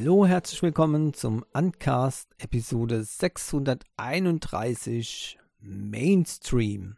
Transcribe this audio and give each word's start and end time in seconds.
Hallo, 0.00 0.26
herzlich 0.26 0.62
willkommen 0.62 1.12
zum 1.12 1.44
Uncast 1.52 2.28
Episode 2.38 3.02
631 3.02 5.40
Mainstream. 5.58 6.94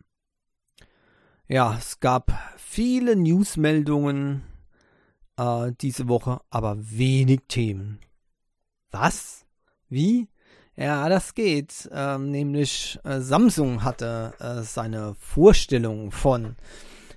Ja, 1.48 1.76
es 1.78 2.00
gab 2.00 2.30
viele 2.58 3.16
Newsmeldungen 3.16 4.42
äh, 5.38 5.72
diese 5.80 6.08
Woche, 6.08 6.42
aber 6.50 6.76
wenig 6.78 7.40
Themen. 7.48 8.00
Was? 8.90 9.46
Wie? 9.88 10.28
Ja, 10.76 11.08
das 11.08 11.34
geht. 11.34 11.88
Ähm, 11.92 12.30
nämlich 12.30 12.98
äh, 13.04 13.20
Samsung 13.20 13.82
hatte 13.82 14.34
äh, 14.40 14.60
seine 14.60 15.14
Vorstellung 15.14 16.12
von 16.12 16.54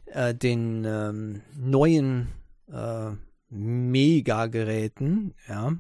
äh, 0.06 0.34
den 0.34 0.86
ähm, 0.86 1.42
neuen 1.58 2.30
äh, 2.72 3.12
Mega-Geräten, 3.54 5.36
ja. 5.48 5.74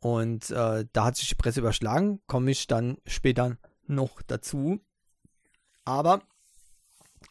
Und 0.00 0.50
äh, 0.50 0.84
da 0.92 1.04
hat 1.04 1.16
sich 1.16 1.28
die 1.28 1.34
Presse 1.34 1.60
überschlagen, 1.60 2.20
komme 2.26 2.50
ich 2.50 2.66
dann 2.66 2.98
später 3.06 3.56
noch 3.86 4.22
dazu. 4.22 4.80
Aber 5.84 6.22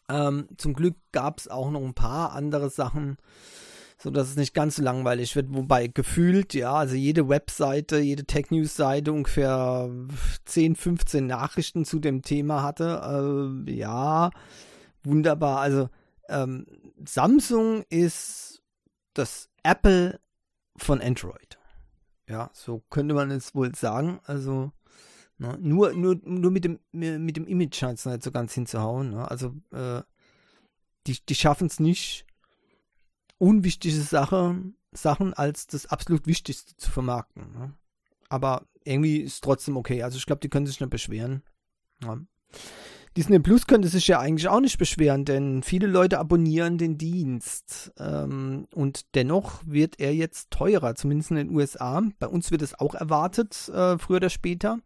ähm, 0.09 0.47
zum 0.57 0.73
Glück 0.73 0.95
gab 1.11 1.39
es 1.39 1.47
auch 1.47 1.69
noch 1.71 1.81
ein 1.81 1.93
paar 1.93 2.33
andere 2.33 2.69
Sachen, 2.69 3.17
so 3.97 4.09
dass 4.09 4.29
es 4.29 4.35
nicht 4.35 4.53
ganz 4.53 4.77
so 4.77 4.83
langweilig 4.83 5.35
wird. 5.35 5.53
Wobei 5.53 5.87
gefühlt, 5.87 6.53
ja, 6.53 6.73
also 6.73 6.95
jede 6.95 7.29
Webseite, 7.29 7.99
jede 7.99 8.25
Tech 8.25 8.51
News 8.51 8.75
Seite 8.75 9.13
ungefähr 9.13 9.89
10, 10.45 10.75
15 10.75 11.25
Nachrichten 11.25 11.85
zu 11.85 11.99
dem 11.99 12.21
Thema 12.21 12.63
hatte. 12.63 13.63
Äh, 13.67 13.71
ja, 13.71 14.29
wunderbar. 15.03 15.59
Also 15.59 15.89
ähm, 16.29 16.65
Samsung 17.05 17.83
ist 17.89 18.52
das 19.13 19.49
Apple 19.63 20.19
von 20.75 21.01
Android. 21.01 21.57
Ja, 22.27 22.49
so 22.53 22.83
könnte 22.89 23.13
man 23.13 23.31
es 23.31 23.53
wohl 23.53 23.73
sagen. 23.75 24.19
Also 24.25 24.71
ne, 25.37 25.57
nur, 25.59 25.93
nur, 25.93 26.19
nur 26.23 26.51
mit 26.51 26.65
dem, 26.65 26.79
mit 26.91 27.35
dem 27.35 27.47
Image 27.47 27.75
scheint 27.75 27.99
es 27.99 28.05
nicht 28.05 28.23
so 28.23 28.31
ganz 28.31 28.53
hinzuhauen. 28.53 29.11
Ne? 29.11 29.29
Also 29.29 29.55
äh, 29.71 30.01
die, 31.07 31.17
die 31.25 31.35
schaffen 31.35 31.67
es 31.67 31.79
nicht, 31.79 32.25
unwichtige 33.37 33.99
Sachen, 33.99 34.77
Sachen 34.91 35.33
als 35.33 35.67
das 35.67 35.85
absolut 35.87 36.27
Wichtigste 36.27 36.77
zu 36.77 36.91
vermarkten. 36.91 37.51
Ne? 37.53 37.73
Aber 38.29 38.67
irgendwie 38.85 39.17
ist 39.17 39.33
es 39.33 39.41
trotzdem 39.41 39.77
okay. 39.77 40.03
Also 40.03 40.17
ich 40.17 40.25
glaube, 40.25 40.39
die 40.39 40.49
können 40.49 40.65
sich 40.65 40.79
nicht 40.79 40.89
beschweren. 40.89 41.43
Ja. 42.01 42.19
Disney 43.15 43.37
Plus 43.39 43.67
könnte 43.67 43.87
sich 43.89 44.07
ja 44.07 44.19
eigentlich 44.19 44.47
auch 44.47 44.59
nicht 44.59 44.79
beschweren, 44.79 45.23
denn 45.23 45.61
viele 45.61 45.85
Leute 45.85 46.17
abonnieren 46.17 46.79
den 46.79 46.97
Dienst. 46.97 47.93
Ähm, 47.99 48.67
und 48.73 49.13
dennoch 49.13 49.61
wird 49.65 49.99
er 49.99 50.15
jetzt 50.15 50.49
teurer, 50.49 50.95
zumindest 50.95 51.29
in 51.29 51.37
den 51.37 51.55
USA. 51.55 52.01
Bei 52.19 52.27
uns 52.27 52.49
wird 52.49 52.63
es 52.63 52.79
auch 52.79 52.95
erwartet, 52.95 53.69
äh, 53.69 53.99
früher 53.99 54.17
oder 54.17 54.31
später. 54.31 54.79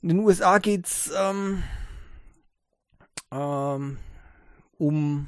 In 0.00 0.10
den 0.10 0.20
USA 0.20 0.58
geht 0.58 0.86
es 0.86 1.10
ähm, 1.18 1.64
ähm, 3.32 3.98
um 4.78 5.26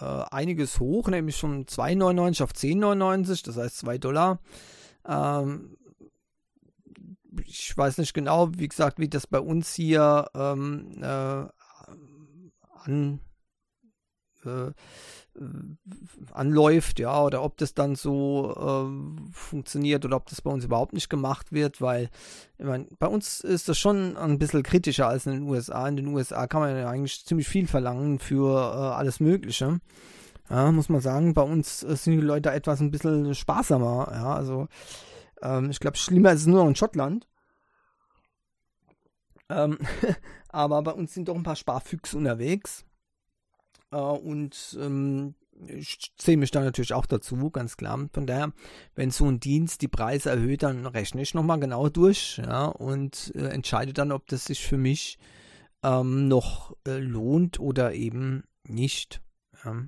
äh, 0.00 0.04
einiges 0.30 0.78
hoch, 0.78 1.08
nämlich 1.08 1.40
von 1.40 1.66
2,99 1.66 2.42
auf 2.44 2.52
10,99, 2.52 3.44
das 3.44 3.56
heißt 3.56 3.78
2 3.78 3.98
Dollar. 3.98 4.38
Ähm, 5.04 5.76
ich 7.46 7.76
weiß 7.76 7.98
nicht 7.98 8.14
genau, 8.14 8.50
wie 8.56 8.68
gesagt, 8.68 8.98
wie 8.98 9.08
das 9.08 9.26
bei 9.26 9.40
uns 9.40 9.74
hier 9.74 10.26
ähm, 10.34 11.02
äh, 11.02 11.46
an, 12.84 13.20
äh, 14.44 14.72
anläuft, 16.32 16.98
ja, 16.98 17.22
oder 17.22 17.42
ob 17.42 17.56
das 17.58 17.74
dann 17.74 17.94
so 17.94 18.54
äh, 18.56 19.32
funktioniert 19.32 20.04
oder 20.04 20.16
ob 20.16 20.28
das 20.28 20.42
bei 20.42 20.50
uns 20.50 20.64
überhaupt 20.64 20.92
nicht 20.92 21.08
gemacht 21.08 21.52
wird, 21.52 21.80
weil 21.80 22.10
ich 22.58 22.64
mein, 22.64 22.88
bei 22.98 23.06
uns 23.06 23.40
ist 23.40 23.68
das 23.68 23.78
schon 23.78 24.16
ein 24.16 24.38
bisschen 24.38 24.62
kritischer 24.62 25.08
als 25.08 25.26
in 25.26 25.32
den 25.32 25.42
USA. 25.42 25.86
In 25.88 25.96
den 25.96 26.08
USA 26.08 26.46
kann 26.46 26.60
man 26.60 26.76
ja 26.76 26.88
eigentlich 26.88 27.24
ziemlich 27.24 27.48
viel 27.48 27.66
verlangen 27.66 28.18
für 28.18 28.50
äh, 28.50 28.96
alles 28.96 29.20
Mögliche. 29.20 29.80
Ja, 30.50 30.72
muss 30.72 30.88
man 30.88 31.00
sagen, 31.00 31.34
bei 31.34 31.42
uns 31.42 31.80
sind 31.80 32.12
die 32.14 32.20
Leute 32.20 32.50
etwas 32.50 32.80
ein 32.80 32.90
bisschen 32.90 33.34
sparsamer, 33.34 34.10
ja, 34.12 34.34
also 34.34 34.66
ähm, 35.42 35.70
ich 35.70 35.80
glaube, 35.80 35.96
schlimmer 35.96 36.32
ist 36.32 36.42
es 36.42 36.46
nur 36.46 36.62
noch 36.62 36.68
in 36.68 36.76
Schottland. 36.76 37.26
Ähm, 39.48 39.78
aber 40.48 40.82
bei 40.82 40.92
uns 40.92 41.14
sind 41.14 41.28
doch 41.28 41.36
ein 41.36 41.42
paar 41.42 41.56
Sparfüchse 41.56 42.16
unterwegs. 42.16 42.84
Äh, 43.90 43.96
und 43.96 44.78
ähm, 44.80 45.34
ich 45.66 46.12
zähle 46.16 46.36
mich 46.38 46.50
da 46.50 46.60
natürlich 46.60 46.94
auch 46.94 47.06
dazu, 47.06 47.50
ganz 47.50 47.76
klar. 47.76 48.08
Von 48.12 48.26
daher, 48.26 48.52
wenn 48.94 49.10
so 49.10 49.26
ein 49.26 49.40
Dienst 49.40 49.82
die 49.82 49.88
Preise 49.88 50.30
erhöht, 50.30 50.62
dann 50.62 50.86
rechne 50.86 51.22
ich 51.22 51.34
nochmal 51.34 51.58
genau 51.58 51.88
durch 51.88 52.38
ja, 52.38 52.66
und 52.66 53.32
äh, 53.34 53.48
entscheide 53.48 53.92
dann, 53.92 54.12
ob 54.12 54.26
das 54.28 54.44
sich 54.44 54.64
für 54.64 54.76
mich 54.76 55.18
ähm, 55.82 56.28
noch 56.28 56.76
äh, 56.86 56.98
lohnt 56.98 57.58
oder 57.60 57.94
eben 57.94 58.44
nicht. 58.64 59.20
Ja. 59.64 59.82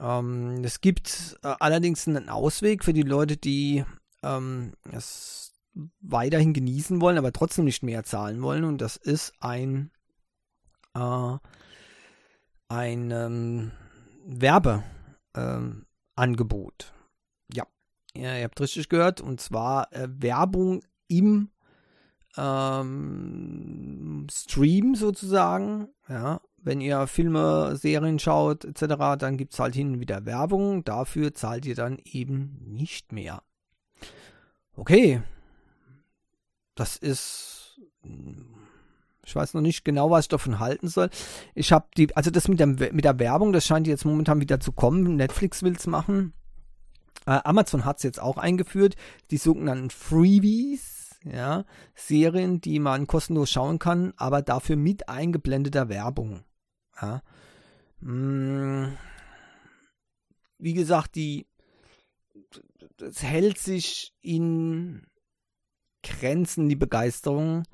Ähm, 0.00 0.62
es 0.64 0.80
gibt 0.80 1.38
äh, 1.42 1.54
allerdings 1.60 2.06
einen 2.08 2.28
Ausweg 2.28 2.84
für 2.84 2.92
die 2.92 3.02
Leute, 3.02 3.36
die 3.36 3.84
ähm, 4.24 4.72
es 4.92 5.52
weiterhin 6.00 6.52
genießen 6.52 7.00
wollen, 7.00 7.18
aber 7.18 7.32
trotzdem 7.32 7.64
nicht 7.64 7.82
mehr 7.82 8.04
zahlen 8.04 8.42
wollen. 8.42 8.64
Und 8.64 8.80
das 8.80 8.96
ist 8.96 9.32
ein, 9.40 9.90
äh, 10.94 11.36
ein 12.68 13.10
ähm, 13.10 13.72
Werbeangebot. 14.24 14.84
Ähm, 15.36 15.86
ja. 17.52 17.66
ja, 18.16 18.38
ihr 18.38 18.44
habt 18.44 18.60
richtig 18.60 18.88
gehört. 18.88 19.20
Und 19.20 19.40
zwar 19.40 19.92
äh, 19.92 20.08
Werbung 20.10 20.82
im 21.08 21.50
ähm, 22.36 24.26
Stream 24.30 24.94
sozusagen. 24.94 25.88
Ja, 26.08 26.40
wenn 26.56 26.80
ihr 26.80 27.06
Filme, 27.06 27.76
Serien 27.76 28.18
schaut 28.18 28.64
etc., 28.64 29.18
dann 29.18 29.36
gibt 29.36 29.52
es 29.52 29.58
halt 29.58 29.74
hin 29.74 29.94
und 29.94 30.00
wieder 30.00 30.24
Werbung. 30.24 30.84
Dafür 30.84 31.34
zahlt 31.34 31.66
ihr 31.66 31.74
dann 31.74 31.98
eben 32.04 32.58
nicht 32.64 33.12
mehr. 33.12 33.42
Okay. 34.76 35.22
Das 36.74 36.96
ist. 36.96 37.80
Ich 39.26 39.34
weiß 39.34 39.54
noch 39.54 39.62
nicht 39.62 39.84
genau, 39.84 40.10
was 40.10 40.26
ich 40.26 40.28
davon 40.28 40.58
halten 40.58 40.88
soll. 40.88 41.08
Ich 41.54 41.72
habe 41.72 41.86
die, 41.96 42.14
also 42.14 42.30
das 42.30 42.48
mit 42.48 42.60
der, 42.60 42.66
mit 42.66 43.04
der 43.04 43.18
Werbung, 43.18 43.52
das 43.52 43.64
scheint 43.64 43.86
jetzt 43.86 44.04
momentan 44.04 44.40
wieder 44.40 44.60
zu 44.60 44.72
kommen. 44.72 45.16
Netflix 45.16 45.62
will 45.62 45.74
es 45.76 45.86
machen. 45.86 46.34
Äh, 47.26 47.40
Amazon 47.44 47.86
hat 47.86 47.98
es 47.98 48.02
jetzt 48.02 48.20
auch 48.20 48.36
eingeführt. 48.36 48.96
Die 49.30 49.38
sogenannten 49.38 49.88
Freebies, 49.88 51.16
ja, 51.24 51.64
Serien, 51.94 52.60
die 52.60 52.78
man 52.78 53.06
kostenlos 53.06 53.50
schauen 53.50 53.78
kann, 53.78 54.12
aber 54.18 54.42
dafür 54.42 54.76
mit 54.76 55.08
eingeblendeter 55.08 55.88
Werbung. 55.88 56.44
Ja. 57.00 57.22
Hm. 58.00 58.92
Wie 60.58 60.74
gesagt, 60.74 61.14
die 61.14 61.46
es 63.00 63.22
hält 63.22 63.58
sich 63.58 64.14
in 64.20 65.06
Grenzen, 66.02 66.68
die 66.68 66.76
Begeisterung. 66.76 67.64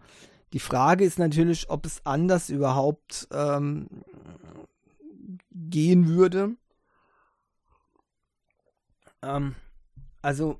Die 0.52 0.60
Frage 0.60 1.04
ist 1.04 1.18
natürlich, 1.18 1.70
ob 1.70 1.86
es 1.86 2.04
anders 2.04 2.48
überhaupt 2.48 3.28
ähm, 3.32 3.88
gehen 5.50 6.08
würde. 6.08 6.56
Ähm, 9.22 9.54
also, 10.22 10.58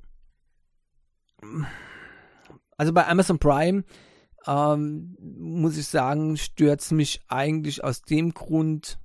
also 2.77 2.93
bei 2.93 3.07
Amazon 3.07 3.39
Prime 3.39 3.85
ähm, 4.47 5.17
muss 5.21 5.77
ich 5.77 5.87
sagen, 5.87 6.37
stört 6.37 6.81
es 6.81 6.91
mich 6.91 7.23
eigentlich 7.29 7.83
aus 7.85 8.03
dem 8.03 8.33
Grund 8.33 8.99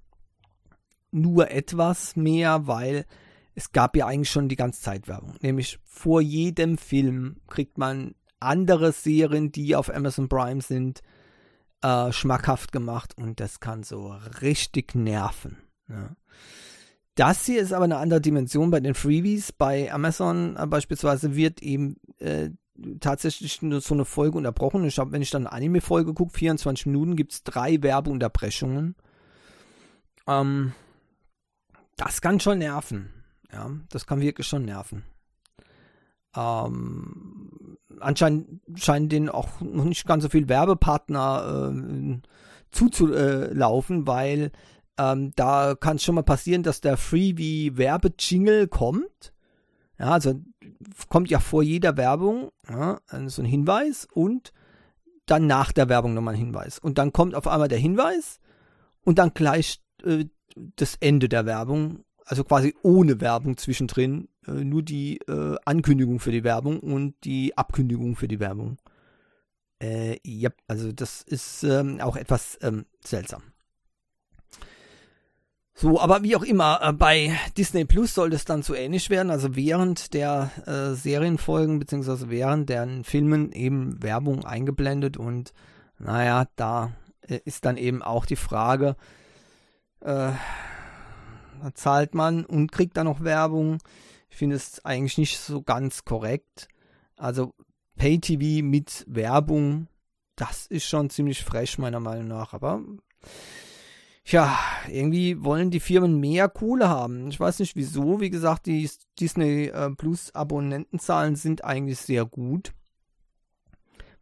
nur 1.11 1.49
etwas 1.51 2.15
mehr, 2.15 2.67
weil 2.67 3.05
es 3.55 3.71
gab 3.71 3.95
ja 3.95 4.05
eigentlich 4.05 4.29
schon 4.29 4.49
die 4.49 4.57
ganze 4.57 4.81
Zeit 4.81 5.07
Werbung. 5.07 5.35
Nämlich 5.41 5.79
vor 5.85 6.21
jedem 6.21 6.77
Film 6.77 7.37
kriegt 7.47 7.77
man 7.77 8.13
andere 8.39 8.91
Serien, 8.91 9.51
die 9.51 9.75
auf 9.75 9.93
Amazon 9.93 10.27
Prime 10.27 10.61
sind, 10.61 11.01
äh, 11.81 12.11
schmackhaft 12.11 12.71
gemacht 12.71 13.17
und 13.17 13.39
das 13.39 13.61
kann 13.61 13.83
so 13.83 14.15
richtig 14.41 14.93
nerven. 14.93 15.57
Ja. 15.89 16.15
Das 17.15 17.45
hier 17.45 17.61
ist 17.61 17.71
aber 17.71 17.85
eine 17.85 17.97
andere 17.97 18.19
Dimension 18.19 18.71
bei 18.71 18.81
den 18.81 18.93
Freebies. 18.93 19.53
Bei 19.53 19.91
Amazon 19.91 20.57
äh, 20.57 20.67
beispielsweise 20.67 21.35
wird 21.35 21.61
eben 21.63 21.95
äh, 22.19 22.49
tatsächlich 22.99 23.61
nur 23.61 23.79
so 23.79 23.93
eine 23.93 24.03
Folge 24.03 24.37
unterbrochen. 24.37 24.83
Ich 24.83 24.99
habe, 24.99 25.13
wenn 25.13 25.21
ich 25.21 25.29
dann 25.29 25.47
eine 25.47 25.55
Anime-Folge 25.55 26.13
gucke, 26.13 26.37
24 26.37 26.87
Minuten, 26.87 27.15
gibt 27.15 27.31
es 27.31 27.43
drei 27.43 27.81
Werbeunterbrechungen. 27.81 28.95
Ähm, 30.27 30.73
das 31.95 32.19
kann 32.19 32.41
schon 32.41 32.59
nerven. 32.59 33.14
Ja, 33.55 33.71
das 33.89 34.05
kann 34.05 34.19
wirklich 34.19 34.47
schon 34.47 34.65
nerven. 34.65 35.03
Ähm, 36.35 37.77
anscheinend 38.01 38.61
scheinen 38.75 39.07
denen 39.07 39.29
auch 39.29 39.61
noch 39.61 39.85
nicht 39.85 40.05
ganz 40.05 40.23
so 40.23 40.29
viel 40.29 40.49
Werbepartner 40.49 41.71
äh, 41.73 42.19
zuzulaufen, 42.71 44.05
weil 44.05 44.51
ähm, 44.97 45.31
da 45.37 45.75
kann 45.75 45.95
es 45.95 46.03
schon 46.03 46.15
mal 46.15 46.23
passieren, 46.23 46.63
dass 46.63 46.81
der 46.81 46.97
Freebie 46.97 47.77
Werbejingle 47.77 48.67
kommt. 48.67 49.33
Ja, 49.97 50.11
also 50.11 50.41
kommt 51.07 51.29
ja 51.29 51.39
vor 51.39 51.63
jeder 51.63 51.95
Werbung 51.95 52.51
ja, 52.69 52.99
so 53.27 53.41
ein 53.41 53.45
Hinweis 53.45 54.05
und 54.11 54.51
dann 55.25 55.47
nach 55.47 55.71
der 55.71 55.87
Werbung 55.87 56.13
nochmal 56.13 56.33
ein 56.33 56.39
Hinweis. 56.39 56.77
Und 56.77 56.97
dann 56.97 57.13
kommt 57.13 57.35
auf 57.35 57.47
einmal 57.47 57.69
der 57.69 57.79
Hinweis 57.79 58.41
und 59.05 59.17
dann 59.17 59.33
gleich 59.33 59.81
äh, 60.03 60.25
das 60.55 60.95
Ende 60.99 61.29
der 61.29 61.45
Werbung, 61.45 62.04
also 62.25 62.43
quasi 62.43 62.75
ohne 62.81 63.21
Werbung 63.21 63.57
zwischendrin, 63.57 64.27
äh, 64.47 64.51
nur 64.51 64.83
die 64.83 65.19
äh, 65.27 65.55
Ankündigung 65.65 66.19
für 66.19 66.31
die 66.31 66.43
Werbung 66.43 66.79
und 66.79 67.15
die 67.23 67.57
Abkündigung 67.57 68.15
für 68.15 68.27
die 68.27 68.39
Werbung. 68.39 68.77
Äh, 69.81 70.17
ja, 70.23 70.49
also 70.67 70.91
das 70.91 71.21
ist 71.21 71.63
ähm, 71.63 71.99
auch 72.01 72.15
etwas 72.15 72.57
ähm, 72.61 72.85
seltsam. 73.03 73.43
So, 75.77 75.99
aber 75.99 76.23
wie 76.23 76.37
auch 76.37 76.43
immer, 76.43 76.79
äh, 76.81 76.93
bei 76.93 77.37
Disney 77.57 77.83
Plus 77.83 78.13
soll 78.13 78.29
das 78.29 78.45
dann 78.45 78.63
so 78.63 78.73
ähnlich 78.73 79.09
werden. 79.09 79.29
Also 79.29 79.55
während 79.55 80.13
der 80.13 80.49
äh, 80.65 80.95
Serienfolgen 80.95 81.79
beziehungsweise 81.79 82.29
während 82.29 82.69
deren 82.69 83.03
Filmen 83.03 83.51
eben 83.51 84.01
Werbung 84.01 84.45
eingeblendet 84.45 85.17
und 85.17 85.53
naja, 85.99 86.47
da 86.55 86.93
äh, 87.21 87.39
ist 87.43 87.65
dann 87.65 87.75
eben 87.75 88.01
auch 88.01 88.25
die 88.25 88.37
Frage, 88.37 88.95
äh, 89.99 90.31
da 91.61 91.73
zahlt 91.73 92.13
man 92.13 92.45
und 92.45 92.71
kriegt 92.71 92.97
dann 92.97 93.05
noch 93.05 93.23
Werbung. 93.23 93.79
Ich 94.29 94.37
finde 94.37 94.55
es 94.55 94.83
eigentlich 94.83 95.17
nicht 95.17 95.39
so 95.39 95.61
ganz 95.61 96.05
korrekt. 96.05 96.67
Also 97.17 97.53
Pay-TV 97.95 98.65
mit 98.65 99.05
Werbung, 99.07 99.87
das 100.35 100.67
ist 100.67 100.85
schon 100.85 101.09
ziemlich 101.09 101.43
fresh 101.43 101.77
meiner 101.77 101.99
Meinung 101.99 102.27
nach. 102.27 102.53
Aber 102.53 102.81
ja, 104.25 104.57
irgendwie 104.89 105.43
wollen 105.43 105.69
die 105.69 105.79
Firmen 105.79 106.19
mehr 106.19 106.49
Kohle 106.49 106.89
haben. 106.89 107.29
Ich 107.29 107.39
weiß 107.39 107.59
nicht 107.59 107.75
wieso. 107.75 108.19
Wie 108.19 108.31
gesagt, 108.31 108.65
die 108.65 108.89
Disney 109.19 109.67
äh, 109.67 109.91
Plus 109.91 110.33
Abonnentenzahlen 110.33 111.35
sind 111.35 111.63
eigentlich 111.63 111.99
sehr 111.99 112.25
gut. 112.25 112.73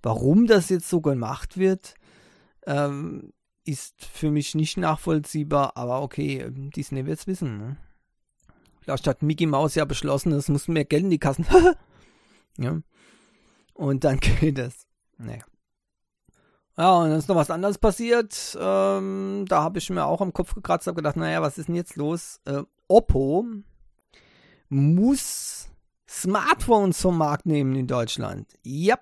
Warum 0.01 0.45
das 0.45 0.67
jetzt 0.69 0.89
so 0.89 0.99
gemacht 0.99 1.57
wird, 1.57 1.95
ähm, 2.67 3.31
ist 3.65 4.03
für 4.03 4.31
mich 4.31 4.55
nicht 4.55 4.77
nachvollziehbar. 4.77 5.77
Aber 5.77 6.01
okay, 6.01 6.39
ähm, 6.39 6.71
Disney 6.71 7.05
wird 7.05 7.19
es 7.19 7.27
wissen. 7.27 7.57
Ne? 7.57 7.77
Vielleicht 8.81 9.07
hat 9.07 9.23
Mickey 9.23 9.45
Mouse 9.45 9.75
ja 9.75 9.85
beschlossen, 9.85 10.33
es 10.33 10.49
muss 10.49 10.67
mehr 10.67 10.85
Geld 10.85 11.03
in 11.03 11.09
die 11.09 11.19
Kassen. 11.19 11.45
ja. 12.57 12.79
Und 13.73 14.03
dann 14.03 14.19
geht 14.19 14.59
es. 14.59 14.87
Naja. 15.17 15.43
Ja, 16.77 16.95
und 16.97 17.09
dann 17.09 17.19
ist 17.19 17.29
noch 17.29 17.35
was 17.35 17.51
anderes 17.51 17.77
passiert. 17.77 18.57
Ähm, 18.59 19.45
da 19.47 19.61
habe 19.61 19.77
ich 19.77 19.89
mir 19.89 20.05
auch 20.05 20.21
am 20.21 20.33
Kopf 20.33 20.55
gekratzt, 20.55 20.87
habe 20.87 20.95
gedacht, 20.95 21.15
naja, 21.15 21.41
was 21.41 21.57
ist 21.57 21.67
denn 21.67 21.75
jetzt 21.75 21.95
los? 21.95 22.39
Äh, 22.45 22.63
Oppo 22.87 23.45
muss 24.69 25.69
Smartphones 26.09 26.99
vom 26.99 27.17
Markt 27.17 27.45
nehmen 27.45 27.75
in 27.75 27.87
Deutschland. 27.87 28.47
Ja, 28.63 28.97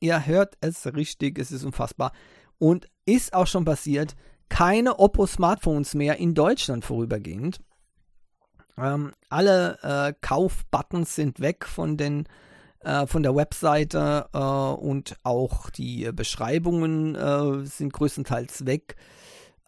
ihr 0.00 0.26
hört 0.26 0.56
es 0.60 0.86
richtig, 0.94 1.38
es 1.38 1.50
ist 1.50 1.64
unfassbar. 1.64 2.12
Und 2.58 2.88
ist 3.06 3.34
auch 3.34 3.46
schon 3.46 3.64
passiert, 3.64 4.16
keine 4.48 4.98
Oppo-Smartphones 4.98 5.94
mehr 5.94 6.18
in 6.18 6.34
Deutschland 6.34 6.84
vorübergehend. 6.84 7.60
Ähm, 8.76 9.12
alle 9.28 9.78
äh, 9.82 10.14
Kaufbuttons 10.20 11.14
sind 11.14 11.40
weg 11.40 11.64
von 11.64 11.96
den 11.96 12.26
äh, 12.80 13.06
von 13.06 13.22
der 13.22 13.34
Webseite 13.34 14.28
äh, 14.32 14.38
und 14.38 15.16
auch 15.22 15.70
die 15.70 16.10
Beschreibungen 16.12 17.14
äh, 17.14 17.64
sind 17.64 17.92
größtenteils 17.92 18.66
weg. 18.66 18.96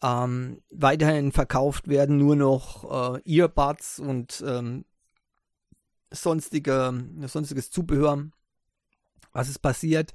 Ähm, 0.02 0.60
weiterhin 0.70 1.32
verkauft 1.32 1.88
werden 1.88 2.18
nur 2.18 2.36
noch 2.36 3.16
äh, 3.16 3.20
Earbuds 3.24 3.98
und 3.98 4.44
ähm, 4.46 4.84
sonstige, 6.10 7.04
sonstiges 7.26 7.70
Zubehör. 7.70 8.24
Was 9.32 9.48
ist 9.48 9.60
passiert? 9.60 10.12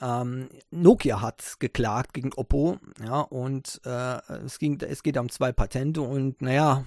Ähm, 0.00 0.48
Nokia 0.70 1.20
hat 1.20 1.56
geklagt 1.58 2.14
gegen 2.14 2.32
Oppo, 2.34 2.78
ja, 3.04 3.20
und 3.20 3.80
äh, 3.84 4.18
es, 4.44 4.58
ging, 4.58 4.80
es 4.80 5.02
geht 5.02 5.16
um 5.16 5.28
zwei 5.28 5.52
Patente 5.52 6.02
und 6.02 6.40
naja, 6.40 6.84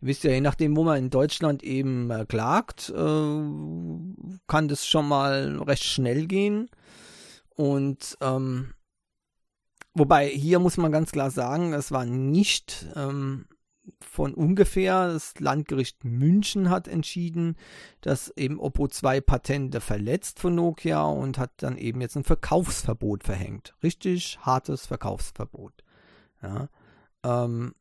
Ihr 0.00 0.08
wisst 0.08 0.24
ja, 0.24 0.30
je 0.30 0.40
nachdem, 0.40 0.76
wo 0.76 0.84
man 0.84 0.98
in 0.98 1.10
Deutschland 1.10 1.62
eben 1.64 2.10
äh, 2.10 2.24
klagt, 2.26 2.90
äh, 2.90 2.94
kann 4.46 4.68
das 4.68 4.86
schon 4.86 5.08
mal 5.08 5.60
recht 5.62 5.84
schnell 5.84 6.26
gehen. 6.26 6.70
Und 7.56 8.16
ähm, 8.20 8.74
wobei 9.94 10.28
hier 10.28 10.60
muss 10.60 10.76
man 10.76 10.92
ganz 10.92 11.10
klar 11.10 11.32
sagen, 11.32 11.72
es 11.72 11.90
war 11.90 12.04
nicht 12.04 12.86
ähm, 12.94 13.46
von 14.00 14.34
ungefähr. 14.34 15.08
Das 15.08 15.38
Landgericht 15.38 16.04
München 16.04 16.70
hat 16.70 16.88
entschieden, 16.88 17.56
dass 18.00 18.32
eben 18.36 18.60
Oppo 18.60 18.88
zwei 18.88 19.20
Patente 19.20 19.80
verletzt 19.80 20.40
von 20.40 20.54
Nokia 20.54 21.02
und 21.02 21.38
hat 21.38 21.52
dann 21.58 21.76
eben 21.76 22.00
jetzt 22.00 22.16
ein 22.16 22.24
Verkaufsverbot 22.24 23.24
verhängt. 23.24 23.74
Richtig 23.82 24.38
hartes 24.40 24.86
Verkaufsverbot. 24.86 25.84
Ja. 26.42 26.68
Ähm, 27.24 27.74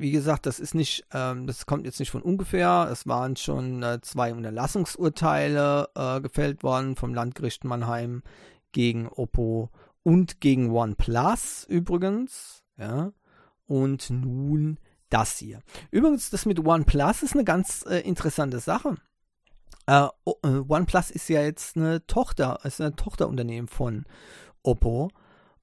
wie 0.00 0.12
gesagt, 0.12 0.46
das 0.46 0.60
ist 0.60 0.74
nicht, 0.74 1.04
ähm, 1.12 1.46
das 1.48 1.66
kommt 1.66 1.84
jetzt 1.84 1.98
nicht 1.98 2.10
von 2.10 2.22
ungefähr. 2.22 2.88
Es 2.90 3.06
waren 3.08 3.34
schon 3.34 3.82
äh, 3.82 4.00
zwei 4.00 4.32
Unterlassungsurteile 4.32 5.88
äh, 5.96 6.20
gefällt 6.20 6.62
worden 6.62 6.94
vom 6.94 7.14
Landgericht 7.14 7.64
Mannheim 7.64 8.22
gegen 8.70 9.08
Oppo 9.08 9.70
und 10.04 10.40
gegen 10.40 10.70
OnePlus 10.70 11.64
übrigens. 11.64 12.62
Ja. 12.76 13.12
Und 13.68 14.10
nun 14.10 14.78
das 15.10 15.38
hier. 15.38 15.60
Übrigens, 15.90 16.30
das 16.30 16.46
mit 16.46 16.64
OnePlus 16.64 17.22
ist 17.22 17.34
eine 17.34 17.44
ganz 17.44 17.84
äh, 17.88 18.00
interessante 18.00 18.58
Sache. 18.58 18.96
Äh, 19.86 20.08
äh, 20.42 20.62
OnePlus 20.68 21.10
ist 21.10 21.28
ja 21.28 21.42
jetzt 21.42 21.76
eine 21.76 22.06
Tochter, 22.06 22.58
ist 22.64 22.80
ein 22.80 22.96
Tochterunternehmen 22.96 23.68
von 23.68 24.04
Oppo. 24.62 25.10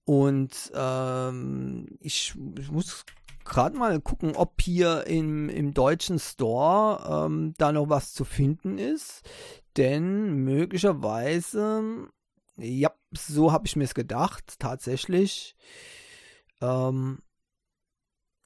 Und 0.05 0.71
ähm, 0.75 1.97
ich, 2.00 2.35
ich 2.57 2.71
muss 2.71 3.05
gerade 3.43 3.77
mal 3.77 4.00
gucken, 4.01 4.35
ob 4.35 4.62
hier 4.62 5.05
im, 5.07 5.50
im 5.50 5.74
deutschen 5.74 6.19
Store 6.19 7.25
ähm, 7.25 7.53
da 7.57 7.71
noch 7.71 7.89
was 7.89 8.13
zu 8.13 8.24
finden 8.24 8.77
ist. 8.77 9.21
Denn 9.77 10.43
möglicherweise, 10.43 12.07
ja, 12.57 12.91
so 13.12 13.51
habe 13.51 13.67
ich 13.67 13.75
mir 13.75 13.83
es 13.83 13.93
gedacht, 13.93 14.55
tatsächlich. 14.59 15.55
Ähm, 16.62 17.19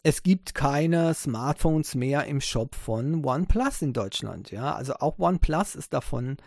es 0.04 0.24
gibt 0.24 0.56
keine 0.56 1.14
Smartphones 1.14 1.96
mehr 1.96 2.26
im 2.26 2.42
Shop 2.42 2.76
von 2.76 3.24
OnePlus 3.26 3.82
in 3.82 3.94
Deutschland. 3.94 4.52
Ja, 4.52 4.76
also 4.76 4.94
auch 4.96 5.20
OnePlus 5.20 5.76
ist 5.76 5.94
davon 5.94 6.38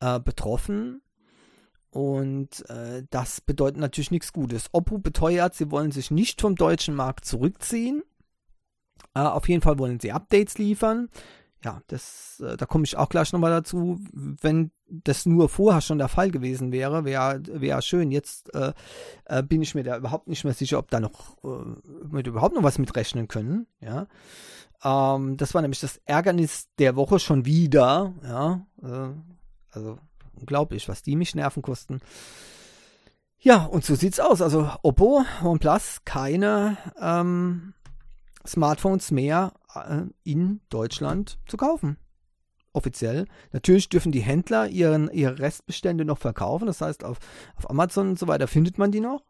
äh, 0.00 0.20
betroffen. 0.20 1.02
Und 1.90 2.68
äh, 2.70 3.02
das 3.10 3.40
bedeutet 3.40 3.78
natürlich 3.78 4.10
nichts 4.10 4.32
Gutes. 4.32 4.70
Oppo 4.72 4.98
beteuert, 4.98 5.54
sie 5.54 5.70
wollen 5.70 5.92
sich 5.92 6.10
nicht 6.10 6.40
vom 6.40 6.54
deutschen 6.54 6.94
Markt 6.94 7.24
zurückziehen. 7.26 8.02
Äh, 9.14 9.20
auf 9.20 9.48
jeden 9.48 9.62
Fall 9.62 9.78
wollen 9.78 10.00
sie 10.00 10.12
Updates 10.12 10.56
liefern. 10.56 11.10
Ja, 11.64 11.80
das, 11.86 12.42
äh, 12.44 12.56
da 12.56 12.66
komme 12.66 12.84
ich 12.84 12.96
auch 12.96 13.08
gleich 13.08 13.32
nochmal 13.32 13.52
dazu. 13.52 14.00
Wenn 14.12 14.72
das 14.88 15.26
nur 15.26 15.48
vorher 15.48 15.80
schon 15.80 15.98
der 15.98 16.08
Fall 16.08 16.30
gewesen 16.30 16.72
wäre, 16.72 17.04
wäre 17.04 17.40
wär 17.46 17.80
schön. 17.82 18.10
Jetzt 18.10 18.52
äh, 18.54 18.72
äh, 19.26 19.42
bin 19.42 19.62
ich 19.62 19.74
mir 19.74 19.84
da 19.84 19.96
überhaupt 19.96 20.28
nicht 20.28 20.44
mehr 20.44 20.54
sicher, 20.54 20.78
ob 20.78 20.90
da 20.90 20.98
noch 20.98 21.36
äh, 21.44 22.08
mit 22.08 22.26
überhaupt 22.26 22.54
noch 22.54 22.64
was 22.64 22.78
mitrechnen 22.78 23.28
können. 23.28 23.66
Ja, 23.80 24.06
ähm, 24.82 25.36
das 25.36 25.54
war 25.54 25.62
nämlich 25.62 25.80
das 25.80 26.00
Ärgernis 26.04 26.68
der 26.78 26.96
Woche 26.96 27.18
schon 27.18 27.44
wieder. 27.44 28.12
Ja, 28.24 28.66
äh, 28.82 29.14
also 29.70 29.98
unglaublich, 30.34 30.88
was 30.88 31.02
die 31.02 31.16
mich 31.16 31.34
Nerven 31.34 31.62
kosten. 31.62 32.00
Ja, 33.38 33.64
und 33.64 33.84
so 33.84 33.94
sieht's 33.94 34.20
aus. 34.20 34.42
Also 34.42 34.70
Oppo, 34.82 35.24
OnePlus, 35.42 36.02
keine 36.04 36.76
ähm, 37.00 37.74
Smartphones 38.46 39.10
mehr 39.10 39.52
in 40.24 40.60
Deutschland 40.68 41.38
zu 41.46 41.56
kaufen. 41.56 41.96
Offiziell. 42.74 43.26
Natürlich 43.52 43.88
dürfen 43.88 44.12
die 44.12 44.20
Händler 44.20 44.68
ihren, 44.68 45.10
ihre 45.10 45.38
Restbestände 45.38 46.04
noch 46.04 46.18
verkaufen. 46.18 46.66
Das 46.66 46.80
heißt, 46.80 47.04
auf, 47.04 47.18
auf 47.56 47.68
Amazon 47.68 48.10
und 48.10 48.18
so 48.18 48.28
weiter 48.28 48.48
findet 48.48 48.78
man 48.78 48.90
die 48.90 49.00
noch. 49.00 49.22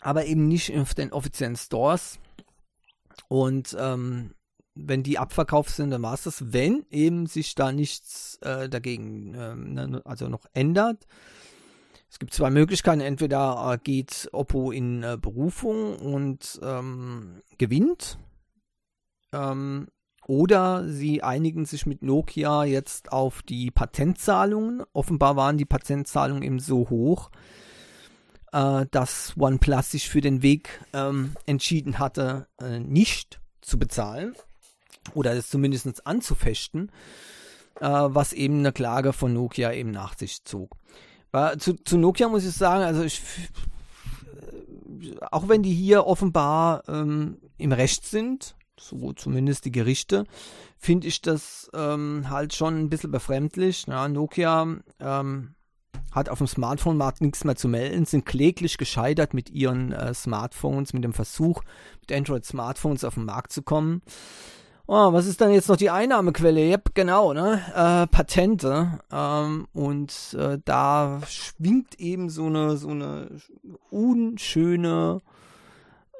Aber 0.00 0.26
eben 0.26 0.48
nicht 0.48 0.76
auf 0.76 0.94
den 0.94 1.12
offiziellen 1.12 1.56
Stores. 1.56 2.18
Und 3.28 3.74
ähm, 3.78 4.34
wenn 4.74 5.02
die 5.02 5.18
abverkauft 5.18 5.70
sind, 5.70 5.90
dann 5.90 6.02
war 6.02 6.14
es 6.14 6.24
das. 6.24 6.52
Wenn 6.52 6.84
eben 6.90 7.26
sich 7.26 7.54
da 7.54 7.72
nichts 7.72 8.36
äh, 8.42 8.68
dagegen 8.68 9.34
äh, 9.34 10.00
also 10.04 10.28
noch 10.28 10.44
ändert. 10.52 11.06
Es 12.14 12.20
gibt 12.20 12.32
zwei 12.32 12.48
Möglichkeiten. 12.48 13.00
Entweder 13.00 13.72
äh, 13.72 13.78
geht 13.82 14.28
Oppo 14.30 14.70
in 14.70 15.02
äh, 15.02 15.18
Berufung 15.20 15.96
und 15.96 16.60
ähm, 16.62 17.42
gewinnt. 17.58 18.20
Ähm, 19.32 19.88
oder 20.24 20.88
sie 20.88 21.24
einigen 21.24 21.64
sich 21.64 21.86
mit 21.86 22.02
Nokia 22.02 22.62
jetzt 22.62 23.10
auf 23.10 23.42
die 23.42 23.72
Patentzahlungen. 23.72 24.84
Offenbar 24.92 25.34
waren 25.34 25.58
die 25.58 25.64
Patentzahlungen 25.64 26.44
eben 26.44 26.60
so 26.60 26.88
hoch, 26.88 27.32
äh, 28.52 28.86
dass 28.92 29.34
OnePlus 29.36 29.90
sich 29.90 30.08
für 30.08 30.20
den 30.20 30.40
Weg 30.40 30.84
ähm, 30.92 31.32
entschieden 31.46 31.98
hatte, 31.98 32.46
äh, 32.60 32.78
nicht 32.78 33.40
zu 33.60 33.76
bezahlen. 33.76 34.36
oder 35.14 35.32
es 35.32 35.50
zumindest 35.50 36.06
anzufechten, 36.06 36.92
äh, 37.80 37.88
was 37.88 38.32
eben 38.32 38.60
eine 38.60 38.72
Klage 38.72 39.12
von 39.12 39.32
Nokia 39.32 39.72
eben 39.72 39.90
nach 39.90 40.16
sich 40.16 40.44
zog. 40.44 40.76
Zu, 41.58 41.74
zu 41.84 41.98
Nokia 41.98 42.28
muss 42.28 42.44
ich 42.44 42.54
sagen, 42.54 42.84
also 42.84 43.02
ich, 43.02 43.22
auch 45.30 45.48
wenn 45.48 45.62
die 45.62 45.74
hier 45.74 46.06
offenbar 46.06 46.82
ähm, 46.88 47.38
im 47.58 47.72
Recht 47.72 48.04
sind, 48.04 48.54
so 48.78 49.12
zumindest 49.12 49.64
die 49.64 49.72
Gerichte, 49.72 50.26
finde 50.78 51.08
ich 51.08 51.22
das 51.22 51.70
ähm, 51.74 52.26
halt 52.28 52.54
schon 52.54 52.78
ein 52.78 52.88
bisschen 52.88 53.10
befremdlich. 53.10 53.86
Ja, 53.88 54.08
Nokia 54.08 54.76
ähm, 55.00 55.54
hat 56.12 56.28
auf 56.28 56.38
dem 56.38 56.46
Smartphone-Markt 56.46 57.20
nichts 57.20 57.44
mehr 57.44 57.56
zu 57.56 57.68
melden, 57.68 58.04
sind 58.04 58.26
kläglich 58.26 58.78
gescheitert 58.78 59.34
mit 59.34 59.50
ihren 59.50 59.92
äh, 59.92 60.14
Smartphones, 60.14 60.92
mit 60.92 61.02
dem 61.02 61.12
Versuch, 61.12 61.62
mit 62.00 62.12
Android-Smartphones 62.12 63.04
auf 63.04 63.14
den 63.14 63.24
Markt 63.24 63.52
zu 63.52 63.62
kommen. 63.62 64.02
Oh, 64.86 65.14
was 65.14 65.26
ist 65.26 65.40
dann 65.40 65.50
jetzt 65.50 65.70
noch 65.70 65.78
die 65.78 65.88
Einnahmequelle? 65.88 66.60
Yep, 66.60 66.94
genau, 66.94 67.32
ne? 67.32 67.62
Äh, 67.74 68.06
Patente. 68.06 69.00
Ähm, 69.10 69.66
und 69.72 70.36
äh, 70.38 70.58
da 70.62 71.22
schwingt 71.26 71.98
eben 71.98 72.28
so 72.28 72.46
eine, 72.46 72.76
so 72.76 72.90
eine 72.90 73.30
unschöne 73.90 75.22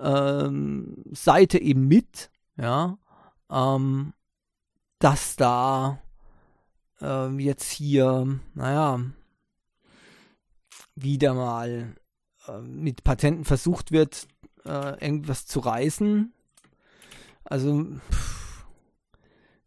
ähm, 0.01 1.05
Seite 1.13 1.59
eben 1.61 1.89
mit, 1.89 2.31
ja. 2.57 2.97
Ähm, 3.51 4.15
dass 4.99 5.37
da 5.37 6.01
äh, 7.03 7.29
jetzt 7.37 7.71
hier, 7.71 8.41
naja, 8.55 8.99
wieder 10.95 11.35
mal 11.35 11.95
äh, 12.49 12.61
mit 12.61 13.05
Patenten 13.05 13.45
versucht 13.45 13.93
wird, 13.93 14.27
äh, 14.65 15.05
irgendwas 15.05 15.45
zu 15.45 15.61
reißen. 15.61 16.33
Also, 17.45 17.85
pff, 18.11 18.44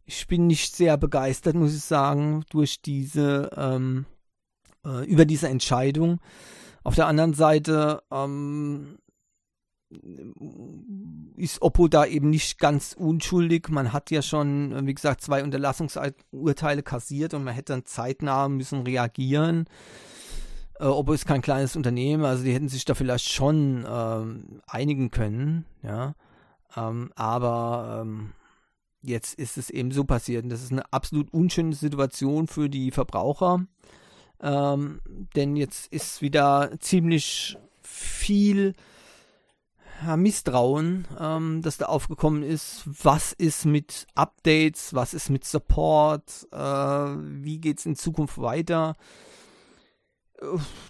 ich 0.08 0.26
bin 0.26 0.46
nicht 0.46 0.74
sehr 0.74 0.96
begeistert, 0.96 1.54
muss 1.54 1.74
ich 1.74 1.84
sagen, 1.84 2.42
durch 2.48 2.80
diese, 2.80 3.50
ähm, 3.54 4.06
äh, 4.84 5.04
über 5.04 5.26
diese 5.26 5.48
Entscheidung. 5.48 6.18
Auf 6.82 6.94
der 6.94 7.06
anderen 7.06 7.34
Seite 7.34 8.02
ähm, 8.10 8.96
ist 11.36 11.60
Oppo 11.60 11.88
da 11.88 12.06
eben 12.06 12.30
nicht 12.30 12.58
ganz 12.58 12.94
unschuldig. 12.98 13.68
Man 13.68 13.92
hat 13.92 14.10
ja 14.10 14.22
schon, 14.22 14.86
wie 14.86 14.94
gesagt, 14.94 15.20
zwei 15.20 15.44
Unterlassungsurteile 15.44 16.82
kassiert 16.82 17.34
und 17.34 17.44
man 17.44 17.52
hätte 17.52 17.74
dann 17.74 17.84
zeitnah 17.84 18.48
müssen 18.48 18.84
reagieren. 18.84 19.66
Äh, 20.80 20.84
Oppo 20.84 21.12
ist 21.12 21.26
kein 21.26 21.42
kleines 21.42 21.76
Unternehmen, 21.76 22.24
also 22.24 22.44
die 22.44 22.54
hätten 22.54 22.70
sich 22.70 22.86
da 22.86 22.94
vielleicht 22.94 23.28
schon 23.28 23.84
ähm, 23.86 24.62
einigen 24.66 25.10
können, 25.10 25.66
ja. 25.82 26.14
Ähm, 26.76 27.10
aber 27.14 28.00
ähm, 28.02 28.32
jetzt 29.08 29.34
ist 29.34 29.58
es 29.58 29.70
eben 29.70 29.90
so 29.90 30.04
passiert. 30.04 30.44
Und 30.44 30.50
das 30.50 30.62
ist 30.62 30.72
eine 30.72 30.92
absolut 30.92 31.32
unschöne 31.32 31.74
Situation 31.74 32.46
für 32.46 32.68
die 32.68 32.90
Verbraucher. 32.90 33.66
Ähm, 34.40 35.00
denn 35.34 35.56
jetzt 35.56 35.92
ist 35.92 36.22
wieder 36.22 36.70
ziemlich 36.78 37.56
viel 37.82 38.74
Misstrauen, 40.16 41.08
ähm, 41.18 41.60
das 41.62 41.78
da 41.78 41.86
aufgekommen 41.86 42.42
ist. 42.42 42.84
Was 42.86 43.32
ist 43.32 43.64
mit 43.64 44.06
Updates? 44.14 44.94
Was 44.94 45.12
ist 45.12 45.28
mit 45.28 45.44
Support? 45.44 46.46
Äh, 46.52 46.56
wie 46.56 47.58
geht 47.58 47.80
es 47.80 47.86
in 47.86 47.96
Zukunft 47.96 48.38
weiter? 48.38 48.94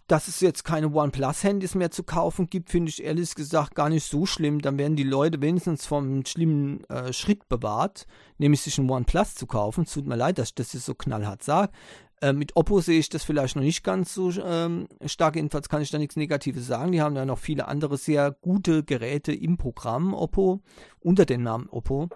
Dass 0.07 0.29
es 0.29 0.41
jetzt 0.41 0.65
keine 0.65 0.93
OnePlus-Handys 0.93 1.75
mehr 1.75 1.91
zu 1.91 2.03
kaufen 2.03 2.49
gibt, 2.49 2.71
finde 2.71 2.91
ich 2.91 3.03
ehrlich 3.03 3.35
gesagt 3.35 3.75
gar 3.75 3.89
nicht 3.89 4.05
so 4.05 4.27
schlimm. 4.27 4.61
Dann 4.61 4.79
werden 4.79 4.97
die 4.97 5.05
Leute 5.05 5.41
wenigstens 5.41 5.87
vom 5.87 6.25
schlimmen 6.27 6.85
äh, 6.91 7.13
Schritt 7.13 7.49
bewahrt, 7.49 8.07
nämlich 8.39 8.63
sich 8.63 8.79
ein 8.79 8.91
OnePlus 8.91 9.35
zu 9.35 9.47
kaufen. 9.47 9.87
Tut 9.87 10.07
mir 10.07 10.17
leid, 10.17 10.39
dass 10.39 10.49
ich 10.49 10.55
das 10.55 10.73
jetzt 10.73 10.87
so 10.87 10.95
knallhart 10.95 11.43
sage. 11.43 11.73
Äh, 12.21 12.33
mit 12.33 12.57
Oppo 12.57 12.81
sehe 12.81 12.99
ich 12.99 13.09
das 13.09 13.25
vielleicht 13.25 13.57
noch 13.57 13.63
nicht 13.63 13.85
ganz 13.85 14.13
so 14.13 14.31
ähm, 14.31 14.89
stark. 15.07 15.37
Jedenfalls 15.37 15.69
kann 15.69 15.83
ich 15.83 15.91
da 15.91 15.99
nichts 15.99 16.17
Negatives 16.17 16.67
sagen. 16.67 16.93
Die 16.93 17.01
haben 17.01 17.17
ja 17.17 17.25
noch 17.25 17.39
viele 17.39 17.69
andere 17.69 17.97
sehr 17.97 18.33
gute 18.33 18.85
Geräte 18.85 19.33
im 19.33 19.57
Programm 19.57 20.15
Oppo 20.15 20.61
unter 21.01 21.25
dem 21.25 21.43
Namen 21.43 21.69
Oppo. 21.69 22.09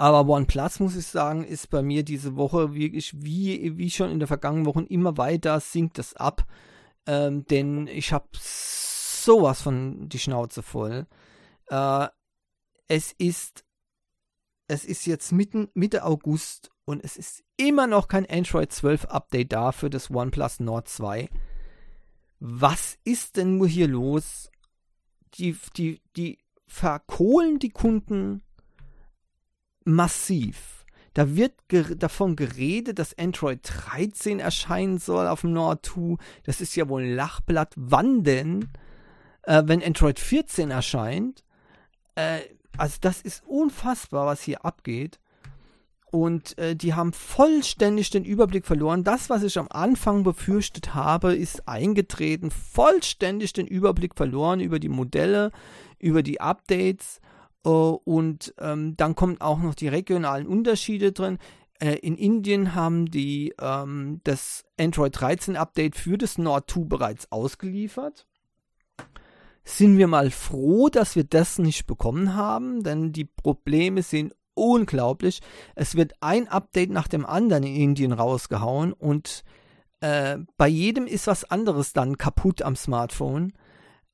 Aber 0.00 0.26
OnePlus, 0.26 0.80
muss 0.80 0.96
ich 0.96 1.06
sagen, 1.06 1.44
ist 1.44 1.68
bei 1.68 1.82
mir 1.82 2.02
diese 2.02 2.34
Woche 2.34 2.72
wirklich, 2.72 3.12
wie, 3.22 3.76
wie 3.76 3.90
schon 3.90 4.10
in 4.10 4.18
der 4.18 4.28
vergangenen 4.28 4.64
Woche, 4.64 4.82
immer 4.84 5.18
weiter 5.18 5.60
sinkt 5.60 5.98
es 5.98 6.16
ab. 6.16 6.46
Ähm, 7.04 7.44
denn 7.44 7.86
ich 7.86 8.10
habe 8.14 8.26
sowas 8.32 9.60
von 9.60 10.08
die 10.08 10.18
Schnauze 10.18 10.62
voll. 10.62 11.06
Äh, 11.66 12.08
es 12.88 13.12
ist, 13.12 13.66
es 14.68 14.86
ist 14.86 15.04
jetzt 15.04 15.32
mitten, 15.32 15.68
Mitte 15.74 16.02
August 16.02 16.70
und 16.86 17.04
es 17.04 17.18
ist 17.18 17.44
immer 17.58 17.86
noch 17.86 18.08
kein 18.08 18.24
Android 18.24 18.72
12 18.72 19.04
Update 19.04 19.52
da 19.52 19.70
für 19.70 19.90
das 19.90 20.10
OnePlus 20.10 20.60
Nord 20.60 20.88
2. 20.88 21.28
Was 22.38 22.96
ist 23.04 23.36
denn 23.36 23.58
nur 23.58 23.68
hier 23.68 23.86
los? 23.86 24.50
Die, 25.34 25.58
die, 25.76 26.00
die 26.16 26.38
verkohlen 26.66 27.58
die 27.58 27.68
Kunden 27.68 28.42
massiv. 29.84 30.80
Da 31.14 31.34
wird 31.34 31.52
ge 31.68 31.96
davon 31.96 32.36
geredet, 32.36 32.98
dass 32.98 33.18
Android 33.18 33.60
13 33.62 34.38
erscheinen 34.38 34.98
soll 34.98 35.26
auf 35.26 35.40
dem 35.40 35.52
Nord 35.52 35.84
2. 35.84 36.16
Das 36.44 36.60
ist 36.60 36.76
ja 36.76 36.88
wohl 36.88 37.02
ein 37.02 37.14
Lachblatt. 37.14 37.74
Wann 37.76 38.22
denn? 38.22 38.68
Äh, 39.42 39.62
wenn 39.66 39.82
Android 39.82 40.20
14 40.20 40.70
erscheint. 40.70 41.44
Äh, 42.14 42.40
also 42.76 42.98
das 43.00 43.20
ist 43.20 43.42
unfassbar, 43.46 44.26
was 44.26 44.42
hier 44.42 44.64
abgeht. 44.64 45.18
Und 46.12 46.58
äh, 46.58 46.74
die 46.74 46.94
haben 46.94 47.12
vollständig 47.12 48.10
den 48.10 48.24
Überblick 48.24 48.66
verloren. 48.66 49.04
Das, 49.04 49.30
was 49.30 49.42
ich 49.42 49.58
am 49.58 49.68
Anfang 49.70 50.24
befürchtet 50.24 50.94
habe, 50.94 51.34
ist 51.34 51.68
eingetreten. 51.68 52.50
Vollständig 52.50 53.52
den 53.52 53.66
Überblick 53.66 54.16
verloren 54.16 54.60
über 54.60 54.78
die 54.78 54.88
Modelle, 54.88 55.52
über 55.98 56.22
die 56.22 56.40
Updates 56.40 57.20
und 57.68 58.54
ähm, 58.58 58.96
dann 58.96 59.14
kommt 59.14 59.40
auch 59.40 59.58
noch 59.58 59.74
die 59.74 59.88
regionalen 59.88 60.46
Unterschiede 60.46 61.12
drin. 61.12 61.38
Äh, 61.78 61.96
in 61.96 62.16
Indien 62.16 62.74
haben 62.74 63.10
die 63.10 63.54
ähm, 63.60 64.20
das 64.24 64.64
Android 64.78 65.18
13 65.18 65.56
Update 65.56 65.96
für 65.96 66.18
das 66.18 66.38
Nord 66.38 66.70
2 66.70 66.84
bereits 66.84 67.30
ausgeliefert. 67.32 68.26
Sind 69.64 69.98
wir 69.98 70.06
mal 70.06 70.30
froh, 70.30 70.88
dass 70.88 71.16
wir 71.16 71.24
das 71.24 71.58
nicht 71.58 71.86
bekommen 71.86 72.34
haben, 72.34 72.82
denn 72.82 73.12
die 73.12 73.26
Probleme 73.26 74.02
sind 74.02 74.34
unglaublich. 74.54 75.40
Es 75.74 75.96
wird 75.96 76.14
ein 76.20 76.48
Update 76.48 76.90
nach 76.90 77.08
dem 77.08 77.24
anderen 77.24 77.64
in 77.64 77.76
Indien 77.76 78.12
rausgehauen 78.12 78.92
und 78.92 79.44
äh, 80.00 80.38
bei 80.56 80.68
jedem 80.68 81.06
ist 81.06 81.26
was 81.26 81.44
anderes 81.50 81.92
dann 81.92 82.18
kaputt 82.18 82.62
am 82.62 82.74
Smartphone. 82.74 83.52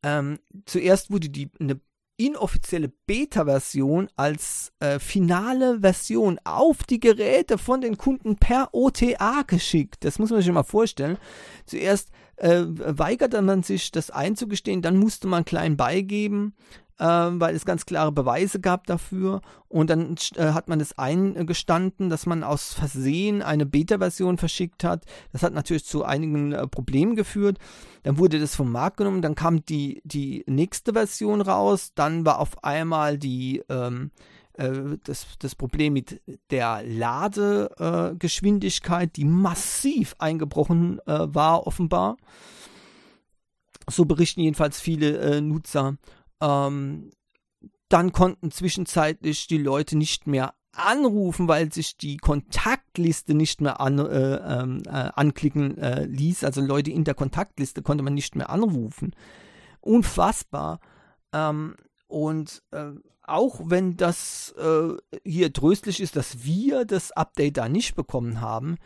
Ähm, 0.03 0.39
zuerst 0.67 1.11
wurde 1.11 1.29
die 1.29 1.51
eine 1.59 1.81
inoffizielle 2.17 2.89
Beta-Version 2.89 4.09
als 4.17 4.73
äh, 4.81 4.99
finale 4.99 5.81
Version 5.81 6.41
auf 6.45 6.85
die 6.85 7.01
Geräte 7.01 7.59
von 7.59 7.81
den 7.81 7.99
Kunden 7.99 8.37
per 8.37 8.71
OTA 8.73 9.43
geschickt. 9.47 10.05
Das 10.05 10.19
muss 10.19 10.31
man 10.31 10.41
sich 10.41 10.51
mal 10.51 10.63
vorstellen. 10.63 11.19
Zuerst 11.67 12.11
äh, 12.37 12.65
weigerte 12.67 13.43
man 13.43 13.63
sich, 13.63 13.91
das 13.91 14.11
einzugestehen, 14.11 14.83
dann 14.83 14.97
musste 14.97 15.29
man 15.29 15.45
klein 15.45 15.77
beigeben 15.77 16.55
ähm, 16.99 17.41
weil 17.41 17.55
es 17.55 17.65
ganz 17.65 17.87
klare 17.87 18.13
Beweise 18.13 18.61
gab 18.61 18.87
dafür. 18.87 19.41
Und 19.69 19.91
dann 19.91 20.17
äh, 20.37 20.53
hat 20.53 20.69
man 20.69 20.81
es 20.81 20.99
eingestanden, 20.99 22.11
dass 22.11 22.27
man 22.27 22.43
aus 22.43 22.73
Versehen 22.73 23.43
eine 23.43 23.67
Beta-Version 23.67 24.39
verschickt 24.39 24.85
hat. 24.85 25.05
Das 25.33 25.43
hat 25.43 25.53
natürlich 25.53 25.85
zu 25.85 26.05
einigen 26.05 26.53
äh, 26.53 26.67
Problemen 26.67 27.17
geführt. 27.17 27.59
Dann 28.03 28.19
wurde 28.19 28.39
das 28.39 28.55
vom 28.55 28.73
Markt 28.73 28.99
genommen, 28.99 29.23
dann 29.23 29.35
kam 29.35 29.65
die, 29.65 30.01
die 30.05 30.45
nächste 30.47 30.93
Version 30.93 31.41
raus, 31.41 31.93
dann 31.95 32.25
war 32.25 32.39
auf 32.39 32.63
einmal 32.63 33.19
die 33.19 33.65
ähm, 33.69 34.13
äh, 34.55 34.97
das, 35.05 35.27
das 35.39 35.55
Problem 35.55 35.93
mit 35.93 36.23
der 36.51 36.83
Ladegeschwindigkeit, 36.85 39.09
äh, 39.09 39.13
die 39.13 39.25
massiv 39.25 40.15
eingebrochen 40.19 41.01
äh, 41.07 41.27
war, 41.27 41.67
offenbar. 41.67 42.17
So 43.89 44.05
berichten 44.05 44.41
jedenfalls 44.41 44.81
viele 44.81 45.19
äh, 45.19 45.41
Nutzer. 45.41 45.97
Ähm, 46.41 47.11
dann 47.89 48.13
konnten 48.13 48.51
zwischenzeitlich 48.51 49.47
die 49.47 49.59
Leute 49.59 49.97
nicht 49.97 50.27
mehr 50.27 50.55
anrufen, 50.73 51.49
weil 51.49 51.73
sich 51.73 51.97
die 51.97 52.17
Kontaktliste 52.17 53.35
nicht 53.35 53.61
mehr 53.61 53.81
an, 53.81 53.99
äh, 53.99 54.37
ähm, 54.37 54.83
äh, 54.87 54.91
anklicken 54.91 55.79
äh, 55.79 56.05
ließ. 56.05 56.45
Also 56.45 56.61
Leute 56.61 56.91
in 56.91 57.05
der 57.05 57.15
Kontaktliste 57.15 57.83
konnte 57.83 58.05
man 58.05 58.15
nicht 58.15 58.37
mehr 58.37 58.51
anrufen. 58.51 59.15
Unfassbar. 59.81 60.81
Ähm, 61.33 61.77
und 62.09 62.63
äh, 62.73 62.91
auch 63.23 63.61
wenn 63.65 63.97
das 63.97 64.55
äh, 64.59 64.95
hier 65.25 65.53
tröstlich 65.53 66.01
ist, 66.01 66.17
dass 66.17 66.45
wir 66.45 66.85
das 66.85 67.13
Update 67.13 67.57
da 67.57 67.69
nicht 67.69 67.97
bekommen 67.97 68.41
haben, 68.41 68.77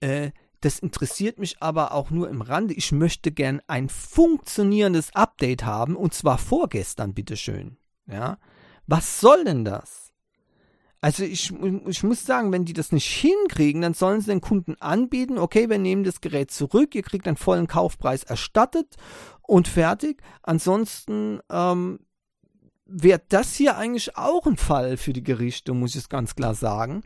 äh, 0.00 0.30
das 0.62 0.78
interessiert 0.78 1.38
mich 1.38 1.62
aber 1.62 1.92
auch 1.92 2.10
nur 2.10 2.28
im 2.30 2.40
Rande. 2.40 2.74
Ich 2.74 2.90
möchte 2.92 3.30
gern 3.30 3.60
ein 3.66 3.88
funktionierendes 3.88 5.14
Update 5.14 5.64
haben 5.64 5.96
und 5.96 6.14
zwar 6.14 6.38
vorgestern, 6.38 7.14
bitteschön. 7.14 7.76
Ja, 8.06 8.38
was 8.86 9.20
soll 9.20 9.44
denn 9.44 9.64
das? 9.64 10.12
also 11.02 11.24
ich, 11.24 11.52
ich 11.86 12.02
muss 12.04 12.24
sagen, 12.24 12.52
wenn 12.52 12.64
die 12.64 12.72
das 12.72 12.92
nicht 12.92 13.08
hinkriegen, 13.08 13.82
dann 13.82 13.92
sollen 13.92 14.20
sie 14.20 14.28
den 14.28 14.40
Kunden 14.40 14.76
anbieten, 14.80 15.36
okay, 15.36 15.68
wir 15.68 15.78
nehmen 15.78 16.04
das 16.04 16.20
Gerät 16.20 16.52
zurück, 16.52 16.94
ihr 16.94 17.02
kriegt 17.02 17.26
einen 17.26 17.36
vollen 17.36 17.66
Kaufpreis 17.66 18.22
erstattet 18.22 18.94
und 19.42 19.66
fertig. 19.66 20.22
Ansonsten 20.44 21.40
ähm, 21.50 21.98
wäre 22.86 23.20
das 23.28 23.52
hier 23.54 23.76
eigentlich 23.76 24.16
auch 24.16 24.46
ein 24.46 24.56
Fall 24.56 24.96
für 24.96 25.12
die 25.12 25.24
Gerichte, 25.24 25.74
muss 25.74 25.96
ich 25.96 26.02
es 26.02 26.08
ganz 26.08 26.36
klar 26.36 26.54
sagen. 26.54 27.02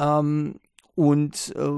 Ähm, 0.00 0.58
und 0.94 1.54
äh, 1.54 1.68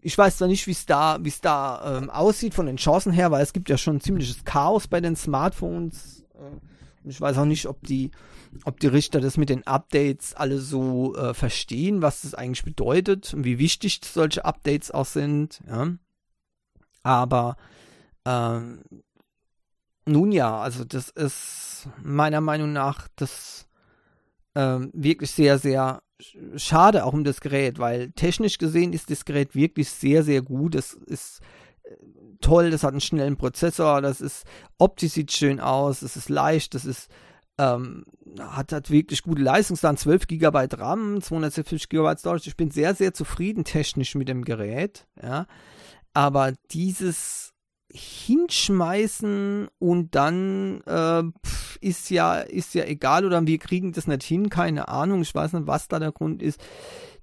ich 0.00 0.16
weiß 0.16 0.38
zwar 0.38 0.48
nicht, 0.48 0.66
wie 0.66 0.72
es 0.72 0.86
da, 0.86 1.18
wie 1.20 1.28
es 1.28 1.40
da 1.40 1.98
ähm, 1.98 2.10
aussieht 2.10 2.54
von 2.54 2.66
den 2.66 2.76
Chancen 2.76 3.12
her, 3.12 3.30
weil 3.30 3.42
es 3.42 3.52
gibt 3.52 3.68
ja 3.68 3.76
schon 3.76 3.96
ein 3.96 4.00
ziemliches 4.00 4.44
Chaos 4.44 4.86
bei 4.86 5.00
den 5.00 5.16
Smartphones. 5.16 6.24
Äh, 6.34 7.04
und 7.04 7.10
ich 7.10 7.20
weiß 7.20 7.38
auch 7.38 7.44
nicht, 7.44 7.66
ob 7.66 7.82
die, 7.84 8.10
ob 8.64 8.80
die 8.80 8.86
Richter 8.86 9.20
das 9.20 9.36
mit 9.36 9.48
den 9.48 9.66
Updates 9.66 10.34
alle 10.34 10.58
so 10.58 11.16
äh, 11.16 11.34
verstehen, 11.34 12.02
was 12.02 12.22
das 12.22 12.34
eigentlich 12.34 12.64
bedeutet 12.64 13.34
und 13.34 13.44
wie 13.44 13.58
wichtig 13.58 14.00
solche 14.04 14.44
Updates 14.44 14.90
auch 14.90 15.06
sind. 15.06 15.62
Ja. 15.66 15.88
Aber 17.02 17.56
ähm, 18.24 18.82
nun 20.06 20.32
ja, 20.32 20.58
also 20.58 20.84
das 20.84 21.08
ist 21.10 21.88
meiner 22.02 22.40
Meinung 22.40 22.72
nach 22.72 23.08
das 23.16 23.66
ähm, 24.54 24.90
wirklich 24.94 25.30
sehr, 25.30 25.58
sehr 25.58 26.02
schade 26.56 27.04
auch 27.04 27.12
um 27.12 27.24
das 27.24 27.40
Gerät, 27.40 27.78
weil 27.78 28.10
technisch 28.12 28.58
gesehen 28.58 28.92
ist 28.92 29.10
das 29.10 29.24
Gerät 29.24 29.54
wirklich 29.54 29.88
sehr, 29.88 30.22
sehr 30.22 30.42
gut. 30.42 30.74
Es 30.74 30.94
ist 30.94 31.40
äh, 31.84 31.94
toll, 32.40 32.70
das 32.70 32.82
hat 32.82 32.92
einen 32.92 33.00
schnellen 33.00 33.36
Prozessor, 33.36 34.00
das 34.02 34.20
ist 34.20 34.44
optisch 34.78 35.12
sieht 35.12 35.32
schön 35.32 35.60
aus, 35.60 36.02
es 36.02 36.16
ist 36.16 36.28
leicht, 36.28 36.74
das 36.74 36.84
ist 36.84 37.08
ähm, 37.58 38.04
hat, 38.38 38.72
hat 38.72 38.90
wirklich 38.90 39.22
gute 39.22 39.42
Leistungsdaten, 39.42 39.98
12 39.98 40.28
GB 40.28 40.68
RAM, 40.72 41.20
250 41.20 41.88
GB 41.88 42.16
Storage. 42.16 42.48
Ich 42.48 42.56
bin 42.56 42.70
sehr, 42.70 42.94
sehr 42.94 43.12
zufrieden 43.12 43.64
technisch 43.64 44.14
mit 44.14 44.28
dem 44.28 44.44
Gerät, 44.44 45.06
ja. 45.20 45.46
Aber 46.14 46.52
dieses 46.70 47.52
hinschmeißen 47.92 49.68
und 49.78 50.14
dann 50.14 50.82
äh, 50.82 51.22
ist 51.80 52.10
ja 52.10 52.36
ist 52.36 52.74
ja 52.74 52.84
egal 52.84 53.24
oder 53.24 53.46
wir 53.46 53.58
kriegen 53.58 53.92
das 53.92 54.06
nicht 54.06 54.22
hin, 54.22 54.50
keine 54.50 54.88
Ahnung, 54.88 55.22
ich 55.22 55.34
weiß 55.34 55.54
nicht, 55.54 55.66
was 55.66 55.88
da 55.88 55.98
der 55.98 56.12
Grund 56.12 56.42
ist. 56.42 56.60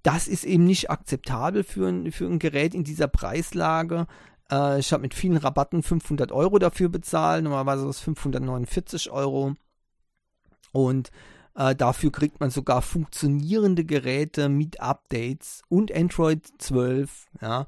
Das 0.01 0.27
ist 0.27 0.43
eben 0.43 0.65
nicht 0.65 0.89
akzeptabel 0.89 1.63
für 1.63 1.88
ein, 1.88 2.12
für 2.12 2.25
ein 2.25 2.39
Gerät 2.39 2.75
in 2.75 2.84
dieser 2.84 3.07
Preislage. 3.07 4.07
Äh, 4.51 4.79
ich 4.79 4.91
habe 4.93 5.01
mit 5.01 5.13
vielen 5.13 5.38
Rabatten 5.38 5.84
500 5.84 6.32
Euro 6.32 6.60
dafür 6.60 6.89
bezahlt, 6.89 7.43
normalerweise 7.43 7.88
es 7.88 7.99
549 7.99 9.12
Euro. 9.12 9.56
Und 10.71 11.12
äh, 11.56 11.75
dafür 11.75 12.12
kriegt 12.12 12.39
man 12.39 12.49
sogar 12.49 12.82
funktionierende 12.82 13.86
Geräte 13.86 14.49
mit 14.49 14.80
Updates 14.82 15.62
und 15.69 15.91
Android 15.91 16.45
12. 16.60 17.28
Ja, 17.41 17.65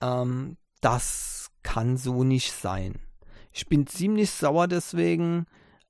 ähm, 0.00 0.56
das 0.80 1.51
kann 1.62 1.96
so 1.96 2.24
nicht 2.24 2.52
sein. 2.52 2.98
Ich 3.52 3.66
bin 3.68 3.86
ziemlich 3.86 4.30
sauer 4.30 4.68
deswegen 4.68 5.46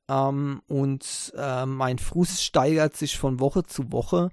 ähm, 0.08 0.62
und 0.66 1.32
äh, 1.36 1.66
mein 1.66 1.98
Frust 1.98 2.42
steigert 2.42 2.96
sich 2.96 3.18
von 3.18 3.40
Woche 3.40 3.62
zu 3.62 3.92
Woche. 3.92 4.30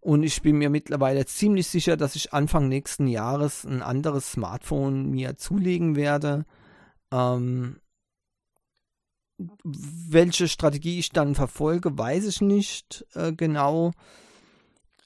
Und 0.00 0.22
ich 0.22 0.42
bin 0.42 0.58
mir 0.58 0.70
mittlerweile 0.70 1.26
ziemlich 1.26 1.66
sicher, 1.66 1.96
dass 1.96 2.16
ich 2.16 2.32
Anfang 2.32 2.68
nächsten 2.68 3.08
Jahres 3.08 3.64
ein 3.64 3.82
anderes 3.82 4.32
Smartphone 4.32 5.10
mir 5.10 5.36
zulegen 5.36 5.96
werde. 5.96 6.44
Ähm, 7.12 7.80
welche 9.64 10.48
Strategie 10.48 10.98
ich 10.98 11.10
dann 11.10 11.34
verfolge, 11.34 11.96
weiß 11.96 12.26
ich 12.26 12.40
nicht 12.40 13.06
äh, 13.14 13.32
genau. 13.32 13.92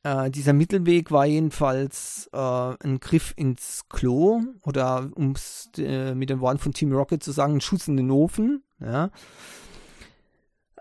Äh, 0.05 0.31
dieser 0.31 0.53
Mittelweg 0.53 1.11
war 1.13 1.27
jedenfalls 1.27 2.29
äh, 2.33 2.37
ein 2.37 2.99
Griff 2.99 3.33
ins 3.37 3.83
Klo 3.89 4.43
oder 4.63 5.09
um 5.15 5.33
es 5.33 5.71
äh, 5.79 6.15
mit 6.15 6.31
den 6.31 6.41
Worten 6.41 6.59
von 6.59 6.73
Team 6.73 6.93
Rocket 6.93 7.23
zu 7.23 7.31
sagen, 7.31 7.55
ein 7.55 7.61
Schuss 7.61 7.87
in 7.87 7.97
den 7.97 8.11
Ofen. 8.11 8.65
Ja. 8.81 9.11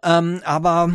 Ähm, 0.04 0.42
aber 0.44 0.92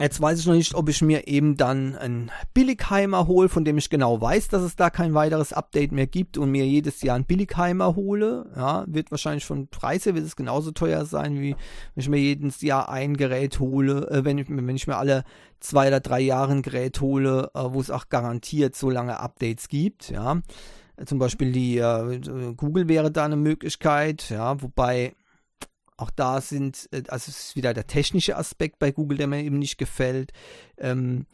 Jetzt 0.00 0.18
weiß 0.18 0.40
ich 0.40 0.46
noch 0.46 0.54
nicht, 0.54 0.74
ob 0.74 0.88
ich 0.88 1.02
mir 1.02 1.28
eben 1.28 1.58
dann 1.58 1.94
einen 1.94 2.30
Billigheimer 2.54 3.26
hole, 3.26 3.50
von 3.50 3.66
dem 3.66 3.76
ich 3.76 3.90
genau 3.90 4.18
weiß, 4.18 4.48
dass 4.48 4.62
es 4.62 4.74
da 4.74 4.88
kein 4.88 5.12
weiteres 5.12 5.52
Update 5.52 5.92
mehr 5.92 6.06
gibt 6.06 6.38
und 6.38 6.50
mir 6.50 6.66
jedes 6.66 7.02
Jahr 7.02 7.16
einen 7.16 7.26
Billigheimer 7.26 7.96
hole. 7.96 8.50
Ja, 8.56 8.84
wird 8.86 9.10
wahrscheinlich 9.10 9.44
von 9.44 9.68
Preise 9.68 10.14
wird 10.14 10.24
es 10.24 10.36
genauso 10.36 10.70
teuer 10.70 11.04
sein, 11.04 11.38
wie 11.42 11.50
wenn 11.50 12.00
ich 12.00 12.08
mir 12.08 12.18
jedes 12.18 12.62
Jahr 12.62 12.88
ein 12.88 13.14
Gerät 13.18 13.60
hole, 13.60 14.08
äh, 14.10 14.24
wenn, 14.24 14.38
ich, 14.38 14.48
wenn 14.48 14.74
ich 14.74 14.86
mir 14.86 14.96
alle 14.96 15.22
zwei 15.60 15.88
oder 15.88 16.00
drei 16.00 16.20
Jahre 16.20 16.52
ein 16.52 16.62
Gerät 16.62 17.02
hole, 17.02 17.50
äh, 17.54 17.60
wo 17.68 17.78
es 17.78 17.90
auch 17.90 18.08
garantiert 18.08 18.76
so 18.76 18.88
lange 18.88 19.20
Updates 19.20 19.68
gibt. 19.68 20.08
Ja, 20.08 20.40
zum 21.04 21.18
Beispiel 21.18 21.52
die 21.52 21.76
äh, 21.76 22.20
Google 22.56 22.88
wäre 22.88 23.10
da 23.10 23.26
eine 23.26 23.36
Möglichkeit. 23.36 24.30
Ja, 24.30 24.62
wobei 24.62 25.12
auch 26.00 26.10
da 26.10 26.40
sind, 26.40 26.88
äh, 26.92 27.02
also 27.08 27.30
es 27.30 27.48
ist 27.48 27.56
wieder 27.56 27.74
der 27.74 27.86
technische 27.86 28.36
Aspekt 28.36 28.78
bei 28.78 28.90
Google, 28.90 29.18
der 29.18 29.26
mir 29.26 29.42
eben 29.42 29.58
nicht 29.58 29.78
gefällt. 29.78 30.32
Ähm, 30.78 31.26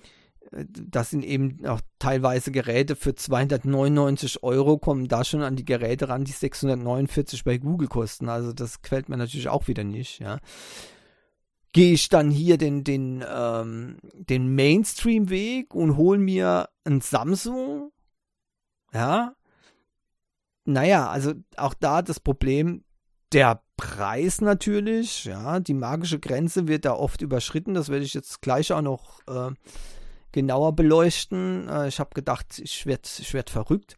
äh, 0.52 0.64
das 0.68 1.10
sind 1.10 1.24
eben 1.24 1.64
auch 1.66 1.80
teilweise 1.98 2.50
Geräte 2.50 2.96
für 2.96 3.14
299 3.14 4.42
Euro, 4.42 4.78
kommen 4.78 5.08
da 5.08 5.24
schon 5.24 5.42
an 5.42 5.56
die 5.56 5.64
Geräte 5.64 6.08
ran, 6.08 6.24
die 6.24 6.32
649 6.32 7.44
bei 7.44 7.58
Google 7.58 7.88
kosten. 7.88 8.28
Also 8.28 8.52
das 8.52 8.82
gefällt 8.82 9.08
mir 9.08 9.16
natürlich 9.16 9.48
auch 9.48 9.68
wieder 9.68 9.84
nicht, 9.84 10.18
ja. 10.18 10.38
Gehe 11.72 11.92
ich 11.92 12.08
dann 12.08 12.30
hier 12.30 12.56
den, 12.56 12.84
den, 12.84 13.22
ähm, 13.28 13.98
den 14.14 14.54
Mainstream-Weg 14.54 15.74
und 15.74 15.96
hole 15.96 16.18
mir 16.18 16.70
ein 16.84 17.02
Samsung, 17.02 17.92
ja. 18.92 19.34
Naja, 20.64 21.08
also 21.08 21.34
auch 21.56 21.74
da 21.74 22.02
das 22.02 22.18
Problem, 22.18 22.82
der 23.32 23.62
Preis 23.76 24.40
natürlich, 24.40 25.24
ja, 25.24 25.60
die 25.60 25.74
magische 25.74 26.18
Grenze 26.18 26.68
wird 26.68 26.84
da 26.84 26.92
oft 26.94 27.22
überschritten. 27.22 27.74
Das 27.74 27.88
werde 27.88 28.04
ich 28.04 28.14
jetzt 28.14 28.40
gleich 28.40 28.72
auch 28.72 28.82
noch 28.82 29.20
äh, 29.26 29.50
genauer 30.32 30.74
beleuchten. 30.74 31.68
Äh, 31.68 31.88
ich 31.88 32.00
habe 32.00 32.10
gedacht, 32.14 32.58
ich 32.58 32.86
werde 32.86 33.02
ich 33.18 33.34
werd 33.34 33.50
verrückt. 33.50 33.96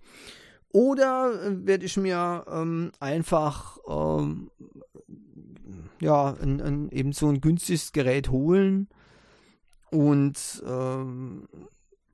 Oder 0.73 1.33
äh, 1.43 1.67
werde 1.67 1.85
ich 1.85 1.97
mir 1.97 2.45
ähm, 2.51 2.93
einfach 3.01 3.79
ähm, 3.89 4.51
ja, 6.01 6.35
ein, 6.41 6.61
ein, 6.61 6.91
eben 6.91 7.13
so 7.13 7.29
ein 7.29 7.41
günstiges 7.41 7.93
Gerät 7.93 8.31
holen 8.31 8.89
und 9.91 10.63
ähm, 10.67 11.49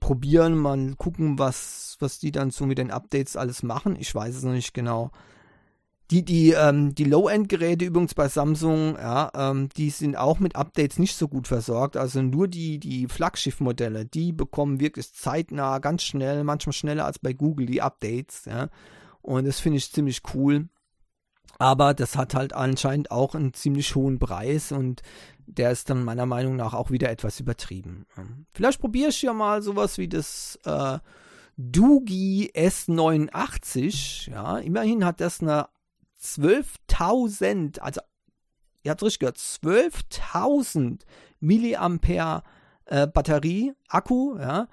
probieren, 0.00 0.57
mal 0.57 0.94
gucken, 0.96 1.38
was, 1.38 1.96
was 2.00 2.18
die 2.18 2.31
dann 2.31 2.50
so 2.50 2.66
mit 2.66 2.79
den 2.79 2.90
Updates 2.90 3.37
alles 3.37 3.62
machen. 3.62 3.96
Ich 3.98 4.14
weiß 4.14 4.37
es 4.37 4.42
noch 4.42 4.53
nicht 4.53 4.74
genau. 4.74 5.11
Die, 6.11 6.23
die, 6.23 6.51
ähm, 6.51 6.95
die 6.95 7.05
Low-End-Geräte 7.05 7.87
übrigens 7.87 8.14
bei 8.14 8.29
Samsung, 8.29 8.97
ja, 8.97 9.31
ähm, 9.35 9.71
die 9.71 9.88
sind 9.88 10.17
auch 10.17 10.38
mit 10.38 10.55
Updates 10.55 10.99
nicht 10.99 11.17
so 11.17 11.29
gut 11.29 11.49
versorgt. 11.49 11.97
Also 11.97 12.21
nur 12.21 12.47
die, 12.47 12.79
die 12.79 13.09
Flaggschiff-Modelle, 13.09 14.05
die 14.05 14.33
bekommen 14.33 14.81
wirklich 14.81 15.12
zeitnah, 15.14 15.79
ganz 15.79 16.03
schnell, 16.03 16.45
manchmal 16.45 16.75
schneller 16.75 17.07
als 17.07 17.19
bei 17.19 17.33
Google 17.33 17.67
die 17.67 17.81
Updates, 17.81 18.45
ja. 18.45 18.69
Und 19.23 19.47
das 19.47 19.61
finde 19.61 19.79
ich 19.79 19.90
ziemlich 19.90 20.21
cool. 20.35 20.69
Aber 21.59 21.95
das 21.95 22.17
hat 22.17 22.35
halt 22.35 22.53
anscheinend 22.53 23.11
auch 23.11 23.35
einen 23.35 23.55
ziemlich 23.55 23.95
hohen 23.95 24.19
Preis 24.19 24.73
und 24.73 25.03
der 25.47 25.71
ist 25.71 25.88
dann 25.88 26.05
meiner 26.05 26.27
Meinung 26.27 26.57
nach 26.57 26.75
auch 26.75 26.90
wieder 26.90 27.11
etwas 27.11 27.40
übertrieben. 27.40 28.07
Vielleicht 28.53 28.81
probiere 28.81 29.11
ich 29.11 29.23
ja 29.23 29.33
mal 29.33 29.62
sowas 29.62 29.99
wie 29.99 30.09
das 30.09 30.59
äh, 30.64 30.99
Doogie 31.57 32.51
S89. 32.55 34.31
Ja, 34.31 34.59
immerhin 34.59 35.05
hat 35.05 35.21
das 35.21 35.40
eine 35.40 35.69
12.000, 36.24 37.80
also 37.80 38.00
ihr 38.82 38.90
habt 38.90 39.02
richtig 39.02 39.20
gehört, 39.20 39.37
12.000 39.37 41.00
Milliampere 41.40 42.42
äh, 42.87 43.06
Batterie, 43.06 43.74
Akku, 43.88 44.38
ja, 44.38 44.68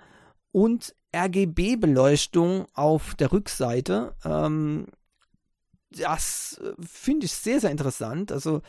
und 0.52 0.96
RGB-Beleuchtung 1.16 2.66
auf 2.74 3.16
der 3.16 3.32
Rückseite. 3.32 4.16
Ähm, 4.24 4.88
das 5.92 6.62
äh, 6.64 6.74
finde 6.86 7.26
ich 7.26 7.34
sehr, 7.34 7.60
sehr 7.60 7.72
interessant. 7.72 8.32
Also 8.32 8.62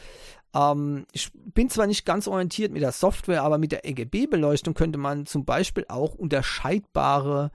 ähm, 0.55 1.07
ich 1.13 1.31
bin 1.33 1.71
zwar 1.71 1.87
nicht 1.87 2.05
ganz 2.05 2.27
orientiert 2.27 2.73
mit 2.73 2.83
der 2.83 2.93
Software, 2.93 3.45
aber 3.45 3.59
mit 3.59 3.71
der 3.71 3.85
RGB-Beleuchtung 3.85 4.75
könnte 4.75 4.99
man 4.99 5.27
zum 5.27 5.45
Beispiel 5.45 5.87
auch 5.89 6.15
unterscheidbare 6.15 7.53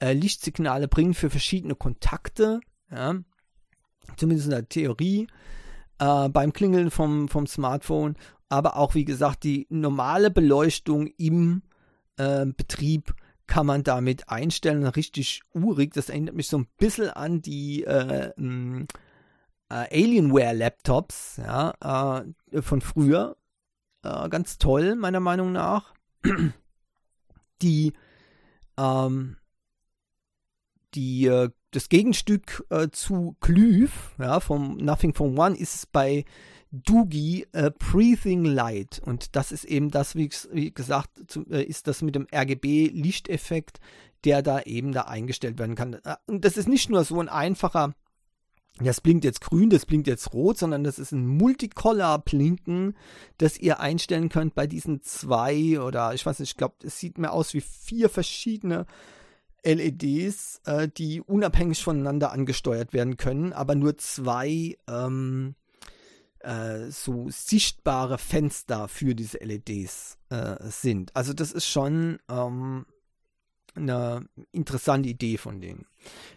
äh, 0.00 0.12
Lichtsignale 0.12 0.88
bringen 0.88 1.14
für 1.14 1.30
verschiedene 1.30 1.74
Kontakte. 1.74 2.60
Ja 2.90 3.16
zumindest 4.16 4.46
in 4.46 4.52
der 4.52 4.68
Theorie, 4.68 5.26
äh, 5.98 6.28
beim 6.28 6.52
Klingeln 6.52 6.90
vom, 6.90 7.28
vom 7.28 7.46
Smartphone, 7.46 8.16
aber 8.48 8.76
auch 8.76 8.94
wie 8.94 9.04
gesagt 9.04 9.44
die 9.44 9.66
normale 9.70 10.30
Beleuchtung 10.30 11.08
im 11.18 11.62
äh, 12.16 12.46
Betrieb 12.46 13.14
kann 13.46 13.66
man 13.66 13.84
damit 13.84 14.28
einstellen, 14.28 14.84
richtig 14.86 15.42
urig. 15.54 15.94
Das 15.94 16.08
erinnert 16.08 16.34
mich 16.34 16.48
so 16.48 16.58
ein 16.58 16.66
bisschen 16.78 17.10
an 17.10 17.42
die 17.42 17.84
äh, 17.84 18.32
äh, 18.36 18.86
Alienware-Laptops 19.68 21.38
ja, 21.38 22.24
äh, 22.50 22.62
von 22.62 22.80
früher. 22.80 23.36
Äh, 24.02 24.28
ganz 24.28 24.58
toll, 24.58 24.96
meiner 24.96 25.20
Meinung 25.20 25.52
nach. 25.52 25.94
die, 27.62 27.92
ähm, 28.76 29.36
die, 30.94 31.48
das 31.70 31.88
Gegenstück 31.88 32.64
äh, 32.70 32.88
zu 32.90 33.36
Glyph, 33.40 34.14
ja, 34.18 34.40
vom 34.40 34.76
Nothing 34.76 35.14
from 35.14 35.38
One, 35.38 35.56
ist 35.56 35.92
bei 35.92 36.24
Doogie 36.70 37.46
äh, 37.52 37.70
Breathing 37.70 38.44
Light. 38.44 39.00
Und 39.04 39.36
das 39.36 39.52
ist 39.52 39.64
eben 39.64 39.90
das, 39.90 40.14
wie, 40.14 40.30
wie 40.52 40.72
gesagt, 40.72 41.10
zu, 41.28 41.46
äh, 41.50 41.62
ist 41.62 41.86
das 41.86 42.02
mit 42.02 42.14
dem 42.14 42.26
RGB-Lichteffekt, 42.32 43.80
der 44.24 44.42
da 44.42 44.60
eben 44.62 44.92
da 44.92 45.02
eingestellt 45.02 45.58
werden 45.58 45.74
kann. 45.74 45.94
Äh, 45.94 46.16
und 46.26 46.44
das 46.44 46.56
ist 46.56 46.68
nicht 46.68 46.90
nur 46.90 47.04
so 47.04 47.20
ein 47.20 47.28
einfacher 47.28 47.94
das 48.78 49.00
blinkt 49.00 49.24
jetzt 49.24 49.40
grün, 49.40 49.70
das 49.70 49.86
blinkt 49.86 50.06
jetzt 50.06 50.34
rot, 50.34 50.58
sondern 50.58 50.84
das 50.84 50.98
ist 50.98 51.12
ein 51.12 51.26
Multicolor-Blinken, 51.26 52.94
das 53.38 53.58
ihr 53.58 53.80
einstellen 53.80 54.28
könnt 54.28 54.54
bei 54.54 54.66
diesen 54.66 55.00
zwei 55.00 55.80
oder 55.80 56.12
ich 56.12 56.26
weiß 56.26 56.40
nicht, 56.40 56.50
ich 56.50 56.56
glaube, 56.56 56.74
es 56.84 56.98
sieht 56.98 57.16
mehr 57.16 57.32
aus 57.32 57.54
wie 57.54 57.62
vier 57.62 58.10
verschiedene 58.10 58.86
LEDs, 59.74 60.60
äh, 60.64 60.88
die 60.88 61.20
unabhängig 61.20 61.82
voneinander 61.82 62.32
angesteuert 62.32 62.92
werden 62.92 63.16
können, 63.16 63.52
aber 63.52 63.74
nur 63.74 63.98
zwei 63.98 64.76
ähm, 64.88 65.54
äh, 66.40 66.90
so 66.90 67.26
sichtbare 67.28 68.18
Fenster 68.18 68.88
für 68.88 69.14
diese 69.14 69.38
LEDs 69.38 70.18
äh, 70.30 70.56
sind. 70.60 71.14
Also 71.16 71.32
das 71.32 71.52
ist 71.52 71.66
schon 71.66 72.18
ähm, 72.30 72.86
eine 73.74 74.26
interessante 74.52 75.08
Idee 75.08 75.36
von 75.36 75.60
denen. 75.60 75.86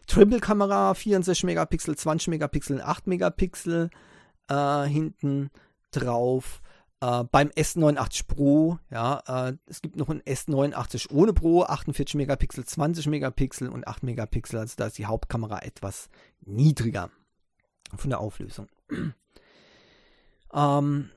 Triple-Kamera, 0.08 0.94
64 0.94 1.44
Megapixel, 1.44 1.96
20 1.96 2.30
Megapixel, 2.30 2.82
8 2.82 3.08
Megapixel 3.08 3.90
äh, 4.50 4.84
hinten 4.84 5.52
drauf. 5.92 6.62
Äh, 7.02 7.24
beim 7.32 7.48
S89 7.50 8.28
Pro, 8.28 8.78
ja, 8.92 9.24
äh, 9.50 9.58
es 9.68 9.82
gibt 9.82 9.96
noch 9.96 10.10
ein 10.10 10.22
S89 10.24 11.12
ohne 11.12 11.34
Pro, 11.34 11.64
48 11.64 12.16
Megapixel, 12.16 12.66
20 12.66 13.08
Megapixel 13.08 13.70
und 13.70 13.88
8 13.88 14.04
Megapixel, 14.04 14.60
also 14.60 14.74
da 14.76 14.88
ist 14.88 14.98
die 14.98 15.06
Hauptkamera 15.06 15.60
etwas 15.60 16.10
niedriger 16.42 17.10
von 17.96 18.10
der 18.10 18.20
Auflösung. 18.20 18.68
ähm, 20.54 21.10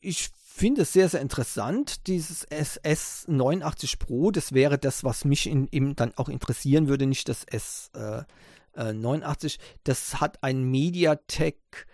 ich 0.00 0.30
finde 0.44 0.82
es 0.82 0.92
sehr, 0.92 1.08
sehr 1.08 1.20
interessant, 1.20 2.08
dieses 2.08 2.46
SS89 2.48 3.98
Pro. 3.98 4.32
Das 4.32 4.52
wäre 4.52 4.76
das, 4.76 5.04
was 5.04 5.24
mich 5.24 5.46
in, 5.48 5.68
eben 5.70 5.94
dann 5.94 6.12
auch 6.16 6.28
interessieren 6.28 6.88
würde, 6.88 7.06
nicht 7.06 7.28
das 7.28 7.46
S89. 7.46 7.94
Äh, 8.74 9.46
äh, 9.46 9.58
das 9.84 10.20
hat 10.20 10.42
ein 10.42 10.64
MediaTek 10.64 11.86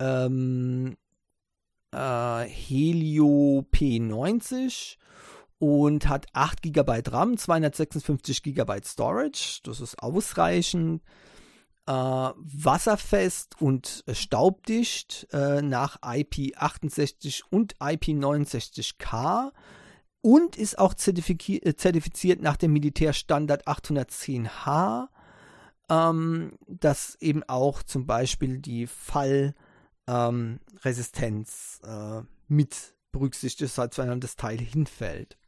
ähm, 0.00 0.96
äh, 1.92 2.44
Helio 2.48 3.66
P90 3.72 4.96
und 5.58 6.08
hat 6.08 6.26
8 6.32 6.62
GB 6.62 7.02
RAM, 7.06 7.36
256 7.36 8.42
GB 8.42 8.80
Storage. 8.84 9.60
Das 9.62 9.80
ist 9.80 10.02
ausreichend 10.02 11.02
äh, 11.86 11.92
wasserfest 11.92 13.60
und 13.60 14.04
staubdicht 14.12 15.28
äh, 15.32 15.62
nach 15.62 16.00
IP68 16.00 17.42
und 17.50 17.76
IP69K 17.76 19.52
und 20.20 20.56
ist 20.56 20.78
auch 20.78 20.94
äh, 20.94 21.74
zertifiziert 21.76 22.40
nach 22.42 22.56
dem 22.56 22.72
Militärstandard 22.72 23.66
810H, 23.66 25.08
ähm, 25.90 26.58
das 26.66 27.16
eben 27.20 27.42
auch 27.44 27.82
zum 27.82 28.06
Beispiel 28.06 28.58
die 28.58 28.86
Fallresistenz 28.86 29.56
ähm, 30.06 30.60
mit 32.48 32.94
berücksichtigt, 33.12 33.62
ist, 33.62 33.98
wenn 33.98 34.20
das 34.20 34.36
Teil 34.36 34.58
hinfällt. 34.58 35.38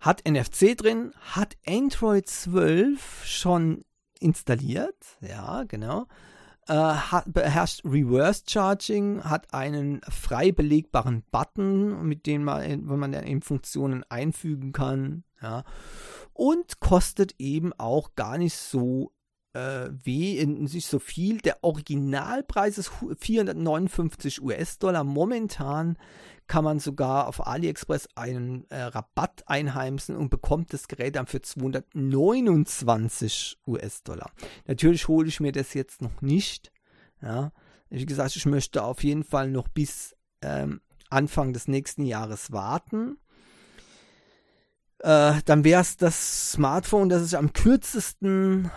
Hat 0.00 0.28
NFC 0.28 0.76
drin, 0.76 1.12
hat 1.20 1.56
Android 1.64 2.28
12 2.28 3.24
schon 3.24 3.84
installiert, 4.18 5.18
ja, 5.20 5.62
genau. 5.64 6.06
Äh, 6.68 6.74
hat, 6.74 7.32
beherrscht 7.32 7.84
Reverse 7.84 8.44
Charging, 8.48 9.22
hat 9.24 9.52
einen 9.54 10.00
frei 10.08 10.52
belegbaren 10.52 11.22
Button, 11.30 12.02
mit 12.06 12.26
dem 12.26 12.44
man, 12.44 12.88
wo 12.88 12.96
man 12.96 13.12
dann 13.12 13.26
eben 13.26 13.42
Funktionen 13.42 14.04
einfügen 14.08 14.72
kann, 14.72 15.24
ja. 15.40 15.64
Und 16.32 16.80
kostet 16.80 17.34
eben 17.38 17.72
auch 17.74 18.14
gar 18.14 18.38
nicht 18.38 18.56
so 18.56 19.12
äh, 19.54 19.88
weh, 20.04 20.44
nicht 20.46 20.88
so 20.88 20.98
viel. 20.98 21.38
Der 21.38 21.62
Originalpreis 21.62 22.76
ist 22.78 22.90
459 23.18 24.42
US-Dollar. 24.42 25.04
Momentan 25.04 25.96
kann 26.46 26.64
man 26.64 26.80
sogar 26.80 27.28
auf 27.28 27.46
AliExpress 27.46 28.08
einen 28.14 28.64
äh, 28.70 28.82
Rabatt 28.82 29.44
einheimsen 29.46 30.16
und 30.16 30.30
bekommt 30.30 30.72
das 30.72 30.88
Gerät 30.88 31.16
dann 31.16 31.26
für 31.26 31.40
229 31.40 33.58
US-Dollar. 33.66 34.30
Natürlich 34.66 35.08
hole 35.08 35.28
ich 35.28 35.40
mir 35.40 35.52
das 35.52 35.74
jetzt 35.74 36.00
noch 36.02 36.20
nicht. 36.20 36.72
Ja, 37.20 37.52
wie 37.88 38.06
gesagt, 38.06 38.36
ich 38.36 38.46
möchte 38.46 38.82
auf 38.82 39.04
jeden 39.04 39.24
Fall 39.24 39.50
noch 39.50 39.68
bis 39.68 40.16
ähm, 40.40 40.80
Anfang 41.10 41.52
des 41.52 41.68
nächsten 41.68 42.04
Jahres 42.04 42.52
warten. 42.52 43.18
Äh, 44.98 45.34
dann 45.44 45.64
wäre 45.64 45.82
es 45.82 45.96
das 45.96 46.52
Smartphone, 46.52 47.08
das 47.08 47.26
ich 47.26 47.36
am 47.36 47.52
kürzesten 47.52 48.70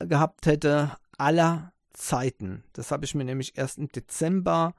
gehabt 0.00 0.46
hätte 0.46 0.96
aller 1.18 1.72
Zeiten. 1.92 2.64
Das 2.72 2.90
habe 2.90 3.04
ich 3.04 3.14
mir 3.14 3.24
nämlich 3.24 3.56
erst 3.56 3.78
im 3.78 3.88
Dezember 3.88 4.74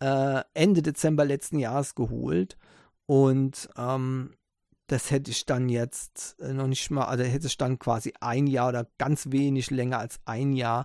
äh, 0.00 0.42
Ende 0.54 0.82
Dezember 0.82 1.24
letzten 1.24 1.58
Jahres 1.58 1.94
geholt. 1.94 2.56
Und 3.06 3.68
ähm, 3.76 4.34
das 4.86 5.10
hätte 5.10 5.30
ich 5.30 5.46
dann 5.46 5.68
jetzt 5.68 6.36
äh, 6.40 6.52
noch 6.52 6.66
nicht 6.66 6.90
mal, 6.90 7.06
also 7.06 7.24
hätte 7.24 7.46
ich 7.46 7.56
dann 7.56 7.78
quasi 7.78 8.12
ein 8.20 8.46
Jahr 8.46 8.68
oder 8.68 8.86
ganz 8.98 9.30
wenig 9.30 9.70
länger 9.70 9.98
als 9.98 10.20
ein 10.24 10.52
Jahr. 10.52 10.84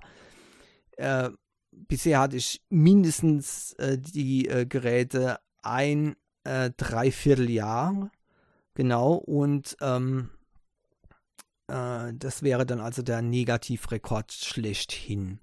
Äh, 0.97 1.29
bisher 1.71 2.19
hatte 2.19 2.37
ich 2.37 2.61
mindestens 2.69 3.73
äh, 3.73 3.97
die 3.97 4.47
äh, 4.47 4.65
Geräte 4.65 5.39
ein 5.61 6.15
äh, 6.43 6.71
Dreivierteljahr. 6.75 8.11
Genau. 8.73 9.13
Und 9.13 9.77
ähm, 9.81 10.29
äh, 11.67 12.13
das 12.13 12.43
wäre 12.43 12.65
dann 12.65 12.79
also 12.79 13.01
der 13.01 13.21
Negativrekord 13.21 14.31
schlechthin. 14.31 15.39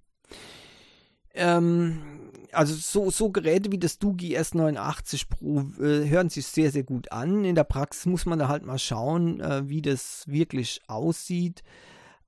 Ähm, 1.32 2.32
also 2.52 2.74
so, 2.74 3.10
so 3.10 3.30
Geräte 3.30 3.70
wie 3.70 3.78
das 3.78 3.98
Dugi 3.98 4.36
S89 4.36 5.28
Pro 5.28 5.60
äh, 5.82 6.08
hören 6.08 6.28
sich 6.28 6.46
sehr, 6.46 6.70
sehr 6.72 6.82
gut 6.82 7.12
an. 7.12 7.44
In 7.44 7.54
der 7.54 7.64
Praxis 7.64 8.06
muss 8.06 8.26
man 8.26 8.38
da 8.38 8.48
halt 8.48 8.64
mal 8.64 8.78
schauen, 8.78 9.40
äh, 9.40 9.68
wie 9.68 9.82
das 9.82 10.24
wirklich 10.26 10.80
aussieht. 10.88 11.62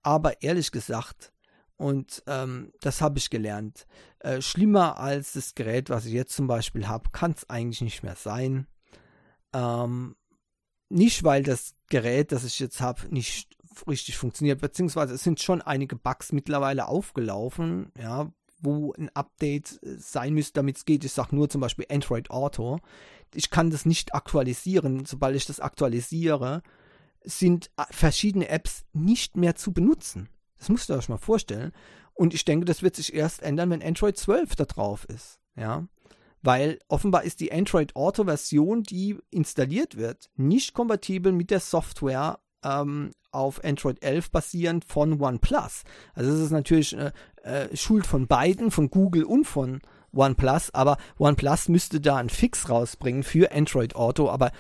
Aber 0.02 0.42
ehrlich 0.42 0.70
gesagt, 0.70 1.32
und 1.76 2.22
ähm, 2.26 2.72
das 2.80 3.00
habe 3.00 3.18
ich 3.18 3.30
gelernt, 3.30 3.86
äh, 4.20 4.40
schlimmer 4.40 4.98
als 4.98 5.32
das 5.32 5.54
Gerät, 5.54 5.90
was 5.90 6.06
ich 6.06 6.12
jetzt 6.12 6.34
zum 6.34 6.46
Beispiel 6.46 6.86
habe, 6.86 7.10
kann 7.10 7.32
es 7.32 7.48
eigentlich 7.50 7.80
nicht 7.80 8.02
mehr 8.04 8.16
sein. 8.16 8.68
Ähm, 9.52 10.14
nicht, 10.88 11.24
weil 11.24 11.42
das 11.42 11.74
Gerät, 11.88 12.30
das 12.30 12.44
ich 12.44 12.60
jetzt 12.60 12.80
habe, 12.80 13.08
nicht 13.12 13.56
richtig 13.86 14.16
funktioniert, 14.16 14.60
beziehungsweise 14.60 15.14
es 15.14 15.22
sind 15.22 15.40
schon 15.40 15.62
einige 15.62 15.96
Bugs 15.96 16.32
mittlerweile 16.32 16.88
aufgelaufen, 16.88 17.92
ja, 17.98 18.32
wo 18.62 18.92
ein 18.92 19.10
Update 19.14 19.82
äh, 19.82 19.96
sein 19.98 20.34
müsste, 20.34 20.54
damit 20.54 20.78
es 20.78 20.84
geht. 20.84 21.04
Ich 21.04 21.12
sage 21.12 21.34
nur 21.34 21.50
zum 21.50 21.60
Beispiel 21.60 21.86
Android 21.90 22.30
Auto. 22.30 22.78
Ich 23.34 23.50
kann 23.50 23.70
das 23.70 23.84
nicht 23.84 24.14
aktualisieren. 24.14 25.04
Sobald 25.04 25.36
ich 25.36 25.46
das 25.46 25.60
aktualisiere, 25.60 26.62
sind 27.24 27.70
äh, 27.76 27.84
verschiedene 27.90 28.48
Apps 28.48 28.84
nicht 28.92 29.36
mehr 29.36 29.56
zu 29.56 29.72
benutzen. 29.72 30.28
Das 30.58 30.68
musst 30.68 30.90
ihr 30.90 30.96
euch 30.96 31.08
mal 31.08 31.18
vorstellen. 31.18 31.72
Und 32.14 32.34
ich 32.34 32.44
denke, 32.44 32.64
das 32.64 32.82
wird 32.82 32.94
sich 32.94 33.14
erst 33.14 33.42
ändern, 33.42 33.70
wenn 33.70 33.82
Android 33.82 34.16
12 34.16 34.54
da 34.54 34.64
drauf 34.64 35.04
ist. 35.06 35.40
Ja. 35.56 35.86
Weil 36.42 36.78
offenbar 36.88 37.24
ist 37.24 37.40
die 37.40 37.52
Android 37.52 37.96
Auto 37.96 38.24
Version, 38.24 38.82
die 38.82 39.18
installiert 39.30 39.96
wird, 39.96 40.30
nicht 40.36 40.74
kompatibel 40.74 41.32
mit 41.32 41.50
der 41.50 41.60
Software 41.60 42.40
ähm, 42.64 43.10
auf 43.30 43.64
Android 43.64 44.02
11 44.02 44.30
basierend 44.30 44.84
von 44.84 45.20
OnePlus. 45.20 45.82
Also 46.14 46.32
es 46.32 46.40
ist 46.40 46.50
natürlich 46.50 46.96
äh, 46.96 47.12
äh, 47.42 47.76
Schuld 47.76 48.06
von 48.06 48.26
beiden, 48.26 48.70
von 48.70 48.90
Google 48.90 49.24
und 49.24 49.44
von 49.44 49.80
OnePlus, 50.14 50.74
aber 50.74 50.98
OnePlus 51.18 51.68
müsste 51.68 52.00
da 52.00 52.16
einen 52.16 52.28
Fix 52.28 52.68
rausbringen 52.68 53.22
für 53.22 53.52
Android 53.52 53.96
Auto, 53.96 54.28
aber 54.28 54.52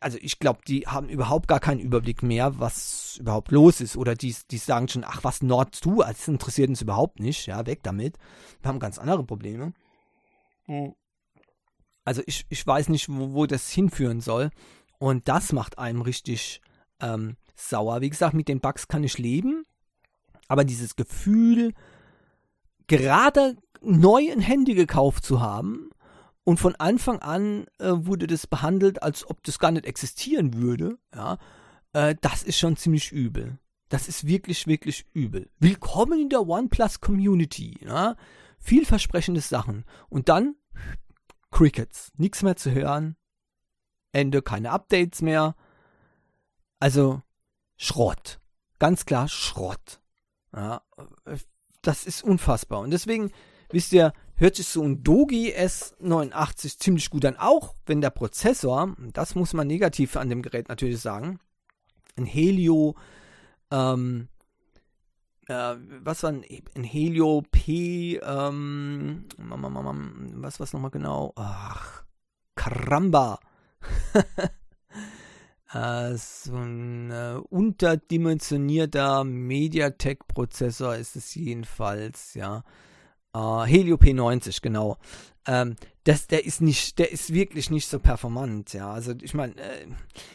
also 0.00 0.18
ich 0.20 0.38
glaube, 0.38 0.60
die 0.66 0.86
haben 0.86 1.08
überhaupt 1.08 1.46
gar 1.46 1.60
keinen 1.60 1.80
Überblick 1.80 2.22
mehr, 2.22 2.58
was 2.58 3.18
überhaupt 3.20 3.50
los 3.50 3.82
ist. 3.82 3.98
Oder 3.98 4.14
die, 4.14 4.34
die 4.50 4.56
sagen 4.56 4.88
schon, 4.88 5.04
ach, 5.04 5.22
was 5.22 5.42
Nord 5.42 5.84
du, 5.84 5.98
das 6.00 6.26
interessiert 6.26 6.70
uns 6.70 6.80
überhaupt 6.80 7.20
nicht, 7.20 7.46
ja, 7.46 7.66
weg 7.66 7.80
damit. 7.82 8.16
Wir 8.62 8.70
haben 8.70 8.78
ganz 8.78 8.98
andere 8.98 9.24
Probleme. 9.24 9.74
Hm. 10.64 10.94
Also 12.04 12.22
ich, 12.26 12.46
ich 12.48 12.66
weiß 12.66 12.88
nicht, 12.88 13.10
wo, 13.10 13.34
wo 13.34 13.46
das 13.46 13.70
hinführen 13.70 14.20
soll. 14.20 14.50
Und 14.98 15.28
das 15.28 15.52
macht 15.52 15.78
einem 15.78 16.00
richtig 16.00 16.62
ähm, 17.00 17.36
sauer. 17.56 18.00
Wie 18.00 18.10
gesagt, 18.10 18.34
mit 18.34 18.48
den 18.48 18.60
Bugs 18.60 18.88
kann 18.88 19.04
ich 19.04 19.18
leben, 19.18 19.64
aber 20.48 20.64
dieses 20.64 20.96
Gefühl, 20.96 21.72
gerade 22.86 23.56
neu 23.82 24.30
ein 24.30 24.40
Handy 24.40 24.74
gekauft 24.74 25.24
zu 25.24 25.40
haben 25.40 25.90
Und 26.44 26.58
von 26.58 26.74
Anfang 26.76 27.20
an 27.20 27.66
äh, 27.78 27.92
wurde 27.92 28.26
das 28.26 28.46
behandelt, 28.46 29.02
als 29.02 29.28
ob 29.28 29.42
das 29.44 29.58
gar 29.58 29.70
nicht 29.70 29.86
existieren 29.86 30.54
würde. 30.54 30.98
Ja, 31.14 31.38
äh, 31.92 32.16
das 32.20 32.42
ist 32.42 32.58
schon 32.58 32.76
ziemlich 32.76 33.12
übel. 33.12 33.58
Das 33.88 34.08
ist 34.08 34.26
wirklich, 34.26 34.66
wirklich 34.66 35.06
übel. 35.12 35.50
Willkommen 35.58 36.18
in 36.20 36.28
der 36.28 36.46
OnePlus 36.46 37.00
Community. 37.00 37.78
Ja? 37.84 38.16
Vielversprechende 38.58 39.40
Sachen. 39.40 39.84
Und 40.08 40.28
dann 40.28 40.56
Crickets. 41.50 42.12
Nichts 42.16 42.42
mehr 42.42 42.56
zu 42.56 42.72
hören. 42.72 43.16
Ende, 44.12 44.42
keine 44.42 44.70
Updates 44.70 45.22
mehr. 45.22 45.54
Also 46.80 47.22
Schrott. 47.76 48.40
Ganz 48.78 49.04
klar 49.06 49.28
Schrott. 49.28 50.00
Ja, 50.54 50.82
das 51.82 52.06
ist 52.06 52.24
unfassbar. 52.24 52.80
Und 52.80 52.90
deswegen, 52.90 53.30
wisst 53.70 53.92
ihr, 53.92 54.12
hört 54.34 54.56
sich 54.56 54.66
so 54.66 54.82
ein 54.82 55.02
Dogi 55.04 55.54
S89 55.54 56.78
ziemlich 56.78 57.10
gut 57.10 57.24
an. 57.24 57.36
Auch 57.36 57.74
wenn 57.86 58.00
der 58.00 58.10
Prozessor, 58.10 58.96
das 59.12 59.34
muss 59.34 59.52
man 59.52 59.66
negativ 59.66 60.16
an 60.16 60.30
dem 60.30 60.42
Gerät 60.42 60.68
natürlich 60.68 61.00
sagen, 61.00 61.38
ein 62.16 62.24
Helio, 62.24 62.96
ähm, 63.70 64.28
äh, 65.46 65.76
was 66.02 66.22
war 66.22 66.30
ein, 66.30 66.44
ein 66.74 66.84
Helio 66.84 67.42
P, 67.50 68.16
ähm, 68.16 69.26
was 69.36 70.58
war 70.58 70.64
es 70.64 70.72
nochmal 70.72 70.90
genau? 70.90 71.32
Ach, 71.36 72.04
Karamba. 72.54 73.38
äh, 75.72 76.16
so 76.16 76.56
ein 76.56 77.10
äh, 77.10 77.40
unterdimensionierter 77.48 79.24
MediaTek-Prozessor 79.24 80.96
ist 80.96 81.16
es 81.16 81.34
jedenfalls, 81.34 82.34
ja. 82.34 82.64
Uh, 83.36 83.62
Helio 83.64 83.96
P90, 83.96 84.60
genau. 84.60 84.98
Ähm, 85.46 85.76
das, 86.04 86.26
der 86.26 86.44
ist 86.44 86.60
nicht, 86.60 86.98
der 86.98 87.12
ist 87.12 87.32
wirklich 87.32 87.70
nicht 87.70 87.86
so 87.86 87.98
performant, 87.98 88.72
ja. 88.72 88.90
Also 88.90 89.14
ich 89.20 89.34
meine, 89.34 89.54
äh, 89.56 89.86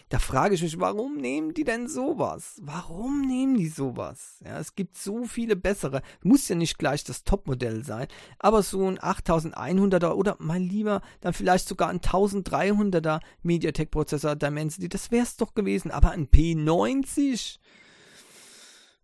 da 0.09 0.19
frage 0.19 0.55
ich 0.55 0.61
mich, 0.61 0.79
warum 0.79 1.17
nehmen 1.17 1.53
die 1.53 1.63
denn 1.63 1.87
sowas? 1.87 2.59
Warum 2.61 3.21
nehmen 3.21 3.57
die 3.57 3.67
sowas? 3.67 4.39
Ja, 4.45 4.59
es 4.59 4.75
gibt 4.75 4.97
so 4.97 5.25
viele 5.25 5.55
bessere. 5.55 6.01
Muss 6.23 6.47
ja 6.47 6.55
nicht 6.55 6.77
gleich 6.77 7.03
das 7.03 7.23
Topmodell 7.23 7.83
sein, 7.83 8.07
aber 8.39 8.63
so 8.63 8.87
ein 8.87 8.99
8100er 8.99 10.11
oder 10.11 10.37
mein 10.39 10.63
lieber, 10.63 11.01
dann 11.21 11.33
vielleicht 11.33 11.67
sogar 11.67 11.89
ein 11.89 11.99
1300er 11.99 13.19
MediaTek-Prozessor 13.43 14.35
Dimensity, 14.35 14.87
das 14.87 15.11
wäre 15.11 15.23
es 15.23 15.35
doch 15.35 15.53
gewesen. 15.53 15.91
Aber 15.91 16.11
ein 16.11 16.27
P90, 16.27 17.57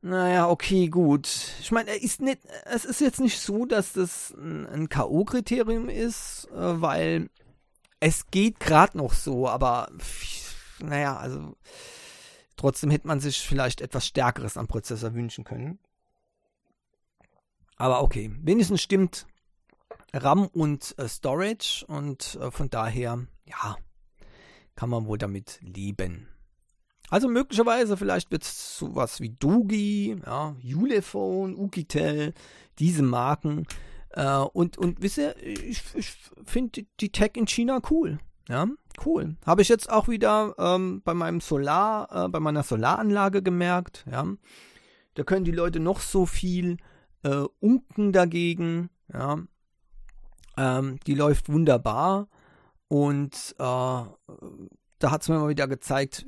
naja, 0.01 0.49
okay, 0.49 0.89
gut. 0.89 1.27
Ich 1.59 1.71
meine, 1.71 1.91
es 1.91 2.85
ist 2.85 3.01
jetzt 3.01 3.19
nicht 3.19 3.39
so, 3.39 3.65
dass 3.65 3.93
das 3.93 4.31
ein, 4.31 4.65
ein 4.67 4.89
K.O.-Kriterium 4.89 5.89
ist, 5.89 6.47
äh, 6.51 6.81
weil 6.81 7.29
es 7.99 8.25
geht 8.31 8.59
gerade 8.59 8.97
noch 8.97 9.13
so, 9.13 9.47
aber 9.47 9.91
naja, 10.79 11.17
also 11.17 11.55
trotzdem 12.55 12.89
hätte 12.89 13.07
man 13.07 13.19
sich 13.19 13.39
vielleicht 13.39 13.81
etwas 13.81 14.07
Stärkeres 14.07 14.57
am 14.57 14.67
Prozessor 14.67 15.13
wünschen 15.13 15.43
können. 15.43 15.77
Aber 17.77 18.01
okay, 18.01 18.31
wenigstens 18.41 18.81
stimmt 18.81 19.27
RAM 20.13 20.47
und 20.47 20.95
äh, 20.97 21.07
Storage 21.07 21.85
und 21.87 22.39
äh, 22.41 22.51
von 22.51 22.69
daher, 22.69 23.25
ja, 23.45 23.77
kann 24.75 24.89
man 24.89 25.05
wohl 25.05 25.17
damit 25.17 25.59
leben. 25.61 26.27
Also 27.11 27.27
möglicherweise, 27.27 27.97
vielleicht 27.97 28.31
wird 28.31 28.43
es 28.43 28.77
sowas 28.77 29.19
wie 29.19 29.31
Dogi, 29.31 30.15
ja, 30.25 30.55
Ulefone, 30.63 31.57
Ukitel, 31.57 32.33
diese 32.79 33.03
Marken. 33.03 33.67
Äh, 34.11 34.37
und, 34.37 34.77
und 34.77 35.01
wisst 35.01 35.17
ihr, 35.17 35.35
ich, 35.45 35.83
ich 35.93 36.13
finde 36.45 36.85
die 37.01 37.11
Tech 37.11 37.31
in 37.35 37.47
China 37.47 37.81
cool. 37.91 38.19
Ja, 38.47 38.65
cool. 39.05 39.35
Habe 39.45 39.61
ich 39.61 39.67
jetzt 39.67 39.89
auch 39.91 40.07
wieder 40.07 40.55
ähm, 40.57 41.01
bei 41.03 41.13
meinem 41.13 41.41
Solar, 41.41 42.25
äh, 42.25 42.29
bei 42.29 42.39
meiner 42.39 42.63
Solaranlage 42.63 43.43
gemerkt. 43.43 44.05
Ja, 44.09 44.25
da 45.15 45.23
können 45.23 45.43
die 45.43 45.51
Leute 45.51 45.81
noch 45.81 45.99
so 45.99 46.25
viel 46.25 46.77
äh, 47.23 47.43
unken 47.59 48.13
dagegen. 48.13 48.89
Ja, 49.13 49.37
ähm, 50.55 50.97
die 51.05 51.15
läuft 51.15 51.49
wunderbar 51.49 52.29
und 52.87 53.53
äh, 53.59 54.01
da 55.03 55.11
hat 55.11 55.21
es 55.21 55.29
mir 55.29 55.39
mal 55.39 55.49
wieder 55.49 55.67
gezeigt, 55.67 56.25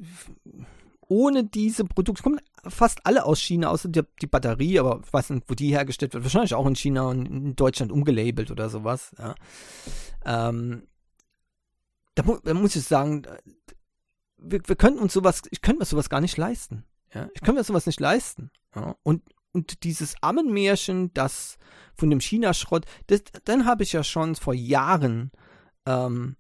ohne 1.08 1.44
diese 1.44 1.86
Produkte, 1.86 2.24
kommen 2.24 2.40
fast 2.66 3.06
alle 3.06 3.26
aus 3.26 3.40
China, 3.40 3.70
außer 3.70 3.90
die, 3.90 4.02
die, 4.22 4.28
Batterie, 4.28 4.80
aber 4.80 5.02
ich 5.06 5.14
weiß 5.14 5.32
nicht, 5.32 5.50
wo 5.50 5.54
die 5.54 5.70
hergestellt 5.70 6.14
wird. 6.14 6.24
Wahrscheinlich 6.24 6.56
auch 6.56 6.66
in 6.66 6.76
China 6.76 7.04
und 7.04 7.26
in 7.26 7.56
Deutschland 7.56 7.92
umgelabelt 7.92 8.52
oder 8.52 8.70
sowas. 8.70 9.12
Ja. 9.18 9.36
Ähm, 10.26 10.88
da, 12.16 12.24
mu 12.24 12.38
da, 12.44 12.54
muss 12.54 12.76
ich 12.76 12.84
sagen, 12.84 13.24
wir, 14.38 14.62
wir 14.66 14.76
könnten 14.76 15.00
uns 15.00 15.14
sowas, 15.14 15.42
ich 15.52 15.62
könnte 15.62 15.80
mir 15.80 15.86
sowas 15.86 16.10
gar 16.10 16.22
nicht 16.22 16.38
leisten. 16.38 16.86
Ja. 17.14 17.30
Ich 17.34 17.42
könnte 17.42 17.60
mir 17.60 17.64
sowas 17.64 17.86
nicht 17.86 18.00
leisten. 18.00 18.50
Ja. 18.76 18.96
Und, 19.04 19.24
und 19.52 19.84
dieses 19.84 20.16
Ammenmärchen, 20.22 21.14
das 21.14 21.58
von 21.96 22.10
dem 22.10 22.22
China-Schrott, 22.22 22.86
dann 23.46 23.66
habe 23.66 23.84
ich 23.84 23.94
ja 23.94 24.04
schon 24.04 24.36
vor 24.36 24.54
Jahren 24.54 25.32
ähm, 25.86 26.38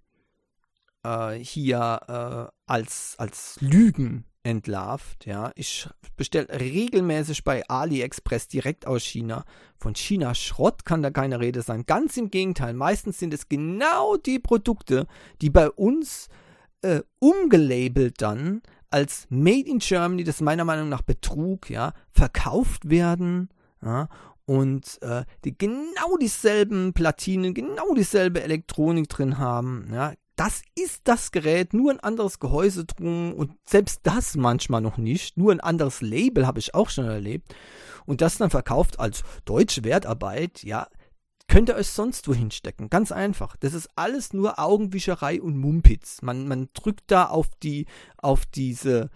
äh, 1.03 1.33
hier 1.33 1.99
äh, 2.07 2.71
als, 2.71 3.15
als 3.17 3.57
Lügen 3.59 4.25
entlarvt. 4.43 5.25
Ja, 5.25 5.51
ich 5.55 5.87
bestelle 6.17 6.47
regelmäßig 6.49 7.43
bei 7.43 7.67
AliExpress 7.67 8.47
direkt 8.47 8.85
aus 8.85 9.03
China. 9.03 9.45
Von 9.77 9.95
China 9.95 10.35
Schrott 10.35 10.85
kann 10.85 11.01
da 11.01 11.11
keine 11.11 11.39
Rede 11.39 11.61
sein. 11.61 11.85
Ganz 11.85 12.17
im 12.17 12.29
Gegenteil. 12.29 12.73
Meistens 12.73 13.19
sind 13.19 13.33
es 13.33 13.49
genau 13.49 14.17
die 14.17 14.39
Produkte, 14.39 15.07
die 15.41 15.49
bei 15.49 15.69
uns 15.69 16.27
äh, 16.81 17.01
umgelabelt 17.19 18.21
dann 18.21 18.61
als 18.89 19.25
Made 19.29 19.67
in 19.67 19.79
Germany, 19.79 20.23
das 20.23 20.41
meiner 20.41 20.65
Meinung 20.65 20.89
nach 20.89 21.01
Betrug, 21.01 21.69
ja, 21.69 21.93
verkauft 22.11 22.89
werden. 22.89 23.49
Ja, 23.81 24.07
und 24.45 25.01
äh, 25.01 25.23
die 25.45 25.57
genau 25.57 26.17
dieselben 26.21 26.93
Platinen, 26.93 27.53
genau 27.53 27.93
dieselbe 27.95 28.43
Elektronik 28.43 29.09
drin 29.09 29.37
haben, 29.37 29.89
ja, 29.91 30.13
das 30.35 30.63
ist 30.75 31.01
das 31.03 31.31
Gerät, 31.31 31.73
nur 31.73 31.91
ein 31.91 31.99
anderes 31.99 32.39
Gehäuse 32.39 32.85
drum 32.85 33.33
und 33.33 33.55
selbst 33.65 34.01
das 34.03 34.35
manchmal 34.35 34.81
noch 34.81 34.97
nicht. 34.97 35.37
Nur 35.37 35.51
ein 35.51 35.59
anderes 35.59 36.01
Label 36.01 36.47
habe 36.47 36.59
ich 36.59 36.73
auch 36.73 36.89
schon 36.89 37.05
erlebt. 37.05 37.55
Und 38.05 38.21
das 38.21 38.37
dann 38.37 38.49
verkauft 38.49 38.99
als 38.99 39.23
deutsche 39.45 39.83
Wertarbeit, 39.83 40.63
ja, 40.63 40.87
könnt 41.47 41.69
ihr 41.69 41.75
euch 41.75 41.89
sonst 41.89 42.27
wohin 42.27 42.51
stecken. 42.51 42.89
Ganz 42.89 43.11
einfach. 43.11 43.55
Das 43.57 43.73
ist 43.73 43.89
alles 43.95 44.33
nur 44.33 44.59
Augenwischerei 44.59 45.41
und 45.41 45.57
Mumpitz. 45.57 46.21
Man, 46.21 46.47
man 46.47 46.69
drückt 46.73 47.11
da 47.11 47.25
auf 47.27 47.49
die, 47.61 47.85
auf 48.17 48.45
diese, 48.45 49.09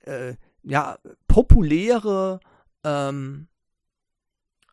äh, 0.00 0.34
ja, 0.62 0.98
populäre, 1.28 2.40
ähm, 2.84 3.48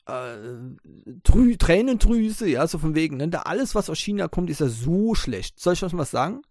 äh, 0.05 1.57
Tränendrüse, 1.57 2.47
ja, 2.47 2.67
so 2.67 2.77
von 2.77 2.95
wegen, 2.95 3.17
ne? 3.17 3.29
Da 3.29 3.41
alles, 3.41 3.75
was 3.75 3.89
aus 3.89 3.99
China 3.99 4.27
kommt, 4.27 4.49
ist 4.49 4.61
ja 4.61 4.67
so 4.67 5.15
schlecht. 5.15 5.59
Soll 5.59 5.73
ich 5.73 5.83
euch 5.83 5.95
was 5.97 6.11
sagen? 6.11 6.41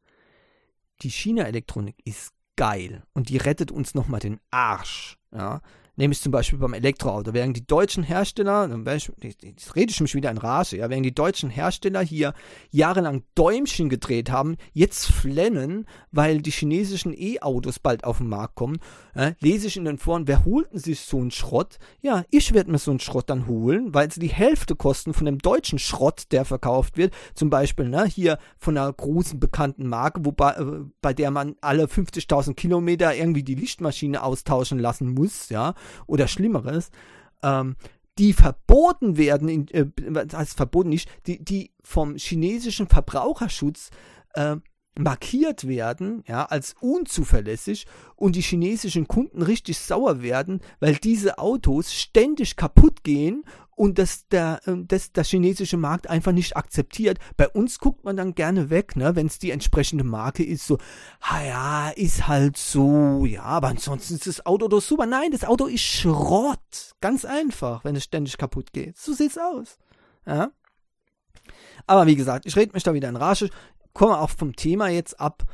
Die 1.02 1.10
China-Elektronik 1.10 1.96
ist 2.04 2.32
geil 2.56 3.02
und 3.14 3.28
die 3.28 3.38
rettet 3.38 3.70
uns 3.70 3.94
nochmal 3.94 4.20
den 4.20 4.40
Arsch, 4.50 5.18
ja. 5.32 5.60
Nämlich 6.00 6.22
zum 6.22 6.32
Beispiel 6.32 6.58
beim 6.58 6.72
Elektroauto. 6.72 7.34
Während 7.34 7.58
die 7.58 7.66
deutschen 7.66 8.02
Hersteller, 8.02 8.70
jetzt 8.86 9.76
rede 9.76 9.90
ich 9.90 10.00
mich 10.00 10.14
wieder 10.14 10.30
in 10.30 10.38
Rage, 10.38 10.78
ja, 10.78 10.88
während 10.88 11.04
die 11.04 11.14
deutschen 11.14 11.50
Hersteller 11.50 12.00
hier 12.00 12.32
jahrelang 12.70 13.22
Däumchen 13.34 13.90
gedreht 13.90 14.30
haben, 14.30 14.56
jetzt 14.72 15.04
flennen, 15.04 15.84
weil 16.10 16.40
die 16.40 16.52
chinesischen 16.52 17.12
E-Autos 17.12 17.80
bald 17.80 18.04
auf 18.04 18.16
den 18.16 18.30
Markt 18.30 18.54
kommen, 18.54 18.78
ja, 19.14 19.32
lese 19.40 19.66
ich 19.66 19.76
in 19.76 19.84
den 19.84 19.98
Foren, 19.98 20.26
wer 20.26 20.46
holt 20.46 20.72
denn 20.72 20.78
sich 20.78 21.00
so 21.00 21.18
einen 21.18 21.32
Schrott? 21.32 21.76
Ja, 22.00 22.24
ich 22.30 22.54
werde 22.54 22.70
mir 22.70 22.78
so 22.78 22.92
einen 22.92 23.00
Schrott 23.00 23.28
dann 23.28 23.46
holen, 23.46 23.92
weil 23.92 24.10
sie 24.10 24.20
die 24.20 24.28
Hälfte 24.28 24.76
kosten 24.76 25.12
von 25.12 25.26
dem 25.26 25.36
deutschen 25.36 25.78
Schrott, 25.78 26.28
der 26.30 26.46
verkauft 26.46 26.96
wird. 26.96 27.12
Zum 27.34 27.50
Beispiel, 27.50 27.90
ne, 27.90 28.06
hier 28.06 28.38
von 28.56 28.78
einer 28.78 28.90
großen 28.90 29.38
bekannten 29.38 29.86
Marke, 29.86 30.24
wobei, 30.24 30.52
äh, 30.52 30.80
bei 31.02 31.12
der 31.12 31.30
man 31.30 31.56
alle 31.60 31.84
50.000 31.84 32.54
Kilometer 32.54 33.14
irgendwie 33.14 33.42
die 33.42 33.54
Lichtmaschine 33.54 34.22
austauschen 34.22 34.78
lassen 34.78 35.12
muss, 35.12 35.50
ja 35.50 35.74
oder 36.06 36.28
Schlimmeres, 36.28 36.90
ähm, 37.42 37.76
die 38.18 38.32
verboten 38.32 39.16
werden, 39.16 39.48
in, 39.48 39.68
äh, 39.68 39.86
als 40.34 40.52
verboten 40.54 40.90
nicht, 40.90 41.08
die, 41.26 41.42
die 41.42 41.72
vom 41.82 42.16
chinesischen 42.16 42.86
Verbraucherschutz 42.86 43.90
äh, 44.34 44.56
markiert 44.98 45.66
werden, 45.66 46.22
ja, 46.26 46.44
als 46.44 46.74
unzuverlässig 46.80 47.86
und 48.16 48.36
die 48.36 48.42
chinesischen 48.42 49.08
Kunden 49.08 49.42
richtig 49.42 49.78
sauer 49.78 50.22
werden, 50.22 50.60
weil 50.80 50.96
diese 50.96 51.38
Autos 51.38 51.94
ständig 51.94 52.56
kaputt 52.56 53.02
gehen 53.04 53.44
und 53.80 53.98
dass 53.98 54.28
der, 54.28 54.60
ähm, 54.66 54.86
dass 54.88 55.10
der 55.10 55.24
chinesische 55.24 55.78
Markt 55.78 56.06
einfach 56.06 56.32
nicht 56.32 56.54
akzeptiert. 56.54 57.18
Bei 57.38 57.48
uns 57.48 57.78
guckt 57.78 58.04
man 58.04 58.14
dann 58.14 58.34
gerne 58.34 58.68
weg, 58.68 58.94
ne, 58.94 59.16
wenn 59.16 59.26
es 59.26 59.38
die 59.38 59.52
entsprechende 59.52 60.04
Marke 60.04 60.44
ist, 60.44 60.66
so, 60.66 60.76
ha 61.22 61.42
ja, 61.42 61.88
ist 61.88 62.28
halt 62.28 62.58
so, 62.58 63.24
ja, 63.24 63.42
aber 63.42 63.68
ansonsten 63.68 64.16
ist 64.16 64.26
das 64.26 64.44
Auto 64.44 64.68
doch 64.68 64.82
super. 64.82 65.06
Nein, 65.06 65.30
das 65.30 65.44
Auto 65.44 65.64
ist 65.64 65.80
Schrott. 65.80 66.94
Ganz 67.00 67.24
einfach, 67.24 67.82
wenn 67.82 67.96
es 67.96 68.04
ständig 68.04 68.36
kaputt 68.36 68.74
geht. 68.74 68.98
So 68.98 69.14
sieht's 69.14 69.38
aus. 69.38 69.78
Ja. 70.26 70.50
Aber 71.86 72.06
wie 72.06 72.16
gesagt, 72.16 72.44
ich 72.44 72.56
rede 72.56 72.74
mich 72.74 72.82
da 72.82 72.92
wieder 72.92 73.08
in 73.08 73.16
Rage, 73.16 73.48
komme 73.94 74.18
auch 74.18 74.28
vom 74.28 74.54
Thema 74.56 74.90
jetzt 74.90 75.18
ab 75.18 75.44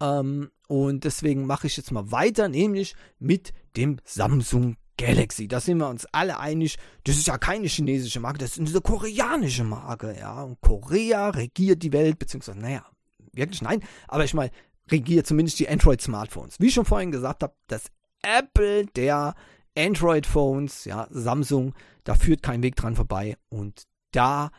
ähm, 0.00 0.50
und 0.66 1.04
deswegen 1.04 1.46
mache 1.46 1.68
ich 1.68 1.76
jetzt 1.76 1.92
mal 1.92 2.10
weiter, 2.10 2.48
nämlich 2.48 2.96
mit 3.20 3.52
dem 3.76 4.00
Samsung 4.02 4.76
Galaxy. 4.98 5.48
Da 5.48 5.60
sind 5.60 5.78
wir 5.78 5.88
uns 5.88 6.06
alle 6.12 6.38
einig, 6.40 6.78
das 7.04 7.16
ist 7.16 7.26
ja 7.26 7.38
keine 7.38 7.66
chinesische 7.66 8.20
Marke, 8.20 8.38
das 8.38 8.56
ist 8.56 8.70
eine 8.70 8.80
koreanische 8.80 9.64
Marke, 9.64 10.16
ja. 10.18 10.42
Und 10.42 10.60
Korea 10.60 11.30
regiert 11.30 11.82
die 11.82 11.92
Welt, 11.92 12.18
beziehungsweise, 12.18 12.58
naja, 12.58 12.84
wirklich 13.32 13.62
nein, 13.62 13.82
aber 14.08 14.24
ich 14.24 14.34
meine, 14.34 14.50
regiert 14.90 15.26
zumindest 15.26 15.58
die 15.58 15.68
Android-Smartphones. 15.68 16.60
Wie 16.60 16.66
ich 16.66 16.74
schon 16.74 16.84
vorhin 16.84 17.10
gesagt 17.10 17.42
habe, 17.42 17.54
das 17.66 17.86
Apple 18.22 18.86
der 18.86 19.34
Android-Phones, 19.76 20.84
ja, 20.84 21.06
Samsung, 21.10 21.74
da 22.04 22.14
führt 22.14 22.42
kein 22.42 22.62
Weg 22.62 22.76
dran 22.76 22.96
vorbei. 22.96 23.36
Und 23.48 23.84
da 24.12 24.50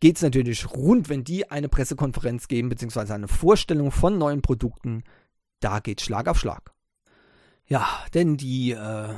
geht 0.00 0.16
es 0.16 0.22
natürlich 0.22 0.70
rund, 0.70 1.08
wenn 1.08 1.24
die 1.24 1.50
eine 1.50 1.68
Pressekonferenz 1.68 2.48
geben, 2.48 2.68
beziehungsweise 2.68 3.14
eine 3.14 3.28
Vorstellung 3.28 3.90
von 3.90 4.18
neuen 4.18 4.42
Produkten, 4.42 5.04
da 5.60 5.80
geht 5.80 6.00
Schlag 6.00 6.28
auf 6.28 6.38
Schlag. 6.38 6.72
Ja, 7.66 7.86
denn 8.14 8.36
die 8.36 8.72
äh, 8.72 9.14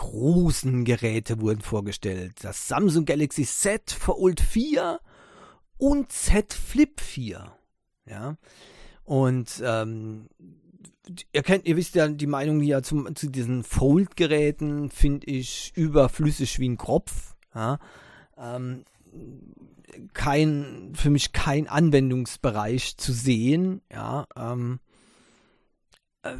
großen 0.00 0.84
Geräte 0.86 1.40
wurden 1.42 1.60
vorgestellt. 1.60 2.32
Das 2.40 2.68
Samsung 2.68 3.04
Galaxy 3.04 3.44
Z 3.44 3.90
Fold 3.90 4.40
4 4.40 4.98
und 5.76 6.10
Z 6.10 6.54
Flip 6.54 6.98
4. 6.98 7.52
Ja. 8.06 8.36
Und 9.04 9.62
ähm, 9.62 10.30
ihr 11.32 11.42
kennt, 11.42 11.66
ihr 11.66 11.76
wisst 11.76 11.94
ja 11.96 12.08
die 12.08 12.26
Meinung 12.26 12.60
hier 12.60 12.82
zum, 12.82 13.14
zu 13.14 13.28
diesen 13.28 13.62
Fold-Geräten, 13.62 14.88
finde 14.88 15.26
ich 15.26 15.72
überflüssig 15.76 16.58
wie 16.58 16.70
ein 16.70 16.78
Kropf. 16.78 17.36
Ja. 17.54 17.78
Ähm, 18.38 18.84
kein, 20.14 20.92
für 20.94 21.10
mich 21.10 21.32
kein 21.32 21.68
Anwendungsbereich 21.68 22.96
zu 22.96 23.12
sehen. 23.12 23.82
Ja, 23.92 24.26
ähm, 24.34 24.80
äh, 26.22 26.36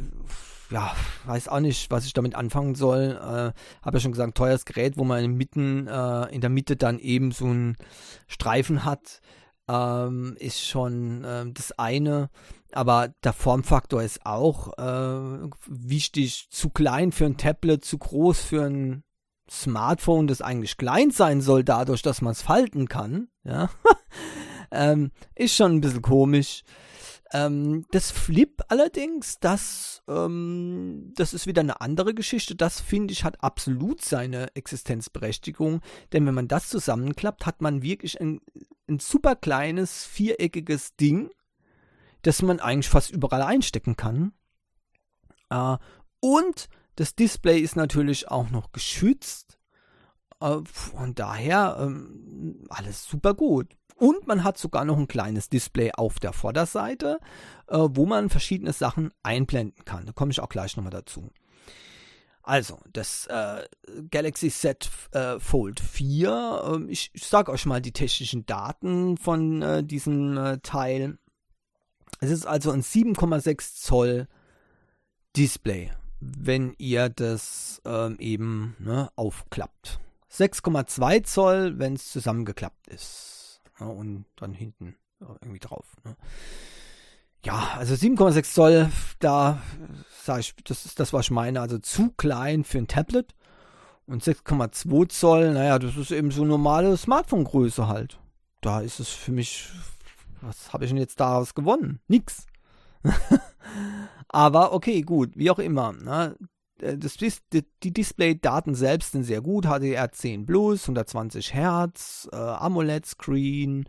ja, 0.71 0.95
weiß 1.25 1.49
auch 1.49 1.59
nicht, 1.59 1.91
was 1.91 2.05
ich 2.05 2.13
damit 2.13 2.35
anfangen 2.35 2.75
soll. 2.75 3.19
Äh, 3.21 3.85
Habe 3.85 3.97
ja 3.97 3.99
schon 3.99 4.13
gesagt, 4.13 4.37
teures 4.37 4.65
Gerät, 4.65 4.97
wo 4.97 5.03
man 5.03 5.23
in, 5.23 5.35
mitten, 5.35 5.87
äh, 5.87 6.33
in 6.33 6.41
der 6.41 6.49
Mitte 6.49 6.75
dann 6.77 6.97
eben 6.99 7.31
so 7.31 7.45
einen 7.45 7.75
Streifen 8.27 8.85
hat, 8.85 9.21
ähm, 9.67 10.35
ist 10.39 10.61
schon 10.61 11.23
äh, 11.23 11.45
das 11.51 11.77
eine. 11.77 12.29
Aber 12.71 13.09
der 13.23 13.33
Formfaktor 13.33 14.01
ist 14.01 14.25
auch 14.25 14.77
äh, 14.77 15.49
wichtig. 15.67 16.47
Zu 16.49 16.69
klein 16.69 17.11
für 17.11 17.25
ein 17.25 17.37
Tablet, 17.37 17.83
zu 17.83 17.97
groß 17.97 18.39
für 18.39 18.63
ein 18.63 19.03
Smartphone, 19.49 20.27
das 20.27 20.41
eigentlich 20.41 20.77
klein 20.77 21.11
sein 21.11 21.41
soll, 21.41 21.65
dadurch, 21.65 22.01
dass 22.01 22.21
man 22.21 22.31
es 22.31 22.41
falten 22.41 22.87
kann. 22.87 23.27
Ja, 23.43 23.69
ähm, 24.71 25.11
ist 25.35 25.55
schon 25.55 25.73
ein 25.73 25.81
bisschen 25.81 26.01
komisch. 26.01 26.63
Ähm, 27.33 27.85
das 27.91 28.11
Flip 28.11 28.61
allerdings, 28.67 29.39
das, 29.39 30.03
ähm, 30.07 31.13
das 31.15 31.33
ist 31.33 31.47
wieder 31.47 31.61
eine 31.61 31.79
andere 31.79 32.13
Geschichte. 32.13 32.55
Das 32.55 32.81
finde 32.81 33.13
ich 33.13 33.23
hat 33.23 33.41
absolut 33.43 34.01
seine 34.01 34.53
Existenzberechtigung. 34.55 35.81
Denn 36.11 36.25
wenn 36.25 36.33
man 36.33 36.47
das 36.47 36.67
zusammenklappt, 36.69 37.45
hat 37.45 37.61
man 37.61 37.81
wirklich 37.81 38.19
ein, 38.19 38.41
ein 38.89 38.99
super 38.99 39.35
kleines, 39.35 40.05
viereckiges 40.05 40.95
Ding, 40.97 41.29
das 42.21 42.41
man 42.41 42.59
eigentlich 42.59 42.89
fast 42.89 43.11
überall 43.11 43.43
einstecken 43.43 43.95
kann. 43.95 44.33
Äh, 45.49 45.77
und 46.19 46.67
das 46.95 47.15
Display 47.15 47.59
ist 47.59 47.77
natürlich 47.77 48.27
auch 48.27 48.49
noch 48.49 48.73
geschützt. 48.73 49.57
Äh, 50.41 50.59
von 50.65 51.15
daher 51.15 51.77
ähm, 51.79 52.65
alles 52.69 53.05
super 53.05 53.33
gut. 53.33 53.67
Und 53.95 54.25
man 54.25 54.43
hat 54.43 54.57
sogar 54.57 54.83
noch 54.83 54.97
ein 54.97 55.07
kleines 55.07 55.49
Display 55.49 55.91
auf 55.93 56.19
der 56.19 56.33
Vorderseite, 56.33 57.19
äh, 57.67 57.77
wo 57.77 58.07
man 58.07 58.29
verschiedene 58.29 58.73
Sachen 58.73 59.13
einblenden 59.21 59.85
kann. 59.85 60.07
Da 60.07 60.11
komme 60.11 60.31
ich 60.31 60.39
auch 60.39 60.49
gleich 60.49 60.75
nochmal 60.75 60.91
dazu. 60.91 61.29
Also, 62.43 62.79
das 62.91 63.27
äh, 63.27 63.67
Galaxy 64.09 64.49
Z 64.49 64.89
äh, 65.11 65.39
Fold 65.39 65.79
4, 65.79 66.63
ähm, 66.73 66.89
ich, 66.89 67.11
ich 67.13 67.27
sage 67.27 67.51
euch 67.51 67.67
mal 67.67 67.81
die 67.81 67.91
technischen 67.91 68.47
Daten 68.47 69.17
von 69.17 69.61
äh, 69.61 69.83
diesem 69.83 70.35
äh, 70.35 70.57
Teil. 70.63 71.19
Es 72.19 72.31
ist 72.31 72.47
also 72.47 72.71
ein 72.71 72.81
7,6 72.81 73.75
Zoll 73.75 74.27
Display, 75.37 75.91
wenn 76.19 76.73
ihr 76.79 77.09
das 77.09 77.81
ähm, 77.85 78.17
eben 78.19 78.75
ne, 78.79 79.11
aufklappt. 79.15 79.99
6,2 80.31 81.23
Zoll, 81.23 81.79
wenn 81.79 81.93
es 81.93 82.11
zusammengeklappt 82.11 82.87
ist 82.87 83.61
ja, 83.79 83.85
und 83.85 84.25
dann 84.37 84.53
hinten 84.53 84.95
irgendwie 85.19 85.59
drauf. 85.59 85.85
Ne? 86.03 86.15
Ja, 87.43 87.75
also 87.77 87.95
7,6 87.95 88.53
Zoll, 88.53 88.91
da 89.19 89.61
sage 90.23 90.41
ich, 90.41 90.55
das 90.63 90.85
ist 90.85 90.99
das, 90.99 91.11
was 91.11 91.25
ich 91.25 91.31
meine, 91.31 91.59
also 91.59 91.79
zu 91.79 92.11
klein 92.11 92.63
für 92.63 92.77
ein 92.77 92.87
Tablet. 92.87 93.33
Und 94.05 94.23
6,2 94.23 95.09
Zoll, 95.09 95.53
naja, 95.53 95.79
das 95.79 95.95
ist 95.95 96.11
eben 96.11 96.31
so 96.31 96.45
normale 96.45 96.97
Smartphone-Größe 96.97 97.87
halt. 97.87 98.19
Da 98.59 98.81
ist 98.81 98.99
es 98.99 99.09
für 99.09 99.31
mich, 99.31 99.69
was 100.41 100.73
habe 100.73 100.85
ich 100.85 100.91
denn 100.91 100.97
jetzt 100.97 101.19
daraus 101.19 101.55
gewonnen? 101.55 101.99
Nix. 102.07 102.45
Aber 104.27 104.73
okay, 104.73 105.01
gut, 105.01 105.31
wie 105.35 105.49
auch 105.49 105.59
immer. 105.59 105.93
Ne? 105.93 106.35
Äh, 106.81 106.97
das, 106.97 107.17
die 107.17 107.93
Display-Daten 107.93 108.75
selbst 108.75 109.11
sind 109.13 109.23
sehr 109.23 109.41
gut. 109.41 109.65
HDR10 109.65 110.45
Plus, 110.45 110.83
120 110.83 111.53
Hertz, 111.53 112.27
äh, 112.31 112.35
AMOLED-Screen, 112.35 113.85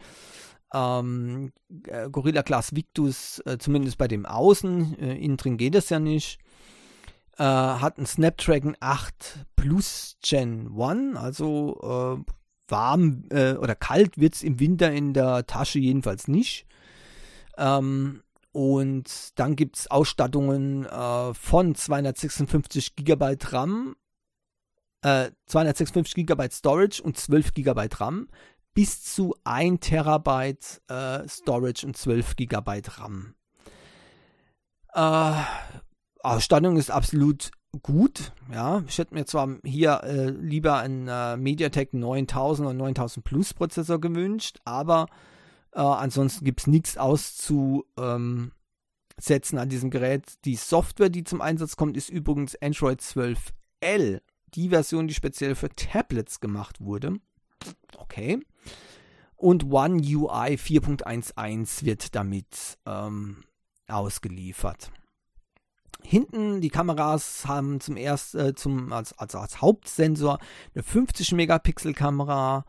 ähm, 0.74 1.52
äh, 1.86 2.08
Gorilla 2.10 2.42
Glass 2.42 2.74
Victus, 2.74 3.42
äh, 3.46 3.58
zumindest 3.58 3.98
bei 3.98 4.08
dem 4.08 4.26
Außen, 4.26 4.98
äh, 4.98 5.14
innen 5.16 5.36
drin 5.36 5.56
geht 5.56 5.74
es 5.74 5.90
ja 5.90 5.98
nicht. 5.98 6.38
Äh, 7.38 7.44
hat 7.44 7.98
ein 7.98 8.06
Snapdragon 8.06 8.76
8 8.80 9.46
Plus 9.56 10.16
Gen 10.22 10.70
1, 10.78 11.16
also 11.16 12.24
warm 12.68 13.24
oder 13.30 13.74
kalt 13.74 14.18
wird 14.18 14.34
es 14.34 14.42
im 14.42 14.58
Winter 14.58 14.90
in 14.90 15.12
der 15.12 15.46
Tasche 15.46 15.78
jedenfalls 15.78 16.26
nicht. 16.26 16.66
Ähm, 17.58 18.22
und 18.52 19.38
dann 19.38 19.56
gibt 19.56 19.78
es 19.78 19.90
Ausstattungen 19.90 20.86
äh, 20.86 21.34
von 21.34 21.74
256 21.74 22.94
GB 22.96 23.36
RAM, 23.44 23.96
äh, 25.02 25.30
256 25.46 26.26
GB 26.26 26.48
Storage 26.50 27.02
und 27.02 27.16
12 27.16 27.54
GB 27.54 27.88
RAM 27.98 28.28
bis 28.74 29.02
zu 29.02 29.34
1 29.44 29.80
Terabyte 29.80 30.80
äh, 30.88 31.26
Storage 31.28 31.86
und 31.86 31.96
12 31.96 32.36
GB 32.36 32.82
RAM. 32.86 33.34
Äh, 34.94 35.32
Ausstattung 36.22 36.76
ist 36.76 36.90
absolut 36.90 37.50
gut. 37.82 38.32
Ja, 38.52 38.82
ich 38.86 38.98
hätte 38.98 39.14
mir 39.14 39.24
zwar 39.24 39.48
hier 39.64 40.02
äh, 40.04 40.30
lieber 40.30 40.78
einen 40.78 41.08
äh, 41.08 41.36
MediaTek 41.36 41.94
9000 41.94 42.68
oder 42.68 42.76
9000 42.76 43.24
Plus 43.24 43.54
Prozessor 43.54 44.00
gewünscht, 44.00 44.58
aber 44.64 45.06
äh, 45.72 45.80
ansonsten 45.80 46.44
gibt 46.44 46.60
es 46.60 46.66
nichts 46.66 46.96
auszusetzen 46.96 48.52
an 49.58 49.68
diesem 49.68 49.90
Gerät. 49.90 50.44
Die 50.44 50.56
Software, 50.56 51.10
die 51.10 51.24
zum 51.24 51.40
Einsatz 51.40 51.76
kommt, 51.76 51.96
ist 51.96 52.10
übrigens 52.10 52.56
Android 52.60 53.00
12L. 53.00 54.20
Die 54.54 54.68
Version, 54.68 55.08
die 55.08 55.14
speziell 55.14 55.54
für 55.54 55.70
Tablets 55.70 56.40
gemacht 56.40 56.80
wurde. 56.80 57.18
Okay. 57.96 58.40
Und 59.36 59.64
One 59.72 59.96
UI 59.96 60.54
4.11 60.54 61.84
wird 61.84 62.14
damit 62.14 62.78
ähm, 62.86 63.44
ausgeliefert. 63.88 64.92
Hinten 66.04 66.60
die 66.60 66.68
Kameras 66.68 67.46
haben 67.46 67.80
zum 67.80 67.96
ersten, 67.96 68.38
äh, 68.38 68.54
zum, 68.54 68.92
als, 68.92 69.16
also 69.18 69.38
als 69.38 69.60
Hauptsensor 69.60 70.38
eine 70.74 70.82
50 70.82 71.32
Megapixel 71.32 71.94
Kamera, 71.94 72.64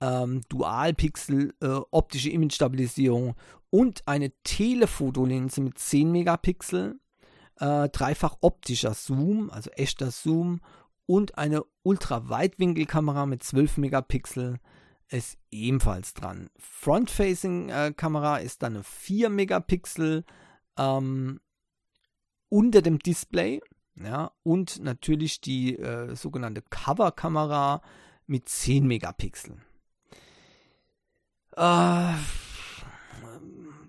ähm, 0.00 0.42
Dualpixel 0.48 1.54
äh, 1.60 1.66
optische 1.90 2.30
Image-Stabilisierung 2.30 3.34
und 3.70 4.02
eine 4.06 4.32
Telefotolinse 4.42 5.60
mit 5.60 5.78
10 5.78 6.12
Megapixel, 6.12 7.00
äh, 7.58 7.88
dreifach 7.88 8.36
optischer 8.40 8.94
Zoom, 8.94 9.50
also 9.50 9.70
echter 9.70 10.10
Zoom 10.10 10.60
und 11.06 11.38
eine 11.38 11.64
Ultraweitwinkelkamera 11.82 13.26
mit 13.26 13.42
12 13.42 13.78
Megapixel 13.78 14.58
ist 15.08 15.38
ebenfalls 15.50 16.14
dran. 16.14 16.50
Front-Facing-Kamera 16.58 18.38
äh, 18.38 18.44
ist 18.44 18.62
dann 18.62 18.74
eine 18.74 18.82
4 18.82 19.30
Megapixel 19.30 20.24
ähm, 20.76 21.40
unter 22.48 22.82
dem 22.82 22.98
Display. 22.98 23.60
Ja, 23.94 24.32
und 24.42 24.82
natürlich 24.82 25.40
die 25.40 25.78
äh, 25.78 26.14
sogenannte 26.16 26.60
Cover-Kamera 26.60 27.80
mit 28.26 28.48
10 28.48 28.86
Megapixel. 28.86 29.56
Äh, 31.56 32.14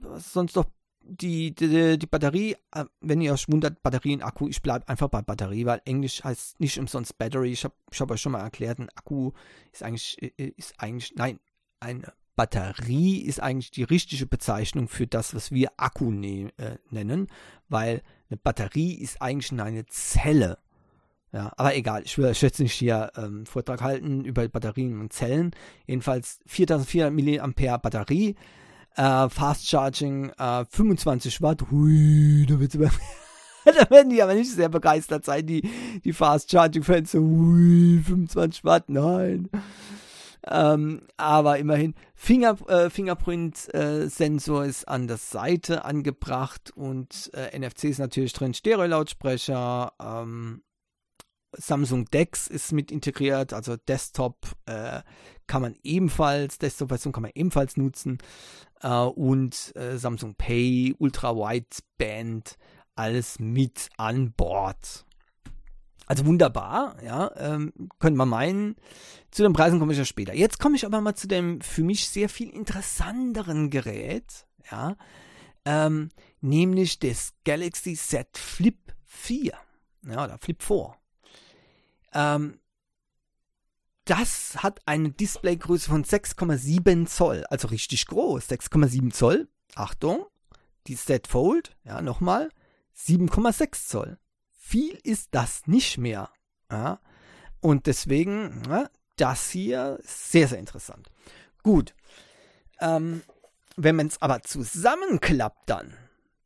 was 0.01 0.33
sonst 0.33 0.55
noch 0.55 0.65
die, 1.01 1.53
die, 1.53 1.97
die 1.97 2.07
Batterie, 2.07 2.55
äh, 2.73 2.85
wenn 3.01 3.21
ihr 3.21 3.33
euch 3.33 3.47
wundert, 3.49 3.81
Batterien, 3.83 4.21
Akku, 4.21 4.47
ich 4.47 4.61
bleibe 4.61 4.87
einfach 4.87 5.09
bei 5.09 5.21
Batterie, 5.21 5.65
weil 5.65 5.81
Englisch 5.85 6.23
heißt 6.23 6.59
nicht 6.59 6.79
umsonst 6.79 7.17
Battery. 7.17 7.51
Ich 7.51 7.63
habe 7.63 7.75
ich 7.91 7.99
hab 8.01 8.11
euch 8.11 8.21
schon 8.21 8.33
mal 8.33 8.41
erklärt, 8.41 8.79
ein 8.79 8.89
Akku 8.95 9.31
ist 9.71 9.83
eigentlich, 9.83 10.21
äh, 10.21 10.53
ist 10.55 10.75
eigentlich, 10.79 11.13
nein, 11.15 11.39
ein 11.79 12.05
Batterie 12.35 13.21
ist 13.21 13.41
eigentlich 13.41 13.71
die 13.71 13.83
richtige 13.83 14.27
Bezeichnung 14.27 14.87
für 14.87 15.07
das, 15.07 15.33
was 15.33 15.51
wir 15.51 15.71
Akku 15.77 16.11
ne 16.11 16.51
äh, 16.57 16.77
nennen, 16.89 17.27
weil 17.67 18.03
eine 18.29 18.37
Batterie 18.37 18.93
ist 18.93 19.21
eigentlich 19.21 19.59
eine 19.59 19.85
Zelle. 19.87 20.59
Ja, 21.37 21.51
aber 21.55 21.75
egal, 21.75 22.01
ich 22.03 22.17
will 22.17 22.25
jetzt 22.33 22.59
nicht 22.59 22.73
hier 22.73 23.11
ähm, 23.15 23.45
Vortrag 23.45 23.83
halten 23.83 24.25
über 24.25 24.47
Batterien 24.47 24.99
und 24.99 25.13
Zellen. 25.13 25.51
Jedenfalls 25.85 26.39
4400 26.47 27.45
mAh 27.45 27.77
Batterie, 27.77 28.35
äh, 28.95 29.29
Fast 29.29 29.69
Charging, 29.69 30.31
äh, 30.31 30.65
25 30.67 31.43
Watt. 31.43 31.65
Hui, 31.69 32.47
da, 32.49 32.59
wird's 32.59 32.75
aber 32.75 32.89
da 33.65 33.87
werden 33.91 34.09
die 34.09 34.23
aber 34.23 34.33
nicht 34.33 34.49
sehr 34.49 34.69
begeistert 34.69 35.25
sein, 35.25 35.45
die, 35.45 35.69
die 36.03 36.11
Fast 36.11 36.49
Charging 36.49 36.81
Fans. 36.81 37.11
So, 37.11 37.19
hui, 37.19 38.01
25 38.03 38.63
Watt, 38.63 38.89
nein. 38.89 39.47
Ähm, 40.49 41.03
aber 41.17 41.59
immerhin, 41.59 41.93
Finger, 42.15 42.57
äh, 42.67 42.89
Fingerprint-Sensor 42.89 44.65
äh, 44.65 44.69
ist 44.69 44.87
an 44.87 45.07
der 45.07 45.17
Seite 45.17 45.85
angebracht 45.85 46.71
und 46.75 47.29
äh, 47.35 47.55
NFC 47.59 47.83
ist 47.83 47.99
natürlich 47.99 48.33
drin, 48.33 48.55
Stereo-Lautsprecher, 48.55 49.91
ähm, 50.01 50.63
Samsung 51.57 52.05
Dex 52.05 52.47
ist 52.47 52.71
mit 52.71 52.91
integriert, 52.91 53.53
also 53.53 53.75
Desktop 53.75 54.37
äh, 54.65 55.01
kann 55.47 55.61
man 55.61 55.75
ebenfalls, 55.83 56.59
Desktop-Version 56.59 57.13
kann 57.13 57.23
man 57.23 57.31
ebenfalls 57.33 57.77
nutzen 57.77 58.19
äh, 58.81 58.89
und 58.89 59.75
äh, 59.75 59.97
Samsung 59.97 60.35
Pay, 60.35 60.95
Ultra 60.99 61.35
Wideband, 61.35 62.57
alles 62.95 63.39
mit 63.39 63.89
an 63.97 64.33
Bord. 64.33 65.05
Also 66.05 66.25
wunderbar, 66.25 66.95
ja, 67.03 67.31
ähm, 67.35 67.73
könnte 67.99 68.17
man 68.17 68.29
meinen. 68.29 68.75
Zu 69.29 69.43
den 69.43 69.51
Preisen 69.51 69.77
komme 69.77 69.91
ich 69.91 69.97
ja 69.97 70.05
später. 70.05 70.33
Jetzt 70.33 70.57
komme 70.57 70.77
ich 70.77 70.85
aber 70.85 71.01
mal 71.01 71.15
zu 71.15 71.27
dem 71.27 71.59
für 71.59 71.83
mich 71.83 72.07
sehr 72.07 72.29
viel 72.29 72.49
interessanteren 72.49 73.69
Gerät, 73.69 74.45
ja, 74.71 74.95
ähm, 75.65 76.09
nämlich 76.39 76.99
des 76.99 77.33
Galaxy 77.43 77.95
Z 77.95 78.37
Flip 78.37 78.77
4, 79.03 79.53
ja, 80.07 80.23
oder 80.23 80.37
Flip 80.37 80.61
4. 80.63 80.95
Ähm, 82.17 82.59
das 84.05 84.63
hat 84.63 84.79
eine 84.85 85.11
Displaygröße 85.11 85.89
von 85.89 86.03
6,7 86.03 87.05
Zoll, 87.05 87.45
also 87.49 87.67
richtig 87.67 88.07
groß. 88.07 88.49
6,7 88.49 89.11
Zoll. 89.13 89.47
Achtung, 89.75 90.25
die 90.87 90.95
Z 90.95 91.27
Fold, 91.27 91.75
ja, 91.83 92.01
nochmal, 92.01 92.49
7,6 92.97 93.87
Zoll. 93.87 94.17
Viel 94.51 94.97
ist 95.03 95.29
das 95.31 95.67
nicht 95.67 95.99
mehr. 95.99 96.31
Ja? 96.71 96.99
Und 97.59 97.85
deswegen, 97.85 98.63
ja, 98.67 98.89
das 99.17 99.51
hier 99.51 99.99
ist 100.01 100.31
sehr, 100.31 100.47
sehr 100.47 100.59
interessant. 100.59 101.09
Gut. 101.61 101.93
Ähm, 102.79 103.21
wenn 103.75 103.95
man 103.95 104.07
es 104.07 104.21
aber 104.21 104.41
zusammenklappt 104.41 105.69
dann, 105.69 105.93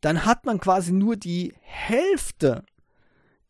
dann 0.02 0.26
hat 0.26 0.46
man 0.46 0.60
quasi 0.60 0.92
nur 0.92 1.16
die 1.16 1.54
Hälfte 1.62 2.66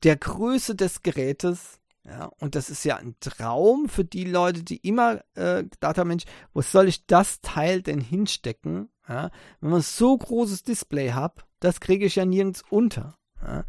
der 0.04 0.18
Größe 0.18 0.76
des 0.76 1.02
Gerätes 1.02 1.81
ja, 2.04 2.32
und 2.40 2.56
das 2.56 2.70
ist 2.70 2.84
ja 2.84 2.98
ein 2.98 3.16
Traum 3.20 3.88
für 3.88 4.04
die 4.04 4.24
Leute, 4.24 4.64
die 4.64 4.78
immer 4.78 5.22
äh, 5.36 5.64
Data 5.80 6.04
Mensch, 6.04 6.24
wo 6.54 6.62
soll 6.62 6.88
ich 6.88 7.06
das 7.06 7.42
Teil 7.42 7.82
denn 7.82 8.02
hinstecken? 8.02 8.90
Ja, 9.08 9.30
wenn 9.60 9.70
man 9.70 9.82
so 9.82 10.18
großes 10.18 10.64
Display 10.64 11.12
hat, 11.12 11.46
das 11.60 11.80
kriege 11.80 12.06
ich 12.06 12.16
ja 12.16 12.26
nirgends 12.26 12.64
unter. 12.70 13.18
Ja. 13.42 13.66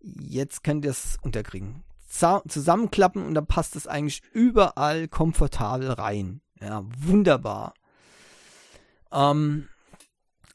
Jetzt 0.00 0.62
könnt 0.62 0.84
ihr 0.84 0.92
es 0.92 1.18
unterkriegen. 1.22 1.82
zusammenklappen 2.08 3.26
und 3.26 3.34
dann 3.34 3.46
passt 3.46 3.74
es 3.74 3.88
eigentlich 3.88 4.22
überall 4.32 5.08
komfortabel 5.08 5.90
rein. 5.90 6.40
Ja, 6.60 6.84
wunderbar. 6.98 7.74
Ähm, 9.12 9.68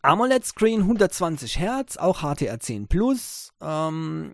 AMOLED 0.01 0.45
Screen 0.45 0.82
120 0.82 1.59
Hertz, 1.59 1.97
auch 1.97 2.22
HDR10 2.22 2.88
Plus 2.88 3.53
ähm, 3.62 4.34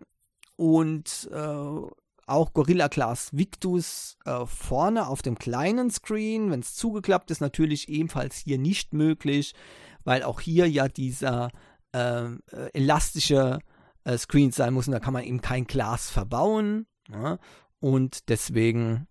und 0.55 1.29
äh, 1.31 1.87
auch 2.27 2.53
Gorilla 2.53 2.89
Glass 2.89 3.29
Victus 3.31 4.17
äh, 4.25 4.45
vorne 4.45 5.07
auf 5.07 5.21
dem 5.21 5.39
kleinen 5.39 5.89
Screen, 5.89 6.51
wenn 6.51 6.59
es 6.59 6.75
zugeklappt 6.75 7.31
ist, 7.31 7.41
natürlich 7.41 7.89
ebenfalls 7.89 8.37
hier 8.37 8.57
nicht 8.57 8.93
möglich, 8.93 9.55
weil 10.03 10.23
auch 10.23 10.41
hier 10.41 10.69
ja 10.69 10.87
dieser 10.87 11.49
ähm, 11.93 12.41
äh, 12.51 12.69
elastische 12.73 13.59
äh, 14.03 14.17
Screen 14.17 14.51
sein 14.51 14.73
muss 14.73 14.87
und 14.87 14.93
da 14.93 14.99
kann 14.99 15.13
man 15.13 15.23
eben 15.23 15.41
kein 15.41 15.65
Glas 15.65 16.09
verbauen. 16.09 16.85
Ja? 17.09 17.39
Und 17.79 18.29
deswegen 18.29 19.07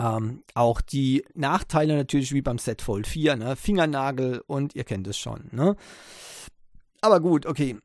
ähm, 0.00 0.42
auch 0.54 0.80
die 0.80 1.24
Nachteile 1.34 1.96
natürlich 1.96 2.32
wie 2.32 2.42
beim 2.42 2.58
Z 2.58 2.82
Fold 2.82 3.06
4, 3.06 3.36
ne? 3.36 3.56
Fingernagel 3.56 4.42
und 4.46 4.74
ihr 4.74 4.84
kennt 4.84 5.06
es 5.06 5.18
schon. 5.18 5.48
Ne? 5.52 5.76
Aber 7.00 7.20
gut, 7.20 7.46
okay 7.46 7.76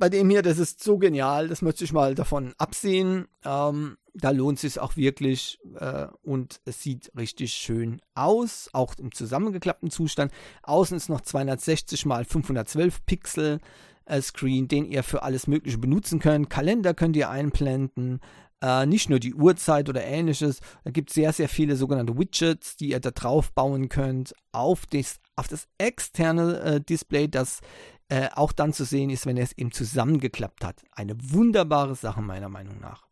bei 0.00 0.08
dem 0.08 0.28
hier, 0.30 0.42
das 0.42 0.58
ist 0.58 0.82
so 0.82 0.98
genial, 0.98 1.46
das 1.46 1.62
möchte 1.62 1.84
ich 1.84 1.92
mal 1.92 2.16
davon 2.16 2.54
absehen. 2.58 3.28
Ähm, 3.44 3.98
da 4.14 4.30
lohnt 4.30 4.56
es 4.56 4.62
sich 4.62 4.80
auch 4.80 4.96
wirklich 4.96 5.60
äh, 5.78 6.08
und 6.22 6.60
es 6.64 6.82
sieht 6.82 7.12
richtig 7.16 7.54
schön 7.54 8.00
aus, 8.14 8.70
auch 8.72 8.96
im 8.98 9.12
zusammengeklappten 9.12 9.90
Zustand. 9.90 10.32
Außen 10.64 10.96
ist 10.96 11.08
noch 11.08 11.20
260 11.20 12.04
x 12.04 12.32
512 12.32 13.06
Pixel 13.06 13.60
äh, 14.06 14.20
Screen, 14.20 14.66
den 14.66 14.86
ihr 14.86 15.04
für 15.04 15.22
alles 15.22 15.46
Mögliche 15.46 15.78
benutzen 15.78 16.18
könnt. 16.18 16.50
Kalender 16.50 16.94
könnt 16.94 17.14
ihr 17.14 17.30
einblenden, 17.30 18.20
äh, 18.62 18.86
nicht 18.86 19.10
nur 19.10 19.20
die 19.20 19.34
Uhrzeit 19.34 19.88
oder 19.88 20.02
ähnliches. 20.02 20.60
Da 20.82 20.90
gibt 20.90 21.10
es 21.10 21.14
sehr, 21.14 21.32
sehr 21.32 21.48
viele 21.48 21.76
sogenannte 21.76 22.18
Widgets, 22.18 22.76
die 22.76 22.90
ihr 22.90 23.00
da 23.00 23.10
drauf 23.10 23.52
bauen 23.52 23.88
könnt 23.88 24.34
auf 24.50 24.86
das, 24.86 25.20
auf 25.36 25.46
das 25.46 25.68
externe 25.78 26.60
äh, 26.60 26.80
Display, 26.80 27.28
das 27.28 27.60
äh, 28.10 28.28
auch 28.34 28.52
dann 28.52 28.72
zu 28.72 28.84
sehen 28.84 29.08
ist, 29.08 29.24
wenn 29.24 29.36
er 29.36 29.44
es 29.44 29.56
eben 29.56 29.70
zusammengeklappt 29.70 30.64
hat. 30.64 30.82
Eine 30.92 31.14
wunderbare 31.32 31.94
Sache 31.94 32.20
meiner 32.20 32.48
Meinung 32.48 32.80
nach. 32.80 33.06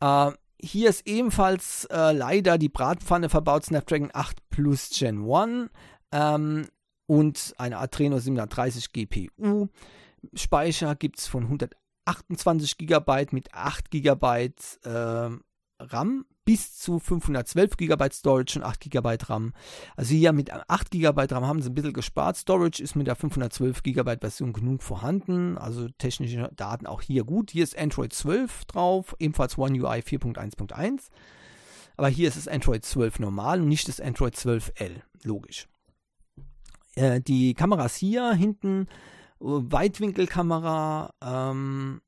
Äh, 0.00 0.36
hier 0.60 0.88
ist 0.88 1.06
ebenfalls 1.06 1.86
äh, 1.86 2.12
leider 2.12 2.58
die 2.58 2.68
Bratpfanne 2.68 3.28
verbaut, 3.28 3.64
Snapdragon 3.64 4.10
8 4.12 4.48
Plus 4.50 4.90
Gen 4.90 5.28
1 5.28 5.70
ähm, 6.12 6.68
und 7.06 7.54
eine 7.58 7.78
Adreno 7.78 8.20
730 8.20 8.92
GPU. 8.92 9.66
Speicher 10.34 10.94
gibt 10.94 11.18
es 11.18 11.26
von 11.26 11.42
128 11.42 12.78
GB 12.78 13.26
mit 13.32 13.52
8 13.52 13.90
GB 13.90 14.52
RAM 15.90 16.24
bis 16.44 16.76
zu 16.76 16.98
512 16.98 17.76
GB 17.76 18.08
Storage 18.12 18.58
und 18.58 18.64
8 18.64 18.90
GB 18.90 19.16
RAM. 19.28 19.52
Also 19.96 20.14
hier 20.14 20.32
mit 20.32 20.50
8 20.52 20.90
GB 20.90 21.26
RAM 21.30 21.46
haben 21.46 21.62
sie 21.62 21.70
ein 21.70 21.74
bisschen 21.74 21.92
gespart. 21.92 22.36
Storage 22.36 22.82
ist 22.82 22.96
mit 22.96 23.06
der 23.06 23.16
512 23.16 23.82
GB 23.82 24.16
Version 24.20 24.52
genug 24.52 24.82
vorhanden. 24.82 25.56
Also 25.58 25.88
technische 25.98 26.50
Daten 26.56 26.86
auch 26.86 27.02
hier 27.02 27.24
gut. 27.24 27.50
Hier 27.50 27.64
ist 27.64 27.78
Android 27.78 28.12
12 28.12 28.64
drauf, 28.64 29.14
ebenfalls 29.18 29.56
One 29.58 29.80
UI 29.80 30.00
4.1.1. 30.00 31.10
Aber 31.96 32.08
hier 32.08 32.28
ist 32.28 32.36
es 32.36 32.48
Android 32.48 32.84
12 32.84 33.20
normal 33.20 33.60
und 33.60 33.68
nicht 33.68 33.86
das 33.86 34.00
Android 34.00 34.34
12L. 34.34 35.02
Logisch. 35.22 35.68
Äh, 36.94 37.20
die 37.20 37.54
Kameras 37.54 37.94
hier 37.94 38.32
hinten, 38.32 38.88
Weitwinkelkamera, 39.38 41.14
ähm, 41.22 42.00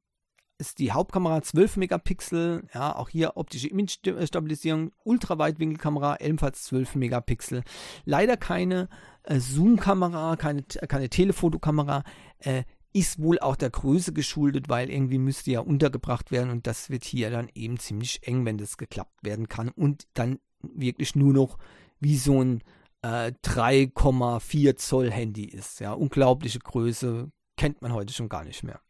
ist 0.59 0.78
die 0.78 0.92
Hauptkamera 0.92 1.42
12 1.42 1.76
Megapixel, 1.78 2.64
ja, 2.72 2.94
auch 2.96 3.09
hier 3.09 3.36
optische 3.36 3.68
Image-Stabilisierung, 3.68 4.92
Ultraweitwinkelkamera, 5.05 6.18
ebenfalls 6.20 6.62
12 6.64 6.94
Megapixel. 6.94 7.62
Leider 8.05 8.36
keine 8.36 8.88
äh, 9.24 9.40
Zoom-Kamera, 9.40 10.36
keine, 10.36 10.62
keine 10.62 11.09
Telefotokamera, 11.09 12.05
äh, 12.38 12.64
ist 12.92 13.20
wohl 13.20 13.40
auch 13.40 13.57
der 13.57 13.70
Größe 13.70 14.12
geschuldet, 14.12 14.68
weil 14.68 14.88
irgendwie 14.88 15.18
müsste 15.18 15.50
ja 15.50 15.61
untergebracht 15.61 16.30
werden 16.30 16.50
und 16.50 16.66
das 16.68 16.90
wird 16.90 17.05
hier 17.05 17.30
dann 17.30 17.50
eben 17.55 17.78
ziemlich 17.78 18.26
eng, 18.26 18.44
wenn 18.44 18.57
das 18.57 18.76
geklappt 18.76 19.24
werden 19.24 19.48
kann 19.48 19.70
und 19.70 20.07
dann 20.14 20.38
wirklich 20.62 21.16
nur 21.16 21.32
noch 21.32 21.59
wie 21.98 22.16
so 22.16 22.40
ein 22.40 22.62
äh, 23.02 23.32
3,4 23.44 24.76
Zoll 24.76 25.11
Handy 25.11 25.44
ist. 25.44 25.80
Ja, 25.80 25.92
unglaubliche 25.92 26.61
Größe, 26.61 27.32
kennt 27.57 27.82
man 27.82 27.92
heute 27.92 28.12
schon 28.12 28.28
gar 28.28 28.44
nicht 28.44 28.62
mehr. 28.62 28.80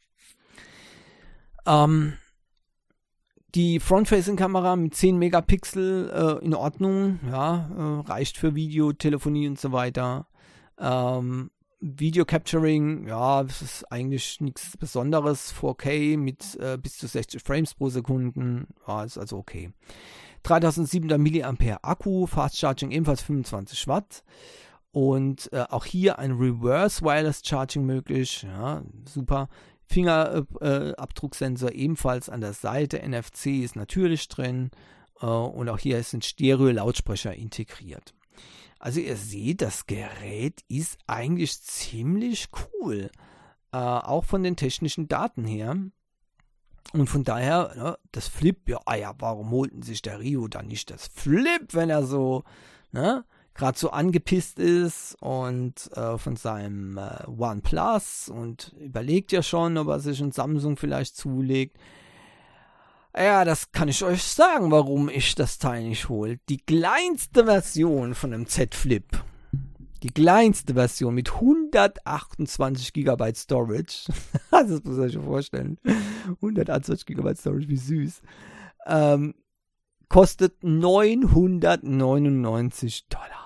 Ähm, 1.66 2.14
die 3.54 3.78
Front-Facing-Kamera 3.78 4.76
mit 4.76 4.94
10 4.94 5.16
Megapixel 5.16 6.10
äh, 6.10 6.44
in 6.44 6.54
Ordnung, 6.54 7.20
ja, 7.30 7.70
äh, 7.76 8.08
reicht 8.08 8.36
für 8.36 8.54
Video, 8.54 8.92
Telefonie 8.92 9.46
und 9.46 9.60
so 9.60 9.72
weiter. 9.72 10.26
Ähm, 10.78 11.50
Video 11.80 12.24
Capturing, 12.24 13.06
ja, 13.06 13.42
das 13.44 13.62
ist 13.62 13.92
eigentlich 13.92 14.40
nichts 14.40 14.76
Besonderes. 14.76 15.54
4K 15.54 16.16
mit 16.16 16.58
äh, 16.58 16.78
bis 16.78 16.96
zu 16.96 17.06
60 17.06 17.42
Frames 17.42 17.74
pro 17.74 17.90
Sekunde, 17.90 18.66
ja, 18.88 19.04
ist 19.04 19.18
also 19.18 19.36
okay. 19.36 19.70
3700 20.44 21.18
mAh 21.18 21.78
Akku, 21.82 22.26
Fast 22.26 22.58
Charging 22.58 22.90
ebenfalls 22.90 23.22
25 23.22 23.86
Watt. 23.86 24.24
Und 24.92 25.52
äh, 25.52 25.64
auch 25.70 25.84
hier 25.84 26.18
ein 26.18 26.32
Reverse 26.32 27.02
Wireless 27.02 27.42
Charging 27.44 27.84
möglich, 27.84 28.42
ja, 28.44 28.82
super. 29.04 29.48
Fingerabdrucksensor 29.86 31.72
ebenfalls 31.72 32.28
an 32.28 32.40
der 32.40 32.52
Seite. 32.52 33.02
NFC 33.06 33.46
ist 33.46 33.76
natürlich 33.76 34.28
drin 34.28 34.70
äh, 35.20 35.26
und 35.26 35.68
auch 35.68 35.78
hier 35.78 36.02
sind 36.02 36.24
Stereo-Lautsprecher 36.24 37.34
integriert. 37.34 38.14
Also 38.78 39.00
ihr 39.00 39.16
seht, 39.16 39.62
das 39.62 39.86
Gerät 39.86 40.62
ist 40.68 40.98
eigentlich 41.06 41.62
ziemlich 41.62 42.48
cool. 42.80 43.10
Äh, 43.72 43.76
auch 43.76 44.24
von 44.24 44.42
den 44.42 44.56
technischen 44.56 45.08
Daten 45.08 45.44
her. 45.44 45.76
Und 46.92 47.08
von 47.08 47.24
daher, 47.24 47.72
ne, 47.76 47.98
das 48.12 48.28
Flip, 48.28 48.68
ja, 48.68 48.78
ah 48.84 48.94
ja, 48.94 49.14
warum 49.18 49.50
holten 49.50 49.82
sich 49.82 50.02
der 50.02 50.20
Rio 50.20 50.48
dann 50.48 50.68
nicht 50.68 50.90
das 50.90 51.08
Flip, 51.08 51.66
wenn 51.72 51.90
er 51.90 52.04
so, 52.04 52.44
ne, 52.92 53.24
gerade 53.54 53.78
so 53.78 53.90
angepisst 53.90 54.58
ist 54.58 55.16
und 55.20 55.90
äh, 55.96 56.18
von 56.18 56.36
seinem 56.36 56.98
äh, 56.98 57.24
OnePlus 57.26 58.28
und 58.28 58.74
überlegt 58.80 59.32
ja 59.32 59.42
schon, 59.42 59.78
ob 59.78 59.88
er 59.88 60.00
sich 60.00 60.20
ein 60.20 60.32
Samsung 60.32 60.76
vielleicht 60.76 61.16
zulegt. 61.16 61.78
Ja, 63.16 63.44
das 63.44 63.70
kann 63.70 63.86
ich 63.88 64.02
euch 64.02 64.24
sagen, 64.24 64.72
warum 64.72 65.08
ich 65.08 65.36
das 65.36 65.58
Teil 65.58 65.84
nicht 65.84 66.08
hole. 66.08 66.40
Die 66.48 66.56
kleinste 66.56 67.44
Version 67.44 68.16
von 68.16 68.34
einem 68.34 68.48
Z 68.48 68.74
Flip, 68.74 69.06
die 70.02 70.10
kleinste 70.10 70.74
Version 70.74 71.14
mit 71.14 71.34
128 71.34 72.92
GB 72.92 73.34
Storage, 73.34 74.12
das 74.50 74.82
muss 74.82 74.96
man 74.96 75.08
sich 75.08 75.22
vorstellen, 75.22 75.78
128 76.26 77.06
GB 77.06 77.36
Storage, 77.36 77.68
wie 77.68 77.76
süß, 77.76 78.20
ähm, 78.86 79.34
kostet 80.08 80.64
999 80.64 83.06
Dollar. 83.08 83.43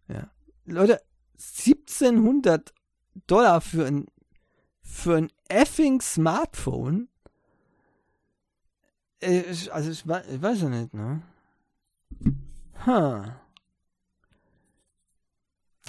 Ja. 0.08 0.30
Leute, 0.64 1.00
1700 1.34 2.72
Dollar 3.26 3.60
für 3.60 3.86
ein, 3.86 4.06
für 4.82 5.16
ein 5.16 5.32
effing 5.48 6.00
Smartphone. 6.00 7.08
Ich, 9.20 9.72
also 9.72 9.90
ich, 9.90 10.04
ich 10.06 10.42
weiß 10.42 10.62
ja 10.62 10.68
nicht, 10.68 10.94
ne? 10.94 11.22
Huh. 12.86 13.24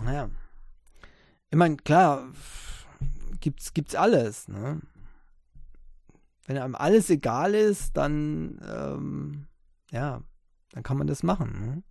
Naja. 0.04 0.30
Ich 1.50 1.58
meine, 1.58 1.78
klar, 1.78 2.28
gibt's, 3.40 3.74
gibt's 3.74 3.96
alles, 3.96 4.48
ne? 4.48 4.82
Wenn 6.52 6.62
einem 6.62 6.76
alles 6.76 7.10
egal 7.10 7.56
ist, 7.56 7.96
dann, 7.96 8.60
ähm, 8.70 9.48
ja, 9.90 10.22
dann 10.72 10.84
kann 10.84 10.98
man 10.98 11.08
das 11.08 11.24
machen. 11.24 11.66
Ne? 11.66 11.84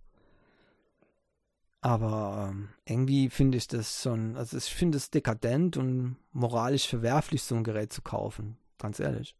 Aber 1.81 2.49
ähm, 2.51 2.69
irgendwie 2.85 3.29
finde 3.29 3.57
ich 3.57 3.67
das 3.67 4.03
schon, 4.03 4.37
also 4.37 4.57
ich 4.57 4.65
finde 4.65 4.97
es 4.97 5.09
dekadent 5.09 5.77
und 5.77 6.17
moralisch 6.31 6.87
verwerflich, 6.87 7.41
so 7.41 7.55
ein 7.55 7.63
Gerät 7.63 7.91
zu 7.91 8.03
kaufen. 8.03 8.57
Ganz 8.77 8.99
ehrlich. 8.99 9.35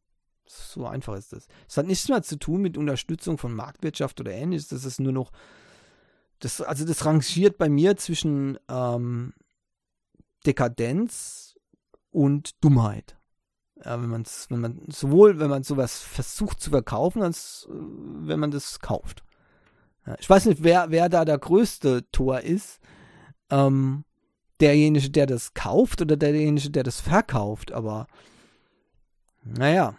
So 0.45 0.87
einfach 0.87 1.15
ist 1.15 1.33
das. 1.33 1.47
Es 1.69 1.77
hat 1.77 1.85
nichts 1.85 2.09
mehr 2.09 2.23
zu 2.23 2.37
tun 2.37 2.61
mit 2.61 2.75
Unterstützung 2.75 3.37
von 3.37 3.53
Marktwirtschaft 3.53 4.19
oder 4.19 4.31
ähnliches. 4.31 4.69
Das 4.69 4.85
ist 4.85 4.99
nur 4.99 5.13
noch, 5.13 5.31
das, 6.39 6.61
also 6.61 6.83
das 6.83 7.05
rangiert 7.05 7.59
bei 7.59 7.69
mir 7.69 7.95
zwischen 7.95 8.57
ähm, 8.67 9.33
Dekadenz 10.47 11.55
und 12.09 12.63
Dummheit. 12.63 13.20
Ja, 13.83 14.01
wenn 14.01 14.09
man 14.09 14.25
wenn 14.49 14.59
man 14.59 14.81
sowohl, 14.87 15.39
wenn 15.39 15.49
man 15.49 15.63
sowas 15.63 15.99
versucht 15.99 16.59
zu 16.59 16.69
verkaufen, 16.69 17.23
als 17.23 17.67
äh, 17.69 17.73
wenn 17.73 18.39
man 18.39 18.51
das 18.51 18.79
kauft. 18.79 19.23
Ja, 20.05 20.15
ich 20.19 20.29
weiß 20.29 20.45
nicht, 20.45 20.63
wer, 20.63 20.91
wer 20.91 21.09
da 21.09 21.25
der 21.25 21.37
größte 21.37 22.09
Tor 22.11 22.41
ist. 22.41 22.79
Ähm, 23.49 24.03
derjenige, 24.59 25.09
der 25.09 25.25
das 25.25 25.53
kauft 25.53 26.01
oder 26.01 26.15
derjenige, 26.15 26.69
der 26.69 26.83
das 26.83 27.01
verkauft, 27.01 27.71
aber 27.71 28.07
naja. 29.43 29.97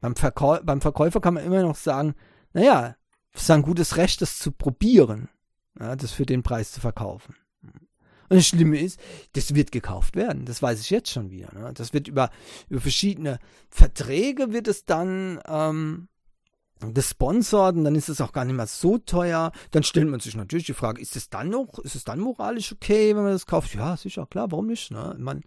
Beim, 0.00 0.14
Verkäu 0.14 0.60
beim 0.62 0.80
Verkäufer 0.80 1.20
kann 1.20 1.34
man 1.34 1.44
immer 1.44 1.62
noch 1.62 1.74
sagen, 1.74 2.14
naja, 2.52 2.94
es 3.32 3.42
ist 3.42 3.50
ein 3.50 3.62
gutes 3.62 3.96
Recht, 3.96 4.22
das 4.22 4.38
zu 4.38 4.52
probieren, 4.52 5.28
ja, 5.80 5.96
das 5.96 6.12
für 6.12 6.26
den 6.26 6.44
Preis 6.44 6.70
zu 6.70 6.80
verkaufen. 6.80 7.34
Und 8.28 8.36
das 8.36 8.46
Schlimme 8.46 8.78
ist, 8.78 9.00
das 9.32 9.54
wird 9.54 9.72
gekauft 9.72 10.14
werden. 10.14 10.44
Das 10.44 10.60
weiß 10.60 10.80
ich 10.80 10.90
jetzt 10.90 11.10
schon 11.10 11.30
wieder. 11.30 11.52
Ne? 11.54 11.72
Das 11.74 11.92
wird 11.92 12.08
über, 12.08 12.30
über 12.68 12.80
verschiedene 12.80 13.38
Verträge 13.70 14.52
wird 14.52 14.68
es 14.68 14.84
dann 14.84 15.40
ähm, 15.46 16.08
gesponsert 16.80 17.76
und 17.76 17.84
dann 17.84 17.94
ist 17.94 18.08
es 18.08 18.20
auch 18.20 18.32
gar 18.32 18.44
nicht 18.44 18.54
mehr 18.54 18.66
so 18.66 18.98
teuer. 18.98 19.52
Dann 19.70 19.82
stellt 19.82 20.08
man 20.08 20.20
sich 20.20 20.36
natürlich 20.36 20.66
die 20.66 20.74
Frage, 20.74 21.00
ist 21.00 21.16
es 21.16 21.30
dann 21.30 21.48
noch, 21.48 21.78
ist 21.78 21.94
es 21.94 22.04
dann 22.04 22.20
moralisch 22.20 22.72
okay, 22.72 23.16
wenn 23.16 23.22
man 23.22 23.32
das 23.32 23.46
kauft? 23.46 23.74
Ja, 23.74 23.96
sicher, 23.96 24.26
klar, 24.26 24.50
warum 24.50 24.66
nicht? 24.66 24.90
Ne? 24.90 25.16
Man, 25.18 25.42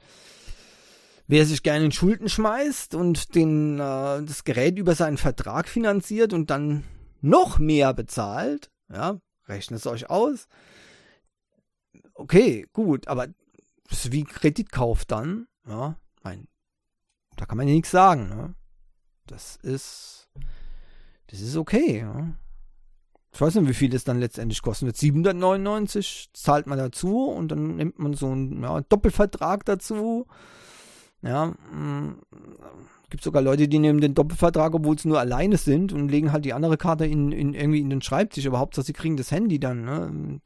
wer 1.27 1.45
sich 1.45 1.61
gerne 1.63 1.86
in 1.86 1.91
Schulden 1.91 2.29
schmeißt 2.29 2.95
und 2.95 3.36
den, 3.36 3.75
äh, 3.75 4.23
das 4.23 4.43
Gerät 4.43 4.77
über 4.79 4.95
seinen 4.95 5.17
Vertrag 5.17 5.69
finanziert 5.69 6.34
und 6.34 6.49
dann 6.49 6.84
noch 7.21 7.59
mehr 7.59 7.93
bezahlt, 7.93 8.71
ja, 8.91 9.19
rechnet 9.47 9.79
es 9.79 9.88
euch 9.88 10.09
aus 10.09 10.47
okay, 12.22 12.67
gut, 12.74 13.07
aber 13.07 13.28
das 13.89 14.05
ist 14.05 14.11
wie 14.11 14.24
Kreditkauf 14.24 15.05
dann, 15.05 15.47
ja, 15.67 15.97
mein, 16.24 16.47
da 17.36 17.45
kann 17.45 17.57
man 17.57 17.67
ja 17.67 17.74
nichts 17.74 17.91
sagen, 17.91 18.30
ne? 18.30 18.55
Das 19.28 19.55
ist, 19.57 20.30
das 21.28 21.39
ist 21.39 21.55
okay. 21.55 21.99
Ja. 21.99 22.34
Ich 23.34 23.39
weiß 23.39 23.55
nicht, 23.55 23.69
wie 23.69 23.74
viel 23.74 23.89
das 23.89 24.03
dann 24.03 24.19
letztendlich 24.19 24.61
kosten 24.61 24.88
wird. 24.88 24.97
799 24.97 26.32
zahlt 26.34 26.67
man 26.67 26.78
dazu 26.78 27.30
und 27.30 27.49
dann 27.49 27.78
nimmt 27.78 27.97
man 27.97 28.13
so 28.13 28.28
einen 28.28 28.61
ja, 28.61 28.82
Doppelvertrag 28.82 29.63
dazu. 29.63 30.28
Ja, 31.22 31.53
mm, 31.72 32.22
gibt 33.09 33.24
sogar 33.24 33.41
Leute, 33.41 33.67
die 33.67 33.80
nehmen 33.80 34.01
den 34.01 34.15
Doppelvertrag, 34.15 34.74
obwohl 34.74 34.99
sie 34.99 35.07
nur 35.07 35.19
alleine 35.19 35.57
sind 35.57 35.93
und 35.93 36.09
legen 36.09 36.32
halt 36.32 36.43
die 36.43 36.53
andere 36.53 36.78
Karte 36.78 37.05
in, 37.05 37.32
in 37.32 37.53
irgendwie 37.53 37.80
in 37.80 37.89
den 37.89 38.01
Schreibtisch. 38.01 38.45
Aber 38.47 38.59
Hauptsache, 38.59 38.86
sie 38.86 38.93
kriegen 38.93 39.17
das 39.17 39.32
Handy 39.32 39.59
dann. 39.59 39.86
Ne? 39.86 40.41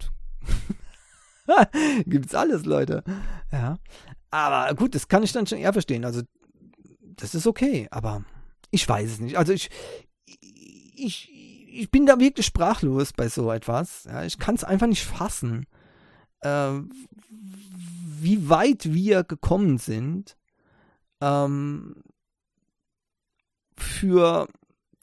Gibt's 2.05 2.35
alles, 2.35 2.65
Leute. 2.65 3.03
Ja. 3.51 3.77
Aber 4.31 4.73
gut, 4.75 4.95
das 4.95 5.07
kann 5.07 5.23
ich 5.23 5.31
dann 5.31 5.47
schon 5.47 5.59
eher 5.59 5.73
verstehen. 5.73 6.05
Also, 6.05 6.21
das 7.01 7.35
ist 7.35 7.47
okay, 7.47 7.87
aber 7.91 8.23
ich 8.71 8.87
weiß 8.87 9.09
es 9.09 9.19
nicht. 9.19 9.37
Also 9.37 9.53
ich, 9.53 9.69
ich, 10.95 11.31
ich 11.71 11.91
bin 11.91 12.05
da 12.05 12.19
wirklich 12.19 12.45
sprachlos 12.45 13.13
bei 13.13 13.29
so 13.29 13.51
etwas. 13.51 14.03
Ja, 14.05 14.23
ich 14.23 14.37
kann 14.37 14.55
es 14.55 14.63
einfach 14.63 14.87
nicht 14.87 15.03
fassen, 15.03 15.65
äh, 16.41 16.71
wie 18.19 18.49
weit 18.49 18.93
wir 18.93 19.23
gekommen 19.23 19.77
sind 19.77 20.35
ähm, 21.21 22.03
für 23.77 24.47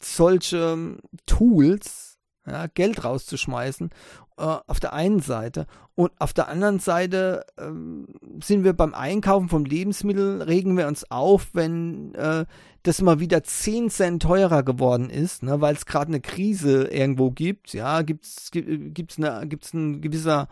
solche 0.00 0.98
Tools 1.26 2.18
ja, 2.46 2.66
Geld 2.66 3.04
rauszuschmeißen 3.04 3.90
äh, 4.38 4.42
auf 4.42 4.80
der 4.80 4.92
einen 4.92 5.20
Seite 5.20 5.66
und 5.94 6.10
auf 6.18 6.32
der 6.32 6.48
anderen 6.48 6.80
Seite 6.80 7.46
ähm, 7.58 8.08
sind 8.42 8.64
wir 8.64 8.72
beim 8.72 8.94
Einkaufen 8.94 9.48
von 9.48 9.64
Lebensmitteln, 9.64 10.42
regen 10.42 10.76
wir 10.76 10.88
uns 10.88 11.08
auf, 11.10 11.48
wenn 11.52 12.14
äh, 12.14 12.46
das 12.82 13.02
mal 13.02 13.20
wieder 13.20 13.44
10 13.44 13.90
Cent 13.90 14.22
teurer 14.22 14.62
geworden 14.62 15.10
ist, 15.10 15.42
ne, 15.42 15.60
weil 15.60 15.74
es 15.74 15.84
gerade 15.86 16.08
eine 16.08 16.20
Krise 16.20 16.88
irgendwo 16.88 17.30
gibt. 17.30 17.74
Ja, 17.74 18.02
gibt's 18.02 18.50
gibt's 18.50 19.18
eine 19.18 19.46
gibt's 19.46 19.72
ein 19.72 20.00
gewisser 20.00 20.48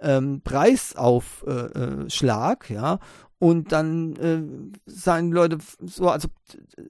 ähm, 0.00 0.42
Preisaufschlag, 0.42 2.70
ja, 2.70 2.98
und 3.40 3.72
dann 3.72 4.16
äh, 4.16 4.42
sagen 4.84 5.32
Leute 5.32 5.56
so, 5.80 6.10
als 6.10 6.26
ob 6.26 6.32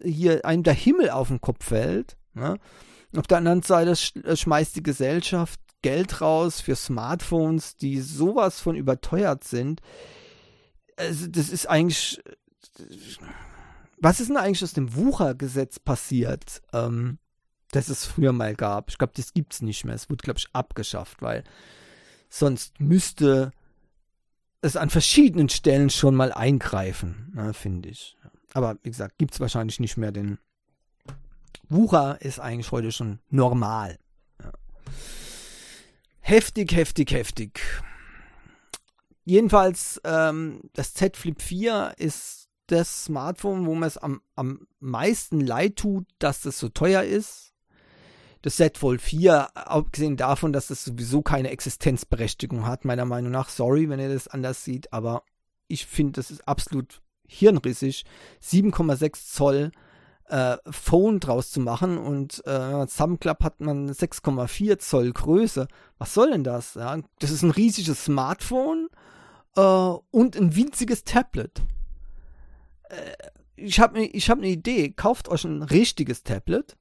hier 0.03 0.45
einem 0.45 0.65
der 0.65 0.75
Himmel 0.75 1.11
auf 1.11 1.29
den 1.29 1.41
Kopf 1.41 1.65
fällt. 1.65 2.17
Ne? 2.35 2.59
Auf 3.17 3.27
der 3.27 3.39
anderen 3.39 3.63
Seite 3.63 3.93
äh, 4.25 4.37
schmeißt 4.37 4.77
die 4.77 4.83
Gesellschaft 4.83 5.61
Geld 5.83 6.21
raus 6.21 6.61
für 6.61 6.77
Smartphones, 6.77 7.77
die 7.77 8.01
sowas 8.01 8.61
von 8.61 8.77
überteuert 8.77 9.45
sind. 9.45 9.81
Also 10.97 11.27
das 11.27 11.49
ist 11.49 11.67
eigentlich. 11.67 12.23
Was 13.99 14.21
ist 14.21 14.29
denn 14.29 14.37
eigentlich 14.37 14.63
aus 14.63 14.73
dem 14.73 14.95
Wuchergesetz 14.95 15.79
passiert, 15.79 16.63
ähm, 16.73 17.19
das 17.71 17.89
es 17.89 18.07
früher 18.07 18.33
mal 18.33 18.55
gab? 18.55 18.89
Ich 18.89 18.99
glaube, 18.99 19.13
das 19.17 19.35
gibt 19.35 19.55
es 19.55 19.63
nicht 19.63 19.85
mehr. 19.85 19.95
Es 19.95 20.09
wurde, 20.09 20.23
glaube 20.23 20.39
ich, 20.39 20.49
abgeschafft, 20.53 21.21
weil 21.21 21.45
sonst 22.31 22.81
müsste 22.81 23.53
es 24.63 24.77
an 24.77 24.91
verschiedenen 24.91 25.49
Stellen 25.49 25.91
schon 25.91 26.15
mal 26.15 26.33
eingreifen, 26.33 27.33
ne, 27.35 27.53
finde 27.53 27.91
ich. 27.91 28.17
Aber 28.53 28.77
wie 28.83 28.91
gesagt, 28.91 29.19
gibt 29.19 29.35
es 29.35 29.41
wahrscheinlich 29.41 29.81
nicht 29.81 29.97
mehr, 29.97 30.13
denn 30.13 30.39
Wucher 31.71 32.21
ist 32.21 32.41
eigentlich 32.41 32.73
heute 32.73 32.91
schon 32.91 33.21
normal. 33.31 33.99
Heftig, 36.21 36.75
heftig, 36.75 37.13
heftig. 37.13 37.61
Jedenfalls, 39.25 40.01
ähm, 40.05 40.63
das 40.73 40.95
Z 40.95 41.17
Flip 41.17 41.41
4 41.41 41.95
ist 41.97 42.49
das 42.67 43.05
Smartphone, 43.05 43.67
wo 43.67 43.75
man 43.75 43.87
es 43.87 43.99
am, 43.99 44.21
am 44.35 44.67
meisten 44.81 45.41
leid 45.41 45.77
tut, 45.77 46.07
dass 46.19 46.41
das 46.41 46.59
so 46.59 46.69
teuer 46.69 47.05
ist. 47.05 47.53
Das 48.43 48.57
Z 48.57 48.77
Fold 48.77 49.01
4, 49.01 49.57
abgesehen 49.57 50.17
davon, 50.17 50.53
dass 50.53 50.69
das 50.69 50.85
sowieso 50.85 51.23
keine 51.23 51.51
Existenzberechtigung 51.51 52.67
hat, 52.67 52.85
meiner 52.85 53.05
Meinung 53.05 53.31
nach. 53.31 53.49
Sorry, 53.49 53.89
wenn 53.89 54.01
ihr 54.01 54.13
das 54.13 54.29
anders 54.29 54.65
seht, 54.65 54.93
aber 54.93 55.23
ich 55.69 55.87
finde, 55.87 56.13
das 56.13 56.33
ist 56.33 56.49
absolut 56.49 57.01
hirnrissig. 57.29 58.05
7,6 58.43 59.33
Zoll 59.33 59.71
äh, 60.31 60.59
Phone 60.71 61.19
draus 61.19 61.51
zu 61.51 61.61
machen 61.61 61.99
und 61.99 62.45
äh, 62.47 62.87
Thumbclub 62.87 63.43
hat 63.43 63.61
man 63.61 63.91
6,4 63.91 64.79
Zoll 64.79 65.13
Größe. 65.13 65.67
Was 65.99 66.15
soll 66.15 66.31
denn 66.31 66.45
das? 66.45 66.75
Ja? 66.75 66.99
Das 67.19 67.31
ist 67.31 67.43
ein 67.43 67.51
riesiges 67.51 68.05
Smartphone 68.05 68.89
äh, 69.57 69.61
und 69.61 70.37
ein 70.37 70.55
winziges 70.55 71.05
Tablet. 71.05 71.63
Äh, 72.89 73.13
ich 73.57 73.81
habe 73.81 74.01
ich 74.01 74.31
hab 74.31 74.39
eine 74.39 74.49
Idee. 74.49 74.91
Kauft 74.93 75.29
euch 75.29 75.45
ein 75.45 75.63
richtiges 75.63 76.23
Tablet 76.23 76.77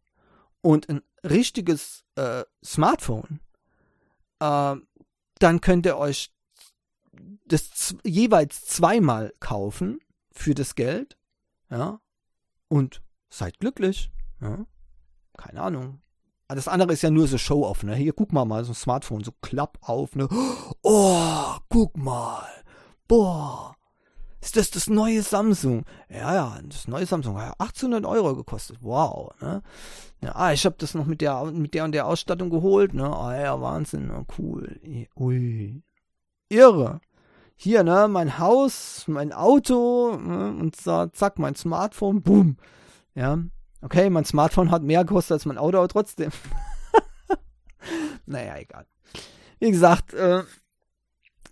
und 0.62 0.88
ein 0.88 1.02
richtiges 1.24 2.04
äh, 2.16 2.43
Smartphone. 2.64 3.39
Äh, 4.39 4.76
dann 5.39 5.62
könnt 5.62 5.88
ihr 5.88 5.97
euch 5.97 6.32
das 7.45 7.95
jeweils 8.04 8.66
zweimal 8.66 9.34
kaufen 9.39 10.00
für 10.32 10.54
das 10.54 10.76
Geld. 10.76 11.18
Ja. 11.72 12.00
Und 12.68 13.02
seid 13.30 13.59
glücklich. 13.59 14.11
Ja? 14.41 14.65
Keine 15.38 15.61
Ahnung. 15.61 16.01
Aber 16.47 16.55
das 16.55 16.67
andere 16.67 16.93
ist 16.93 17.03
ja 17.03 17.11
nur 17.11 17.27
so 17.27 17.38
Show-off, 17.38 17.84
ne? 17.84 17.95
Hier, 17.95 18.11
guck 18.13 18.34
mal 18.34 18.43
mal, 18.43 18.63
so 18.65 18.71
ein 18.71 18.75
Smartphone, 18.75 19.23
so 19.23 19.32
klapp 19.41 19.77
auf, 19.82 20.15
ne? 20.15 20.27
Oh, 20.82 21.55
guck 21.69 21.95
mal. 21.95 22.47
Boah. 23.07 23.75
Ist 24.41 24.55
das 24.55 24.71
das 24.71 24.88
neue 24.88 25.21
Samsung? 25.21 25.86
Ja, 26.09 26.34
ja, 26.34 26.59
das 26.63 26.88
neue 26.88 27.05
Samsung 27.05 27.38
hat 27.38 27.59
1800 27.59 28.05
Euro 28.05 28.36
gekostet. 28.36 28.77
Wow, 28.82 29.34
ne? 29.41 29.61
Ja, 30.21 30.32
ah, 30.34 30.53
ich 30.53 30.65
habe 30.65 30.75
das 30.80 30.95
noch 30.95 31.05
mit 31.05 31.21
der, 31.21 31.43
mit 31.45 31.73
der 31.73 31.84
und 31.84 31.91
der 31.91 32.07
Ausstattung 32.07 32.49
geholt, 32.49 32.93
ne? 32.93 33.15
Ah 33.15 33.39
ja, 33.39 33.61
Wahnsinn, 33.61 34.07
ne? 34.07 34.25
cool. 34.38 34.80
Ui. 35.15 35.84
Irre. 36.49 36.99
Hier, 37.57 37.84
ne? 37.84 38.07
Mein 38.09 38.39
Haus, 38.39 39.03
mein 39.07 39.34
Auto, 39.34 40.17
ne? 40.17 40.55
und 40.59 40.75
zack, 40.77 41.38
mein 41.38 41.55
Smartphone, 41.55 42.21
boom. 42.21 42.57
Ja, 43.20 43.38
okay, 43.82 44.09
mein 44.09 44.24
Smartphone 44.24 44.72
hat 44.72 44.82
mehr 44.82 45.03
gekostet 45.03 45.34
als 45.34 45.45
mein 45.45 45.57
Auto, 45.57 45.78
aber 45.78 45.89
trotzdem. 45.89 46.32
naja, 48.26 48.55
egal. 48.55 48.86
Wie 49.59 49.72
gesagt, 49.72 50.13
äh, 50.13 50.43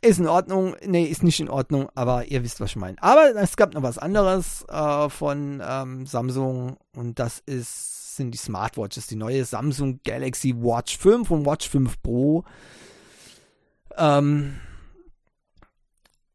ist 0.01 0.19
in 0.19 0.29
Ordnung. 0.29 0.77
Nee, 0.85 1.03
ist 1.03 1.23
nicht 1.23 1.41
in 1.41 1.49
Ordnung, 1.49 1.89
aber 1.93 2.23
ihr 2.27 2.41
wisst, 2.41 2.61
was 2.61 2.69
ich 2.69 2.75
meine. 2.77 2.95
Aber 3.03 3.35
es 3.35 3.57
gab 3.57 3.73
noch 3.73 3.83
was 3.83 3.97
anderes 3.97 4.63
äh, 4.69 5.09
von 5.09 5.61
ähm, 5.61 6.05
Samsung 6.05 6.77
und 6.95 7.19
das 7.19 7.39
ist, 7.45 8.15
sind 8.15 8.31
die 8.31 8.37
Smartwatches. 8.37 9.07
Die 9.07 9.17
neue 9.17 9.43
Samsung 9.43 9.99
Galaxy 10.05 10.55
Watch 10.55 10.97
5 10.97 11.29
und 11.31 11.45
Watch 11.45 11.67
5 11.67 12.01
Pro. 12.01 12.45
Ähm, 13.97 14.55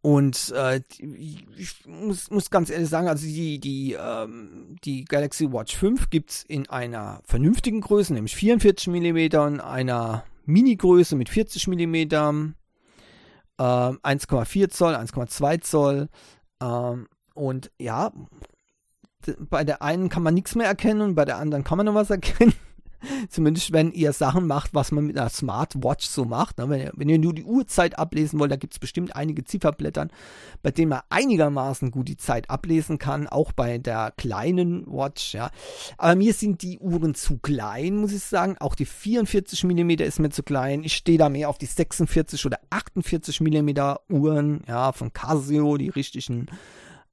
und 0.03 0.53
äh, 0.57 0.81
ich 0.99 1.87
muss, 1.87 2.29
muss 2.29 2.51
ganz 2.51 2.71
ehrlich 2.71 2.89
sagen, 2.89 3.07
also 3.07 3.25
die, 3.25 3.61
die, 3.61 3.93
ähm, 3.93 4.77
die 4.85 5.05
Galaxy 5.05 5.53
Watch 5.53 5.77
5 5.77 6.11
gibt 6.11 6.31
es 6.31 6.43
in 6.43 6.69
einer 6.69 7.21
vernünftigen 7.25 7.81
Größe, 7.81 8.13
nämlich 8.13 8.35
44 8.35 8.89
mm, 8.89 9.37
und 9.39 9.61
einer 9.61 10.25
Mini-Größe 10.45 11.15
mit 11.15 11.29
40 11.29 11.69
mm, 11.69 11.95
äh, 11.95 12.11
1,4 13.59 14.71
Zoll, 14.71 14.97
1,2 14.97 15.61
Zoll. 15.61 16.09
Äh, 16.61 16.97
und 17.35 17.71
ja, 17.79 18.13
bei 19.39 19.63
der 19.63 19.83
einen 19.83 20.09
kann 20.09 20.25
man 20.25 20.35
nichts 20.35 20.57
mehr 20.57 20.67
erkennen 20.67 21.01
und 21.01 21.15
bei 21.15 21.25
der 21.25 21.39
anderen 21.39 21.63
kann 21.63 21.77
man 21.77 21.87
noch 21.87 21.95
was 21.95 22.11
erkennen. 22.11 22.55
Zumindest 23.29 23.73
wenn 23.73 23.93
ihr 23.93 24.13
Sachen 24.13 24.47
macht, 24.47 24.75
was 24.75 24.93
man 24.93 25.07
mit 25.07 25.19
einer 25.19 25.29
Smartwatch 25.29 26.07
so 26.07 26.25
macht. 26.25 26.59
Ne? 26.59 26.69
Wenn, 26.69 26.81
ihr, 26.81 26.93
wenn 26.95 27.09
ihr 27.09 27.19
nur 27.19 27.35
die 27.35 27.45
Uhrzeit 27.45 27.99
ablesen 27.99 28.39
wollt, 28.39 28.51
da 28.51 28.57
gibt 28.57 28.75
es 28.75 28.79
bestimmt 28.79 29.17
einige 29.17 29.45
Zifferblättern, 29.45 30.11
bei 30.63 30.71
denen 30.71 30.91
man 30.91 31.01
einigermaßen 31.11 31.91
gut 31.91 32.09
die 32.09 32.17
Zeit 32.17 32.51
ablesen 32.51 32.99
kann, 32.99 33.27
auch 33.27 33.53
bei 33.53 33.79
der 33.79 34.13
kleinen 34.17 34.87
Watch. 34.87 35.35
Ja. 35.35 35.51
Aber 35.99 36.15
mir 36.15 36.35
sind 36.35 36.63
die 36.63 36.79
Uhren 36.79 37.15
zu 37.15 37.39
klein, 37.39 37.97
muss 37.97 38.13
ich 38.13 38.23
sagen. 38.23 38.57
Auch 38.59 38.75
die 38.75 38.87
44 38.87 39.65
mm 39.65 39.91
ist 39.91 40.19
mir 40.19 40.31
zu 40.31 40.43
klein. 40.43 40.85
Ich 40.85 40.95
stehe 40.95 41.19
da 41.19 41.29
mehr 41.29 41.49
auf 41.49 41.59
die 41.59 41.67
46 41.67 42.45
oder 42.47 42.59
48 42.71 43.41
mm 43.41 43.71
Uhren 44.09 44.63
ja, 44.69 44.93
von 44.93 45.13
Casio, 45.13 45.77
die 45.77 45.89
richtigen 45.89 46.47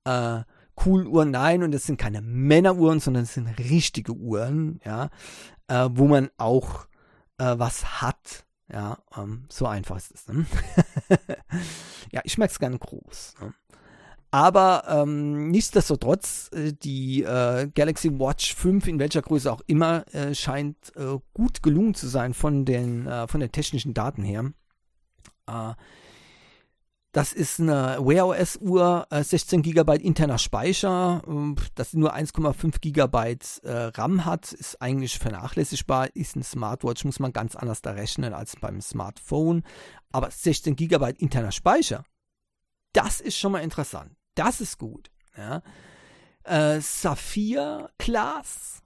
äh, 0.06 0.40
coolen 0.76 1.08
Uhren. 1.08 1.32
Nein, 1.32 1.64
und 1.64 1.72
das 1.72 1.84
sind 1.84 1.98
keine 2.00 2.22
Männeruhren, 2.22 3.00
sondern 3.00 3.24
es 3.24 3.34
sind 3.34 3.48
richtige 3.48 4.14
Uhren, 4.14 4.80
ja 4.86 5.10
äh, 5.70 5.90
wo 5.92 6.08
man 6.08 6.30
auch 6.38 6.88
äh, 7.38 7.56
was 7.58 8.02
hat. 8.02 8.46
Ja, 8.72 9.00
ähm, 9.18 9.46
so 9.50 9.66
einfach 9.66 9.98
ist 9.98 10.12
es. 10.14 10.28
Ne? 10.28 10.46
ja, 12.12 12.22
ich 12.24 12.38
merke 12.38 12.52
es 12.52 12.60
gerne 12.60 12.78
groß. 12.78 13.36
Ne? 13.42 13.54
Aber 14.32 14.84
ähm, 14.88 15.50
nichtsdestotrotz, 15.50 16.52
äh, 16.54 16.74
die 16.74 17.24
äh, 17.24 17.68
Galaxy 17.74 18.20
Watch 18.20 18.54
5 18.54 18.88
in 18.88 19.00
welcher 19.00 19.24
Größe 19.24 19.52
auch 19.52 19.62
immer 19.66 20.06
äh, 20.14 20.36
scheint 20.36 20.96
äh, 20.96 21.18
gut 21.34 21.64
gelungen 21.64 21.96
zu 21.96 22.08
sein 22.08 22.36
von 22.36 22.66
den 22.66 23.08
äh, 23.08 23.28
von 23.28 23.40
den 23.40 23.52
technischen 23.52 23.96
Daten 23.96 24.24
her. 24.24 24.52
Äh, 27.10 27.20
das 27.20 27.34
ist 27.34 27.60
eine 27.60 27.98
Wear 28.02 28.28
OS 28.28 28.58
Uhr, 28.58 29.08
äh, 29.10 29.24
16 29.24 29.62
GB 29.62 29.96
interner 29.98 30.38
Speicher, 30.38 31.22
äh, 31.28 31.62
das 31.76 31.94
nur 31.94 32.14
1,5 32.14 32.80
GB 32.80 33.38
äh, 33.64 33.72
RAM 33.72 34.26
hat, 34.26 34.54
ist 34.54 34.82
eigentlich 34.82 35.18
vernachlässigbar, 35.18 36.16
ist 36.16 36.36
ein 36.36 36.44
Smartwatch, 36.44 37.06
muss 37.06 37.20
man 37.20 37.34
ganz 37.34 37.56
anders 37.56 37.82
da 37.82 37.92
rechnen 37.92 38.34
als 38.34 38.56
beim 38.56 38.82
Smartphone, 38.82 39.64
aber 40.12 40.32
16 40.32 40.76
GB 40.76 41.14
interner 41.18 41.52
Speicher, 41.52 42.04
das 42.94 43.22
ist 43.22 43.38
schon 43.38 43.52
mal 43.52 43.64
interessant, 43.64 44.16
das 44.36 44.62
ist 44.62 44.78
gut. 44.78 45.12
Ja. 45.38 45.62
Äh, 46.44 46.82
Saphir 46.82 47.90
Class, 47.98 48.82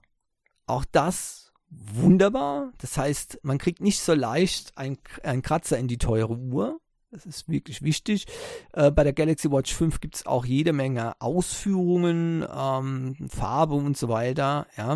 auch 0.66 0.84
das 0.84 1.52
wunderbar, 1.68 2.72
das 2.78 2.96
heißt, 2.96 3.40
man 3.42 3.58
kriegt 3.58 3.80
nicht 3.80 4.00
so 4.00 4.14
leicht 4.14 4.78
einen 4.78 5.42
Kratzer 5.42 5.76
in 5.76 5.88
die 5.88 5.98
teure 5.98 6.36
Uhr, 6.36 6.80
das 7.14 7.26
ist 7.26 7.48
wirklich 7.48 7.82
wichtig. 7.82 8.26
Äh, 8.72 8.90
bei 8.90 9.04
der 9.04 9.12
Galaxy 9.12 9.50
Watch 9.50 9.72
5 9.72 10.00
gibt 10.00 10.16
es 10.16 10.26
auch 10.26 10.44
jede 10.44 10.72
Menge 10.72 11.20
Ausführungen, 11.20 12.44
ähm, 12.52 13.16
Farbe 13.28 13.74
und 13.74 13.96
so 13.96 14.08
weiter. 14.08 14.66
Ja. 14.76 14.94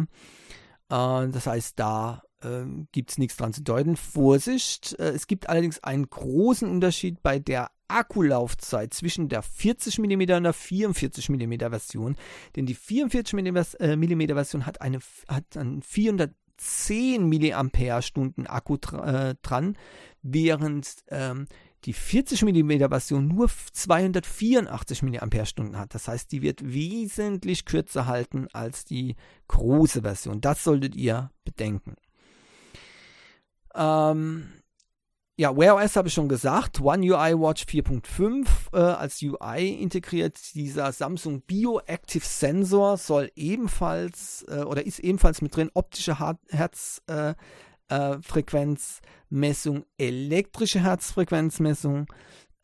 Äh, 0.91 1.29
das 1.31 1.47
heißt, 1.47 1.79
da 1.79 2.23
äh, 2.43 2.65
gibt 2.93 3.13
es 3.13 3.19
nichts 3.19 3.37
dran 3.37 3.53
zu 3.53 3.63
deuten. 3.63 3.97
Vorsicht, 3.97 4.99
äh, 4.99 5.11
es 5.11 5.29
gibt 5.29 5.49
allerdings 5.49 5.83
einen 5.85 6.11
großen 6.11 6.69
Unterschied 6.69 7.23
bei 7.23 7.39
der 7.39 7.71
Akkulaufzeit 7.87 8.93
zwischen 8.93 9.29
der 9.29 9.43
40 9.43 9.99
mm 10.01 10.21
und 10.21 10.43
der 10.43 10.53
44 10.53 11.29
mm 11.31 11.59
Version. 11.71 12.17
Denn 12.57 12.67
die 12.67 12.75
44 12.75 13.33
mm 13.33 13.57
äh, 13.79 14.35
Version 14.35 14.67
hat, 14.67 14.81
eine, 14.81 14.99
hat 15.29 15.57
einen 15.57 15.83
410 15.83 17.29
mAh 17.29 17.61
Akku 18.49 18.75
äh, 18.75 19.35
dran, 19.41 19.79
während 20.23 20.97
ähm, 21.09 21.47
die 21.85 21.93
40 21.93 22.43
mm 22.43 22.89
Version 22.89 23.29
nur 23.29 23.49
284 23.49 25.03
mAh 25.03 25.79
hat. 25.79 25.95
Das 25.95 26.09
heißt, 26.09 26.33
die 26.33 26.43
wird 26.43 26.61
wesentlich 26.65 27.65
kürzer 27.65 28.07
halten 28.07 28.49
als 28.53 28.85
die 28.85 29.17
große 29.49 30.03
Version. 30.03 30.41
Das 30.41 30.65
solltet 30.65 30.97
ihr 30.97 31.31
bedenken. 31.45 31.95
Ähm, 33.75 34.49
ja, 35.41 35.57
Wear 35.57 35.77
OS 35.77 35.95
habe 35.95 36.09
ich 36.09 36.15
schon 36.15 36.29
gesagt. 36.29 36.81
One 36.81 37.07
UI 37.07 37.33
Watch 37.39 37.63
4.5 37.63 38.49
äh, 38.73 38.79
als 38.79 39.23
UI 39.23 39.69
integriert. 39.81 40.37
Dieser 40.55 40.91
Samsung 40.91 41.43
Bioactive 41.43 42.25
Sensor 42.25 42.97
soll 42.97 43.31
ebenfalls 43.37 44.45
äh, 44.49 44.63
oder 44.63 44.85
ist 44.85 44.99
ebenfalls 44.99 45.41
mit 45.41 45.55
drin. 45.55 45.71
Optische 45.75 46.19
Herz, 46.49 47.03
äh, 47.07 47.35
äh, 47.89 48.19
Frequenzmessung, 48.23 49.85
elektrische 49.97 50.81
Herzfrequenzmessung 50.81 52.07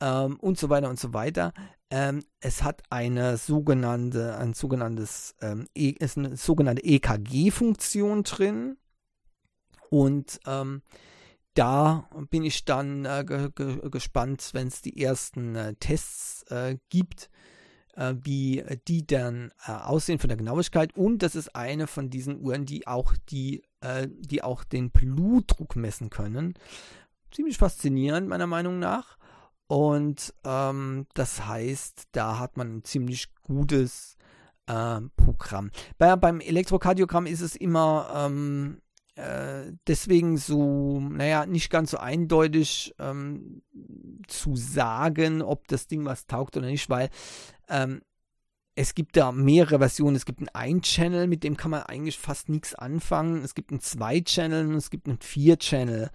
ähm, 0.00 0.36
und 0.40 0.58
so 0.58 0.68
weiter 0.68 0.88
und 0.88 0.98
so 0.98 1.12
weiter. 1.14 1.52
Ähm, 1.90 2.24
es 2.40 2.62
hat 2.62 2.82
eine 2.90 3.36
sogenannte, 3.36 4.36
ein 4.36 4.54
sogenanntes, 4.54 5.34
ähm, 5.40 5.66
e, 5.74 5.90
ist 5.90 6.18
eine 6.18 6.36
sogenannte 6.36 6.82
EKG-Funktion 6.84 8.24
drin. 8.24 8.76
Und 9.90 10.40
ähm, 10.46 10.82
da 11.54 12.08
bin 12.30 12.42
ich 12.42 12.64
dann 12.64 13.04
äh, 13.04 13.24
ge 13.26 13.50
ge 13.54 13.90
gespannt, 13.90 14.50
wenn 14.52 14.66
es 14.66 14.82
die 14.82 15.00
ersten 15.00 15.54
äh, 15.54 15.74
Tests 15.74 16.42
äh, 16.50 16.78
gibt, 16.88 17.30
äh, 17.96 18.14
wie 18.22 18.64
die 18.88 19.06
dann 19.06 19.52
äh, 19.66 19.72
aussehen 19.72 20.18
von 20.18 20.28
der 20.28 20.36
Genauigkeit. 20.36 20.96
Und 20.96 21.22
das 21.22 21.34
ist 21.34 21.54
eine 21.54 21.86
von 21.86 22.10
diesen 22.10 22.40
Uhren, 22.40 22.66
die 22.66 22.86
auch 22.86 23.14
die 23.28 23.62
äh, 23.80 24.08
die 24.10 24.42
auch 24.42 24.64
den 24.64 24.90
Blutdruck 24.90 25.76
messen 25.76 26.10
können. 26.10 26.54
Ziemlich 27.30 27.58
faszinierend, 27.58 28.28
meiner 28.28 28.46
Meinung 28.46 28.78
nach. 28.78 29.18
Und 29.66 30.34
ähm, 30.44 31.06
das 31.14 31.46
heißt, 31.46 32.08
da 32.12 32.38
hat 32.38 32.56
man 32.56 32.76
ein 32.76 32.84
ziemlich 32.84 33.34
gutes 33.42 34.16
äh, 34.66 35.00
Programm. 35.16 35.70
Bei, 35.98 36.16
beim 36.16 36.40
Elektrokardiogramm 36.40 37.26
ist 37.26 37.40
es 37.40 37.56
immer 37.56 38.10
ähm, 38.14 38.80
äh, 39.16 39.72
deswegen 39.86 40.36
so, 40.38 41.00
naja, 41.00 41.46
nicht 41.46 41.70
ganz 41.70 41.92
so 41.92 41.98
eindeutig 41.98 42.94
ähm, 42.98 43.62
zu 44.26 44.56
sagen, 44.56 45.40
ob 45.40 45.68
das 45.68 45.86
Ding 45.86 46.04
was 46.04 46.26
taugt 46.26 46.56
oder 46.56 46.66
nicht, 46.66 46.90
weil 46.90 47.10
ähm, 47.68 48.02
es 48.76 48.94
gibt 48.94 49.16
da 49.16 49.30
mehrere 49.30 49.78
Versionen. 49.78 50.16
Es 50.16 50.26
gibt 50.26 50.40
einen 50.40 50.48
Ein-Channel, 50.48 51.26
mit 51.26 51.44
dem 51.44 51.56
kann 51.56 51.70
man 51.70 51.82
eigentlich 51.82 52.18
fast 52.18 52.48
nichts 52.48 52.74
anfangen. 52.74 53.44
Es 53.44 53.54
gibt 53.54 53.70
einen 53.70 53.80
Zwei-Channel 53.80 54.66
und 54.66 54.74
es 54.74 54.90
gibt 54.90 55.08
einen 55.08 55.20
Vier-Channel 55.20 56.10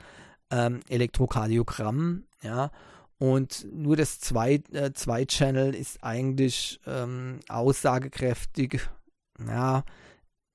ähm, 0.52 0.82
Elektrokardiogramm. 0.90 2.26
Ja. 2.44 2.72
Und 3.18 3.68
nur 3.72 3.96
das 3.96 4.20
äh, 4.32 4.94
zwei 4.94 5.26
Channel 5.26 5.76
ist 5.76 6.04
eigentlich 6.04 6.80
ähm, 6.86 7.40
aussagekräftig. 7.48 8.82
Ja, 9.46 9.84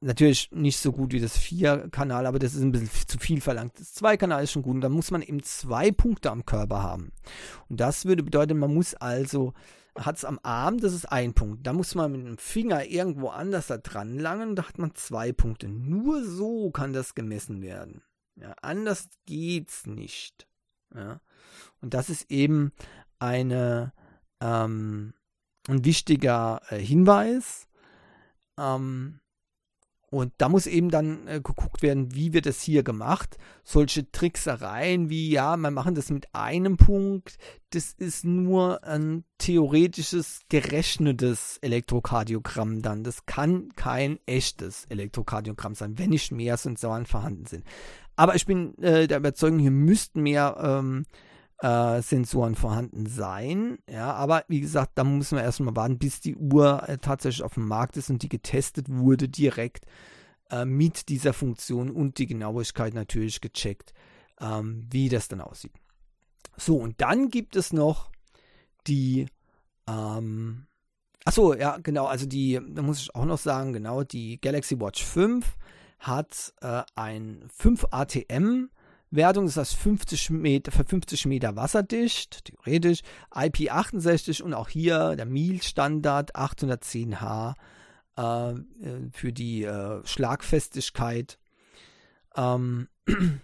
natürlich 0.01 0.51
nicht 0.53 0.79
so 0.79 0.93
gut 0.93 1.13
wie 1.13 1.21
das 1.21 1.39
Vier-Kanal, 1.39 2.27
aber 2.27 2.39
das 2.39 2.55
ist 2.55 2.63
ein 2.63 2.73
bisschen 2.73 2.91
zu 3.07 3.19
viel 3.19 3.41
verlangt. 3.41 3.79
Das 3.79 3.95
Zwei-Kanal 3.95 4.45
ist 4.45 4.53
schon 4.53 4.63
gut 4.63 4.75
und 4.75 4.81
da 4.83 4.89
muss 4.89 5.11
man 5.11 5.23
eben 5.23 5.43
zwei 5.43 5.91
Punkte 5.91 6.31
am 6.31 6.45
Körper 6.45 6.83
haben. 6.83 7.13
Und 7.69 7.81
das 7.81 8.05
würde 8.05 8.23
bedeuten, 8.23 8.59
man 8.59 8.73
muss 8.73 8.95
also 8.95 9.55
hat 9.97 10.17
es 10.17 10.25
am 10.25 10.41
Arm, 10.43 10.79
das 10.79 10.93
ist 10.93 11.07
ein 11.07 11.35
Punkt. 11.35 11.67
Da 11.67 11.73
muss 11.73 11.95
man 11.95 12.13
mit 12.13 12.27
dem 12.27 12.39
Finger 12.39 12.85
irgendwo 12.85 13.29
anders 13.29 13.69
da 13.69 13.79
dran 13.79 14.19
langen, 14.19 14.57
da 14.57 14.69
hat 14.69 14.79
man 14.79 14.95
zwei 14.95 15.33
Punkte. 15.33 15.69
Nur 15.69 16.25
so 16.25 16.71
kann 16.71 16.93
das 16.93 17.15
gemessen 17.15 17.63
werden. 17.63 18.03
Ja, 18.37 18.55
anders 18.63 19.09
geht's 19.27 19.87
nicht. 19.87 20.49
Ja. 20.95 21.21
Und 21.81 21.95
das 21.95 22.11
ist 22.11 22.31
eben 22.31 22.73
eine, 23.19 23.93
ähm, 24.41 25.15
ein 25.69 25.85
wichtiger 25.85 26.61
äh, 26.69 26.79
Hinweis. 26.79 27.69
Ähm, 28.59 29.21
und 30.15 30.33
da 30.39 30.49
muss 30.49 30.67
eben 30.67 30.91
dann 30.91 31.27
äh, 31.27 31.41
geguckt 31.43 31.83
werden, 31.83 32.15
wie 32.15 32.33
wird 32.33 32.47
es 32.47 32.63
hier 32.63 32.83
gemacht. 32.85 33.37
Solche 33.65 34.11
Tricksereien 34.11 35.11
wie, 35.11 35.31
ja, 35.31 35.57
wir 35.57 35.71
machen 35.71 35.95
das 35.95 36.11
mit 36.11 36.33
einem 36.33 36.77
Punkt, 36.77 37.37
das 37.71 37.93
ist 37.93 38.25
nur 38.25 38.85
ein 38.85 39.25
theoretisches, 39.39 40.43
gerechnetes 40.49 41.59
Elektrokardiogramm 41.63 42.81
dann. 42.81 43.03
Das 43.03 43.27
kann 43.27 43.71
kein 43.75 44.21
echtes 44.27 44.85
Elektrokardiogramm 44.89 45.75
sein, 45.75 45.99
wenn 45.99 46.11
nicht 46.11 46.31
mehr 46.31 46.57
Sensoren 46.57 47.07
vorhanden 47.07 47.47
sind. 47.47 47.65
Aber 48.15 48.37
ich 48.37 48.47
bin 48.47 48.79
äh, 48.79 49.09
der 49.09 49.19
Überzeugung, 49.19 49.59
hier 49.59 49.73
müssten 49.73 50.23
mehr 50.23 50.57
ähm, 50.61 51.07
äh, 51.65 52.03
Sensoren 52.03 52.57
vorhanden 52.57 53.07
sein. 53.07 53.79
Ja, 53.89 54.13
aber 54.13 54.45
wie 54.49 54.61
gesagt, 54.61 54.93
da 54.97 55.05
muss 55.05 55.33
man 55.33 55.43
erstmal 55.43 55.75
warten, 55.75 55.99
bis 55.99 56.21
die 56.21 56.37
Uhr 56.37 56.87
äh, 56.87 56.99
tatsächlich 56.99 57.43
auf 57.43 57.55
dem 57.55 57.67
Markt 57.67 57.97
ist 57.97 58.11
und 58.11 58.23
die 58.23 58.29
getestet 58.29 58.91
wurde 58.91 59.31
direkt 59.31 59.87
äh, 60.51 60.67
mit 60.67 61.09
dieser 61.09 61.33
Funktion 61.33 61.91
und 61.91 62.19
die 62.19 62.27
Genauigkeit 62.27 62.93
natürlich 62.93 63.41
gecheckt, 63.41 63.95
ähm, 64.41 64.87
wie 64.91 65.09
das 65.09 65.29
dann 65.29 65.41
aussieht. 65.41 65.73
So, 66.59 66.77
und 66.77 67.01
dann 67.01 67.31
gibt 67.31 67.57
es 67.57 67.73
noch 67.73 68.11
die, 68.87 69.27
ähm, 69.89 70.67
achso, 71.25 71.55
ja, 71.55 71.79
genau, 71.79 72.05
also 72.05 72.27
die, 72.27 72.61
da 72.69 72.83
muss 72.83 73.01
ich 73.01 73.15
auch 73.15 73.25
noch 73.25 73.39
sagen, 73.39 73.73
genau, 73.73 74.05
die 74.05 74.39
Galaxy 74.39 74.79
Watch 74.79 75.03
5 75.03 75.57
hat 75.99 76.53
äh, 76.61 76.83
ein 76.95 77.49
5 77.49 77.87
ATM 77.91 78.69
Wertung 79.15 79.47
ist 79.47 79.57
das 79.57 79.73
50 79.73 80.31
Meter, 80.31 80.73
für 80.73 80.85
50 80.85 81.27
Meter 81.27 81.57
wasserdicht, 81.57 82.45
theoretisch. 82.45 83.01
IP68 83.31 84.43
und 84.43 84.55
auch 84.55 84.69
hier 84.69 85.17
der 85.17 85.27
MIL-Standard 85.27 86.35
810H 86.35 87.55
äh, 88.17 88.55
für 89.13 89.33
die 89.33 89.65
äh, 89.65 90.05
Schlagfestigkeit. 90.05 91.39
Ähm, 92.37 92.89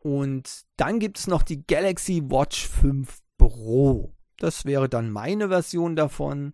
und 0.00 0.64
dann 0.76 0.98
gibt 0.98 1.18
es 1.18 1.26
noch 1.26 1.42
die 1.42 1.66
Galaxy 1.66 2.22
Watch 2.24 2.68
5 2.68 3.20
Pro. 3.38 4.12
Das 4.38 4.64
wäre 4.64 4.88
dann 4.88 5.10
meine 5.10 5.48
Version 5.48 5.96
davon. 5.96 6.52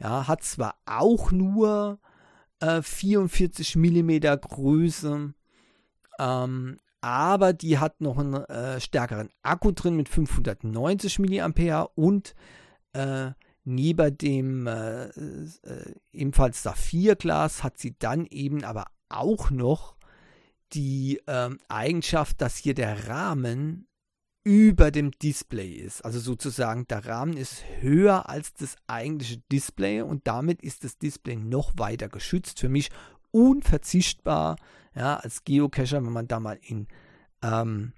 Ja, 0.00 0.28
hat 0.28 0.42
zwar 0.42 0.76
auch 0.86 1.30
nur 1.30 1.98
äh, 2.60 2.82
44 2.82 3.76
mm 3.76 4.18
Größe, 4.40 5.34
ähm, 6.18 6.80
aber 7.00 7.52
die 7.52 7.78
hat 7.78 8.00
noch 8.00 8.18
einen 8.18 8.34
äh, 8.34 8.80
stärkeren 8.80 9.30
Akku 9.42 9.72
drin 9.72 9.96
mit 9.96 10.08
590 10.08 11.18
mAh 11.18 11.82
und 11.94 12.34
äh, 12.92 13.30
neben 13.64 14.18
dem 14.18 14.66
äh, 14.66 15.04
äh, 15.04 15.94
ebenfalls 16.12 16.62
Saphirglas 16.62 17.62
hat 17.62 17.78
sie 17.78 17.96
dann 17.98 18.26
eben 18.26 18.64
aber 18.64 18.86
auch 19.08 19.50
noch 19.50 19.96
die 20.72 21.20
ähm, 21.26 21.58
Eigenschaft, 21.68 22.40
dass 22.40 22.56
hier 22.56 22.74
der 22.74 23.08
Rahmen 23.08 23.86
über 24.44 24.90
dem 24.90 25.10
Display 25.10 25.72
ist. 25.72 26.04
Also 26.04 26.20
sozusagen 26.20 26.86
der 26.86 27.04
Rahmen 27.04 27.36
ist 27.36 27.64
höher 27.80 28.28
als 28.28 28.54
das 28.54 28.76
eigentliche 28.86 29.42
Display 29.52 30.00
und 30.00 30.26
damit 30.26 30.62
ist 30.62 30.84
das 30.84 30.96
Display 30.96 31.36
noch 31.36 31.72
weiter 31.76 32.08
geschützt. 32.08 32.60
Für 32.60 32.70
mich 32.70 32.90
unverzichtbar 33.30 34.56
ja, 34.94 35.16
als 35.16 35.44
Geocacher, 35.44 36.04
wenn 36.04 36.12
man 36.12 36.28
da 36.28 36.40
mal 36.40 36.58
in, 36.60 36.88
ähm, 37.42 37.92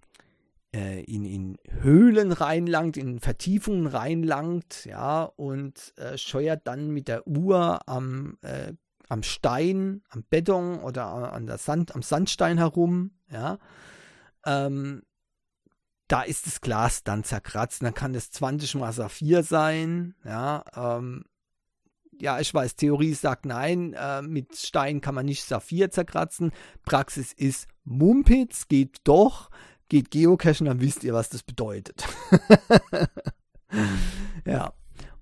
äh, 0.75 1.03
in, 1.05 1.25
in 1.25 1.59
Höhlen 1.81 2.33
reinlangt, 2.33 2.97
in 2.97 3.21
Vertiefungen 3.21 3.87
reinlangt, 3.87 4.85
ja, 4.85 5.25
und 5.25 5.97
äh, 5.97 6.19
scheuert 6.19 6.67
dann 6.67 6.91
mit 6.91 7.09
der 7.09 7.27
Uhr 7.27 7.89
am, 7.89 8.39
äh, 8.43 8.75
am 9.09 9.23
Stein, 9.23 10.03
am 10.11 10.25
Beton 10.29 10.79
oder 10.81 11.33
an 11.33 11.47
der 11.47 11.59
Sand, 11.59 11.95
am 11.95 12.03
Sandstein 12.03 12.59
herum, 12.59 13.13
ja. 13.31 13.59
Ähm, 14.47 15.03
da 16.07 16.23
ist 16.23 16.47
das 16.47 16.61
Glas 16.61 17.05
dann 17.05 17.23
zerkratzt. 17.23 17.83
Dann 17.83 17.95
kann 17.95 18.15
es 18.15 18.33
20 18.33 18.75
mal 18.75 18.93
Saphir 18.93 19.43
sein, 19.43 20.15
ja. 20.25 20.65
Ähm, 20.75 21.25
ja, 22.21 22.41
ich 22.41 22.53
weiß, 22.53 22.77
Theorie 22.77 23.15
sagt 23.15 23.47
nein, 23.47 23.95
äh, 23.95 24.23
mit 24.23 24.57
Stein 24.57 25.01
kann 25.01 25.15
man 25.15 25.27
nicht 25.27 25.45
Saphir 25.45 25.91
zerkratzen. 25.91 26.53
Praxis 26.85 27.33
ist 27.33 27.69
Mumpitz, 27.85 28.69
geht 28.69 28.99
doch 29.05 29.51
geht 29.91 30.11
geocachen, 30.11 30.67
dann 30.67 30.81
wisst 30.81 31.05
ihr, 31.05 31.13
was 31.13 31.29
das 31.29 31.43
bedeutet. 31.43 32.07
ja. 34.47 34.73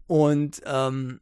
Und 0.07 0.63
ähm, 0.65 1.21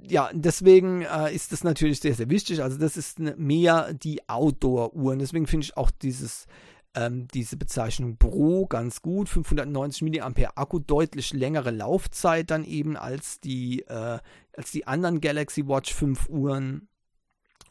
ja, 0.00 0.30
deswegen 0.32 1.02
äh, 1.02 1.34
ist 1.34 1.50
das 1.50 1.64
natürlich 1.64 2.00
sehr, 2.00 2.14
sehr 2.14 2.30
wichtig. 2.30 2.62
Also 2.62 2.78
das 2.78 2.96
ist 2.96 3.18
mehr 3.18 3.92
die 3.92 4.28
Outdoor-Uhren. 4.28 5.18
Deswegen 5.18 5.46
finde 5.46 5.64
ich 5.64 5.76
auch 5.76 5.90
dieses, 5.90 6.46
ähm, 6.94 7.28
diese 7.28 7.56
Bezeichnung 7.56 8.16
Pro 8.16 8.66
ganz 8.66 9.02
gut. 9.02 9.28
590 9.28 10.02
mAh 10.02 10.50
Akku, 10.54 10.78
deutlich 10.78 11.32
längere 11.32 11.70
Laufzeit 11.70 12.50
dann 12.50 12.64
eben 12.64 12.96
als 12.96 13.40
die, 13.40 13.80
äh, 13.82 14.18
als 14.56 14.70
die 14.72 14.86
anderen 14.86 15.20
Galaxy 15.20 15.66
Watch 15.66 15.94
5 15.94 16.28
Uhren. 16.28 16.88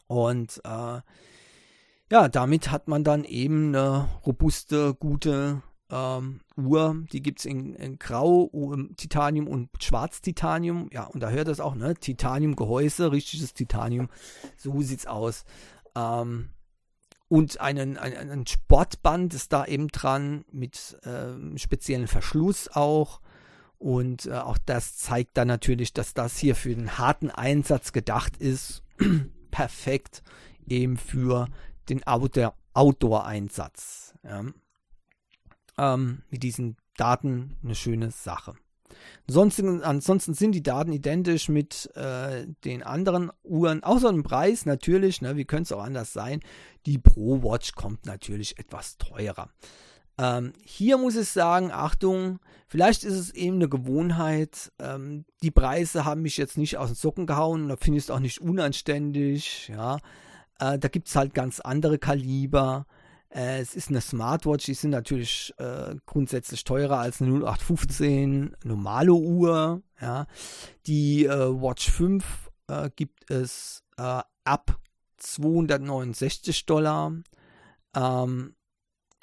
Und 0.06 0.60
äh, 0.64 1.00
ja, 2.10 2.28
damit 2.28 2.70
hat 2.70 2.88
man 2.88 3.04
dann 3.04 3.24
eben 3.24 3.68
eine 3.68 4.08
robuste, 4.26 4.94
gute 4.94 5.62
ähm, 5.90 6.40
Uhr. 6.56 7.04
Die 7.12 7.22
gibt 7.22 7.40
es 7.40 7.44
in, 7.44 7.74
in, 7.74 7.98
Grau, 7.98 8.42
um, 8.42 8.96
Titanium 8.96 9.46
und 9.46 9.70
Schwarz-Titanium. 9.80 10.88
Ja, 10.92 11.04
und 11.04 11.20
da 11.20 11.30
hört 11.30 11.48
das 11.48 11.60
auch, 11.60 11.74
ne? 11.74 11.94
Titanium-Gehäuse, 11.94 13.12
richtiges 13.12 13.54
Titanium. 13.54 14.08
So 14.56 14.80
sieht's 14.82 15.06
aus. 15.06 15.44
Ähm, 15.94 16.48
und 17.30 17.58
einen, 17.60 17.96
ein, 17.96 18.28
ein 18.28 18.44
Sportband 18.44 19.32
ist 19.34 19.52
da 19.52 19.64
eben 19.64 19.86
dran 19.86 20.44
mit 20.50 20.98
ähm, 21.04 21.56
speziellen 21.58 22.08
Verschluss 22.08 22.66
auch. 22.66 23.20
Und 23.78 24.26
äh, 24.26 24.32
auch 24.32 24.58
das 24.58 24.96
zeigt 24.96 25.36
dann 25.36 25.46
natürlich, 25.46 25.92
dass 25.92 26.12
das 26.12 26.36
hier 26.36 26.56
für 26.56 26.74
den 26.74 26.98
harten 26.98 27.30
Einsatz 27.30 27.92
gedacht 27.92 28.36
ist. 28.38 28.82
Perfekt 29.52 30.24
eben 30.66 30.96
für 30.96 31.46
den 31.88 32.02
Outdoor-Einsatz. 32.04 34.14
Ja. 34.24 34.46
Ähm, 35.78 36.22
mit 36.30 36.42
diesen 36.42 36.78
Daten 36.96 37.56
eine 37.62 37.76
schöne 37.76 38.10
Sache. 38.10 38.56
Ansonsten, 39.28 39.82
ansonsten 39.82 40.34
sind 40.34 40.52
die 40.52 40.62
Daten 40.62 40.92
identisch 40.92 41.48
mit 41.48 41.90
äh, 41.94 42.46
den 42.64 42.82
anderen 42.82 43.30
Uhren, 43.42 43.82
außer 43.82 44.10
dem 44.10 44.22
Preis 44.22 44.66
natürlich, 44.66 45.22
ne, 45.22 45.36
wie 45.36 45.44
könnte 45.44 45.62
es 45.62 45.72
auch 45.72 45.84
anders 45.84 46.12
sein. 46.12 46.40
Die 46.86 46.98
Pro 46.98 47.42
Watch 47.42 47.72
kommt 47.72 48.06
natürlich 48.06 48.58
etwas 48.58 48.98
teurer. 48.98 49.48
Ähm, 50.18 50.52
hier 50.64 50.98
muss 50.98 51.16
ich 51.16 51.28
sagen, 51.28 51.70
Achtung, 51.72 52.40
vielleicht 52.66 53.04
ist 53.04 53.14
es 53.14 53.30
eben 53.30 53.56
eine 53.56 53.68
Gewohnheit. 53.68 54.70
Ähm, 54.78 55.24
die 55.42 55.50
Preise 55.50 56.04
haben 56.04 56.22
mich 56.22 56.36
jetzt 56.36 56.58
nicht 56.58 56.76
aus 56.76 56.90
den 56.90 56.96
Socken 56.96 57.26
gehauen, 57.26 57.68
da 57.68 57.76
finde 57.76 57.98
ich 57.98 58.04
es 58.04 58.10
auch 58.10 58.20
nicht 58.20 58.40
unanständig, 58.40 59.68
ja. 59.68 59.98
Äh, 60.58 60.78
da 60.78 60.88
gibt 60.88 61.08
es 61.08 61.16
halt 61.16 61.32
ganz 61.32 61.60
andere 61.60 61.98
Kaliber. 61.98 62.86
Äh, 63.30 63.60
es 63.60 63.74
ist 63.74 63.88
eine 63.88 64.00
Smartwatch, 64.00 64.66
die 64.66 64.74
sind 64.74 64.90
natürlich 64.90 65.54
äh, 65.58 65.94
grundsätzlich 66.06 66.64
teurer 66.64 66.98
als 66.98 67.22
eine 67.22 67.30
0815 67.30 68.56
normale 68.64 69.12
Uhr. 69.12 69.82
Ja. 70.00 70.26
Die 70.86 71.24
äh, 71.24 71.30
Watch 71.30 71.90
5 71.90 72.50
äh, 72.68 72.90
gibt 72.94 73.30
es 73.30 73.84
ab 73.96 74.80
269 75.18 76.66
Dollar. 76.66 77.12
Ähm, 77.94 78.54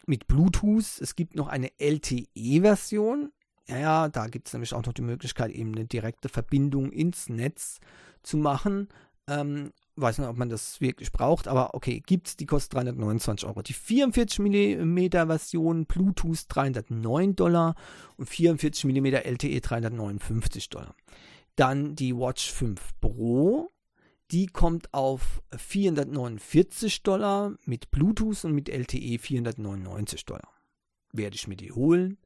mit 0.08 0.28
Bluetooth. 0.28 1.00
Es 1.02 1.16
gibt 1.16 1.36
noch 1.36 1.48
eine 1.48 1.72
LTE-Version. 1.78 3.32
Ja, 3.68 4.08
da 4.08 4.28
gibt 4.28 4.48
es 4.48 4.54
nämlich 4.54 4.74
auch 4.74 4.86
noch 4.86 4.94
die 4.94 5.02
Möglichkeit, 5.02 5.52
eben 5.52 5.76
eine 5.76 5.86
direkte 5.86 6.30
Verbindung 6.30 6.92
ins 6.92 7.28
Netz 7.28 7.80
zu 8.24 8.38
machen. 8.38 8.88
Ähm, 9.28 9.74
weiß 9.98 10.20
nicht, 10.20 10.28
ob 10.28 10.38
man 10.38 10.50
das 10.50 10.80
wirklich 10.80 11.12
braucht, 11.12 11.48
aber 11.48 11.74
okay, 11.74 12.02
gibt 12.06 12.28
es, 12.28 12.38
die 12.38 12.46
kostet 12.46 12.76
329 12.76 13.48
Euro. 13.48 13.62
Die 13.62 13.74
44 13.74 14.40
mm 14.40 15.10
Version 15.10 15.86
Bluetooth 15.86 16.46
309 16.48 17.36
Dollar 17.36 17.76
und 18.16 18.30
44 18.30 18.86
mm 18.86 19.06
LTE 19.08 19.60
359 19.60 20.70
Dollar. 20.70 20.96
Dann 21.56 21.96
die 21.96 22.16
Watch 22.16 22.52
5 22.52 22.80
Pro, 23.02 23.70
die 24.32 24.46
kommt 24.48 24.94
auf 24.94 25.42
449 25.56 27.02
Dollar 27.04 27.56
mit 27.66 27.90
Bluetooth 27.90 28.46
und 28.46 28.54
mit 28.54 28.70
LTE 28.70 29.18
499 29.18 30.26
Dollar. 30.26 30.54
Werde 31.12 31.36
ich 31.36 31.48
mir 31.48 31.56
die 31.56 31.72
holen? 31.72 32.18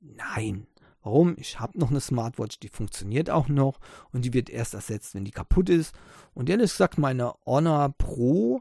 Nein. 0.00 0.66
Warum? 1.06 1.36
Ich 1.38 1.60
habe 1.60 1.78
noch 1.78 1.90
eine 1.90 2.00
Smartwatch, 2.00 2.58
die 2.58 2.68
funktioniert 2.68 3.30
auch 3.30 3.46
noch 3.46 3.78
und 4.10 4.24
die 4.24 4.32
wird 4.32 4.50
erst 4.50 4.74
ersetzt, 4.74 5.14
wenn 5.14 5.24
die 5.24 5.30
kaputt 5.30 5.68
ist. 5.68 5.94
Und 6.34 6.50
ehrlich 6.50 6.72
gesagt, 6.72 6.98
meine 6.98 7.32
Honor 7.46 7.94
Pro, 7.96 8.60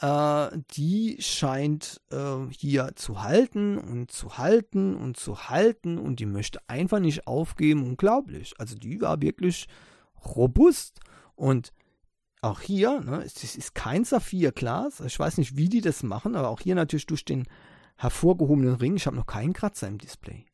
äh, 0.00 0.48
die 0.72 1.16
scheint 1.20 2.00
äh, 2.10 2.48
hier 2.50 2.90
zu 2.96 3.22
halten 3.22 3.78
und 3.78 4.10
zu 4.10 4.36
halten 4.36 4.96
und 4.96 5.16
zu 5.16 5.48
halten 5.48 5.98
und 5.98 6.18
die 6.18 6.26
möchte 6.26 6.58
einfach 6.66 6.98
nicht 6.98 7.28
aufgeben. 7.28 7.84
Unglaublich. 7.84 8.54
Also 8.58 8.74
die 8.74 9.00
war 9.00 9.22
wirklich 9.22 9.68
robust 10.24 10.98
und 11.36 11.72
auch 12.42 12.62
hier, 12.62 13.00
ne, 13.00 13.22
es 13.24 13.56
ist 13.56 13.76
kein 13.76 14.02
Saphirglas. 14.02 14.98
Ich 15.02 15.16
weiß 15.16 15.38
nicht, 15.38 15.56
wie 15.56 15.68
die 15.68 15.82
das 15.82 16.02
machen, 16.02 16.34
aber 16.34 16.48
auch 16.48 16.60
hier 16.60 16.74
natürlich 16.74 17.06
durch 17.06 17.24
den 17.24 17.44
hervorgehobenen 17.96 18.74
Ring. 18.74 18.96
Ich 18.96 19.06
habe 19.06 19.14
noch 19.14 19.26
keinen 19.26 19.52
Kratzer 19.52 19.86
im 19.86 19.98
Display. 19.98 20.46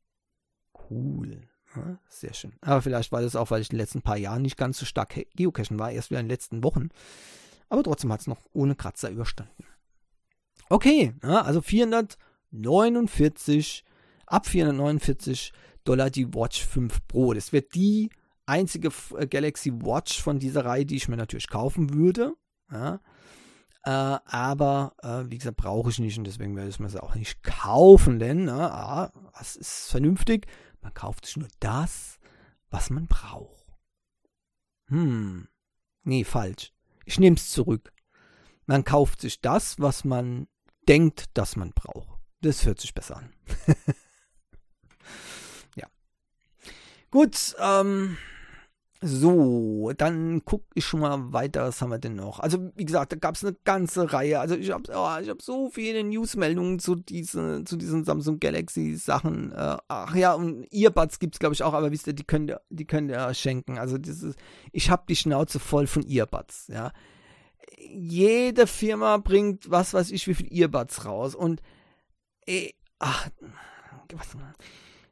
Cool. 0.92 1.48
Ja, 1.74 1.98
sehr 2.08 2.34
schön. 2.34 2.52
Aber 2.60 2.82
vielleicht 2.82 3.12
war 3.12 3.22
das 3.22 3.34
auch, 3.34 3.50
weil 3.50 3.62
ich 3.62 3.70
in 3.70 3.76
den 3.76 3.80
letzten 3.80 4.02
paar 4.02 4.18
Jahren 4.18 4.42
nicht 4.42 4.58
ganz 4.58 4.78
so 4.78 4.84
stark 4.84 5.18
geocachen 5.34 5.78
war, 5.78 5.90
erst 5.90 6.10
wieder 6.10 6.20
in 6.20 6.26
den 6.26 6.32
letzten 6.32 6.62
Wochen. 6.62 6.90
Aber 7.68 7.82
trotzdem 7.82 8.12
hat 8.12 8.20
es 8.20 8.26
noch 8.26 8.44
ohne 8.52 8.74
Kratzer 8.74 9.08
überstanden. 9.10 9.64
Okay, 10.68 11.14
ja, 11.22 11.40
also 11.42 11.62
449, 11.62 13.84
ab 14.26 14.46
449 14.46 15.52
Dollar 15.84 16.10
die 16.10 16.34
Watch 16.34 16.64
5 16.64 17.06
Pro. 17.08 17.32
Das 17.32 17.52
wird 17.52 17.74
die 17.74 18.10
einzige 18.46 18.90
äh, 19.16 19.26
Galaxy 19.26 19.72
Watch 19.72 20.20
von 20.20 20.38
dieser 20.38 20.64
Reihe, 20.64 20.86
die 20.86 20.96
ich 20.96 21.08
mir 21.08 21.16
natürlich 21.16 21.48
kaufen 21.48 21.94
würde. 21.94 22.34
Äh, 22.70 22.98
aber 23.84 24.94
äh, 25.02 25.24
wie 25.28 25.38
gesagt, 25.38 25.56
brauche 25.56 25.90
ich 25.90 25.98
nicht 25.98 26.16
und 26.16 26.24
deswegen 26.24 26.56
werde 26.56 26.70
ich 26.70 26.78
mir 26.78 26.88
sie 26.88 27.02
auch 27.02 27.16
nicht 27.16 27.42
kaufen, 27.42 28.18
denn 28.18 28.48
äh, 28.48 28.52
ah, 28.52 29.12
das 29.36 29.56
ist 29.56 29.90
vernünftig. 29.90 30.46
Man 30.82 30.92
kauft 30.94 31.26
sich 31.26 31.36
nur 31.36 31.48
das, 31.60 32.18
was 32.70 32.90
man 32.90 33.06
braucht. 33.06 33.64
Hm. 34.86 35.48
Nee, 36.02 36.24
falsch. 36.24 36.72
Ich 37.04 37.18
nehme 37.18 37.36
es 37.36 37.50
zurück. 37.50 37.92
Man 38.66 38.84
kauft 38.84 39.20
sich 39.20 39.40
das, 39.40 39.78
was 39.80 40.04
man 40.04 40.48
denkt, 40.88 41.26
dass 41.34 41.56
man 41.56 41.72
braucht. 41.72 42.20
Das 42.40 42.66
hört 42.66 42.80
sich 42.80 42.94
besser 42.94 43.16
an. 43.16 43.32
ja. 45.76 45.86
Gut, 47.10 47.54
ähm, 47.58 48.18
so, 49.04 49.92
dann 49.96 50.44
gucke 50.44 50.66
ich 50.74 50.84
schon 50.84 51.00
mal 51.00 51.32
weiter, 51.32 51.64
was 51.64 51.82
haben 51.82 51.90
wir 51.90 51.98
denn 51.98 52.14
noch? 52.14 52.38
Also, 52.38 52.70
wie 52.76 52.84
gesagt, 52.84 53.10
da 53.10 53.16
gab 53.16 53.34
es 53.34 53.44
eine 53.44 53.56
ganze 53.64 54.12
Reihe. 54.12 54.38
Also, 54.38 54.54
ich 54.54 54.70
habe 54.70 54.84
oh, 54.94 55.08
hab 55.08 55.42
so 55.42 55.70
viele 55.70 56.04
Newsmeldungen 56.04 56.78
zu, 56.78 56.94
diese, 56.94 57.64
zu 57.64 57.76
diesen 57.76 58.04
Samsung 58.04 58.38
Galaxy 58.38 58.94
Sachen. 58.94 59.50
Äh, 59.50 59.76
ach 59.88 60.14
ja, 60.14 60.34
und 60.34 60.72
Earbuds 60.72 61.18
gibt 61.18 61.34
es, 61.34 61.40
glaube 61.40 61.54
ich, 61.54 61.64
auch, 61.64 61.74
aber 61.74 61.90
wisst 61.90 62.06
ihr, 62.06 62.12
die 62.12 62.22
könnt 62.22 62.50
ihr, 62.50 62.60
die 62.70 62.84
könnt 62.84 63.10
ihr 63.10 63.34
schenken. 63.34 63.76
Also, 63.76 63.96
ist, 63.96 64.36
ich 64.70 64.88
habe 64.88 65.02
die 65.08 65.16
Schnauze 65.16 65.58
voll 65.58 65.88
von 65.88 66.08
Earbuds, 66.08 66.68
ja. 66.68 66.92
Jede 67.76 68.68
Firma 68.68 69.16
bringt, 69.16 69.68
was 69.68 69.94
weiß 69.94 70.12
ich, 70.12 70.28
wie 70.28 70.34
viel 70.34 70.52
Earbuds 70.52 71.04
raus. 71.06 71.34
Und, 71.34 71.60
ey, 72.46 72.72
ach, 73.00 73.28
was, 74.14 74.36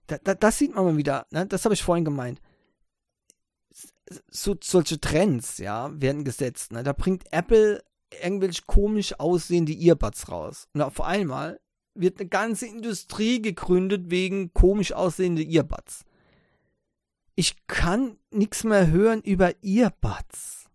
da, 0.07 0.19
da, 0.23 0.35
das 0.35 0.59
sieht 0.59 0.77
man 0.77 0.85
mal 0.85 0.97
wieder, 0.97 1.27
ne? 1.33 1.47
das 1.47 1.65
habe 1.65 1.75
ich 1.75 1.83
vorhin 1.83 2.05
gemeint 2.05 2.41
so, 4.31 4.57
solche 4.63 5.01
Trends, 5.01 5.59
ja, 5.59 5.91
werden 6.01 6.25
gesetzt. 6.25 6.73
Ne? 6.73 6.83
Da 6.83 6.93
bringt 6.93 7.33
Apple 7.33 7.83
irgendwelche 8.23 8.63
komisch 8.67 9.19
aussehende 9.19 9.73
Earbuds 9.73 10.31
raus. 10.31 10.69
Und 10.75 10.83
auf 10.83 11.01
einmal 11.01 11.61
wird 11.95 12.21
eine 12.21 12.29
ganze 12.29 12.67
Industrie 12.67 13.41
gegründet 13.41 14.11
wegen 14.11 14.53
komisch 14.53 14.93
aussehende 14.93 15.43
Earbuds. 15.43 16.05
Ich 17.35 17.67
kann 17.67 18.17
nichts 18.31 18.65
mehr 18.65 18.91
hören 18.91 19.23
über 19.23 19.53
Earbuds. 19.63 20.67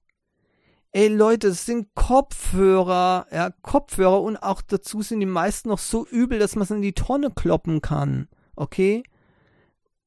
Ey 0.92 1.10
Leute, 1.10 1.50
es 1.50 1.66
sind 1.66 1.94
Kopfhörer, 1.94 3.28
ja, 3.30 3.50
Kopfhörer 3.62 4.22
und 4.22 4.38
auch 4.38 4.62
dazu 4.62 5.02
sind 5.02 5.20
die 5.20 5.26
meisten 5.26 5.68
noch 5.68 5.80
so 5.80 6.08
übel, 6.08 6.40
dass 6.40 6.56
man 6.56 6.64
es 6.64 6.72
in 6.72 6.82
die 6.82 6.94
Tonne 6.94 7.32
kloppen 7.32 7.82
kann. 7.82 8.30
Okay? 8.56 9.04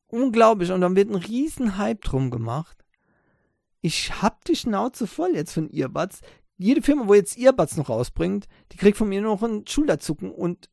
Unglaublich. 0.07 0.73
Und 0.73 0.81
dann 0.81 0.97
wird 0.97 1.11
ein 1.11 1.17
riesen 1.17 1.77
Hype 1.77 2.01
drum 2.01 2.31
gemacht. 2.31 2.78
Ich 3.89 4.21
hab 4.21 4.45
die 4.45 4.55
Schnauze 4.55 5.07
voll 5.07 5.31
jetzt 5.35 5.55
von 5.55 5.71
Earbuds. 5.73 6.21
Jede 6.59 6.83
Firma, 6.83 7.09
wo 7.09 7.15
jetzt 7.15 7.39
Earbuds 7.39 7.79
noch 7.79 7.89
rausbringt, 7.89 8.47
die 8.71 8.77
kriegt 8.77 8.99
von 8.99 9.09
mir 9.09 9.23
noch 9.23 9.43
ein 9.43 9.67
Schulterzucken 9.67 10.31
und 10.31 10.69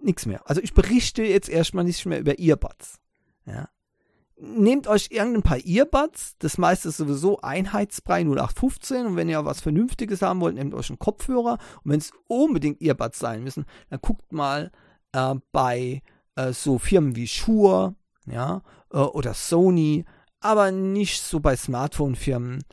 nichts 0.00 0.26
mehr. 0.26 0.40
Also 0.46 0.60
ich 0.60 0.74
berichte 0.74 1.22
jetzt 1.22 1.48
erstmal 1.48 1.84
nicht 1.84 2.04
mehr 2.06 2.18
über 2.18 2.36
Earbuds. 2.40 2.98
Ja 3.44 3.68
nehmt 4.38 4.86
euch 4.86 5.08
irgendein 5.12 5.42
paar 5.42 5.64
Earbuds, 5.64 6.36
das 6.40 6.58
meiste 6.58 6.88
ist 6.88 6.98
sowieso 6.98 7.40
Einheitsbrei 7.40 8.20
0815 8.20 9.06
und 9.06 9.16
wenn 9.16 9.30
ihr 9.30 9.44
was 9.46 9.62
Vernünftiges 9.62 10.20
haben 10.20 10.40
wollt, 10.40 10.56
nehmt 10.56 10.74
euch 10.74 10.90
einen 10.90 10.98
Kopfhörer 10.98 11.58
und 11.84 11.90
wenn 11.90 12.00
es 12.00 12.12
unbedingt 12.28 12.82
Earbuds 12.82 13.18
sein 13.18 13.42
müssen, 13.42 13.64
dann 13.88 14.00
guckt 14.02 14.32
mal 14.32 14.72
äh, 15.12 15.36
bei 15.52 16.02
äh, 16.34 16.52
so 16.52 16.78
Firmen 16.78 17.16
wie 17.16 17.26
Shure, 17.26 17.94
ja, 18.26 18.60
äh, 18.92 18.98
oder 18.98 19.32
Sony, 19.32 20.04
aber 20.46 20.70
nicht 20.72 21.22
so 21.22 21.40
bei 21.40 21.56
Smartphone-Firmen, 21.56 22.64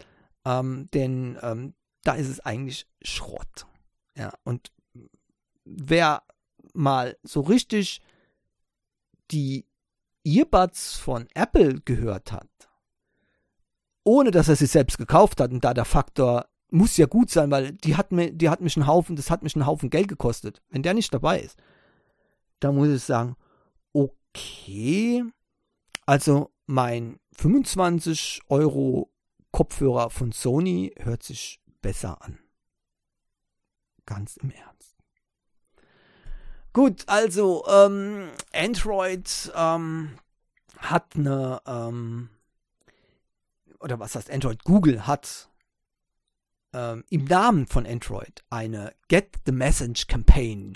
ähm, 0.45 0.89
denn 0.93 1.37
ähm, 1.41 1.73
da 2.03 2.13
ist 2.13 2.29
es 2.29 2.39
eigentlich 2.39 2.87
Schrott, 3.01 3.65
ja, 4.15 4.33
und 4.43 4.71
wer 5.65 6.23
mal 6.73 7.17
so 7.23 7.41
richtig 7.41 8.01
die 9.31 9.65
Earbuds 10.23 10.97
von 10.97 11.27
Apple 11.33 11.81
gehört 11.81 12.31
hat, 12.31 12.49
ohne 14.03 14.31
dass 14.31 14.49
er 14.49 14.55
sie 14.55 14.65
selbst 14.65 14.97
gekauft 14.97 15.39
hat, 15.39 15.51
und 15.51 15.63
da 15.63 15.73
der 15.73 15.85
Faktor 15.85 16.47
muss 16.69 16.97
ja 16.97 17.05
gut 17.05 17.29
sein, 17.29 17.51
weil 17.51 17.73
die 17.73 17.95
hat 17.95 18.11
mir, 18.11 18.31
die 18.31 18.49
hat 18.49 18.61
mich 18.61 18.75
einen 18.75 18.87
Haufen, 18.87 19.15
das 19.15 19.29
hat 19.29 19.43
mich 19.43 19.55
einen 19.55 19.67
Haufen 19.67 19.91
Geld 19.91 20.07
gekostet. 20.07 20.61
Wenn 20.69 20.81
der 20.81 20.95
nicht 20.95 21.13
dabei 21.13 21.39
ist, 21.39 21.57
dann 22.59 22.75
muss 22.75 22.89
ich 22.89 23.03
sagen, 23.03 23.35
okay, 23.93 25.23
also 26.05 26.51
mein 26.65 27.19
25 27.35 28.41
Euro 28.49 29.11
Kopfhörer 29.51 30.09
von 30.09 30.31
Sony 30.31 30.93
hört 30.97 31.23
sich 31.23 31.61
besser 31.81 32.21
an. 32.21 32.39
Ganz 34.05 34.37
im 34.37 34.51
Ernst. 34.51 34.97
Gut, 36.73 37.03
also 37.07 37.63
ähm, 37.67 38.29
Android 38.51 39.51
ähm, 39.55 40.17
hat 40.79 41.15
eine, 41.15 41.61
ähm, 41.67 42.29
oder 43.79 43.99
was 43.99 44.15
heißt 44.15 44.31
Android? 44.31 44.63
Google 44.63 45.05
hat 45.05 45.49
ähm, 46.73 47.03
im 47.09 47.25
Namen 47.25 47.67
von 47.67 47.85
Android 47.85 48.43
eine 48.49 48.95
Get 49.07 49.35
the 49.45 49.51
Message 49.51 50.07
Campaign 50.07 50.75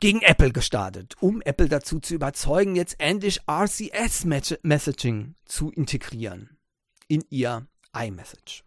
gegen 0.00 0.22
Apple 0.22 0.50
gestartet, 0.50 1.14
um 1.20 1.42
Apple 1.42 1.68
dazu 1.68 2.00
zu 2.00 2.14
überzeugen, 2.14 2.74
jetzt 2.74 2.96
endlich 2.98 3.40
RCS 3.48 4.24
Messaging 4.62 5.34
zu 5.44 5.70
integrieren 5.70 6.58
in 7.06 7.24
ihr 7.28 7.66
iMessage. 7.94 8.64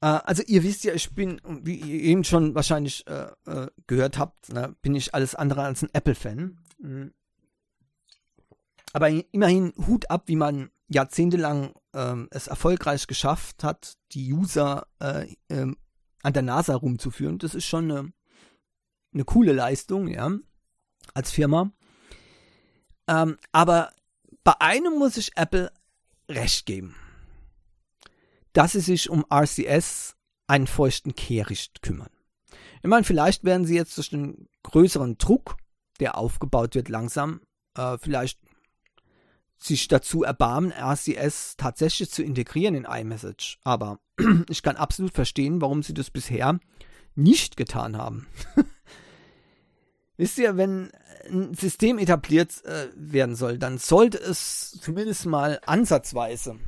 Äh, 0.00 0.06
also 0.06 0.42
ihr 0.46 0.62
wisst 0.62 0.84
ja, 0.84 0.94
ich 0.94 1.14
bin, 1.14 1.40
wie 1.62 1.76
ihr 1.76 2.02
eben 2.04 2.24
schon 2.24 2.54
wahrscheinlich 2.54 3.06
äh, 3.06 3.28
äh, 3.46 3.68
gehört 3.86 4.18
habt, 4.18 4.52
ne, 4.52 4.74
bin 4.82 4.94
ich 4.94 5.14
alles 5.14 5.34
andere 5.34 5.62
als 5.62 5.82
ein 5.82 5.90
Apple-Fan. 5.92 6.58
Mhm. 6.78 7.12
Aber 8.92 9.10
immerhin 9.10 9.74
Hut 9.86 10.10
ab, 10.10 10.24
wie 10.26 10.36
man 10.36 10.70
jahrzehntelang 10.88 11.74
ähm, 11.94 12.28
es 12.30 12.46
erfolgreich 12.46 13.06
geschafft 13.06 13.62
hat, 13.62 13.98
die 14.12 14.32
User 14.32 14.86
äh, 15.00 15.26
ähm, 15.50 15.76
an 16.22 16.32
der 16.32 16.42
NASA 16.42 16.74
rumzuführen. 16.74 17.38
Das 17.38 17.54
ist 17.54 17.66
schon 17.66 17.90
eine, 17.90 18.12
eine 19.18 19.24
coole 19.24 19.52
Leistung, 19.52 20.08
ja, 20.08 20.30
als 21.14 21.30
Firma. 21.30 21.70
Ähm, 23.06 23.36
aber 23.52 23.92
bei 24.44 24.54
einem 24.60 24.98
muss 24.98 25.16
ich 25.16 25.36
Apple 25.36 25.70
recht 26.28 26.66
geben 26.66 26.94
dass 28.58 28.72
sie 28.72 28.80
sich 28.80 29.08
um 29.08 29.24
RCS 29.32 30.16
einen 30.48 30.66
feuchten 30.66 31.14
Kehricht 31.14 31.80
kümmern. 31.80 32.10
Ich 32.82 32.88
meine, 32.88 33.04
vielleicht 33.04 33.44
werden 33.44 33.64
sie 33.64 33.76
jetzt 33.76 33.96
durch 33.96 34.12
einen 34.12 34.48
größeren 34.64 35.16
Druck, 35.16 35.56
der 36.00 36.18
aufgebaut 36.18 36.74
wird 36.74 36.88
langsam, 36.88 37.40
äh, 37.76 37.98
vielleicht 37.98 38.40
sich 39.60 39.86
dazu 39.86 40.24
erbarmen, 40.24 40.72
RCS 40.72 41.56
tatsächlich 41.56 42.10
zu 42.10 42.24
integrieren 42.24 42.74
in 42.74 42.84
iMessage. 42.84 43.58
Aber 43.62 44.00
ich 44.48 44.64
kann 44.64 44.74
absolut 44.74 45.12
verstehen, 45.12 45.60
warum 45.60 45.84
sie 45.84 45.94
das 45.94 46.10
bisher 46.10 46.58
nicht 47.14 47.56
getan 47.56 47.96
haben. 47.96 48.26
Wisst 50.18 50.36
ihr, 50.38 50.56
wenn 50.56 50.90
ein 51.30 51.54
System 51.54 51.98
etabliert 51.98 52.64
äh, 52.64 52.88
werden 52.94 53.36
soll, 53.36 53.56
dann 53.56 53.78
sollte 53.78 54.18
es 54.18 54.72
zumindest 54.82 55.24
mal 55.26 55.60
ansatzweise 55.64 56.58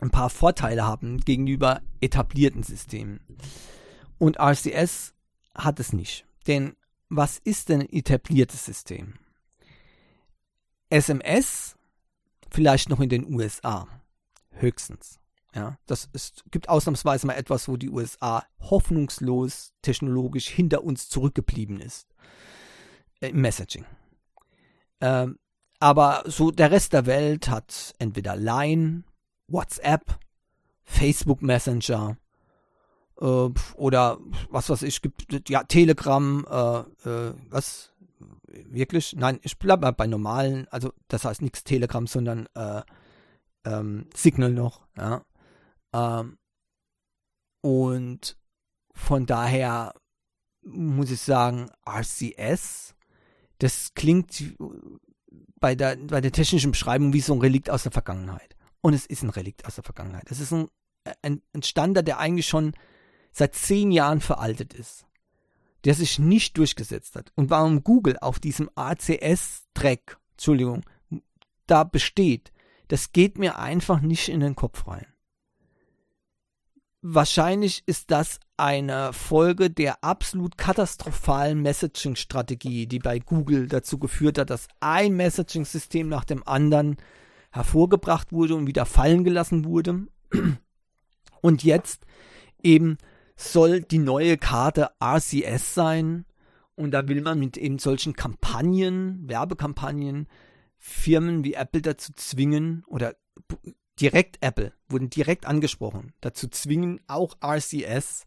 ein 0.00 0.10
paar 0.10 0.30
Vorteile 0.30 0.84
haben 0.84 1.18
gegenüber 1.20 1.80
etablierten 2.00 2.64
Systemen. 2.64 3.20
Und 4.18 4.38
RCS 4.38 5.14
hat 5.54 5.78
es 5.78 5.92
nicht. 5.92 6.26
Denn 6.48 6.74
was 7.08 7.38
ist 7.38 7.68
denn 7.68 7.82
ein 7.82 7.92
etabliertes 7.92 8.64
System? 8.64 9.14
SMS 10.90 11.76
vielleicht 12.50 12.88
noch 12.88 13.00
in 13.00 13.08
den 13.08 13.32
USA. 13.32 13.86
Höchstens. 14.50 15.20
Ja, 15.54 15.78
das 15.86 16.08
ist, 16.12 16.44
gibt 16.50 16.68
ausnahmsweise 16.68 17.26
mal 17.26 17.34
etwas, 17.34 17.68
wo 17.68 17.76
die 17.76 17.90
USA 17.90 18.44
hoffnungslos 18.58 19.72
technologisch 19.82 20.48
hinter 20.48 20.82
uns 20.82 21.08
zurückgeblieben 21.08 21.80
ist. 21.80 22.08
Äh, 23.22 23.28
Im 23.28 23.40
Messaging. 23.40 23.86
Ähm, 25.00 25.38
aber 25.80 26.24
so 26.26 26.50
der 26.50 26.70
Rest 26.70 26.92
der 26.92 27.06
Welt 27.06 27.48
hat 27.48 27.94
entweder 27.98 28.36
Line, 28.36 29.04
WhatsApp, 29.48 30.18
Facebook 30.84 31.42
Messenger 31.42 32.16
äh, 33.20 33.48
oder 33.74 34.18
was 34.50 34.68
weiß 34.68 34.82
ich, 34.82 35.00
gibt 35.00 35.48
ja 35.48 35.64
Telegram, 35.64 36.46
äh, 36.48 37.08
äh, 37.08 37.34
was 37.48 37.92
wirklich? 38.46 39.14
Nein, 39.16 39.40
ich 39.42 39.58
bleibe 39.58 39.92
bei 39.92 40.06
normalen, 40.06 40.68
also 40.68 40.92
das 41.08 41.24
heißt 41.24 41.42
nichts 41.42 41.64
Telegram, 41.64 42.06
sondern 42.06 42.46
äh, 42.54 42.82
ähm, 43.64 44.08
Signal 44.14 44.52
noch, 44.52 44.82
ja. 44.96 45.24
Ähm, 45.92 46.38
und 47.60 48.36
von 48.94 49.26
daher 49.26 49.94
muss 50.64 51.10
ich 51.10 51.20
sagen, 51.20 51.70
RCS, 51.86 52.91
das 53.62 53.94
klingt 53.94 54.56
bei 55.60 55.76
der, 55.76 55.96
bei 55.96 56.20
der 56.20 56.32
technischen 56.32 56.72
Beschreibung 56.72 57.12
wie 57.12 57.20
so 57.20 57.32
ein 57.32 57.40
Relikt 57.40 57.70
aus 57.70 57.84
der 57.84 57.92
Vergangenheit. 57.92 58.56
Und 58.80 58.92
es 58.92 59.06
ist 59.06 59.22
ein 59.22 59.30
Relikt 59.30 59.64
aus 59.64 59.76
der 59.76 59.84
Vergangenheit. 59.84 60.28
Es 60.30 60.40
ist 60.40 60.52
ein, 60.52 60.68
ein, 61.22 61.42
ein 61.54 61.62
Standard, 61.62 62.08
der 62.08 62.18
eigentlich 62.18 62.48
schon 62.48 62.72
seit 63.30 63.54
zehn 63.54 63.92
Jahren 63.92 64.20
veraltet 64.20 64.74
ist. 64.74 65.06
Der 65.84 65.94
sich 65.94 66.18
nicht 66.18 66.58
durchgesetzt 66.58 67.14
hat. 67.14 67.32
Und 67.36 67.50
warum 67.50 67.84
Google 67.84 68.18
auf 68.18 68.40
diesem 68.40 68.68
ACS-Track, 68.74 70.18
Entschuldigung, 70.32 70.84
da 71.68 71.84
besteht, 71.84 72.52
das 72.88 73.12
geht 73.12 73.38
mir 73.38 73.58
einfach 73.58 74.00
nicht 74.00 74.28
in 74.28 74.40
den 74.40 74.56
Kopf 74.56 74.88
rein. 74.88 75.06
Wahrscheinlich 77.04 77.82
ist 77.86 78.12
das 78.12 78.38
eine 78.56 79.12
Folge 79.12 79.70
der 79.70 80.04
absolut 80.04 80.56
katastrophalen 80.56 81.60
Messaging-Strategie, 81.60 82.86
die 82.86 83.00
bei 83.00 83.18
Google 83.18 83.66
dazu 83.66 83.98
geführt 83.98 84.38
hat, 84.38 84.50
dass 84.50 84.68
ein 84.78 85.14
Messaging-System 85.16 86.08
nach 86.08 86.24
dem 86.24 86.46
anderen 86.46 86.96
hervorgebracht 87.50 88.32
wurde 88.32 88.54
und 88.54 88.68
wieder 88.68 88.86
fallen 88.86 89.24
gelassen 89.24 89.64
wurde. 89.64 90.06
Und 91.40 91.64
jetzt 91.64 92.06
eben 92.62 92.98
soll 93.34 93.82
die 93.82 93.98
neue 93.98 94.38
Karte 94.38 94.90
RCS 95.02 95.74
sein. 95.74 96.24
Und 96.76 96.92
da 96.92 97.08
will 97.08 97.20
man 97.20 97.40
mit 97.40 97.56
eben 97.56 97.80
solchen 97.80 98.14
Kampagnen, 98.14 99.28
Werbekampagnen, 99.28 100.28
Firmen 100.78 101.42
wie 101.42 101.54
Apple 101.54 101.82
dazu 101.82 102.12
zwingen 102.14 102.84
oder 102.86 103.16
direkt 104.02 104.38
Apple 104.42 104.72
wurden 104.88 105.08
direkt 105.08 105.46
angesprochen, 105.46 106.12
dazu 106.20 106.48
zwingen, 106.48 107.00
auch 107.06 107.36
RCS 107.42 108.24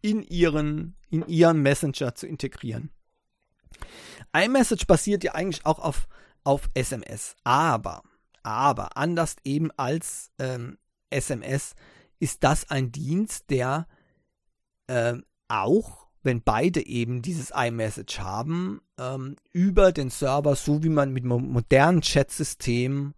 in 0.00 0.22
ihren, 0.22 0.96
in 1.10 1.26
ihren 1.26 1.60
Messenger 1.60 2.14
zu 2.14 2.26
integrieren. 2.26 2.90
iMessage 4.34 4.86
basiert 4.86 5.24
ja 5.24 5.34
eigentlich 5.34 5.66
auch 5.66 5.78
auf, 5.78 6.08
auf 6.44 6.70
SMS, 6.74 7.36
aber 7.44 8.02
aber 8.42 8.96
anders 8.96 9.36
eben 9.44 9.70
als 9.76 10.30
ähm, 10.38 10.78
SMS 11.10 11.74
ist 12.18 12.42
das 12.44 12.70
ein 12.70 12.92
Dienst, 12.92 13.50
der 13.50 13.86
ähm, 14.88 15.24
auch, 15.48 16.06
wenn 16.22 16.42
beide 16.42 16.84
eben 16.86 17.22
dieses 17.22 17.50
iMessage 17.54 18.20
haben, 18.20 18.80
ähm, 18.98 19.36
über 19.52 19.92
den 19.92 20.10
Server, 20.10 20.54
so 20.56 20.82
wie 20.82 20.88
man 20.88 21.12
mit 21.12 21.24
modernen 21.24 22.00
Chatsystemen 22.00 23.14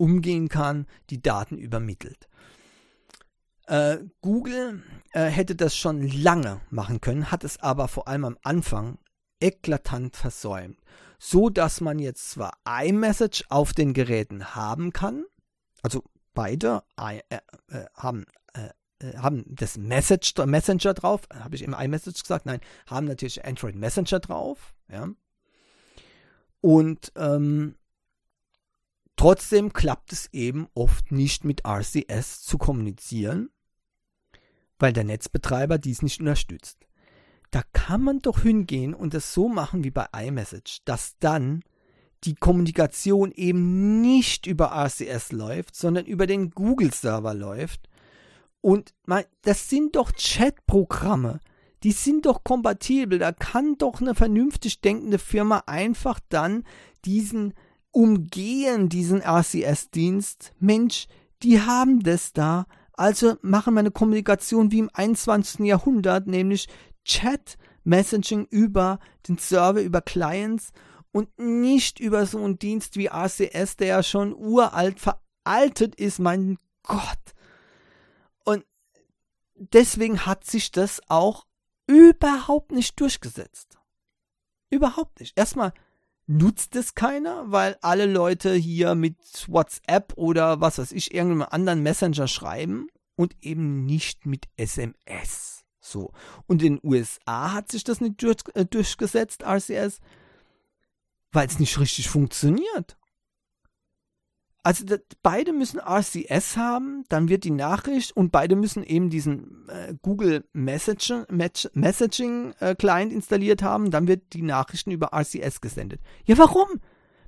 umgehen 0.00 0.48
kann, 0.48 0.86
die 1.10 1.20
Daten 1.20 1.58
übermittelt. 1.58 2.28
Äh, 3.66 3.98
Google 4.22 4.82
äh, 5.12 5.26
hätte 5.26 5.54
das 5.54 5.76
schon 5.76 6.08
lange 6.08 6.60
machen 6.70 7.00
können, 7.00 7.30
hat 7.30 7.44
es 7.44 7.60
aber 7.60 7.86
vor 7.86 8.08
allem 8.08 8.24
am 8.24 8.38
Anfang 8.42 8.98
eklatant 9.40 10.16
versäumt. 10.16 10.78
So 11.18 11.50
dass 11.50 11.82
man 11.82 11.98
jetzt 11.98 12.30
zwar 12.30 12.54
iMessage 12.66 13.44
auf 13.50 13.74
den 13.74 13.92
Geräten 13.92 14.54
haben 14.54 14.92
kann, 14.92 15.24
also 15.82 16.02
beide 16.32 16.82
äh, 16.98 17.20
äh, 17.28 17.84
haben 17.94 18.24
äh, 18.54 18.70
äh, 19.00 19.16
haben 19.18 19.44
das 19.48 19.76
Message, 19.76 20.34
Messenger 20.38 20.94
drauf, 20.94 21.22
habe 21.32 21.56
ich 21.56 21.62
im 21.62 21.74
iMessage 21.74 22.22
gesagt, 22.22 22.46
nein, 22.46 22.60
haben 22.86 23.06
natürlich 23.06 23.44
Android 23.44 23.74
Messenger 23.74 24.20
drauf, 24.20 24.74
ja. 24.90 25.08
Und 26.62 27.12
ähm, 27.16 27.76
trotzdem 29.20 29.74
klappt 29.74 30.14
es 30.14 30.30
eben 30.32 30.66
oft 30.72 31.12
nicht 31.12 31.44
mit 31.44 31.66
RCS 31.66 32.40
zu 32.40 32.56
kommunizieren, 32.56 33.50
weil 34.78 34.94
der 34.94 35.04
Netzbetreiber 35.04 35.76
dies 35.76 36.00
nicht 36.00 36.20
unterstützt. 36.20 36.86
Da 37.50 37.60
kann 37.74 38.02
man 38.02 38.20
doch 38.20 38.40
hingehen 38.40 38.94
und 38.94 39.12
es 39.12 39.34
so 39.34 39.50
machen 39.50 39.84
wie 39.84 39.90
bei 39.90 40.06
iMessage, 40.16 40.78
dass 40.86 41.18
dann 41.18 41.62
die 42.24 42.34
Kommunikation 42.34 43.30
eben 43.32 44.00
nicht 44.00 44.46
über 44.46 44.72
RCS 44.72 45.32
läuft, 45.32 45.76
sondern 45.76 46.06
über 46.06 46.26
den 46.26 46.52
Google-Server 46.52 47.34
läuft. 47.34 47.90
Und 48.62 48.94
mein, 49.04 49.26
das 49.42 49.68
sind 49.68 49.96
doch 49.96 50.12
Chat-Programme. 50.12 51.40
Die 51.82 51.92
sind 51.92 52.24
doch 52.24 52.42
kompatibel. 52.42 53.18
Da 53.18 53.32
kann 53.32 53.76
doch 53.76 54.00
eine 54.00 54.14
vernünftig 54.14 54.80
denkende 54.80 55.18
Firma 55.18 55.64
einfach 55.66 56.20
dann 56.30 56.64
diesen 57.04 57.52
umgehen, 57.92 58.88
diesen 58.88 59.20
RCS-Dienst. 59.22 60.52
Mensch, 60.58 61.06
die 61.42 61.60
haben 61.60 62.00
das 62.00 62.32
da. 62.32 62.66
Also 62.92 63.36
machen 63.42 63.74
wir 63.74 63.80
eine 63.80 63.90
Kommunikation 63.90 64.70
wie 64.70 64.78
im 64.78 64.90
21. 64.92 65.60
Jahrhundert, 65.60 66.26
nämlich 66.26 66.68
Chat, 67.04 67.56
Messaging 67.84 68.46
über 68.50 68.98
den 69.26 69.38
Server, 69.38 69.80
über 69.80 70.02
Clients 70.02 70.72
und 71.12 71.38
nicht 71.38 71.98
über 71.98 72.26
so 72.26 72.44
einen 72.44 72.58
Dienst 72.58 72.96
wie 72.96 73.08
RCS, 73.08 73.76
der 73.76 73.86
ja 73.86 74.02
schon 74.02 74.34
uralt, 74.34 74.98
veraltet 75.00 75.94
ist, 75.94 76.18
mein 76.18 76.58
Gott. 76.82 77.18
Und 78.44 78.64
deswegen 79.54 80.26
hat 80.26 80.44
sich 80.44 80.70
das 80.70 81.00
auch 81.08 81.46
überhaupt 81.86 82.70
nicht 82.70 83.00
durchgesetzt. 83.00 83.78
Überhaupt 84.68 85.18
nicht. 85.18 85.36
Erstmal 85.36 85.72
nutzt 86.30 86.76
es 86.76 86.94
keiner, 86.94 87.50
weil 87.50 87.76
alle 87.82 88.06
Leute 88.06 88.54
hier 88.54 88.94
mit 88.94 89.16
WhatsApp 89.48 90.12
oder 90.14 90.60
was 90.60 90.78
weiß 90.78 90.92
ich, 90.92 91.12
irgendeinem 91.12 91.48
anderen 91.50 91.82
Messenger 91.82 92.28
schreiben 92.28 92.86
und 93.16 93.34
eben 93.42 93.84
nicht 93.84 94.26
mit 94.26 94.46
SMS. 94.56 95.64
So. 95.80 96.12
Und 96.46 96.62
in 96.62 96.76
den 96.76 96.88
USA 96.88 97.52
hat 97.52 97.72
sich 97.72 97.82
das 97.82 98.00
nicht 98.00 98.22
durch, 98.22 98.36
äh, 98.54 98.64
durchgesetzt, 98.64 99.42
RCS, 99.42 99.98
weil 101.32 101.48
es 101.48 101.58
nicht 101.58 101.78
richtig 101.80 102.08
funktioniert. 102.08 102.96
Also 104.62 104.84
das, 104.84 105.00
beide 105.22 105.52
müssen 105.52 105.80
RCS 105.80 106.56
haben, 106.56 107.04
dann 107.08 107.30
wird 107.30 107.44
die 107.44 107.50
Nachricht 107.50 108.14
und 108.14 108.30
beide 108.30 108.56
müssen 108.56 108.84
eben 108.84 109.08
diesen 109.08 109.66
äh, 109.68 109.94
Google 110.02 110.44
Message, 110.52 111.12
Messaging 111.30 112.52
äh, 112.60 112.74
Client 112.74 113.12
installiert 113.12 113.62
haben, 113.62 113.90
dann 113.90 114.06
wird 114.06 114.34
die 114.34 114.42
Nachrichten 114.42 114.90
über 114.90 115.12
RCS 115.14 115.62
gesendet. 115.62 116.00
Ja, 116.26 116.36
warum? 116.36 116.68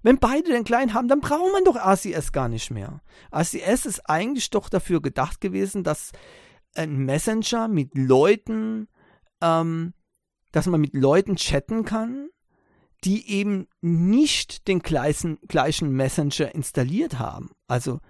Wenn 0.03 0.19
beide 0.19 0.51
den 0.51 0.65
Client 0.65 0.95
haben, 0.95 1.09
dann 1.09 1.21
braucht 1.21 1.53
man 1.53 1.65
doch 1.65 1.77
RCS 1.77 2.33
gar 2.33 2.49
nicht 2.49 2.71
mehr. 2.71 3.01
RCS 3.35 3.87
ist 3.87 4.11
eigentlich 4.11 4.51
doch 4.51 4.69
dafür 4.69 5.01
gedacht 5.01 5.41
gewesen, 5.41 5.85
dass 5.85 6.13
ein 6.75 6.97
Messenger 7.05 7.69
mit 7.69 7.97
Leuten, 7.97 8.89
ähm, 9.41 9.95
dass 10.51 10.67
man 10.67 10.81
mit 10.81 10.95
Leuten 10.95 11.37
chatten 11.37 11.85
kann, 11.85 12.29
die 13.05 13.29
eben 13.31 13.67
nicht 13.81 14.69
den 14.69 14.81
gleichen, 14.81 15.39
gleichen 15.49 15.91
Messenger 15.91 16.55
installiert 16.55 17.19
haben. 17.19 17.51
Also 17.67 18.01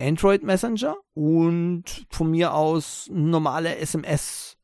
Android 0.00 0.42
Messenger 0.42 0.96
und 1.14 2.06
von 2.10 2.30
mir 2.30 2.52
aus 2.52 3.08
normale 3.10 3.76
SMS 3.76 4.56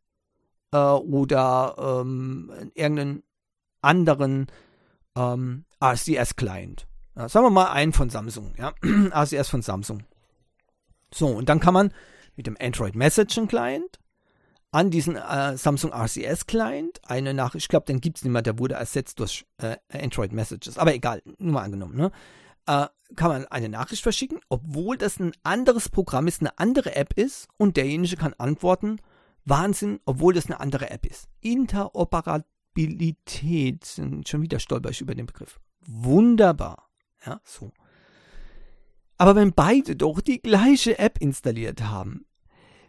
äh, 0.72 0.76
oder 0.76 2.02
ähm, 2.02 2.52
irgendeinen 2.74 3.22
anderen 3.80 4.46
ähm, 5.16 5.64
RCS-Client. 5.82 6.86
Ja, 7.16 7.28
sagen 7.28 7.46
wir 7.46 7.50
mal 7.50 7.70
einen 7.70 7.92
von 7.92 8.10
Samsung, 8.10 8.54
ja. 8.58 8.74
RCS 8.82 9.48
von 9.48 9.62
Samsung. 9.62 10.04
So, 11.12 11.28
und 11.28 11.48
dann 11.48 11.60
kann 11.60 11.74
man 11.74 11.92
mit 12.36 12.46
dem 12.46 12.56
Android 12.60 12.94
Messaging 12.94 13.48
Client 13.48 13.98
an 14.72 14.90
diesen 14.90 15.14
äh, 15.16 15.56
Samsung 15.56 15.92
RCS 15.92 16.46
Client 16.46 17.00
eine 17.06 17.32
Nachricht, 17.34 17.64
ich 17.64 17.68
glaube, 17.68 17.86
den 17.86 18.00
gibt 18.00 18.16
es 18.16 18.24
nicht 18.24 18.32
mehr, 18.32 18.42
der 18.42 18.58
wurde 18.58 18.74
ersetzt 18.74 19.20
durch 19.20 19.46
äh, 19.58 19.76
Android 19.92 20.32
Messages, 20.32 20.78
aber 20.78 20.92
egal, 20.94 21.22
nur 21.38 21.52
mal 21.52 21.62
angenommen, 21.62 21.96
ne? 21.96 22.10
Äh, 22.66 22.88
kann 23.14 23.30
man 23.30 23.46
eine 23.46 23.68
Nachricht 23.68 24.02
verschicken, 24.02 24.40
obwohl 24.48 24.96
das 24.96 25.20
ein 25.20 25.32
anderes 25.42 25.90
Programm 25.90 26.26
ist, 26.26 26.40
eine 26.40 26.58
andere 26.58 26.96
App 26.96 27.18
ist 27.18 27.46
und 27.58 27.76
derjenige 27.76 28.16
kann 28.16 28.32
antworten, 28.38 28.96
Wahnsinn, 29.44 30.00
obwohl 30.06 30.32
das 30.32 30.46
eine 30.46 30.60
andere 30.60 30.88
App 30.90 31.04
ist. 31.04 31.28
Interoperabilität, 31.40 34.00
schon 34.26 34.42
wieder 34.42 34.60
stolper 34.60 34.88
ich 34.88 35.02
über 35.02 35.14
den 35.14 35.26
Begriff. 35.26 35.60
Wunderbar, 35.86 36.88
ja, 37.26 37.42
so. 37.44 37.70
Aber 39.18 39.36
wenn 39.36 39.52
beide 39.52 39.96
doch 39.96 40.22
die 40.22 40.40
gleiche 40.40 40.98
App 40.98 41.18
installiert 41.18 41.82
haben, 41.82 42.24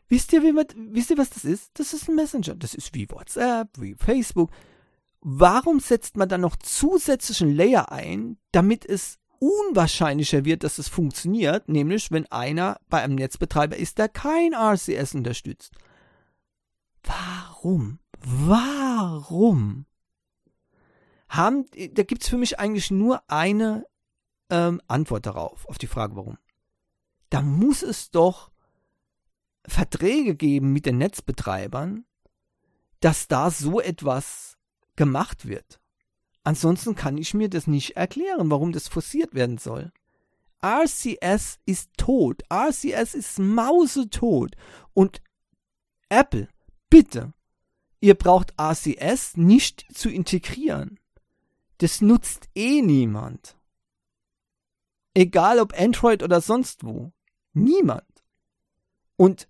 wisst 0.08 0.34
ihr, 0.34 0.44
wie 0.44 0.52
man, 0.52 0.66
wisst 0.76 1.10
ihr, 1.10 1.18
was 1.18 1.30
das 1.30 1.46
ist? 1.46 1.72
Das 1.76 1.94
ist 1.94 2.08
ein 2.08 2.16
Messenger. 2.16 2.56
Das 2.56 2.74
ist 2.74 2.94
wie 2.94 3.10
WhatsApp, 3.10 3.70
wie 3.80 3.96
Facebook. 3.96 4.52
Warum 5.22 5.80
setzt 5.80 6.18
man 6.18 6.28
dann 6.28 6.42
noch 6.42 6.58
zusätzlichen 6.58 7.56
Layer 7.56 7.92
ein, 7.92 8.38
damit 8.52 8.86
es 8.86 9.20
unwahrscheinlicher 9.40 10.46
wird, 10.46 10.64
dass 10.64 10.78
es 10.78 10.88
funktioniert, 10.88 11.68
nämlich 11.68 12.12
wenn 12.12 12.26
einer 12.32 12.80
bei 12.90 13.02
einem 13.02 13.16
Netzbetreiber 13.16 13.76
ist, 13.76 13.98
der 13.98 14.10
kein 14.10 14.54
RCS 14.54 15.16
unterstützt? 15.16 15.74
Warum? 17.04 18.00
Warum? 18.20 19.86
Haben, 21.28 21.66
da 21.92 22.04
gibt 22.04 22.24
es 22.24 22.30
für 22.30 22.38
mich 22.38 22.60
eigentlich 22.60 22.92
nur 22.92 23.22
eine 23.30 23.86
ähm, 24.50 24.82
Antwort 24.88 25.26
darauf, 25.26 25.68
auf 25.68 25.78
die 25.78 25.88
Frage 25.88 26.16
warum. 26.16 26.38
Da 27.30 27.42
muss 27.42 27.82
es 27.82 28.12
doch 28.12 28.53
Verträge 29.65 30.35
geben 30.35 30.73
mit 30.73 30.85
den 30.85 30.98
Netzbetreibern, 30.98 32.06
dass 32.99 33.27
da 33.27 33.49
so 33.49 33.80
etwas 33.80 34.57
gemacht 34.95 35.48
wird. 35.48 35.80
Ansonsten 36.44 36.95
kann 36.95 37.18
ich 37.18 37.34
mir 37.34 37.49
das 37.49 37.68
nicht 37.68 37.95
erklären, 37.95 38.52
warum 38.52 38.73
das 38.73 38.88
forciert 38.88 39.34
werden 39.34 39.57
soll. 39.57 39.91
RCS 40.64 41.60
ist 41.65 41.91
tot. 41.98 42.44
RCS 42.52 43.14
ist 43.14 43.40
mausetot. 43.40 44.56
Und 44.94 45.22
Apple, 46.10 46.48
bitte, 46.90 47.34
ihr 47.99 48.15
braucht 48.15 48.53
RCS 48.60 49.38
nicht 49.38 49.85
zu 49.94 50.10
integrieren. 50.10 50.99
Das 51.80 52.02
nutzt 52.02 52.49
eh 52.56 52.81
niemand. 52.81 53.57
Egal 55.14 55.60
ob 55.60 55.77
Android 55.77 56.23
oder 56.23 56.40
sonst 56.41 56.84
wo. 56.84 57.11
Niemand. 57.53 58.23
Und 59.15 59.48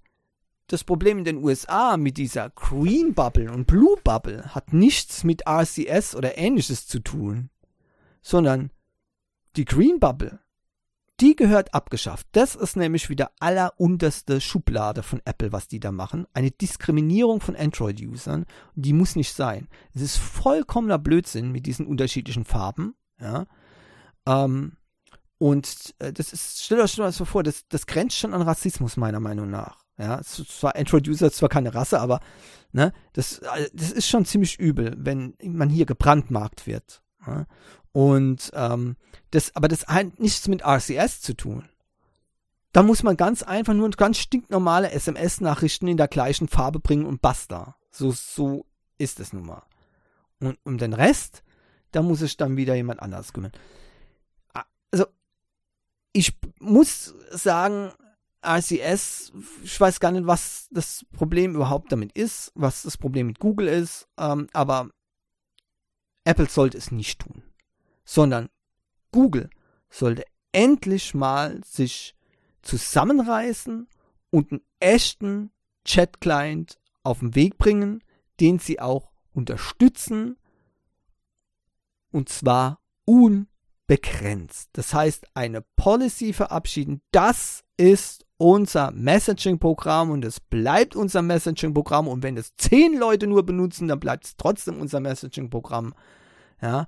das 0.74 0.84
Problem 0.84 1.20
in 1.20 1.24
den 1.24 1.44
USA 1.44 1.98
mit 1.98 2.18
dieser 2.18 2.50
Green 2.50 3.14
Bubble 3.14 3.52
und 3.52 3.68
Blue 3.68 3.96
Bubble 4.04 4.56
hat 4.56 4.74
nichts 4.74 5.24
mit 5.24 5.44
RCS 5.48 6.16
oder 6.16 6.38
ähnliches 6.40 6.88
zu 6.88 7.00
tun, 7.00 7.52
sondern 8.24 8.72
die 9.56 9.66
Green 9.66 10.00
Bubble, 10.00 10.40
die 11.20 11.36
gehört 11.36 11.76
abgeschafft. 11.76 12.26
Das 12.32 12.56
ist 12.56 12.76
nämlich 12.76 13.08
wieder 13.08 13.30
allerunterste 13.40 14.42
Schublade 14.42 15.04
von 15.04 15.22
Apple, 15.26 15.52
was 15.52 15.68
die 15.68 15.80
da 15.80 15.92
machen. 15.92 16.26
Eine 16.34 16.50
Diskriminierung 16.50 17.40
von 17.40 17.56
Android-Usern. 17.56 18.48
Die 18.74 18.94
muss 18.94 19.16
nicht 19.16 19.36
sein. 19.36 19.68
Es 19.94 20.02
ist 20.02 20.18
vollkommener 20.18 20.98
Blödsinn 20.98 21.52
mit 21.52 21.68
diesen 21.68 21.86
unterschiedlichen 21.86 22.46
Farben. 22.46 22.96
Ja. 23.22 23.46
Ähm, 24.26 24.78
und 25.38 25.94
äh, 26.00 26.12
das 26.12 26.34
ist, 26.34 26.64
stellt 26.64 26.82
euch 26.82 26.98
mal 26.98 27.12
so 27.12 27.26
vor, 27.26 27.44
das, 27.44 27.68
das 27.68 27.86
grenzt 27.86 28.18
schon 28.18 28.34
an 28.34 28.42
Rassismus, 28.42 28.98
meiner 28.98 29.20
Meinung 29.20 29.52
nach. 29.52 29.83
Ja, 29.98 30.22
zwar 30.24 30.76
Android-User 30.76 31.32
zwar 31.32 31.50
keine 31.50 31.76
Rasse, 31.76 32.00
aber 32.00 32.20
ne, 32.72 32.94
das, 33.14 33.40
äh, 33.40 33.70
das 33.74 33.92
ist 33.92 34.08
schon 34.08 34.26
ziemlich 34.26 34.60
übel, 34.60 34.96
wenn 34.98 35.36
man 35.44 35.70
hier 35.70 35.86
gebrandmarkt 35.86 36.66
wird. 36.66 37.04
Ja? 37.26 37.46
Und 37.92 38.52
ähm, 38.56 38.96
das, 39.32 39.56
aber 39.56 39.68
das 39.68 39.88
hat 39.88 40.20
nichts 40.20 40.48
mit 40.48 40.64
RCS 40.66 41.22
zu 41.22 41.36
tun. 41.36 41.70
Da 42.72 42.82
muss 42.82 43.04
man 43.04 43.18
ganz 43.18 43.44
einfach 43.44 43.76
nur 43.76 43.92
ganz 43.92 44.18
stinknormale 44.18 44.92
SMS-Nachrichten 44.92 45.88
in 45.88 45.98
der 45.98 46.08
gleichen 46.08 46.48
Farbe 46.48 46.80
bringen 46.80 47.06
und 47.06 47.22
basta. 47.22 47.76
So, 47.92 48.12
so 48.12 48.66
ist 48.98 49.20
es 49.20 49.32
nun 49.32 49.46
mal. 49.46 49.62
Und 50.40 50.58
um 50.64 50.80
den 50.80 50.94
Rest, 50.94 51.44
da 51.92 52.02
muss 52.02 52.20
sich 52.20 52.36
dann 52.36 52.58
wieder 52.58 52.74
jemand 52.74 53.00
anders 53.00 53.32
kümmern. 53.32 53.52
Also, 54.90 55.06
ich 56.14 56.36
muss 56.60 57.14
sagen, 57.30 57.92
RCS, 58.44 59.32
ich 59.64 59.80
weiß 59.80 60.00
gar 60.00 60.12
nicht, 60.12 60.28
was 60.28 60.68
das 60.72 61.06
Problem 61.14 61.56
überhaupt 61.56 61.92
damit 61.92 62.12
ist, 62.14 62.52
was 62.56 62.84
das 62.84 62.98
Problem 62.98 63.28
mit 63.28 63.40
Google 63.40 63.68
ist, 63.68 64.08
ähm, 64.18 64.48
aber 64.54 64.90
Apple 66.26 66.50
sollte 66.50 66.78
es 66.78 66.92
nicht 66.92 67.20
tun, 67.20 67.44
sondern 68.06 68.50
Google 69.12 69.50
sollte 69.90 70.26
endlich 70.52 71.14
mal 71.14 71.62
sich 71.64 72.16
zusammenreißen 72.62 73.88
und 74.30 74.52
einen 74.52 74.62
echten 74.80 75.52
Chat-Client 75.86 76.80
auf 77.04 77.20
den 77.20 77.36
Weg 77.36 77.58
bringen, 77.58 78.04
den 78.40 78.60
sie 78.60 78.80
auch 78.80 79.12
unterstützen 79.34 80.38
und 82.12 82.30
zwar 82.30 82.80
unbegrenzt. 83.06 84.70
Das 84.74 84.94
heißt, 84.94 85.28
eine 85.34 85.62
Policy 85.76 86.34
verabschieden, 86.34 87.02
das 87.12 87.63
ist 87.78 88.26
unser 88.38 88.92
Messaging-Programm 88.92 90.12
und 90.12 90.26
es 90.26 90.40
bleibt 90.40 90.96
unser 90.96 91.22
Messaging-Programm 91.22 92.08
und 92.08 92.24
wenn 92.24 92.38
es 92.38 92.56
zehn 92.58 92.98
Leute 92.98 93.28
nur 93.28 93.46
benutzen, 93.46 93.88
dann 93.88 94.00
bleibt 94.00 94.26
es 94.26 94.36
trotzdem 94.36 94.80
unser 94.80 95.00
Messaging-Programm. 95.00 95.94
Ja, 96.62 96.88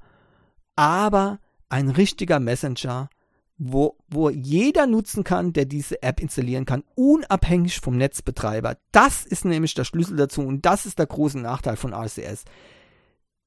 aber 0.75 1.39
ein 1.69 1.89
richtiger 1.89 2.39
Messenger, 2.39 3.09
wo, 3.57 3.97
wo 4.09 4.29
jeder 4.29 4.85
nutzen 4.85 5.23
kann, 5.23 5.53
der 5.53 5.65
diese 5.65 6.01
App 6.03 6.19
installieren 6.19 6.65
kann, 6.65 6.83
unabhängig 6.95 7.79
vom 7.79 7.97
Netzbetreiber. 7.97 8.77
Das 8.91 9.25
ist 9.25 9.45
nämlich 9.45 9.73
der 9.73 9.85
Schlüssel 9.85 10.17
dazu 10.17 10.41
und 10.41 10.65
das 10.65 10.85
ist 10.85 10.99
der 10.99 11.07
große 11.07 11.39
Nachteil 11.39 11.77
von 11.77 11.93
RCS, 11.93 12.43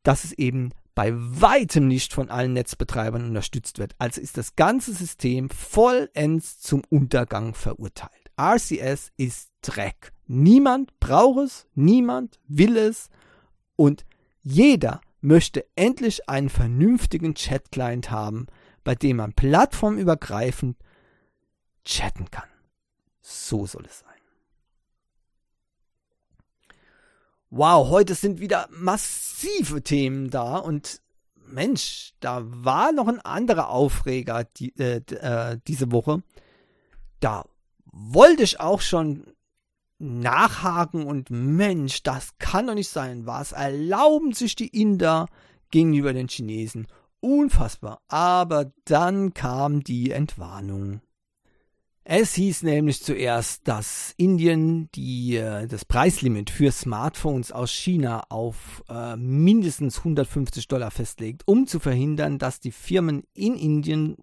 dass 0.02 0.24
es 0.24 0.32
eben 0.32 0.70
bei 0.98 1.12
weitem 1.14 1.86
nicht 1.86 2.12
von 2.12 2.28
allen 2.28 2.54
Netzbetreibern 2.54 3.24
unterstützt 3.24 3.78
wird. 3.78 3.94
Also 3.98 4.20
ist 4.20 4.36
das 4.36 4.56
ganze 4.56 4.92
System 4.92 5.48
vollends 5.48 6.58
zum 6.58 6.82
Untergang 6.90 7.54
verurteilt. 7.54 8.32
RCS 8.36 9.12
ist 9.16 9.52
Dreck. 9.62 10.12
Niemand 10.26 10.98
braucht 10.98 11.44
es, 11.44 11.66
niemand 11.76 12.40
will 12.48 12.76
es 12.76 13.10
und 13.76 14.06
jeder 14.42 15.00
möchte 15.20 15.66
endlich 15.76 16.28
einen 16.28 16.48
vernünftigen 16.48 17.36
Chat-Client 17.36 18.10
haben, 18.10 18.48
bei 18.82 18.96
dem 18.96 19.18
man 19.18 19.34
plattformübergreifend 19.34 20.78
chatten 21.84 22.28
kann. 22.32 22.48
So 23.20 23.66
soll 23.66 23.84
es 23.86 24.00
sein. 24.00 24.17
Wow, 27.50 27.88
heute 27.88 28.14
sind 28.14 28.40
wieder 28.40 28.68
massive 28.70 29.82
Themen 29.82 30.28
da 30.28 30.56
und 30.58 31.00
Mensch, 31.46 32.12
da 32.20 32.42
war 32.44 32.92
noch 32.92 33.08
ein 33.08 33.20
anderer 33.20 33.70
Aufreger 33.70 34.44
die, 34.44 34.78
äh, 34.78 35.00
äh, 35.14 35.58
diese 35.66 35.90
Woche. 35.90 36.22
Da 37.20 37.46
wollte 37.86 38.42
ich 38.42 38.60
auch 38.60 38.82
schon 38.82 39.32
nachhaken 39.98 41.06
und 41.06 41.30
Mensch, 41.30 42.02
das 42.02 42.36
kann 42.38 42.66
doch 42.66 42.74
nicht 42.74 42.90
sein. 42.90 43.26
Was 43.26 43.52
erlauben 43.52 44.32
sich 44.32 44.54
die 44.54 44.68
Inder 44.68 45.26
gegenüber 45.70 46.12
den 46.12 46.28
Chinesen? 46.28 46.86
Unfassbar. 47.20 48.02
Aber 48.08 48.72
dann 48.84 49.32
kam 49.32 49.82
die 49.82 50.10
Entwarnung. 50.10 51.00
Es 52.10 52.32
hieß 52.36 52.62
nämlich 52.62 53.02
zuerst, 53.02 53.68
dass 53.68 54.14
Indien 54.16 54.90
die, 54.92 55.36
äh, 55.36 55.66
das 55.66 55.84
Preislimit 55.84 56.48
für 56.48 56.72
Smartphones 56.72 57.52
aus 57.52 57.70
China 57.70 58.22
auf 58.30 58.82
äh, 58.88 59.14
mindestens 59.16 59.98
150 59.98 60.68
Dollar 60.68 60.90
festlegt, 60.90 61.42
um 61.44 61.66
zu 61.66 61.80
verhindern, 61.80 62.38
dass 62.38 62.60
die 62.60 62.72
Firmen 62.72 63.24
in 63.34 63.56
Indien 63.56 64.16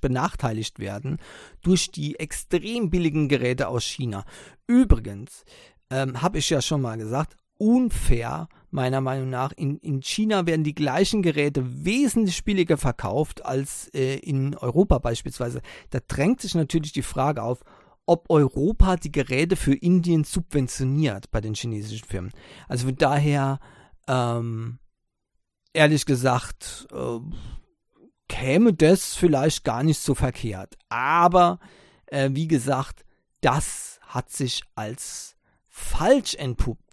benachteiligt 0.00 0.78
werden 0.78 1.18
durch 1.62 1.90
die 1.90 2.16
extrem 2.20 2.90
billigen 2.90 3.28
Geräte 3.28 3.66
aus 3.66 3.82
China. 3.82 4.24
Übrigens, 4.68 5.44
ähm, 5.90 6.22
habe 6.22 6.38
ich 6.38 6.48
ja 6.48 6.62
schon 6.62 6.80
mal 6.80 6.96
gesagt, 6.96 7.36
unfair, 7.58 8.46
meiner 8.72 9.00
Meinung 9.00 9.30
nach. 9.30 9.52
In, 9.52 9.78
in 9.78 10.00
China 10.02 10.46
werden 10.46 10.64
die 10.64 10.74
gleichen 10.74 11.22
Geräte 11.22 11.84
wesentlich 11.84 12.44
billiger 12.44 12.76
verkauft 12.76 13.44
als 13.44 13.88
äh, 13.94 14.16
in 14.16 14.56
Europa 14.56 14.98
beispielsweise. 14.98 15.62
Da 15.90 16.00
drängt 16.06 16.40
sich 16.40 16.54
natürlich 16.54 16.92
die 16.92 17.02
Frage 17.02 17.42
auf, 17.42 17.60
ob 18.06 18.30
Europa 18.30 18.96
die 18.96 19.12
Geräte 19.12 19.56
für 19.56 19.74
Indien 19.74 20.24
subventioniert 20.24 21.30
bei 21.30 21.40
den 21.40 21.54
chinesischen 21.54 22.06
Firmen. 22.06 22.32
Also 22.68 22.86
von 22.86 22.96
daher, 22.96 23.60
ähm, 24.08 24.78
ehrlich 25.72 26.04
gesagt, 26.04 26.88
äh, 26.92 27.18
käme 28.28 28.72
das 28.72 29.14
vielleicht 29.14 29.62
gar 29.64 29.82
nicht 29.82 30.00
so 30.00 30.14
verkehrt. 30.14 30.76
Aber, 30.88 31.60
äh, 32.06 32.30
wie 32.32 32.48
gesagt, 32.48 33.04
das 33.40 34.00
hat 34.02 34.30
sich 34.30 34.62
als 34.74 35.36
falsch 35.68 36.34
entpuppt. 36.34 36.91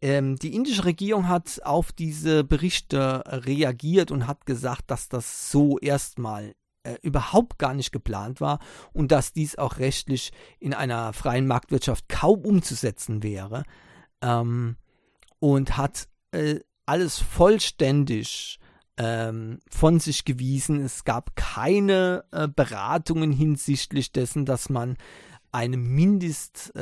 Ähm, 0.00 0.36
die 0.36 0.54
indische 0.54 0.84
Regierung 0.84 1.28
hat 1.28 1.60
auf 1.64 1.92
diese 1.92 2.44
Berichte 2.44 3.24
reagiert 3.26 4.10
und 4.10 4.26
hat 4.26 4.46
gesagt, 4.46 4.90
dass 4.90 5.08
das 5.08 5.50
so 5.50 5.78
erstmal 5.78 6.54
äh, 6.84 6.96
überhaupt 7.02 7.58
gar 7.58 7.74
nicht 7.74 7.90
geplant 7.90 8.40
war 8.40 8.60
und 8.92 9.10
dass 9.10 9.32
dies 9.32 9.58
auch 9.58 9.78
rechtlich 9.78 10.32
in 10.60 10.72
einer 10.72 11.12
freien 11.12 11.46
Marktwirtschaft 11.46 12.08
kaum 12.08 12.44
umzusetzen 12.44 13.22
wäre. 13.22 13.64
Ähm, 14.22 14.76
und 15.40 15.76
hat 15.76 16.08
äh, 16.32 16.60
alles 16.86 17.18
vollständig 17.18 18.58
ähm, 18.96 19.60
von 19.70 20.00
sich 20.00 20.24
gewiesen. 20.24 20.80
Es 20.80 21.04
gab 21.04 21.36
keine 21.36 22.24
äh, 22.32 22.48
Beratungen 22.48 23.32
hinsichtlich 23.32 24.12
dessen, 24.12 24.46
dass 24.46 24.68
man 24.68 24.96
eine 25.52 25.76
Mindest, 25.76 26.72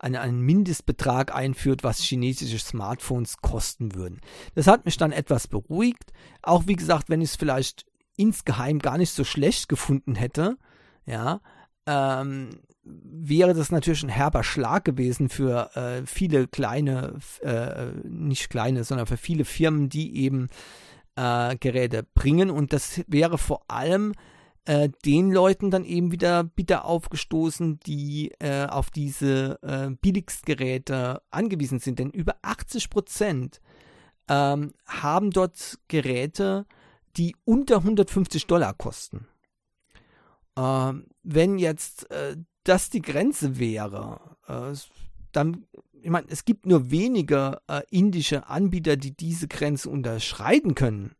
äh, 0.00 0.06
eine, 0.06 0.20
einen 0.20 0.40
Mindestbetrag 0.40 1.34
einführt, 1.34 1.84
was 1.84 2.00
chinesische 2.00 2.58
Smartphones 2.58 3.38
kosten 3.38 3.94
würden. 3.94 4.20
Das 4.54 4.66
hat 4.66 4.84
mich 4.84 4.96
dann 4.96 5.12
etwas 5.12 5.48
beruhigt. 5.48 6.12
Auch 6.42 6.66
wie 6.66 6.76
gesagt, 6.76 7.08
wenn 7.08 7.20
ich 7.20 7.30
es 7.30 7.36
vielleicht 7.36 7.86
insgeheim 8.16 8.78
gar 8.78 8.98
nicht 8.98 9.12
so 9.12 9.24
schlecht 9.24 9.68
gefunden 9.68 10.14
hätte, 10.14 10.56
ja, 11.06 11.40
ähm, 11.86 12.50
wäre 12.82 13.54
das 13.54 13.70
natürlich 13.70 14.02
ein 14.02 14.08
herber 14.08 14.42
Schlag 14.42 14.84
gewesen 14.84 15.28
für 15.28 15.74
äh, 15.76 16.06
viele 16.06 16.48
kleine, 16.48 17.18
äh, 17.40 17.92
nicht 18.04 18.50
kleine, 18.50 18.84
sondern 18.84 19.06
für 19.06 19.16
viele 19.16 19.44
Firmen, 19.44 19.88
die 19.88 20.16
eben 20.16 20.48
äh, 21.16 21.56
Geräte 21.56 22.02
bringen. 22.14 22.50
Und 22.50 22.72
das 22.72 23.02
wäre 23.06 23.38
vor 23.38 23.62
allem 23.68 24.12
äh, 24.64 24.90
den 25.04 25.32
Leuten 25.32 25.70
dann 25.70 25.84
eben 25.84 26.12
wieder 26.12 26.44
bitter 26.44 26.84
aufgestoßen, 26.84 27.80
die 27.80 28.32
äh, 28.38 28.66
auf 28.66 28.90
diese 28.90 29.58
äh, 29.62 29.90
Billigstgeräte 29.90 31.22
angewiesen 31.30 31.78
sind. 31.78 31.98
Denn 31.98 32.10
über 32.10 32.36
80 32.42 32.90
Prozent 32.90 33.60
ähm, 34.28 34.72
haben 34.86 35.30
dort 35.30 35.78
Geräte, 35.88 36.66
die 37.16 37.34
unter 37.44 37.78
150 37.78 38.46
Dollar 38.46 38.74
kosten. 38.74 39.26
Ähm, 40.56 41.06
wenn 41.22 41.58
jetzt 41.58 42.10
äh, 42.10 42.36
das 42.64 42.90
die 42.90 43.02
Grenze 43.02 43.58
wäre, 43.58 44.36
äh, 44.46 44.76
dann 45.32 45.66
ich 46.02 46.08
meine, 46.08 46.28
es 46.30 46.46
gibt 46.46 46.64
nur 46.64 46.90
wenige 46.90 47.60
äh, 47.68 47.82
indische 47.90 48.48
Anbieter, 48.48 48.96
die 48.96 49.14
diese 49.14 49.48
Grenze 49.48 49.90
unterschreiten 49.90 50.74
können 50.74 51.14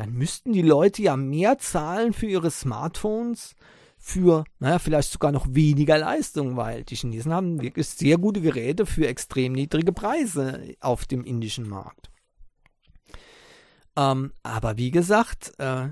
dann 0.00 0.14
müssten 0.14 0.54
die 0.54 0.62
Leute 0.62 1.02
ja 1.02 1.14
mehr 1.14 1.58
zahlen 1.58 2.14
für 2.14 2.24
ihre 2.24 2.50
Smartphones 2.50 3.54
für, 3.98 4.44
naja, 4.58 4.78
vielleicht 4.78 5.12
sogar 5.12 5.30
noch 5.30 5.46
weniger 5.50 5.98
Leistung, 5.98 6.56
weil 6.56 6.84
die 6.84 6.96
Chinesen 6.96 7.34
haben 7.34 7.60
wirklich 7.60 7.86
sehr 7.86 8.16
gute 8.16 8.40
Geräte 8.40 8.86
für 8.86 9.06
extrem 9.06 9.52
niedrige 9.52 9.92
Preise 9.92 10.74
auf 10.80 11.04
dem 11.04 11.22
indischen 11.22 11.68
Markt. 11.68 12.10
Ähm, 13.94 14.32
aber 14.42 14.78
wie 14.78 14.90
gesagt, 14.90 15.52
äh, 15.58 15.88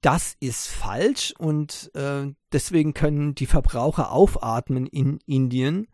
das 0.00 0.34
ist 0.40 0.66
falsch 0.66 1.32
und 1.38 1.92
äh, 1.94 2.32
deswegen 2.50 2.94
können 2.94 3.36
die 3.36 3.46
Verbraucher 3.46 4.10
aufatmen 4.10 4.88
in 4.88 5.20
Indien. 5.24 5.86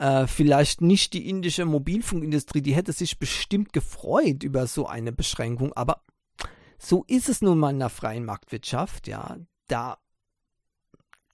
Äh, 0.00 0.26
vielleicht 0.26 0.80
nicht 0.80 1.12
die 1.12 1.28
indische 1.28 1.64
Mobilfunkindustrie, 1.64 2.60
die 2.62 2.74
hätte 2.74 2.92
sich 2.92 3.20
bestimmt 3.20 3.72
gefreut 3.72 4.42
über 4.42 4.66
so 4.66 4.86
eine 4.86 5.12
Beschränkung, 5.12 5.72
aber 5.74 6.02
so 6.82 7.04
ist 7.06 7.28
es 7.28 7.42
nun 7.42 7.58
mal 7.58 7.70
in 7.70 7.78
der 7.78 7.90
freien 7.90 8.24
Marktwirtschaft, 8.24 9.06
ja. 9.06 9.36
Da 9.68 9.98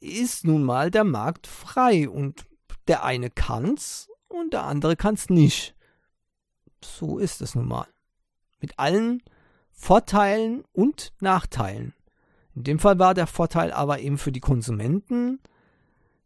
ist 0.00 0.44
nun 0.44 0.64
mal 0.64 0.90
der 0.90 1.04
Markt 1.04 1.46
frei 1.46 2.08
und 2.08 2.44
der 2.88 3.04
eine 3.04 3.30
kann's 3.30 4.08
und 4.28 4.52
der 4.52 4.64
andere 4.64 4.96
kann's 4.96 5.30
nicht. 5.30 5.74
So 6.84 7.18
ist 7.18 7.40
es 7.40 7.54
nun 7.54 7.68
mal. 7.68 7.86
Mit 8.60 8.78
allen 8.78 9.22
Vorteilen 9.70 10.64
und 10.72 11.12
Nachteilen. 11.20 11.94
In 12.54 12.64
dem 12.64 12.78
Fall 12.80 12.98
war 12.98 13.14
der 13.14 13.26
Vorteil 13.26 13.70
aber 13.70 14.00
eben 14.00 14.18
für 14.18 14.32
die 14.32 14.40
Konsumenten. 14.40 15.40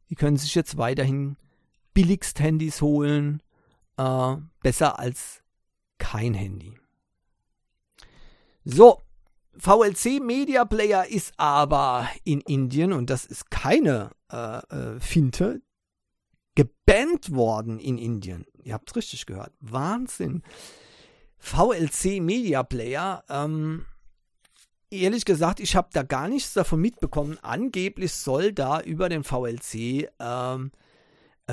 Die 0.08 0.14
können 0.14 0.38
sich 0.38 0.54
jetzt 0.54 0.78
weiterhin 0.78 1.36
billigst 1.92 2.40
Handys 2.40 2.80
holen. 2.80 3.42
Äh, 3.98 4.36
besser 4.62 4.98
als 4.98 5.42
kein 5.98 6.32
Handy. 6.32 6.78
So, 8.64 9.02
VLC 9.56 10.20
Media 10.20 10.64
Player 10.64 11.06
ist 11.06 11.32
aber 11.36 12.08
in 12.24 12.40
Indien, 12.40 12.92
und 12.92 13.10
das 13.10 13.24
ist 13.24 13.50
keine 13.50 14.10
äh, 14.32 14.58
äh, 14.58 15.00
Finte, 15.00 15.62
gebannt 16.54 17.34
worden 17.34 17.78
in 17.78 17.98
Indien. 17.98 18.46
Ihr 18.62 18.74
habt 18.74 18.90
es 18.90 18.96
richtig 18.96 19.26
gehört. 19.26 19.52
Wahnsinn. 19.60 20.42
VLC 21.38 22.20
Media 22.20 22.62
Player, 22.62 23.24
ähm, 23.28 23.86
ehrlich 24.90 25.24
gesagt, 25.24 25.60
ich 25.60 25.74
habe 25.74 25.88
da 25.92 26.02
gar 26.02 26.28
nichts 26.28 26.52
davon 26.52 26.80
mitbekommen. 26.80 27.38
Angeblich 27.40 28.12
soll 28.12 28.52
da 28.52 28.80
über 28.80 29.08
den 29.08 29.24
VLC 29.24 30.10
ähm, 30.18 30.70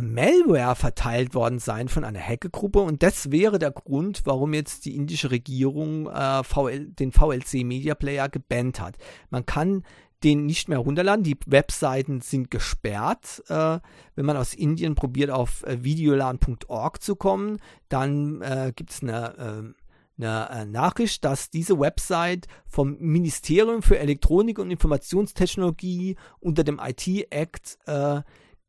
Malware 0.01 0.75
verteilt 0.75 1.33
worden 1.33 1.59
sein 1.59 1.87
von 1.87 2.03
einer 2.03 2.19
Hackergruppe 2.19 2.79
und 2.79 3.03
das 3.03 3.31
wäre 3.31 3.59
der 3.59 3.71
Grund, 3.71 4.21
warum 4.25 4.53
jetzt 4.53 4.85
die 4.85 4.95
indische 4.95 5.31
Regierung 5.31 6.07
äh, 6.07 6.43
VL, 6.43 6.87
den 6.87 7.11
VLC 7.11 7.63
Media 7.63 7.95
Player 7.95 8.29
gebannt 8.29 8.79
hat. 8.79 8.97
Man 9.29 9.45
kann 9.45 9.83
den 10.23 10.45
nicht 10.45 10.67
mehr 10.67 10.79
runterladen. 10.79 11.23
Die 11.23 11.37
Webseiten 11.45 12.21
sind 12.21 12.49
gesperrt. 12.49 13.43
Äh, 13.49 13.79
wenn 14.15 14.25
man 14.25 14.37
aus 14.37 14.53
Indien 14.53 14.95
probiert, 14.95 15.29
auf 15.29 15.63
äh, 15.63 15.83
videolan.org 15.83 17.01
zu 17.01 17.15
kommen, 17.15 17.59
dann 17.89 18.41
äh, 18.41 18.73
gibt 18.75 18.91
es 18.91 19.03
eine, 19.03 19.73
äh, 20.17 20.23
eine 20.23 20.49
äh, 20.49 20.65
Nachricht, 20.65 21.23
dass 21.23 21.51
diese 21.51 21.79
Website 21.79 22.47
vom 22.65 22.97
Ministerium 22.99 23.83
für 23.83 23.99
Elektronik 23.99 24.59
und 24.59 24.71
Informationstechnologie 24.71 26.15
unter 26.39 26.63
dem 26.63 26.79
IT-Act 26.83 27.77
äh, 27.85 28.21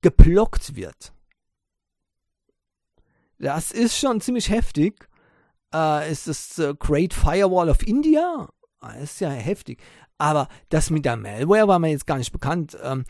geblockt 0.02 0.76
wird. 0.76 1.12
Das 3.38 3.70
ist 3.70 3.96
schon 3.96 4.20
ziemlich 4.20 4.50
heftig. 4.50 5.08
Äh, 5.74 6.10
ist 6.10 6.28
das 6.28 6.58
äh, 6.58 6.74
Great 6.78 7.14
Firewall 7.14 7.68
of 7.68 7.86
India? 7.86 8.48
Das 8.80 8.90
ah, 8.90 8.98
ist 8.98 9.20
ja 9.20 9.30
heftig. 9.30 9.80
Aber 10.18 10.48
das 10.68 10.90
mit 10.90 11.04
der 11.04 11.16
Malware 11.16 11.68
war 11.68 11.78
mir 11.78 11.90
jetzt 11.90 12.06
gar 12.06 12.18
nicht 12.18 12.32
bekannt. 12.32 12.76
Ähm, 12.82 13.04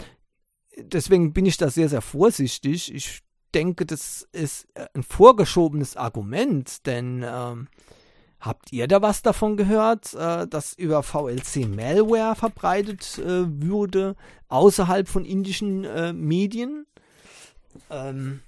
deswegen 0.76 1.32
bin 1.32 1.46
ich 1.46 1.56
da 1.56 1.70
sehr, 1.70 1.88
sehr 1.88 2.02
vorsichtig. 2.02 2.94
Ich 2.94 3.22
denke, 3.54 3.86
das 3.86 4.28
ist 4.32 4.68
ein 4.94 5.02
vorgeschobenes 5.02 5.96
Argument, 5.96 6.86
denn 6.86 7.24
ähm, 7.26 7.68
habt 8.40 8.72
ihr 8.72 8.86
da 8.88 9.02
was 9.02 9.22
davon 9.22 9.56
gehört, 9.56 10.14
äh, 10.14 10.46
dass 10.46 10.74
über 10.74 11.02
VLC 11.02 11.66
Malware 11.66 12.36
verbreitet 12.36 13.18
äh, 13.18 13.44
würde 13.46 14.16
außerhalb 14.48 15.08
von 15.08 15.24
indischen 15.24 15.84
äh, 15.84 16.12
Medien? 16.12 16.86
Ähm, 17.90 18.40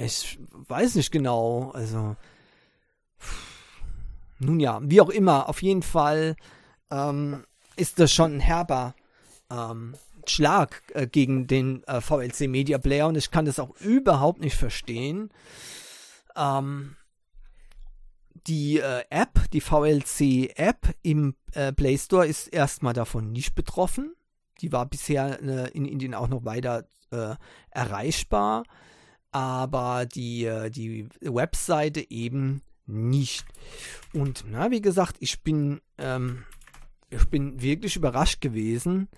ich 0.00 0.38
weiß 0.52 0.94
nicht 0.96 1.10
genau. 1.10 1.70
Also, 1.70 2.16
nun 4.38 4.60
ja, 4.60 4.80
wie 4.82 5.00
auch 5.00 5.10
immer, 5.10 5.48
auf 5.48 5.62
jeden 5.62 5.82
Fall 5.82 6.36
ähm, 6.90 7.44
ist 7.76 7.98
das 7.98 8.12
schon 8.12 8.36
ein 8.36 8.40
herber 8.40 8.94
ähm, 9.50 9.94
Schlag 10.26 10.82
äh, 10.94 11.06
gegen 11.06 11.46
den 11.46 11.84
äh, 11.84 12.00
VLC 12.00 12.48
Media 12.48 12.78
Player 12.78 13.08
und 13.08 13.16
ich 13.16 13.30
kann 13.30 13.44
das 13.44 13.58
auch 13.58 13.76
überhaupt 13.80 14.40
nicht 14.40 14.56
verstehen. 14.56 15.30
Ähm, 16.36 16.96
die 18.46 18.78
äh, 18.78 19.04
App, 19.10 19.50
die 19.52 19.60
VLC 19.60 20.58
App 20.58 20.94
im 21.02 21.34
äh, 21.52 21.72
Play 21.72 21.98
Store 21.98 22.26
ist 22.26 22.48
erstmal 22.48 22.94
davon 22.94 23.32
nicht 23.32 23.54
betroffen. 23.54 24.14
Die 24.60 24.72
war 24.72 24.86
bisher 24.86 25.42
äh, 25.42 25.70
in 25.70 25.84
Indien 25.84 26.14
auch 26.14 26.28
noch 26.28 26.44
weiter 26.44 26.84
äh, 27.10 27.34
erreichbar, 27.70 28.64
aber 29.32 30.06
die, 30.06 30.44
äh, 30.44 30.70
die 30.70 31.08
Webseite 31.20 32.10
eben 32.10 32.62
nicht. 32.86 33.44
Und 34.12 34.44
na, 34.48 34.70
wie 34.70 34.80
gesagt, 34.80 35.16
ich 35.20 35.42
bin 35.42 35.80
ähm, 35.98 36.44
ich 37.10 37.28
bin 37.28 37.60
wirklich 37.60 37.96
überrascht 37.96 38.40
gewesen. 38.40 39.08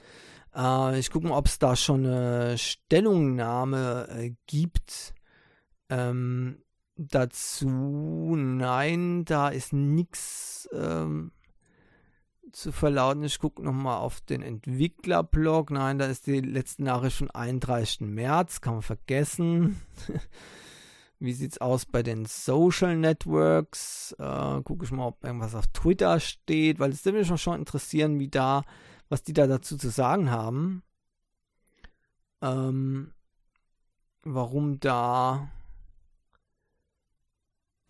Äh, 0.54 0.98
ich 0.98 1.10
gucke 1.10 1.28
mal, 1.28 1.36
ob 1.36 1.46
es 1.46 1.58
da 1.58 1.76
schon 1.76 2.06
eine 2.06 2.58
Stellungnahme 2.58 4.08
äh, 4.10 4.32
gibt. 4.46 5.14
Ähm, 5.88 6.62
dazu, 6.96 8.34
nein, 8.36 9.24
da 9.24 9.48
ist 9.48 9.72
nichts 9.72 10.68
ähm, 10.72 11.32
zu 12.52 12.72
verlauten. 12.72 13.24
Ich 13.24 13.38
gucke 13.38 13.62
nochmal 13.62 13.98
auf 13.98 14.20
den 14.20 14.42
Entwicklerblog. 14.42 15.70
Nein, 15.70 15.98
da 15.98 16.06
ist 16.06 16.26
die 16.26 16.40
letzte 16.40 16.84
Nachricht 16.84 17.18
von 17.18 17.30
31. 17.30 18.00
März, 18.02 18.60
kann 18.60 18.74
man 18.74 18.82
vergessen. 18.82 19.80
Wie 21.18 21.32
sieht 21.32 21.52
es 21.52 21.60
aus 21.60 21.86
bei 21.86 22.02
den 22.02 22.26
Social 22.26 22.96
Networks? 22.96 24.12
Äh, 24.18 24.62
Gucke 24.62 24.84
ich 24.84 24.90
mal, 24.90 25.06
ob 25.06 25.24
irgendwas 25.24 25.54
auf 25.54 25.68
Twitter 25.68 26.18
steht, 26.18 26.80
weil 26.80 26.90
es 26.90 27.04
würde 27.04 27.18
mich 27.18 27.40
schon 27.40 27.58
interessieren, 27.58 28.18
wie 28.18 28.28
da, 28.28 28.64
was 29.08 29.22
die 29.22 29.32
da 29.32 29.46
dazu 29.46 29.76
zu 29.76 29.88
sagen 29.88 30.30
haben. 30.30 30.82
Ähm, 32.40 33.12
warum 34.24 34.80
da. 34.80 35.48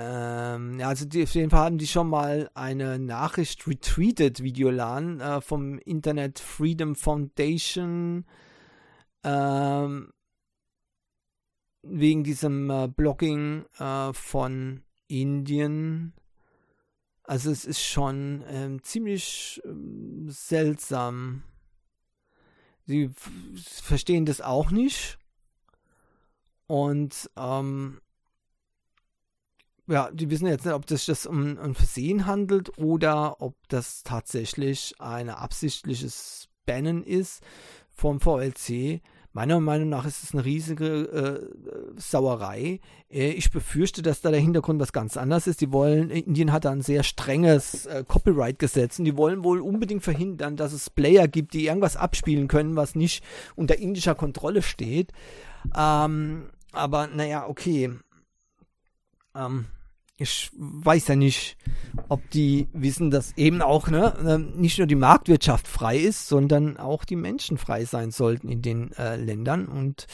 Ähm, 0.02 0.80
also 0.82 1.04
die, 1.04 1.22
auf 1.22 1.34
jeden 1.34 1.50
Fall 1.50 1.60
haben 1.60 1.78
die 1.78 1.86
schon 1.86 2.08
mal 2.08 2.50
eine 2.54 2.98
Nachricht 2.98 3.66
retweetet, 3.66 4.42
Videolan, 4.42 5.20
äh, 5.20 5.40
vom 5.40 5.78
Internet 5.78 6.40
Freedom 6.40 6.96
Foundation. 6.96 8.24
Ähm, 9.22 10.12
wegen 11.82 12.24
diesem 12.24 12.70
äh, 12.70 12.88
Blogging 12.88 13.64
äh, 13.78 14.12
von 14.12 14.82
Indien. 15.08 16.14
Also 17.24 17.50
es 17.50 17.64
ist 17.64 17.80
schon 17.80 18.44
ähm, 18.48 18.82
ziemlich 18.82 19.60
ähm, 19.64 20.26
seltsam. 20.28 21.42
Sie 22.86 23.10
verstehen 23.54 24.26
das 24.26 24.40
auch 24.40 24.70
nicht. 24.70 25.18
Und 26.66 27.30
ähm, 27.36 28.00
ja, 29.88 30.10
die 30.12 30.30
wissen 30.30 30.46
jetzt 30.46 30.64
nicht, 30.64 30.74
ob 30.74 30.86
das 30.86 31.06
sich 31.06 31.26
um 31.26 31.58
ein 31.58 31.74
Versehen 31.74 32.26
handelt 32.26 32.78
oder 32.78 33.40
ob 33.40 33.56
das 33.68 34.02
tatsächlich 34.04 34.94
ein 34.98 35.28
absichtliches 35.28 36.48
Bannen 36.66 37.02
ist 37.02 37.42
vom 37.90 38.20
VLC. 38.20 39.00
Meiner 39.34 39.60
Meinung 39.60 39.88
nach 39.88 40.04
ist 40.04 40.22
es 40.22 40.34
eine 40.34 40.44
riesige 40.44 40.86
äh, 40.86 41.98
Sauerei. 41.98 42.80
Äh, 43.10 43.30
ich 43.30 43.50
befürchte, 43.50 44.02
dass 44.02 44.20
da 44.20 44.30
der 44.30 44.40
Hintergrund 44.40 44.78
was 44.78 44.92
ganz 44.92 45.16
anderes 45.16 45.46
ist. 45.46 45.62
Die 45.62 45.72
wollen, 45.72 46.10
Indien 46.10 46.52
hat 46.52 46.66
da 46.66 46.70
ein 46.70 46.82
sehr 46.82 47.02
strenges 47.02 47.86
äh, 47.86 48.04
Copyright-Gesetz 48.06 48.98
und 48.98 49.06
die 49.06 49.16
wollen 49.16 49.42
wohl 49.42 49.60
unbedingt 49.60 50.02
verhindern, 50.02 50.56
dass 50.56 50.74
es 50.74 50.90
Player 50.90 51.28
gibt, 51.28 51.54
die 51.54 51.66
irgendwas 51.66 51.96
abspielen 51.96 52.46
können, 52.46 52.76
was 52.76 52.94
nicht 52.94 53.24
unter 53.56 53.78
indischer 53.78 54.14
Kontrolle 54.14 54.60
steht. 54.60 55.12
Ähm, 55.74 56.50
aber 56.72 57.06
naja, 57.06 57.48
okay. 57.48 57.90
Ähm, 59.34 59.66
ich 60.22 60.50
weiß 60.54 61.08
ja 61.08 61.16
nicht, 61.16 61.56
ob 62.08 62.28
die 62.30 62.68
wissen, 62.72 63.10
dass 63.10 63.36
eben 63.36 63.60
auch 63.60 63.88
ne, 63.88 64.14
ähm, 64.24 64.52
nicht 64.52 64.78
nur 64.78 64.86
die 64.86 64.94
Marktwirtschaft 64.94 65.66
frei 65.66 65.98
ist, 65.98 66.28
sondern 66.28 66.76
auch 66.76 67.04
die 67.04 67.16
Menschen 67.16 67.58
frei 67.58 67.84
sein 67.84 68.10
sollten 68.10 68.48
in 68.48 68.62
den 68.62 68.92
äh, 68.92 69.16
Ländern. 69.16 69.66
Und 69.66 70.06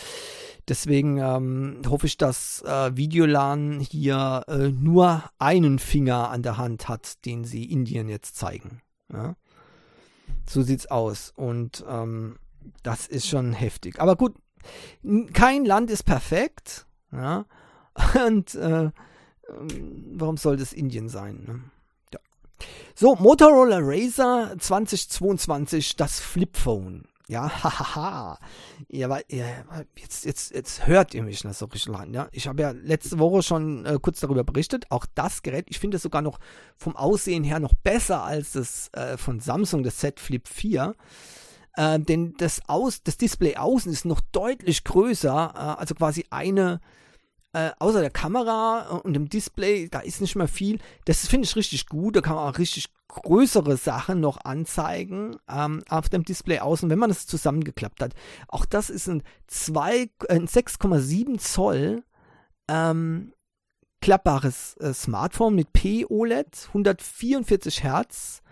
deswegen 0.67 1.19
ähm, 1.19 1.83
hoffe 1.87 2.07
ich, 2.07 2.17
dass 2.17 2.63
äh, 2.63 2.97
Videolan 2.97 3.81
hier 3.81 4.45
äh, 4.49 4.69
nur 4.69 5.25
einen 5.39 5.79
Finger 5.79 6.31
an 6.31 6.43
der 6.43 6.57
Hand 6.57 6.89
hat, 6.89 7.25
den 7.27 7.45
sie 7.45 7.65
Indien 7.65 8.09
jetzt 8.09 8.37
zeigen. 8.37 8.81
Ja? 9.13 9.37
So 10.49 10.63
sieht's 10.63 10.87
aus. 10.87 11.33
Und 11.37 11.85
ähm, 11.89 12.39
das 12.83 13.07
ist 13.07 13.27
schon 13.27 13.53
heftig. 13.53 14.01
Aber 14.01 14.17
gut, 14.17 14.37
kein 15.35 15.65
Land 15.65 15.91
ist 15.91 16.05
perfekt. 16.05 16.87
Ja? 17.13 17.47
Und 18.27 18.55
äh, 18.55 18.91
warum 19.49 20.37
soll 20.37 20.57
das 20.57 20.73
Indien 20.73 21.09
sein? 21.09 21.45
Ne? 21.47 21.61
Ja. 22.13 22.21
So, 22.95 23.15
Motorola 23.17 23.79
Razer 23.81 24.55
2022, 24.59 25.97
das 25.97 26.21
Flipphone. 26.21 27.05
Ja, 27.29 27.51
hahaha. 27.63 28.39
ja, 28.89 29.19
ja, 29.29 29.45
jetzt, 29.97 30.25
jetzt, 30.25 30.51
jetzt 30.53 30.87
hört 30.87 31.13
ihr 31.13 31.23
mich 31.23 31.43
das 31.43 31.59
so 31.59 31.67
richtig 31.67 31.93
lang. 31.93 32.15
Ja? 32.15 32.29
Ich 32.33 32.49
habe 32.49 32.63
ja 32.63 32.71
letzte 32.71 33.19
Woche 33.19 33.43
schon 33.43 33.85
äh, 33.85 33.99
kurz 34.01 34.21
darüber 34.21 34.45
berichtet. 34.45 34.87
Auch 34.91 35.05
das 35.15 35.43
Gerät, 35.43 35.67
ich 35.69 35.79
finde 35.79 35.99
es 35.99 36.03
sogar 36.03 36.23
noch 36.23 36.39
vom 36.77 36.97
Aussehen 36.97 37.45
her 37.45 37.61
noch 37.61 37.75
besser 37.75 38.23
als 38.25 38.53
das 38.53 38.89
äh, 38.95 39.19
von 39.19 39.41
Samsung, 39.41 39.83
das 39.83 39.99
Z 39.99 40.21
Flip 40.21 40.49
4. 40.49 40.95
Äh, 41.75 42.01
denn 42.01 42.35
das, 42.39 42.63
Aus, 42.67 43.03
das 43.03 43.19
Display 43.19 43.57
außen 43.57 43.93
ist 43.93 44.07
noch 44.07 44.23
deutlich 44.33 44.85
größer, 44.85 45.53
äh, 45.55 45.81
also 45.81 45.95
quasi 45.95 46.25
eine 46.31 46.81
äh, 47.59 47.73
außer 47.81 48.01
der 48.01 48.11
Kamera 48.11 49.01
und 49.03 49.15
dem 49.15 49.29
Display, 49.29 49.89
da 49.89 50.01
ist 50.01 50.21
nicht 50.21 50.37
mehr 50.37 50.47
viel. 50.47 50.79
Das 51.07 51.27
finde 51.27 51.47
ich 51.47 51.57
richtig 51.57 51.87
gut. 51.87 52.15
Da 52.15 52.21
kann 52.21 52.37
man 52.37 52.49
auch 52.49 52.59
richtig 52.59 52.87
größere 53.09 53.77
Sachen 53.77 54.21
noch 54.21 54.45
anzeigen 54.45 55.37
ähm, 55.51 55.83
auf 55.89 56.09
dem 56.09 56.25
Display 56.25 56.61
außen, 56.61 56.89
wenn 56.89 56.99
man 56.99 57.09
das 57.09 57.27
zusammengeklappt 57.27 58.01
hat. 58.01 58.15
Auch 58.47 58.65
das 58.65 58.91
ist 58.91 59.09
ein, 59.09 59.23
äh, 59.75 60.07
ein 60.29 60.47
6,7 60.47 61.39
Zoll 61.39 62.05
ähm, 62.69 63.33
klappbares 64.01 64.77
äh, 64.77 64.93
Smartphone 64.93 65.57
mit 65.57 65.73
P-OLED, 65.73 66.67
144 66.69 67.83
Hertz 67.83 68.43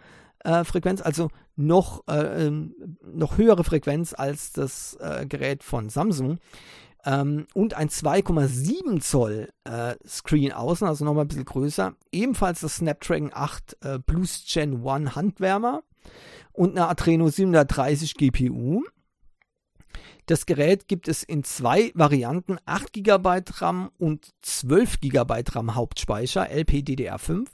äh, 0.40 0.64
Frequenz, 0.64 1.00
also 1.00 1.30
noch, 1.54 2.02
äh, 2.08 2.46
ähm, 2.46 2.98
noch 3.02 3.38
höhere 3.38 3.62
Frequenz 3.62 4.14
als 4.14 4.52
das 4.52 4.96
äh, 5.00 5.26
Gerät 5.26 5.62
von 5.62 5.90
Samsung. 5.90 6.38
Ähm, 7.06 7.46
und 7.54 7.74
ein 7.74 7.88
2,7 7.88 9.00
Zoll 9.00 9.48
äh, 9.64 9.94
Screen 10.06 10.52
außen, 10.52 10.86
also 10.86 11.04
nochmal 11.04 11.24
ein 11.24 11.28
bisschen 11.28 11.44
größer. 11.44 11.94
Ebenfalls 12.10 12.60
das 12.60 12.76
Snapdragon 12.76 13.30
8 13.32 13.76
äh, 13.80 13.98
Plus 14.00 14.44
Gen 14.46 14.84
1 14.84 15.14
Handwärmer 15.14 15.84
und 16.52 16.76
eine 16.76 16.88
Adreno 16.88 17.28
730 17.28 18.14
GPU. 18.14 18.82
Das 20.26 20.46
Gerät 20.46 20.88
gibt 20.88 21.06
es 21.06 21.22
in 21.22 21.44
zwei 21.44 21.92
Varianten, 21.94 22.58
8 22.66 22.92
GB 22.92 23.42
RAM 23.58 23.92
und 23.98 24.34
12 24.42 24.98
GB 25.00 25.44
RAM 25.52 25.76
Hauptspeicher, 25.76 26.50
LPDDR5 26.50 27.46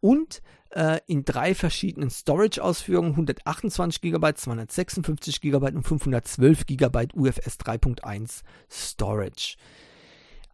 und 0.00 0.42
äh, 0.70 1.00
in 1.06 1.24
drei 1.24 1.54
verschiedenen 1.54 2.10
Storage-Ausführungen, 2.10 3.10
128 3.12 4.00
GB, 4.00 4.34
256 4.34 5.40
GB 5.40 5.72
und 5.72 5.82
512 5.82 6.66
GB 6.66 7.08
UFS 7.14 7.58
3.1 7.58 8.42
Storage. 8.70 9.56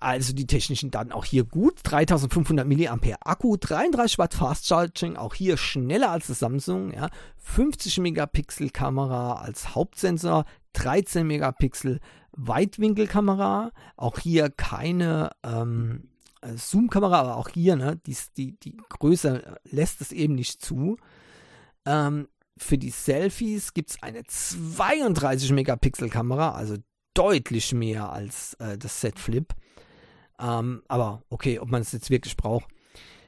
Also 0.03 0.33
die 0.33 0.49
technischen 0.49 0.91
Daten 0.91 1.13
auch 1.13 1.25
hier 1.25 1.45
gut. 1.45 1.79
3500 1.85 2.67
mAh 2.67 3.17
Akku, 3.21 3.57
33 3.57 4.19
Watt 4.19 4.35
Fast 4.35 4.67
Charging, 4.67 5.17
auch 5.17 5.35
hier 5.35 5.57
schneller 5.57 6.11
als 6.11 6.27
das 6.27 6.41
Samsung. 6.41 6.93
Ja. 6.93 7.09
50 7.37 7.99
Megapixel 7.99 8.71
Kamera 8.71 9.35
als 9.35 9.77
Hauptsensor, 9.77 10.45
13 10.73 11.25
Megapixel 11.25 12.01
Weitwinkelkamera. 12.33 13.71
Auch 13.97 14.19
hier 14.19 14.51
keine 14.51 15.31
ähm, 15.45 16.09
Zoom-Kamera, 16.57 17.21
aber 17.21 17.37
auch 17.37 17.49
hier, 17.49 17.77
ne, 17.77 18.01
die, 18.07 18.17
die, 18.37 18.59
die 18.61 18.77
Größe 18.89 19.59
lässt 19.71 20.01
es 20.01 20.13
eben 20.13 20.35
nicht 20.35 20.65
zu. 20.65 20.97
Ähm, 21.87 22.29
für 22.57 22.79
die 22.79 22.91
Selfies 22.91 23.75
gibt 23.75 23.91
es 23.91 24.03
eine 24.03 24.25
32 24.25 25.53
Megapixel 25.53 26.09
Kamera, 26.09 26.53
also 26.53 26.77
deutlich 27.15 27.73
mehr 27.73 28.11
als 28.11 28.55
äh, 28.55 28.79
das 28.79 29.01
Z 29.01 29.19
Flip. 29.19 29.53
Ähm, 30.39 30.83
aber 30.89 31.23
okay, 31.29 31.59
ob 31.59 31.71
man 31.71 31.83
es 31.83 31.93
jetzt 31.93 32.11
wirklich 32.11 32.37
braucht. 32.37 32.67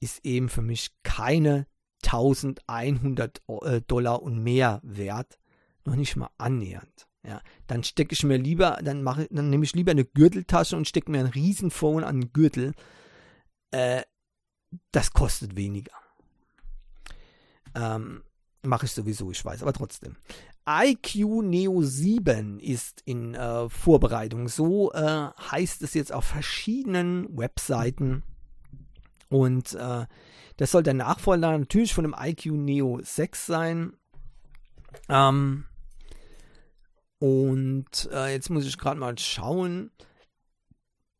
ist 0.00 0.24
eben 0.24 0.48
für 0.48 0.62
mich 0.62 0.90
keine 1.02 1.66
1100 2.04 3.42
äh, 3.62 3.80
Dollar 3.82 4.22
und 4.22 4.42
mehr 4.42 4.80
wert. 4.82 5.38
Noch 5.84 5.96
nicht 5.96 6.16
mal 6.16 6.30
annähernd. 6.38 7.08
Ja, 7.24 7.42
dann 7.66 7.84
stecke 7.84 8.14
ich 8.14 8.22
mir 8.22 8.38
lieber, 8.38 8.78
dann 8.82 9.02
mache 9.02 9.26
dann 9.30 9.50
nehme 9.50 9.64
ich 9.64 9.74
lieber 9.74 9.90
eine 9.90 10.04
Gürteltasche 10.04 10.76
und 10.76 10.88
stecke 10.88 11.10
mir 11.10 11.20
ein 11.20 11.26
Riesenphone 11.26 12.04
an 12.04 12.20
den 12.20 12.32
Gürtel. 12.32 12.72
Äh, 13.70 14.02
das 14.92 15.12
kostet 15.12 15.56
weniger. 15.56 15.92
Ähm, 17.74 18.22
mache 18.62 18.86
ich 18.86 18.92
sowieso, 18.92 19.30
ich 19.30 19.44
weiß, 19.44 19.62
aber 19.62 19.72
trotzdem. 19.72 20.16
IQ 20.68 21.42
Neo 21.44 21.82
7 21.82 22.60
ist 22.60 23.00
in 23.06 23.34
äh, 23.34 23.70
Vorbereitung. 23.70 24.48
So 24.48 24.92
äh, 24.92 25.28
heißt 25.50 25.82
es 25.82 25.94
jetzt 25.94 26.12
auf 26.12 26.24
verschiedenen 26.24 27.26
Webseiten. 27.36 28.22
Und 29.30 29.74
äh, 29.74 30.06
das 30.58 30.70
soll 30.70 30.82
der 30.82 30.94
Nachfolger 30.94 31.56
natürlich 31.56 31.94
von 31.94 32.04
dem 32.04 32.14
IQ 32.18 32.46
Neo 32.46 33.00
6 33.02 33.46
sein. 33.46 33.96
Ähm, 35.08 35.64
und 37.18 38.08
äh, 38.12 38.32
jetzt 38.32 38.50
muss 38.50 38.66
ich 38.66 38.78
gerade 38.78 39.00
mal 39.00 39.18
schauen. 39.18 39.90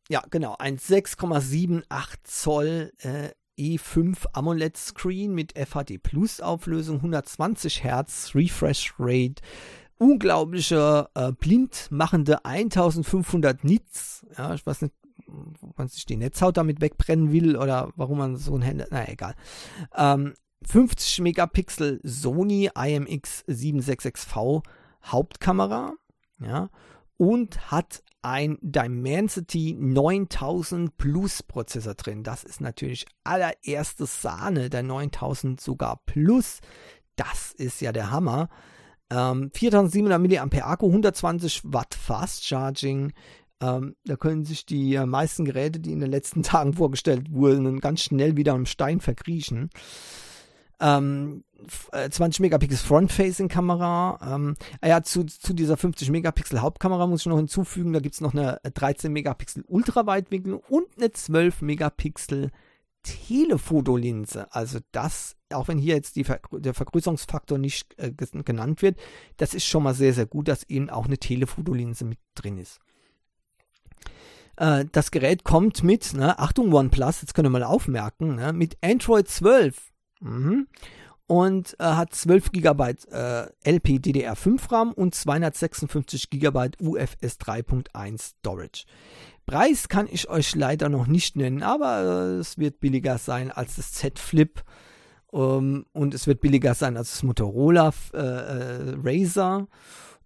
Ja, 0.09 0.23
genau, 0.29 0.55
ein 0.57 0.77
6,78 0.77 1.83
Zoll 2.23 2.93
äh, 2.99 3.29
E5 3.59 4.27
AMOLED 4.33 4.77
Screen 4.77 5.35
mit 5.35 5.57
FHD 5.57 6.01
Plus 6.01 6.39
Auflösung, 6.39 6.97
120 6.97 7.83
Hertz 7.83 8.31
Refresh 8.33 8.93
Rate, 8.97 9.41
unglaubliche 9.97 11.09
äh, 11.13 11.33
blindmachende 11.33 12.45
1500 12.45 13.63
Nits. 13.63 14.25
Ja, 14.37 14.53
ich 14.53 14.65
weiß 14.65 14.83
nicht, 14.83 14.93
wann 15.75 15.89
sich 15.89 16.05
die 16.05 16.17
Netzhaut 16.17 16.57
damit 16.57 16.81
wegbrennen 16.81 17.31
will 17.31 17.57
oder 17.57 17.91
warum 17.95 18.17
man 18.17 18.37
so 18.37 18.55
ein 18.55 18.61
Handy, 18.61 18.85
na 18.89 19.07
egal. 19.07 19.35
Ähm, 19.95 20.33
50 20.63 21.19
Megapixel 21.21 21.99
Sony 22.03 22.69
IMX 22.75 23.45
766V 23.47 24.63
Hauptkamera, 25.05 25.93
ja, 26.39 26.69
und 27.19 27.69
hat 27.69 28.01
ein 28.21 28.57
Dimensity 28.61 29.75
9000 29.77 30.97
Plus 30.97 31.43
Prozessor 31.43 31.93
drin. 31.93 32.23
Das 32.23 32.43
ist 32.43 32.61
natürlich 32.61 33.05
allererste 33.23 34.05
Sahne, 34.05 34.69
der 34.69 34.83
9000 34.83 35.59
sogar 35.59 36.01
Plus. 36.05 36.59
Das 37.15 37.51
ist 37.51 37.81
ja 37.81 37.91
der 37.91 38.09
Hammer. 38.09 38.49
Ähm, 39.11 39.51
4700 39.53 40.19
mAh 40.53 40.65
Akku, 40.65 40.87
120 40.87 41.61
Watt 41.65 41.93
Fast 41.93 42.45
Charging. 42.45 43.11
Ähm, 43.61 43.95
da 44.05 44.15
können 44.15 44.45
sich 44.45 44.65
die 44.65 44.95
äh, 44.95 45.05
meisten 45.05 45.43
Geräte, 45.43 45.81
die 45.81 45.91
in 45.91 45.99
den 45.99 46.11
letzten 46.11 46.43
Tagen 46.43 46.73
vorgestellt 46.73 47.31
wurden, 47.31 47.81
ganz 47.81 48.01
schnell 48.01 48.37
wieder 48.37 48.55
im 48.55 48.65
Stein 48.65 49.01
verkriechen. 49.01 49.69
Ähm, 50.79 51.43
20 51.67 52.39
äh, 52.39 52.41
Megapixel 52.41 52.77
Front-Facing-Kamera. 52.77 54.35
Ähm, 54.35 54.55
ah 54.81 54.87
ja, 54.87 55.03
zu, 55.03 55.25
zu 55.25 55.53
dieser 55.53 55.77
50 55.77 56.09
Megapixel 56.09 56.61
Hauptkamera 56.61 57.07
muss 57.07 57.21
ich 57.21 57.25
noch 57.27 57.37
hinzufügen, 57.37 57.93
da 57.93 57.99
gibt 57.99 58.15
es 58.15 58.21
noch 58.21 58.33
eine 58.33 58.59
13 58.63 59.11
Megapixel 59.11 59.63
Ultraweitwinkel 59.67 60.59
und 60.69 60.87
eine 60.97 61.11
12 61.11 61.61
Megapixel 61.61 62.51
Telefotolinse. 63.03 64.53
Also 64.53 64.79
das, 64.91 65.35
auch 65.51 65.67
wenn 65.67 65.77
hier 65.77 65.95
jetzt 65.95 66.15
die, 66.15 66.25
der 66.51 66.73
Vergrößerungsfaktor 66.73 67.57
nicht 67.57 67.97
äh, 67.97 68.11
genannt 68.11 68.81
wird, 68.81 68.97
das 69.37 69.53
ist 69.53 69.65
schon 69.65 69.83
mal 69.83 69.93
sehr, 69.93 70.13
sehr 70.13 70.25
gut, 70.25 70.47
dass 70.47 70.63
eben 70.63 70.89
auch 70.89 71.05
eine 71.05 71.17
Telefotolinse 71.17 72.05
mit 72.05 72.19
drin 72.35 72.57
ist. 72.57 72.79
Äh, 74.57 74.85
das 74.91 75.11
Gerät 75.11 75.43
kommt 75.43 75.83
mit, 75.83 76.13
ne, 76.13 76.37
Achtung 76.39 76.73
OnePlus, 76.73 77.21
jetzt 77.21 77.33
könnt 77.33 77.47
ihr 77.47 77.51
mal 77.51 77.63
aufmerken, 77.63 78.35
ne, 78.35 78.51
mit 78.51 78.77
Android 78.83 79.27
12 79.27 79.89
Mhm. 80.19 80.67
Und 81.29 81.75
äh, 81.79 81.83
hat 81.83 82.13
12 82.15 82.51
GB 82.51 82.83
äh, 83.11 83.45
LPDDR5 83.63 84.71
RAM 84.71 84.93
und 84.93 85.13
256 85.13 86.31
GB 86.31 86.71
UFS 86.81 87.37
3.1 87.39 88.19
Storage. 88.19 88.85
Preis 89.45 89.89
kann 89.89 90.07
ich 90.11 90.27
euch 90.27 90.55
leider 90.55 90.89
noch 90.89 91.05
nicht 91.05 91.35
nennen, 91.35 91.61
aber 91.61 91.99
äh, 92.01 92.39
es 92.39 92.57
wird 92.57 92.79
billiger 92.79 93.19
sein 93.19 93.51
als 93.51 93.75
das 93.75 93.93
Z 93.93 94.17
Flip 94.17 94.63
ähm, 95.31 95.85
und 95.93 96.15
es 96.15 96.25
wird 96.25 96.41
billiger 96.41 96.73
sein 96.73 96.97
als 96.97 97.11
das 97.11 97.23
Motorola 97.23 97.93
äh, 98.11 98.17
äh, 98.17 98.95
Razer 99.03 99.67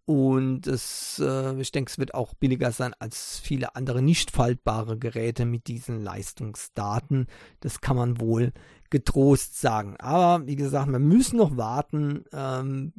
und 0.06 0.68
es, 0.68 1.20
äh, 1.20 1.60
ich 1.62 1.72
denke, 1.72 1.90
es 1.90 1.98
wird 1.98 2.14
auch 2.14 2.34
billiger 2.34 2.72
sein 2.74 2.94
als 3.00 3.40
viele 3.40 3.76
andere 3.76 4.02
nicht 4.02 4.32
faltbare 4.32 4.98
Geräte 4.98 5.46
mit 5.46 5.68
diesen 5.68 6.02
Leistungsdaten. 6.02 7.28
Das 7.62 7.80
kann 7.80 7.96
man 7.96 8.20
wohl 8.20 8.52
getrost 8.90 9.60
sagen. 9.60 9.96
Aber 10.00 10.46
wie 10.46 10.58
gesagt, 10.58 10.92
wir 10.92 11.00
müssen 11.00 11.38
noch 11.38 11.56
warten. 11.56 12.26
Ähm, 12.34 12.92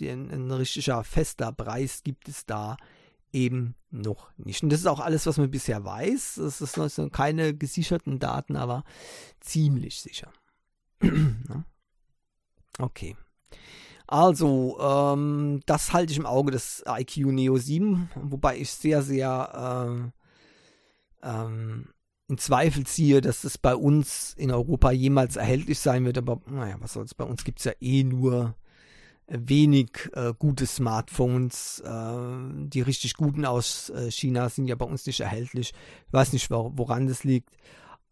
den, 0.00 0.30
ein 0.30 0.50
richtiger 0.50 1.04
fester 1.04 1.52
Preis 1.52 2.02
gibt 2.02 2.28
es 2.28 2.46
da 2.46 2.78
eben 3.32 3.74
noch 3.90 4.30
nicht. 4.38 4.62
Und 4.62 4.70
das 4.70 4.80
ist 4.80 4.86
auch 4.86 5.00
alles, 5.00 5.26
was 5.26 5.36
man 5.36 5.50
bisher 5.50 5.84
weiß. 5.84 6.36
Das 6.36 6.60
ist 6.62 7.12
keine 7.12 7.54
gesicherten 7.54 8.18
Daten, 8.18 8.56
aber 8.56 8.84
ziemlich 9.40 10.00
sicher. 10.00 10.32
okay. 12.78 13.14
Also, 14.14 14.78
ähm, 14.78 15.60
das 15.66 15.92
halte 15.92 16.12
ich 16.12 16.18
im 16.20 16.24
Auge, 16.24 16.52
das 16.52 16.84
IQ 16.86 17.32
Neo 17.32 17.56
7, 17.56 18.10
wobei 18.14 18.58
ich 18.58 18.70
sehr, 18.70 19.02
sehr 19.02 20.12
äh, 21.24 21.28
ähm, 21.28 21.88
in 22.28 22.38
Zweifel 22.38 22.86
ziehe, 22.86 23.20
dass 23.20 23.42
es 23.42 23.58
bei 23.58 23.74
uns 23.74 24.32
in 24.34 24.52
Europa 24.52 24.92
jemals 24.92 25.34
erhältlich 25.34 25.80
sein 25.80 26.04
wird. 26.04 26.16
Aber 26.16 26.40
naja, 26.46 26.76
was 26.78 26.92
soll's, 26.92 27.12
bei 27.12 27.24
uns 27.24 27.42
gibt 27.42 27.58
es 27.58 27.64
ja 27.64 27.72
eh 27.80 28.04
nur 28.04 28.54
wenig 29.26 30.08
äh, 30.12 30.32
gute 30.38 30.66
Smartphones. 30.66 31.80
Äh, 31.80 32.68
die 32.68 32.82
richtig 32.82 33.14
guten 33.14 33.44
aus 33.44 33.90
äh, 33.90 34.12
China 34.12 34.48
sind 34.48 34.68
ja 34.68 34.76
bei 34.76 34.86
uns 34.86 35.04
nicht 35.06 35.18
erhältlich. 35.18 35.74
Ich 36.06 36.12
weiß 36.12 36.32
nicht, 36.34 36.52
woran 36.52 37.08
das 37.08 37.24
liegt. 37.24 37.56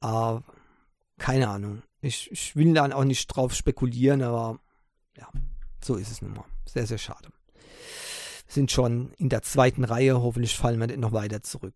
keine 0.01 1.49
Ahnung. 1.49 1.83
Ich, 2.01 2.29
ich 2.33 2.57
will 2.57 2.75
dann 2.75 2.93
auch 2.93 3.05
nicht 3.05 3.29
drauf 3.29 3.55
spekulieren, 3.55 4.23
aber 4.23 4.59
ja. 5.17 5.29
So 5.85 5.97
ist 5.97 6.11
es 6.11 6.23
nun 6.23 6.35
mal. 6.35 6.45
Sehr, 6.67 6.87
sehr 6.87 6.99
schade. 6.99 7.29
Wir 8.47 8.55
sind 8.55 8.71
schon 8.71 9.13
in 9.19 9.29
der 9.29 9.43
zweiten 9.43 9.85
Reihe. 9.85 10.21
Hoffentlich 10.23 10.57
fallen 10.57 10.81
wir 10.81 10.97
noch 10.97 11.13
weiter 11.13 11.43
zurück. 11.43 11.75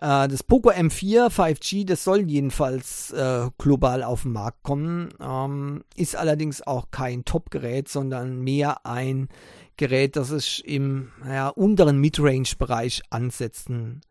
Äh, 0.00 0.28
das 0.28 0.42
Poco 0.42 0.70
M4 0.70 1.30
5G, 1.30 1.86
das 1.86 2.04
soll 2.04 2.28
jedenfalls 2.28 3.12
äh, 3.12 3.48
global 3.58 4.02
auf 4.02 4.22
den 4.22 4.32
Markt 4.32 4.62
kommen. 4.62 5.10
Ähm, 5.20 5.84
ist 5.96 6.16
allerdings 6.16 6.62
auch 6.62 6.90
kein 6.90 7.24
Top-Gerät, 7.24 7.88
sondern 7.88 8.40
mehr 8.40 8.86
ein 8.86 9.28
Gerät, 9.76 10.16
das 10.16 10.28
sich 10.28 10.66
im 10.66 11.12
naja, 11.24 11.48
unteren 11.48 11.98
Midrange-Bereich 11.98 13.02
ansetzen 13.10 14.02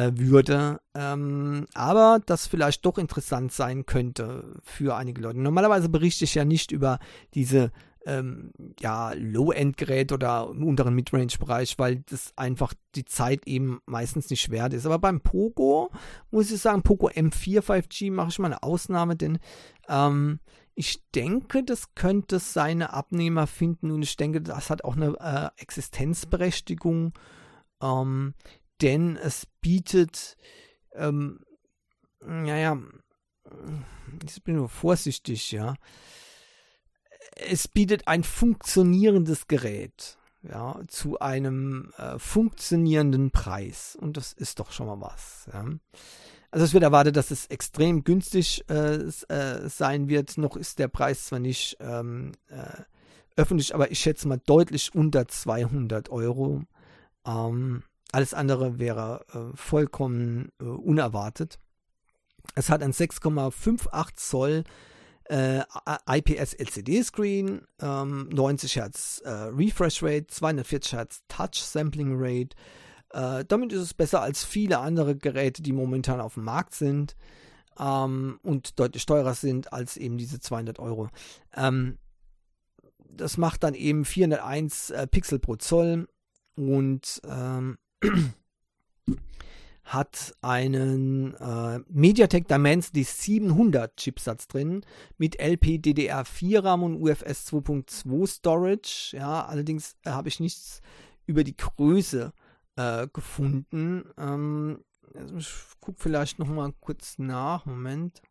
äh, 0.00 0.12
würde, 0.14 0.80
ähm, 0.94 1.66
aber 1.74 2.20
das 2.24 2.46
vielleicht 2.46 2.86
doch 2.86 2.96
interessant 2.96 3.52
sein 3.52 3.84
könnte 3.84 4.54
für 4.62 4.96
einige 4.96 5.20
Leute. 5.20 5.40
Normalerweise 5.40 5.90
berichte 5.90 6.24
ich 6.24 6.34
ja 6.34 6.44
nicht 6.46 6.72
über 6.72 6.98
diese 7.34 7.70
ähm, 8.06 8.52
ja, 8.80 9.12
Low-End-Gerät 9.12 10.12
oder 10.12 10.48
im 10.50 10.64
unteren 10.64 10.94
Midrange-Bereich, 10.94 11.78
weil 11.78 11.96
das 12.08 12.32
einfach 12.36 12.72
die 12.94 13.04
Zeit 13.04 13.46
eben 13.46 13.80
meistens 13.84 14.30
nicht 14.30 14.50
wert 14.50 14.72
ist. 14.72 14.86
Aber 14.86 14.98
beim 14.98 15.20
Poco 15.20 15.90
muss 16.30 16.50
ich 16.50 16.60
sagen, 16.62 16.82
Poco 16.82 17.08
M4 17.08 17.60
5G 17.60 18.10
mache 18.10 18.30
ich 18.30 18.38
mal 18.38 18.46
eine 18.46 18.62
Ausnahme, 18.62 19.16
denn 19.16 19.38
ähm, 19.88 20.40
ich 20.74 21.04
denke, 21.14 21.62
das 21.62 21.94
könnte 21.94 22.38
seine 22.38 22.94
Abnehmer 22.94 23.46
finden 23.46 23.90
und 23.90 24.02
ich 24.02 24.16
denke, 24.16 24.40
das 24.40 24.70
hat 24.70 24.82
auch 24.82 24.96
eine 24.96 25.14
äh, 25.20 25.60
Existenzberechtigung. 25.60 27.12
Ähm, 27.82 28.34
denn 28.82 29.16
es 29.16 29.46
bietet, 29.60 30.36
ähm, 30.94 31.40
naja, 32.20 32.78
ich 34.24 34.42
bin 34.42 34.56
nur 34.56 34.68
vorsichtig, 34.68 35.52
ja. 35.52 35.74
Es 37.36 37.68
bietet 37.68 38.06
ein 38.06 38.24
funktionierendes 38.24 39.46
Gerät, 39.46 40.18
ja, 40.42 40.80
zu 40.88 41.18
einem 41.20 41.92
äh, 41.96 42.18
funktionierenden 42.18 43.30
Preis. 43.30 43.96
Und 44.00 44.16
das 44.16 44.32
ist 44.32 44.58
doch 44.60 44.72
schon 44.72 44.86
mal 44.86 45.00
was, 45.00 45.48
ja. 45.52 45.64
Also 46.52 46.64
es 46.64 46.72
wird 46.72 46.82
erwartet, 46.82 47.16
dass 47.16 47.30
es 47.30 47.46
extrem 47.46 48.02
günstig 48.02 48.64
äh, 48.68 48.96
äh, 48.96 49.68
sein 49.68 50.08
wird. 50.08 50.36
Noch 50.36 50.56
ist 50.56 50.80
der 50.80 50.88
Preis 50.88 51.26
zwar 51.26 51.38
nicht 51.38 51.76
ähm, 51.78 52.32
äh, 52.48 52.82
öffentlich, 53.36 53.72
aber 53.72 53.92
ich 53.92 54.00
schätze 54.00 54.26
mal 54.26 54.40
deutlich 54.44 54.92
unter 54.92 55.28
200 55.28 56.08
Euro. 56.08 56.64
Ähm, 57.24 57.84
alles 58.12 58.34
andere 58.34 58.78
wäre 58.78 59.24
äh, 59.32 59.56
vollkommen 59.56 60.52
äh, 60.60 60.64
unerwartet. 60.64 61.58
Es 62.54 62.68
hat 62.68 62.82
ein 62.82 62.92
6,58 62.92 64.16
Zoll 64.16 64.64
äh, 65.30 65.62
IPS 66.08 66.54
LCD 66.54 67.02
Screen, 67.04 67.62
ähm, 67.80 68.28
90 68.32 68.76
Hertz 68.76 69.22
äh, 69.24 69.30
Refresh 69.30 70.02
Rate, 70.02 70.26
240 70.26 70.92
Hertz 70.92 71.22
Touch 71.28 71.62
Sampling 71.62 72.14
Rate. 72.16 72.56
Äh, 73.10 73.44
damit 73.46 73.72
ist 73.72 73.80
es 73.80 73.94
besser 73.94 74.22
als 74.22 74.44
viele 74.44 74.78
andere 74.78 75.16
Geräte, 75.16 75.62
die 75.62 75.72
momentan 75.72 76.20
auf 76.20 76.34
dem 76.34 76.44
Markt 76.44 76.74
sind 76.74 77.16
ähm, 77.78 78.40
und 78.42 78.78
deutlich 78.80 79.06
teurer 79.06 79.34
sind 79.34 79.72
als 79.72 79.96
eben 79.96 80.18
diese 80.18 80.40
200 80.40 80.80
Euro. 80.80 81.08
Ähm, 81.54 81.98
das 83.08 83.36
macht 83.36 83.62
dann 83.62 83.74
eben 83.74 84.04
401 84.04 84.90
äh, 84.90 85.06
Pixel 85.06 85.38
pro 85.38 85.56
Zoll 85.56 86.08
und 86.56 87.20
ähm, 87.28 87.78
hat 89.84 90.34
einen 90.40 91.34
äh, 91.34 91.80
MediaTek 91.88 92.46
Dimensity 92.46 93.02
700 93.02 93.96
Chipsatz 93.96 94.46
drin 94.46 94.82
mit 95.18 95.40
LPDDR4 95.40 96.62
RAM 96.62 96.84
und 96.84 97.02
UFS 97.02 97.52
2.2 97.52 98.26
Storage. 98.28 99.16
Ja, 99.16 99.46
allerdings 99.46 99.96
äh, 100.04 100.10
habe 100.10 100.28
ich 100.28 100.38
nichts 100.38 100.80
über 101.26 101.42
die 101.42 101.56
Größe 101.56 102.32
äh, 102.76 103.08
gefunden. 103.12 104.04
Ähm, 104.16 104.84
also 105.14 105.38
ich 105.38 105.52
gucke 105.80 106.00
vielleicht 106.00 106.38
noch 106.38 106.46
mal 106.46 106.72
kurz 106.80 107.18
nach. 107.18 107.66
Moment. 107.66 108.22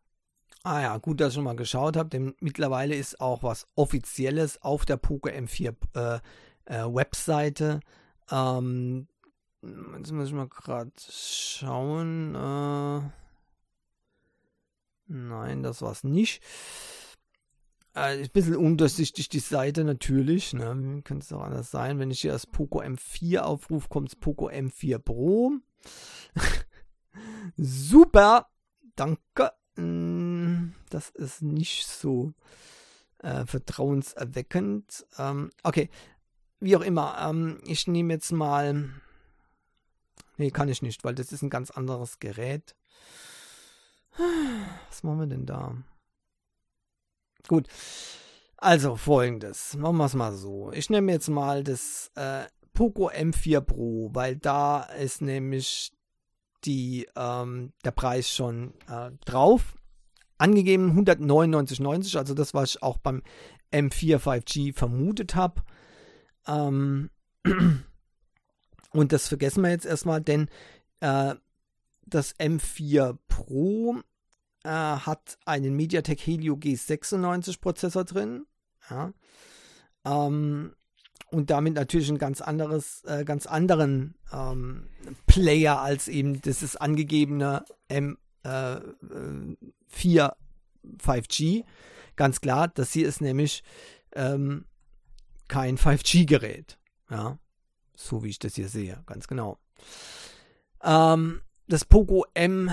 Ah 0.62 0.80
ja, 0.80 0.96
gut, 0.98 1.20
dass 1.20 1.28
ich 1.28 1.34
schon 1.34 1.44
mal 1.44 1.56
geschaut 1.56 1.96
habe, 1.96 2.08
denn 2.08 2.34
mittlerweile 2.40 2.94
ist 2.94 3.20
auch 3.20 3.42
was 3.42 3.66
Offizielles 3.74 4.62
auf 4.62 4.84
der 4.84 4.96
Poco 4.96 5.28
M4 5.28 5.74
äh, 5.94 6.20
äh, 6.66 6.84
Webseite. 6.84 7.80
Ähm, 8.30 9.08
Jetzt 9.62 10.12
muss 10.12 10.28
ich 10.28 10.34
mal 10.34 10.48
gerade 10.48 10.90
schauen. 11.10 12.34
Äh, 12.34 13.10
nein, 15.06 15.62
das 15.62 15.82
war's 15.82 16.02
nicht. 16.02 16.42
Äh, 17.94 18.22
ein 18.22 18.30
bisschen 18.30 18.56
undurchsichtig 18.56 19.28
die 19.28 19.40
Seite 19.40 19.84
natürlich. 19.84 20.54
Ne? 20.54 21.02
Könnte 21.04 21.24
es 21.24 21.32
auch 21.32 21.42
anders 21.42 21.70
sein. 21.70 21.98
Wenn 21.98 22.10
ich 22.10 22.20
hier 22.20 22.32
das 22.32 22.46
Poco 22.46 22.80
M4 22.80 23.40
aufrufe, 23.40 23.88
kommt 23.88 24.08
das 24.08 24.16
Poco 24.16 24.48
M4 24.48 24.98
Pro. 24.98 25.52
Super. 27.56 28.48
Danke. 28.96 29.52
Hm, 29.76 30.74
das 30.88 31.10
ist 31.10 31.42
nicht 31.42 31.86
so 31.86 32.32
äh, 33.18 33.44
vertrauenserweckend. 33.44 35.06
Ähm, 35.18 35.50
okay. 35.62 35.90
Wie 36.60 36.76
auch 36.76 36.82
immer. 36.82 37.18
Ähm, 37.20 37.60
ich 37.66 37.86
nehme 37.86 38.14
jetzt 38.14 38.32
mal 38.32 38.90
Nee, 40.40 40.50
kann 40.50 40.70
ich 40.70 40.80
nicht, 40.80 41.04
weil 41.04 41.14
das 41.14 41.32
ist 41.32 41.42
ein 41.42 41.50
ganz 41.50 41.70
anderes 41.70 42.18
Gerät. 42.18 42.74
Was 44.88 45.02
machen 45.02 45.18
wir 45.18 45.26
denn 45.26 45.44
da? 45.44 45.76
Gut. 47.46 47.68
Also 48.56 48.96
folgendes. 48.96 49.76
Machen 49.76 49.98
wir 49.98 50.06
es 50.06 50.14
mal 50.14 50.32
so. 50.32 50.72
Ich 50.72 50.88
nehme 50.88 51.12
jetzt 51.12 51.28
mal 51.28 51.62
das 51.62 52.10
äh, 52.14 52.44
Poco 52.72 53.10
M4 53.10 53.60
Pro, 53.60 54.08
weil 54.14 54.36
da 54.36 54.84
ist 54.84 55.20
nämlich 55.20 55.92
die, 56.64 57.06
ähm, 57.16 57.74
der 57.84 57.90
Preis 57.90 58.30
schon 58.30 58.72
äh, 58.88 59.10
drauf. 59.26 59.76
Angegeben 60.38 60.98
199,90, 61.06 62.16
also 62.16 62.32
das, 62.32 62.54
was 62.54 62.76
ich 62.76 62.82
auch 62.82 62.96
beim 62.96 63.22
M4 63.74 64.16
5G 64.16 64.74
vermutet 64.74 65.34
habe. 65.34 65.62
Ähm, 66.46 67.10
Und 68.90 69.12
das 69.12 69.28
vergessen 69.28 69.62
wir 69.62 69.70
jetzt 69.70 69.86
erstmal, 69.86 70.20
denn 70.20 70.48
äh, 71.00 71.34
das 72.06 72.34
M4 72.36 73.16
Pro 73.28 73.96
äh, 74.64 74.68
hat 74.68 75.38
einen 75.44 75.76
MediaTek 75.76 76.20
Helio 76.20 76.54
G96 76.54 77.60
Prozessor 77.60 78.04
drin. 78.04 78.46
Ja. 78.88 79.12
Ähm, 80.04 80.74
und 81.30 81.50
damit 81.50 81.74
natürlich 81.74 82.10
ein 82.10 82.18
ganz 82.18 82.40
anderes, 82.40 83.04
äh, 83.04 83.24
ganz 83.24 83.46
anderen 83.46 84.16
ähm, 84.32 84.88
Player 85.28 85.80
als 85.80 86.08
eben 86.08 86.42
dieses 86.42 86.74
angegebene 86.74 87.64
M4 87.88 88.16
5G. 90.98 91.60
Äh, 91.60 91.64
Ganz 92.20 92.42
klar, 92.42 92.68
das 92.68 92.92
hier 92.92 93.08
ist 93.08 93.22
nämlich 93.22 93.62
ähm, 94.14 94.66
kein 95.48 95.78
5G-Gerät. 95.78 96.78
Ja, 97.08 97.38
so 98.00 98.24
wie 98.24 98.30
ich 98.30 98.38
das 98.38 98.54
hier 98.54 98.68
sehe, 98.68 99.02
ganz 99.06 99.28
genau. 99.28 99.58
Ähm, 100.82 101.42
das 101.68 101.84
Poco 101.84 102.24
M4 102.34 102.66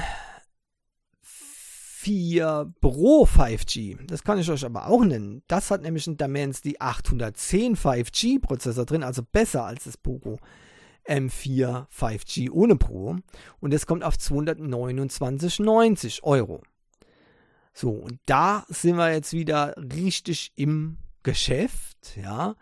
Pro 2.79 3.25
5G, 3.25 4.07
das 4.07 4.23
kann 4.23 4.39
ich 4.39 4.49
euch 4.49 4.65
aber 4.65 4.87
auch 4.87 5.03
nennen. 5.03 5.43
Das 5.47 5.69
hat 5.69 5.81
nämlich 5.81 6.07
ein 6.07 6.17
Dimensity 6.17 6.77
810 6.79 7.75
5G 7.75 8.41
Prozessor 8.41 8.85
drin, 8.85 9.03
also 9.03 9.21
besser 9.23 9.65
als 9.65 9.83
das 9.83 9.97
Poco 9.97 10.39
M4 11.05 11.87
5G 11.89 12.49
ohne 12.51 12.75
Pro. 12.75 13.17
Und 13.59 13.73
das 13.73 13.85
kommt 13.85 14.03
auf 14.03 14.15
229,90 14.15 16.23
Euro. 16.23 16.63
So, 17.73 17.91
und 17.91 18.19
da 18.25 18.65
sind 18.69 18.95
wir 18.95 19.13
jetzt 19.13 19.33
wieder 19.33 19.75
richtig 19.77 20.53
im 20.55 20.97
Geschäft, 21.23 22.15
ja. 22.15 22.55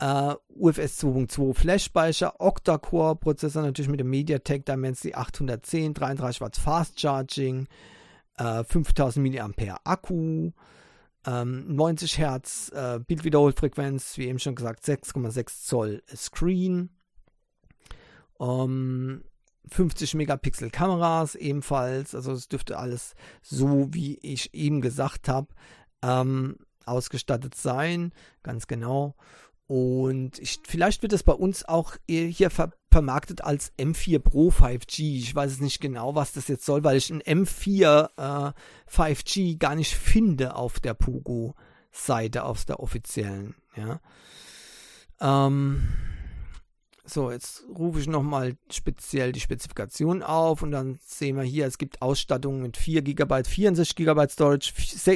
Uh, 0.00 0.36
UFS 0.50 1.02
2.2 1.02 1.54
Flash-Speicher, 1.54 2.40
Octa-Core-Prozessor 2.40 3.62
natürlich 3.62 3.90
mit 3.90 3.98
dem 3.98 4.10
MediaTek 4.10 4.64
Dimensity 4.64 5.14
810, 5.14 5.92
33 5.94 6.40
Watt 6.40 6.56
Fast 6.56 7.00
Charging, 7.00 7.66
uh, 8.40 8.62
5000 8.62 9.20
mAh 9.20 9.80
Akku, 9.82 10.52
ähm, 11.26 11.74
90 11.74 12.18
Hertz 12.18 12.70
äh, 12.74 13.00
Bildwiederholfrequenz, 13.00 14.16
wie 14.18 14.28
eben 14.28 14.38
schon 14.38 14.54
gesagt, 14.54 14.84
6,6 14.84 15.64
Zoll 15.64 16.02
Screen, 16.14 16.90
ähm, 18.40 19.24
50 19.66 20.14
Megapixel 20.14 20.70
Kameras 20.70 21.34
ebenfalls, 21.34 22.14
also 22.14 22.32
es 22.32 22.48
dürfte 22.48 22.78
alles 22.78 23.14
so, 23.42 23.88
wie 23.92 24.18
ich 24.22 24.54
eben 24.54 24.80
gesagt 24.80 25.28
habe, 25.28 25.48
ähm, 26.02 26.56
ausgestattet 26.86 27.54
sein, 27.54 28.12
ganz 28.42 28.66
genau. 28.66 29.14
Und 29.68 30.38
ich, 30.38 30.60
vielleicht 30.66 31.02
wird 31.02 31.12
es 31.12 31.22
bei 31.22 31.34
uns 31.34 31.68
auch 31.68 31.94
hier 32.08 32.50
ver 32.50 32.72
vermarktet 32.90 33.44
als 33.44 33.70
M4 33.76 34.18
Pro 34.18 34.48
5G. 34.48 35.18
Ich 35.18 35.34
weiß 35.34 35.52
es 35.52 35.60
nicht 35.60 35.78
genau, 35.78 36.14
was 36.14 36.32
das 36.32 36.48
jetzt 36.48 36.64
soll, 36.64 36.84
weil 36.84 36.96
ich 36.96 37.10
ein 37.10 37.20
M4 37.20 38.08
äh, 38.16 38.52
5G 38.90 39.58
gar 39.58 39.74
nicht 39.74 39.94
finde 39.94 40.56
auf 40.56 40.80
der 40.80 40.94
Pogo-Seite, 40.94 42.44
auf 42.44 42.64
der 42.64 42.80
offiziellen. 42.80 43.56
Ja. 43.76 44.00
Ähm, 45.20 45.88
so, 47.08 47.30
jetzt 47.30 47.64
rufe 47.76 48.00
ich 48.00 48.06
nochmal 48.06 48.56
speziell 48.70 49.32
die 49.32 49.40
Spezifikation 49.40 50.22
auf 50.22 50.62
und 50.62 50.70
dann 50.70 50.98
sehen 51.04 51.36
wir 51.36 51.42
hier, 51.42 51.66
es 51.66 51.78
gibt 51.78 52.02
Ausstattungen 52.02 52.62
mit 52.62 52.76
4 52.76 53.02
GB, 53.02 53.44
64 53.44 53.96
GB 53.96 54.28
Storage, 54.28 54.72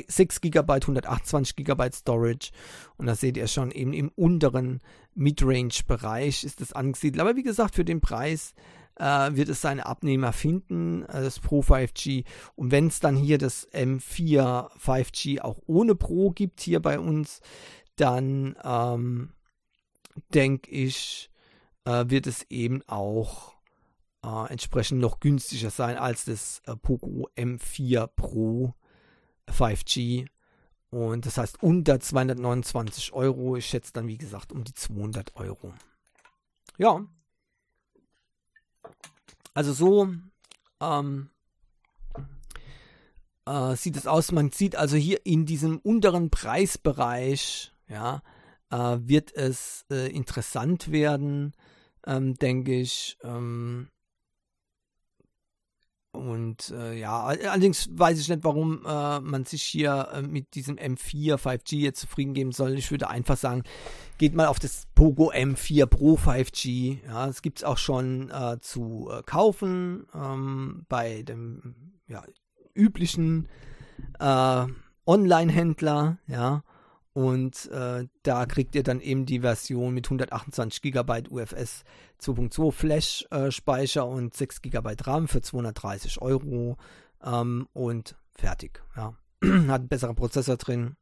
6 0.08 0.40
GB, 0.40 0.72
128 0.72 1.56
GB 1.56 1.90
Storage 1.92 2.50
und 2.96 3.06
da 3.06 3.14
seht 3.14 3.36
ihr 3.36 3.46
schon 3.46 3.70
eben 3.70 3.92
im 3.92 4.10
unteren 4.16 4.80
Midrange-Bereich 5.14 6.44
ist 6.44 6.60
das 6.60 6.72
angesiedelt. 6.72 7.20
Aber 7.20 7.36
wie 7.36 7.42
gesagt, 7.42 7.74
für 7.74 7.84
den 7.84 8.00
Preis 8.00 8.54
äh, 8.96 9.34
wird 9.34 9.48
es 9.48 9.60
seine 9.60 9.86
Abnehmer 9.86 10.32
finden, 10.32 11.02
äh, 11.04 11.22
das 11.22 11.38
Pro 11.38 11.60
5G. 11.60 12.24
Und 12.56 12.70
wenn 12.70 12.86
es 12.86 13.00
dann 13.00 13.16
hier 13.16 13.38
das 13.38 13.68
M4 13.72 14.70
5G 14.78 15.40
auch 15.40 15.58
ohne 15.66 15.94
Pro 15.94 16.30
gibt 16.30 16.60
hier 16.60 16.80
bei 16.80 16.98
uns, 16.98 17.40
dann 17.96 18.56
ähm, 18.64 19.30
denke 20.34 20.70
ich, 20.70 21.30
äh, 21.84 22.04
wird 22.08 22.26
es 22.26 22.44
eben 22.50 22.82
auch 22.86 23.54
äh, 24.24 24.50
entsprechend 24.50 25.00
noch 25.00 25.20
günstiger 25.20 25.70
sein 25.70 25.96
als 25.96 26.24
das 26.24 26.62
äh, 26.66 26.76
Poco 26.76 27.28
M4 27.36 28.06
Pro 28.06 28.74
5G. 29.48 30.26
Und 30.90 31.26
das 31.26 31.38
heißt 31.38 31.62
unter 31.62 32.00
229 32.00 33.12
Euro. 33.12 33.56
Ich 33.56 33.66
schätze 33.66 33.92
dann, 33.92 34.08
wie 34.08 34.18
gesagt, 34.18 34.52
um 34.52 34.62
die 34.64 34.74
200 34.74 35.36
Euro. 35.36 35.72
Ja. 36.78 37.06
Also 39.54 39.72
so 39.72 40.08
ähm, 40.80 41.30
äh, 43.46 43.74
sieht 43.76 43.96
es 43.96 44.06
aus. 44.06 44.32
Man 44.32 44.50
sieht 44.50 44.76
also 44.76 44.96
hier 44.96 45.24
in 45.24 45.46
diesem 45.46 45.78
unteren 45.78 46.30
Preisbereich, 46.30 47.72
ja, 47.88 48.22
äh, 48.70 48.98
wird 49.00 49.34
es 49.34 49.84
äh, 49.90 50.10
interessant 50.10 50.92
werden 50.92 51.54
ähm, 52.06 52.34
denke 52.34 52.74
ich. 52.74 53.16
Ähm, 53.22 53.88
und 56.12 56.70
äh, 56.70 56.92
ja, 56.98 57.24
allerdings 57.24 57.88
weiß 57.90 58.20
ich 58.20 58.28
nicht, 58.28 58.44
warum 58.44 58.84
äh, 58.86 59.20
man 59.20 59.44
sich 59.46 59.62
hier 59.62 60.08
äh, 60.12 60.20
mit 60.20 60.54
diesem 60.54 60.76
M4 60.76 61.36
5G 61.36 61.78
jetzt 61.78 62.00
zufrieden 62.00 62.34
geben 62.34 62.52
soll. 62.52 62.74
Ich 62.74 62.90
würde 62.90 63.08
einfach 63.08 63.38
sagen, 63.38 63.62
geht 64.18 64.34
mal 64.34 64.46
auf 64.46 64.58
das 64.58 64.86
Pogo 64.94 65.32
M4 65.32 65.86
Pro 65.86 66.16
5G. 66.16 66.98
Ja, 67.06 67.26
das 67.26 67.40
gibt 67.40 67.58
es 67.58 67.64
auch 67.64 67.78
schon 67.78 68.30
äh, 68.30 68.58
zu 68.60 69.08
äh, 69.10 69.22
kaufen 69.22 70.06
ähm, 70.14 70.84
bei 70.90 71.22
dem 71.22 71.92
ja, 72.08 72.22
üblichen 72.74 73.48
äh, 74.18 74.66
Online-Händler. 75.06 76.18
Ja, 76.26 76.62
und 77.14 77.70
äh, 77.70 78.06
da 78.22 78.46
kriegt 78.46 78.74
ihr 78.74 78.82
dann 78.82 79.00
eben 79.00 79.26
die 79.26 79.40
Version 79.40 79.92
mit 79.92 80.06
128 80.06 80.80
GB 80.80 81.24
UFS 81.30 81.84
2.2 82.20 82.72
Flash-Speicher 82.72 84.06
und 84.06 84.34
6 84.34 84.62
GB 84.62 84.96
RAM 85.02 85.28
für 85.28 85.42
230 85.42 86.22
Euro 86.22 86.78
ähm, 87.22 87.68
und 87.74 88.16
fertig. 88.34 88.82
Ja. 88.96 89.14
Hat 89.42 89.80
einen 89.80 89.88
besseren 89.88 90.16
Prozessor 90.16 90.56
drin. 90.56 90.96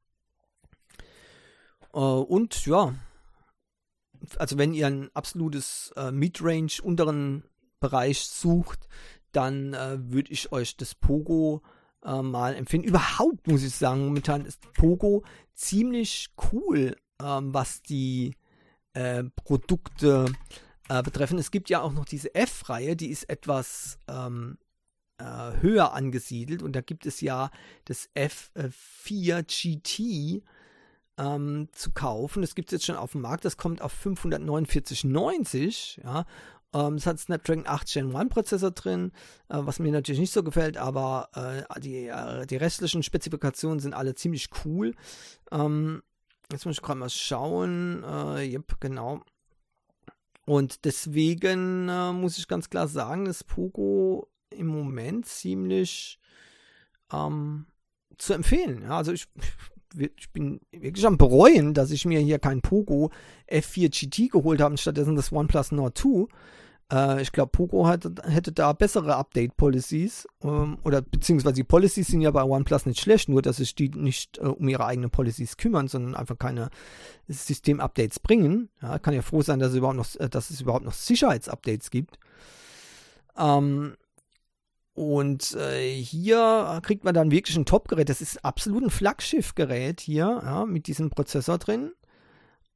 Äh, 1.92 1.98
und 1.98 2.66
ja, 2.66 2.94
also 4.36 4.58
wenn 4.58 4.74
ihr 4.74 4.88
ein 4.88 5.10
absolutes 5.14 5.92
äh, 5.96 6.10
Midrange 6.10 6.82
unteren 6.82 7.44
Bereich 7.78 8.20
sucht, 8.26 8.88
dann 9.32 9.74
äh, 9.74 9.98
würde 10.12 10.32
ich 10.32 10.50
euch 10.52 10.76
das 10.76 10.94
Pogo 10.94 11.62
äh, 12.04 12.22
mal 12.22 12.54
empfinden. 12.54 12.88
Überhaupt 12.88 13.46
muss 13.46 13.62
ich 13.62 13.74
sagen, 13.74 14.04
momentan 14.04 14.44
ist 14.44 14.60
Pogo 14.74 15.22
ziemlich 15.54 16.28
cool, 16.52 16.96
ähm, 17.22 17.52
was 17.54 17.82
die 17.82 18.34
äh, 18.94 19.24
Produkte 19.36 20.32
äh, 20.88 21.02
betreffen. 21.02 21.38
Es 21.38 21.50
gibt 21.50 21.70
ja 21.70 21.82
auch 21.82 21.92
noch 21.92 22.04
diese 22.04 22.34
F-Reihe, 22.34 22.96
die 22.96 23.10
ist 23.10 23.28
etwas 23.28 23.98
ähm, 24.08 24.58
äh, 25.18 25.60
höher 25.60 25.92
angesiedelt 25.92 26.62
und 26.62 26.74
da 26.74 26.80
gibt 26.80 27.06
es 27.06 27.20
ja 27.20 27.50
das 27.84 28.08
F4 28.14 29.42
GT 29.42 30.42
ähm, 31.18 31.68
zu 31.72 31.92
kaufen. 31.92 32.40
Das 32.42 32.54
gibt 32.54 32.70
es 32.70 32.72
jetzt 32.72 32.86
schon 32.86 32.96
auf 32.96 33.12
dem 33.12 33.20
Markt. 33.20 33.44
Das 33.44 33.56
kommt 33.56 33.82
auf 33.82 33.94
549,90. 34.04 36.02
Ja, 36.02 36.24
ähm, 36.72 36.94
es 36.94 37.06
hat 37.06 37.18
Snapdragon 37.18 37.66
8 37.66 37.88
Gen 37.92 38.14
1 38.14 38.32
Prozessor 38.32 38.70
drin, 38.70 39.12
äh, 39.48 39.58
was 39.58 39.78
mir 39.78 39.92
natürlich 39.92 40.20
nicht 40.20 40.32
so 40.32 40.42
gefällt, 40.42 40.76
aber 40.76 41.28
äh, 41.34 41.80
die, 41.80 42.06
äh, 42.06 42.46
die 42.46 42.56
restlichen 42.56 43.02
Spezifikationen 43.02 43.80
sind 43.80 43.94
alle 43.94 44.14
ziemlich 44.14 44.48
cool. 44.64 44.94
Ähm, 45.50 46.02
jetzt 46.52 46.66
muss 46.66 46.76
ich 46.76 46.82
gerade 46.82 47.00
mal 47.00 47.10
schauen. 47.10 48.04
Äh, 48.04 48.52
yep, 48.52 48.80
genau. 48.80 49.22
Und 50.46 50.84
deswegen 50.84 51.88
äh, 51.88 52.12
muss 52.12 52.38
ich 52.38 52.48
ganz 52.48 52.70
klar 52.70 52.88
sagen, 52.88 53.24
dass 53.24 53.44
Poco 53.44 54.28
im 54.50 54.66
Moment 54.66 55.26
ziemlich 55.26 56.18
ähm, 57.12 57.66
zu 58.18 58.34
empfehlen. 58.34 58.82
Ja, 58.82 58.96
also 58.96 59.12
ich, 59.12 59.26
ich 59.96 60.30
bin 60.32 60.60
wirklich 60.72 61.06
am 61.06 61.18
bereuen, 61.18 61.74
dass 61.74 61.90
ich 61.90 62.04
mir 62.04 62.20
hier 62.20 62.38
kein 62.38 62.60
Poco 62.60 63.10
F4 63.50 63.88
GT 63.90 64.32
geholt 64.32 64.60
habe, 64.60 64.76
stattdessen 64.78 65.16
das 65.16 65.32
OnePlus 65.32 65.72
Nord 65.72 65.98
2. 65.98 66.26
Äh, 66.92 67.22
ich 67.22 67.32
glaube, 67.32 67.50
Poco 67.50 67.86
hat, 67.86 68.08
hätte 68.24 68.52
da 68.52 68.72
bessere 68.72 69.16
Update-Policies. 69.16 70.26
Ähm, 70.42 70.78
oder 70.84 71.02
beziehungsweise 71.02 71.54
die 71.54 71.64
Policies 71.64 72.08
sind 72.08 72.20
ja 72.20 72.30
bei 72.30 72.42
OnePlus 72.42 72.86
nicht 72.86 73.00
schlecht, 73.00 73.28
nur 73.28 73.42
dass 73.42 73.58
sich 73.58 73.74
die 73.74 73.88
nicht 73.88 74.38
äh, 74.38 74.42
um 74.42 74.68
ihre 74.68 74.86
eigenen 74.86 75.10
Policies 75.10 75.56
kümmern, 75.56 75.88
sondern 75.88 76.14
einfach 76.14 76.38
keine 76.38 76.70
System-Updates 77.28 78.20
bringen. 78.20 78.68
Ja, 78.82 78.98
kann 78.98 79.14
ja 79.14 79.22
froh 79.22 79.42
sein, 79.42 79.58
dass 79.58 79.70
es 79.70 79.76
überhaupt 79.76 79.96
noch, 79.96 80.16
äh, 80.16 80.28
dass 80.28 80.50
es 80.50 80.60
überhaupt 80.60 80.84
noch 80.84 80.92
Sicherheitsupdates 80.92 81.90
gibt. 81.90 82.18
Ähm, 83.38 83.94
und 85.00 85.54
äh, 85.54 85.90
hier 85.90 86.78
kriegt 86.82 87.04
man 87.04 87.14
dann 87.14 87.30
wirklich 87.30 87.56
ein 87.56 87.64
Top-Gerät. 87.64 88.10
Das 88.10 88.20
ist 88.20 88.44
absolut 88.44 88.82
ein 88.82 88.90
Flaggschiff-Gerät 88.90 90.02
hier, 90.02 90.42
ja, 90.44 90.66
mit 90.66 90.88
diesem 90.88 91.08
Prozessor 91.08 91.56
drin. 91.56 91.92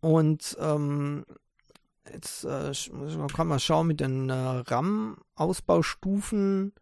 Und 0.01 0.57
ähm, 0.59 1.27
Jetzt 2.11 2.45
äh, 2.45 2.73
kann 3.35 3.49
man 3.49 3.61
schauen 3.61 3.89
mit 3.89 4.01
den 4.01 4.31
äh, 4.31 4.33
RAM-Ausbaustufen. 4.33 6.73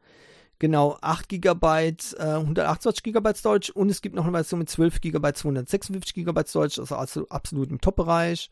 Genau, 0.60 0.96
8 1.00 1.28
GB, 1.28 1.96
äh, 2.18 2.22
128 2.22 3.02
GB 3.02 3.34
Storage 3.34 3.72
und 3.72 3.90
es 3.90 4.00
gibt 4.00 4.14
noch 4.14 4.22
eine 4.24 4.32
Version 4.32 4.60
mit 4.60 4.70
12 4.70 5.00
GB, 5.00 5.32
256 5.32 6.14
GB 6.14 6.44
Storage, 6.46 6.80
also, 6.80 6.94
also 6.94 7.28
absolut 7.30 7.70
im 7.70 7.80
Top-Bereich. 7.80 8.48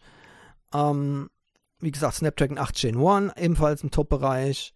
Ähm, 0.74 1.30
wie 1.78 1.92
gesagt, 1.92 2.16
Snapdragon 2.16 2.58
8 2.58 2.74
Gen 2.74 3.00
1 3.00 3.34
ebenfalls 3.36 3.84
im 3.84 3.92
Top-Bereich. 3.92 4.74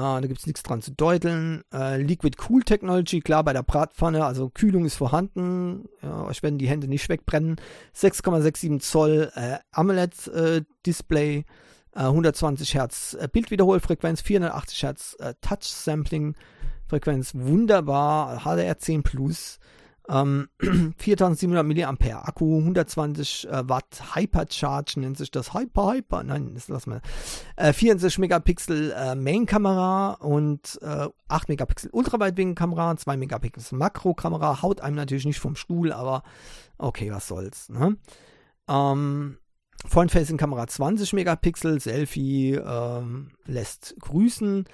Da 0.00 0.20
gibt 0.20 0.38
es 0.40 0.46
nichts 0.46 0.62
dran 0.62 0.82
zu 0.82 0.92
deuteln. 0.92 1.62
Äh, 1.72 2.00
Liquid 2.00 2.36
Cool 2.48 2.62
Technology, 2.62 3.20
klar, 3.20 3.42
bei 3.44 3.52
der 3.52 3.62
Bratpfanne, 3.62 4.24
also 4.24 4.48
Kühlung 4.50 4.84
ist 4.84 4.96
vorhanden. 4.96 5.88
Ja, 6.02 6.24
euch 6.24 6.42
werden 6.42 6.58
die 6.58 6.68
Hände 6.68 6.88
nicht 6.88 7.08
wegbrennen. 7.08 7.56
6,67 7.96 8.80
Zoll 8.80 9.32
äh, 9.34 9.58
AMOLED-Display, 9.72 11.44
äh, 11.94 12.00
120 12.00 12.74
Hertz 12.74 13.16
Bildwiederholfrequenz, 13.32 14.20
480 14.20 14.82
Hertz 14.82 15.16
Touch-Sampling-Frequenz, 15.40 17.34
wunderbar. 17.34 18.42
HDR10 18.44 19.02
Plus. 19.02 19.58
Ähm, 20.10 20.48
4700 20.96 21.64
mAh 21.64 22.22
Akku, 22.22 22.58
120 22.58 23.48
äh, 23.48 23.68
Watt 23.68 24.14
Hypercharge 24.14 25.00
nennt 25.00 25.18
sich 25.18 25.30
das. 25.30 25.52
Hyper, 25.52 25.92
Hyper, 25.92 26.22
nein, 26.22 26.52
das 26.54 26.68
lassen 26.68 26.92
wir. 26.92 27.02
Äh, 27.56 27.72
64 27.72 28.18
Megapixel 28.18 28.92
äh, 28.92 29.14
Main-Kamera 29.14 30.12
und 30.14 30.78
äh, 30.82 31.08
8 31.28 31.48
Megapixel 31.48 31.90
Ultraweitwinkelkamera, 31.92 32.96
2 32.96 33.16
Megapixel 33.18 33.76
Makrokamera. 33.78 34.62
Haut 34.62 34.80
einem 34.80 34.96
natürlich 34.96 35.26
nicht 35.26 35.40
vom 35.40 35.56
Stuhl, 35.56 35.92
aber 35.92 36.22
okay, 36.78 37.12
was 37.12 37.28
soll's. 37.28 37.68
Ne? 37.68 37.96
Ähm, 38.68 39.38
Front-Facing-Kamera 39.86 40.66
20 40.66 41.12
Megapixel, 41.12 41.80
Selfie 41.80 42.54
ähm, 42.54 43.32
lässt 43.44 43.94
grüßen 44.00 44.64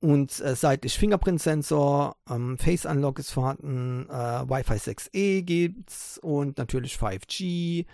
und 0.00 0.40
äh, 0.40 0.54
seitlich 0.54 0.98
Fingerprint-Sensor, 0.98 2.16
ähm, 2.30 2.58
Face 2.58 2.86
Unlock 2.86 3.18
ist 3.18 3.30
vorhanden, 3.30 4.08
äh, 4.10 4.48
Wi-Fi 4.48 4.74
6E 4.74 5.42
gibt's 5.42 6.18
und 6.18 6.58
natürlich 6.58 6.96
5G, 6.96 7.86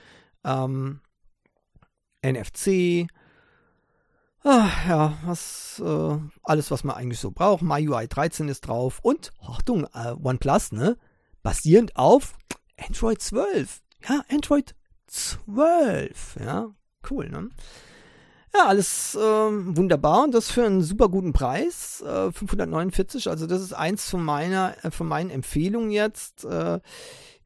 ähm, 0.44 1.00
NFC. 2.24 3.06
Ah, 4.44 4.68
ja, 4.88 5.18
was, 5.24 5.80
äh, 5.84 6.18
alles, 6.42 6.70
was 6.72 6.82
man 6.82 6.96
eigentlich 6.96 7.20
so 7.20 7.30
braucht. 7.30 7.62
MyUI 7.62 8.08
13 8.08 8.48
ist 8.48 8.62
drauf 8.62 8.98
und, 9.02 9.30
Achtung, 9.40 9.86
äh, 9.94 10.14
OnePlus, 10.20 10.72
ne? 10.72 10.98
Basierend 11.44 11.96
auf 11.96 12.34
Android 12.76 13.22
12. 13.22 13.82
Ja, 14.08 14.24
Android 14.28 14.74
12. 15.06 16.36
Ja, 16.40 16.70
cool, 17.08 17.28
ne? 17.28 17.50
Ja, 18.54 18.66
alles 18.66 19.14
äh, 19.14 19.18
wunderbar 19.18 20.24
und 20.24 20.34
das 20.34 20.50
für 20.50 20.66
einen 20.66 20.82
super 20.82 21.08
guten 21.08 21.32
Preis, 21.32 22.02
äh, 22.02 22.30
549. 22.32 23.30
Also 23.30 23.46
das 23.46 23.62
ist 23.62 23.72
eins 23.72 24.10
von 24.10 24.22
meiner, 24.22 24.76
äh, 24.84 24.90
von 24.90 25.08
meinen 25.08 25.30
Empfehlungen 25.30 25.90
jetzt. 25.90 26.44
Äh, 26.44 26.80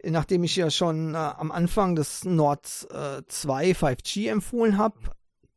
nachdem 0.02 0.42
ich 0.42 0.56
ja 0.56 0.68
schon 0.68 1.14
äh, 1.14 1.18
am 1.18 1.52
Anfang 1.52 1.94
das 1.94 2.24
Nord 2.24 2.66
2 2.66 3.70
5G 3.72 4.30
empfohlen 4.30 4.78
habe, 4.78 4.98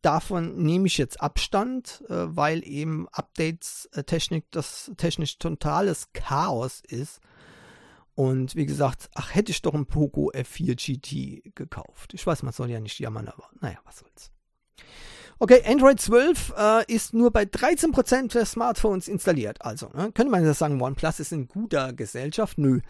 davon 0.01 0.55
nehme 0.61 0.85
ich 0.85 0.99
jetzt 0.99 1.19
Abstand, 1.19 2.03
äh, 2.09 2.13
weil 2.13 2.65
eben 2.67 3.07
Updates 3.09 3.89
Technik 4.05 4.45
das 4.51 4.91
technisch 4.97 5.39
totales 5.39 6.09
Chaos 6.13 6.81
ist. 6.87 7.21
Und 8.13 8.55
wie 8.55 8.65
gesagt, 8.67 9.09
ach, 9.15 9.33
hätte 9.33 9.51
ich 9.51 9.61
doch 9.63 9.73
ein 9.73 9.87
Poco 9.87 10.31
F4 10.31 10.75
GT 10.75 11.55
gekauft. 11.55 12.13
Ich 12.13 12.27
weiß, 12.27 12.43
man 12.43 12.53
soll 12.53 12.69
ja 12.69 12.79
nicht 12.79 12.99
jammern, 12.99 13.29
aber 13.29 13.49
naja, 13.61 13.79
was 13.85 13.99
soll's. 13.99 14.31
Okay, 15.41 15.63
Android 15.65 16.01
12 16.01 16.53
äh, 16.57 16.93
ist 16.93 17.13
nur 17.13 17.31
bei 17.31 17.43
13% 17.43 18.33
der 18.33 18.45
Smartphones 18.45 19.07
installiert. 19.07 19.61
Also, 19.61 19.87
ne, 19.95 20.11
könnte 20.11 20.31
man 20.31 20.43
das 20.43 20.59
sagen, 20.59 20.81
OnePlus 20.81 21.21
ist 21.21 21.31
in 21.31 21.47
guter 21.47 21.93
Gesellschaft? 21.93 22.57
Nö, 22.57 22.81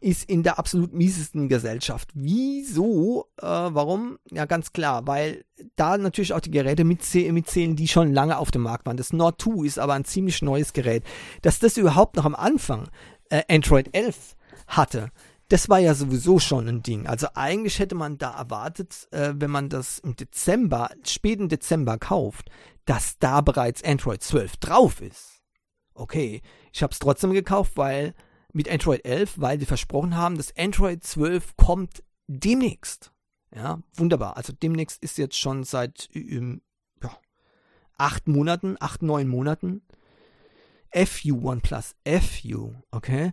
ist 0.00 0.24
in 0.30 0.42
der 0.42 0.58
absolut 0.58 0.94
miesesten 0.94 1.50
Gesellschaft. 1.50 2.08
Wieso? 2.14 3.26
Äh, 3.36 3.44
warum? 3.44 4.18
Ja, 4.30 4.46
ganz 4.46 4.72
klar, 4.72 5.06
weil 5.06 5.44
da 5.76 5.98
natürlich 5.98 6.32
auch 6.32 6.40
die 6.40 6.50
Geräte 6.50 6.84
mitzählen, 6.84 7.76
die 7.76 7.88
schon 7.88 8.14
lange 8.14 8.38
auf 8.38 8.50
dem 8.50 8.62
Markt 8.62 8.86
waren. 8.86 8.96
Das 8.96 9.12
Nord 9.12 9.42
2 9.42 9.66
ist 9.66 9.78
aber 9.78 9.92
ein 9.92 10.06
ziemlich 10.06 10.40
neues 10.40 10.72
Gerät. 10.72 11.04
Dass 11.42 11.58
das 11.58 11.76
überhaupt 11.76 12.16
noch 12.16 12.24
am 12.24 12.34
Anfang 12.34 12.88
äh, 13.28 13.42
Android 13.50 13.90
11 13.92 14.34
hatte, 14.66 15.10
das 15.52 15.68
war 15.68 15.78
ja 15.78 15.94
sowieso 15.94 16.38
schon 16.38 16.66
ein 16.66 16.82
Ding. 16.82 17.06
Also 17.06 17.28
eigentlich 17.34 17.78
hätte 17.78 17.94
man 17.94 18.16
da 18.16 18.38
erwartet, 18.38 19.06
äh, 19.10 19.34
wenn 19.36 19.50
man 19.50 19.68
das 19.68 19.98
im 19.98 20.16
Dezember, 20.16 20.88
späten 21.04 21.50
Dezember 21.50 21.98
kauft, 21.98 22.50
dass 22.86 23.18
da 23.18 23.42
bereits 23.42 23.84
Android 23.84 24.22
12 24.22 24.56
drauf 24.56 25.02
ist. 25.02 25.42
Okay, 25.92 26.40
ich 26.72 26.82
habe 26.82 26.92
es 26.92 26.98
trotzdem 26.98 27.34
gekauft, 27.34 27.72
weil 27.76 28.14
mit 28.54 28.70
Android 28.70 29.04
11, 29.04 29.34
weil 29.42 29.58
die 29.58 29.66
versprochen 29.66 30.16
haben, 30.16 30.38
dass 30.38 30.56
Android 30.56 31.04
12 31.04 31.54
kommt 31.56 32.02
demnächst. 32.28 33.12
Ja, 33.54 33.82
wunderbar. 33.94 34.38
Also 34.38 34.54
demnächst 34.54 35.02
ist 35.02 35.18
jetzt 35.18 35.36
schon 35.36 35.64
seit 35.64 36.08
ja, 36.14 37.10
acht 37.98 38.26
Monaten, 38.26 38.76
acht, 38.80 39.02
neun 39.02 39.28
Monaten. 39.28 39.82
FU 40.94 41.48
OnePlus, 41.48 41.94
FU, 42.04 42.72
okay? 42.90 43.32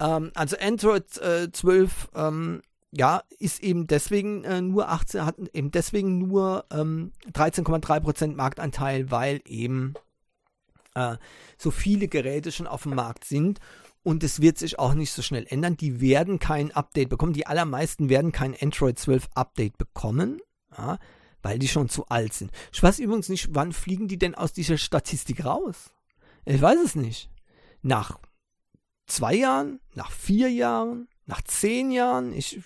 Ähm, 0.00 0.30
also 0.34 0.56
Android 0.60 1.16
äh, 1.18 1.50
12, 1.50 2.10
ähm, 2.14 2.62
ja, 2.90 3.22
ist 3.38 3.62
eben 3.62 3.86
deswegen 3.86 4.44
äh, 4.44 4.60
nur 4.60 4.88
18, 4.88 5.24
hat 5.24 5.36
eben 5.52 5.70
deswegen 5.70 6.18
nur 6.18 6.64
ähm, 6.70 7.12
13,3% 7.32 8.34
Marktanteil, 8.34 9.10
weil 9.10 9.40
eben 9.46 9.94
äh, 10.94 11.16
so 11.58 11.70
viele 11.70 12.08
Geräte 12.08 12.52
schon 12.52 12.66
auf 12.66 12.84
dem 12.84 12.94
Markt 12.94 13.24
sind 13.24 13.60
und 14.02 14.24
es 14.24 14.40
wird 14.40 14.58
sich 14.58 14.78
auch 14.78 14.94
nicht 14.94 15.12
so 15.12 15.22
schnell 15.22 15.46
ändern. 15.48 15.76
Die 15.76 16.00
werden 16.00 16.38
kein 16.38 16.72
Update 16.72 17.10
bekommen. 17.10 17.34
Die 17.34 17.46
allermeisten 17.46 18.08
werden 18.08 18.32
kein 18.32 18.56
Android 18.58 18.98
12 18.98 19.28
Update 19.34 19.76
bekommen, 19.76 20.40
ja, 20.76 20.98
weil 21.42 21.58
die 21.58 21.68
schon 21.68 21.88
zu 21.88 22.06
alt 22.06 22.32
sind. 22.32 22.50
Ich 22.72 22.82
weiß 22.82 23.00
übrigens 23.00 23.28
nicht, 23.28 23.48
wann 23.54 23.72
fliegen 23.72 24.08
die 24.08 24.18
denn 24.18 24.34
aus 24.34 24.52
dieser 24.52 24.78
Statistik 24.78 25.44
raus? 25.44 25.90
Ich 26.48 26.62
weiß 26.62 26.78
es 26.82 26.94
nicht. 26.94 27.30
Nach 27.82 28.18
zwei 29.06 29.34
Jahren, 29.34 29.80
nach 29.94 30.10
vier 30.10 30.48
Jahren, 30.48 31.08
nach 31.26 31.42
zehn 31.42 31.90
Jahren. 31.90 32.32
Ich, 32.32 32.60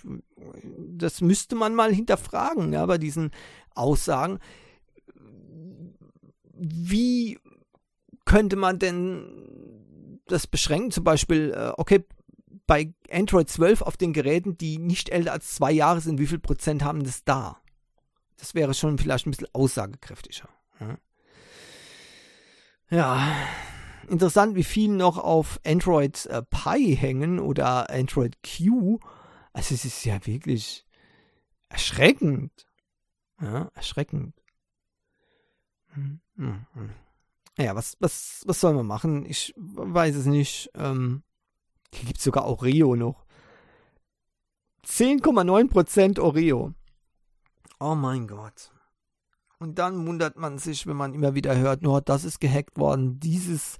das 0.66 1.20
müsste 1.20 1.56
man 1.56 1.74
mal 1.74 1.92
hinterfragen, 1.92 2.72
ja, 2.72 2.86
bei 2.86 2.98
diesen 2.98 3.32
Aussagen. 3.74 4.38
Wie 6.54 7.40
könnte 8.24 8.54
man 8.54 8.78
denn 8.78 10.20
das 10.26 10.46
beschränken? 10.46 10.92
Zum 10.92 11.02
Beispiel, 11.02 11.52
äh, 11.52 11.72
okay, 11.76 12.04
bei 12.68 12.94
Android 13.10 13.50
12 13.50 13.82
auf 13.82 13.96
den 13.96 14.12
Geräten, 14.12 14.56
die 14.56 14.78
nicht 14.78 15.08
älter 15.08 15.32
als 15.32 15.54
zwei 15.54 15.72
Jahre 15.72 16.00
sind, 16.00 16.20
wie 16.20 16.28
viel 16.28 16.38
Prozent 16.38 16.84
haben 16.84 17.02
das 17.02 17.24
da? 17.24 17.60
Das 18.36 18.54
wäre 18.54 18.74
schon 18.74 18.96
vielleicht 18.98 19.26
ein 19.26 19.32
bisschen 19.32 19.48
aussagekräftiger. 19.52 20.48
Ja. 20.78 20.98
Ja, 22.90 23.32
interessant, 24.08 24.54
wie 24.54 24.64
viele 24.64 24.94
noch 24.94 25.18
auf 25.18 25.60
Android 25.64 26.26
äh, 26.26 26.42
Pie 26.42 26.94
hängen 26.94 27.38
oder 27.38 27.90
Android 27.90 28.36
Q. 28.42 28.98
Also 29.52 29.74
es 29.74 29.84
ist 29.84 30.04
ja 30.04 30.24
wirklich 30.26 30.86
erschreckend. 31.68 32.66
Ja, 33.40 33.70
erschreckend. 33.74 34.34
Hm, 35.94 36.20
hm, 36.36 36.66
hm. 36.74 36.90
Ja, 37.58 37.74
was, 37.74 37.96
was, 38.00 38.42
was 38.46 38.60
soll 38.60 38.74
man 38.74 38.86
machen? 38.86 39.26
Ich 39.26 39.52
weiß 39.56 40.16
es 40.16 40.26
nicht. 40.26 40.70
Ähm, 40.74 41.22
hier 41.94 42.06
gibt 42.06 42.18
es 42.18 42.24
sogar 42.24 42.46
Oreo 42.46 42.96
noch. 42.96 43.26
10,9% 44.86 46.18
Oreo. 46.18 46.74
Oh 47.78 47.94
mein 47.94 48.26
Gott. 48.26 48.71
Und 49.62 49.78
dann 49.78 50.08
wundert 50.08 50.36
man 50.36 50.58
sich, 50.58 50.88
wenn 50.88 50.96
man 50.96 51.14
immer 51.14 51.36
wieder 51.36 51.56
hört, 51.56 51.82
nur 51.82 52.00
das 52.00 52.24
ist 52.24 52.40
gehackt 52.40 52.78
worden, 52.78 53.20
dieses, 53.20 53.78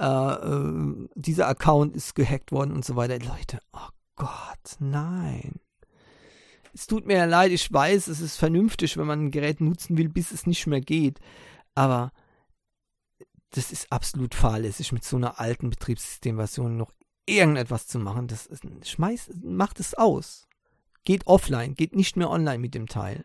äh, 0.00 0.04
äh, 0.04 1.08
dieser 1.14 1.46
Account 1.46 1.94
ist 1.94 2.16
gehackt 2.16 2.50
worden 2.50 2.72
und 2.72 2.84
so 2.84 2.96
weiter. 2.96 3.20
Leute, 3.20 3.60
oh 3.72 3.88
Gott, 4.16 4.76
nein. 4.80 5.60
Es 6.74 6.88
tut 6.88 7.06
mir 7.06 7.18
ja 7.18 7.24
leid, 7.26 7.52
ich 7.52 7.72
weiß, 7.72 8.08
es 8.08 8.20
ist 8.20 8.36
vernünftig, 8.36 8.96
wenn 8.96 9.06
man 9.06 9.26
ein 9.26 9.30
Gerät 9.30 9.60
nutzen 9.60 9.96
will, 9.96 10.08
bis 10.08 10.32
es 10.32 10.44
nicht 10.44 10.66
mehr 10.66 10.80
geht. 10.80 11.20
Aber 11.76 12.10
das 13.50 13.70
ist 13.70 13.92
absolut 13.92 14.34
fahrlässig, 14.34 14.90
mit 14.90 15.04
so 15.04 15.18
einer 15.18 15.38
alten 15.38 15.70
Betriebssystemversion 15.70 16.76
noch 16.76 16.90
irgendetwas 17.26 17.86
zu 17.86 18.00
machen. 18.00 18.26
Das 18.26 18.46
ist, 18.46 18.64
schmeißt, 18.88 19.44
macht 19.44 19.78
es 19.78 19.94
aus. 19.94 20.48
Geht 21.04 21.28
offline, 21.28 21.74
geht 21.74 21.94
nicht 21.94 22.16
mehr 22.16 22.28
online 22.28 22.58
mit 22.58 22.74
dem 22.74 22.88
Teil 22.88 23.22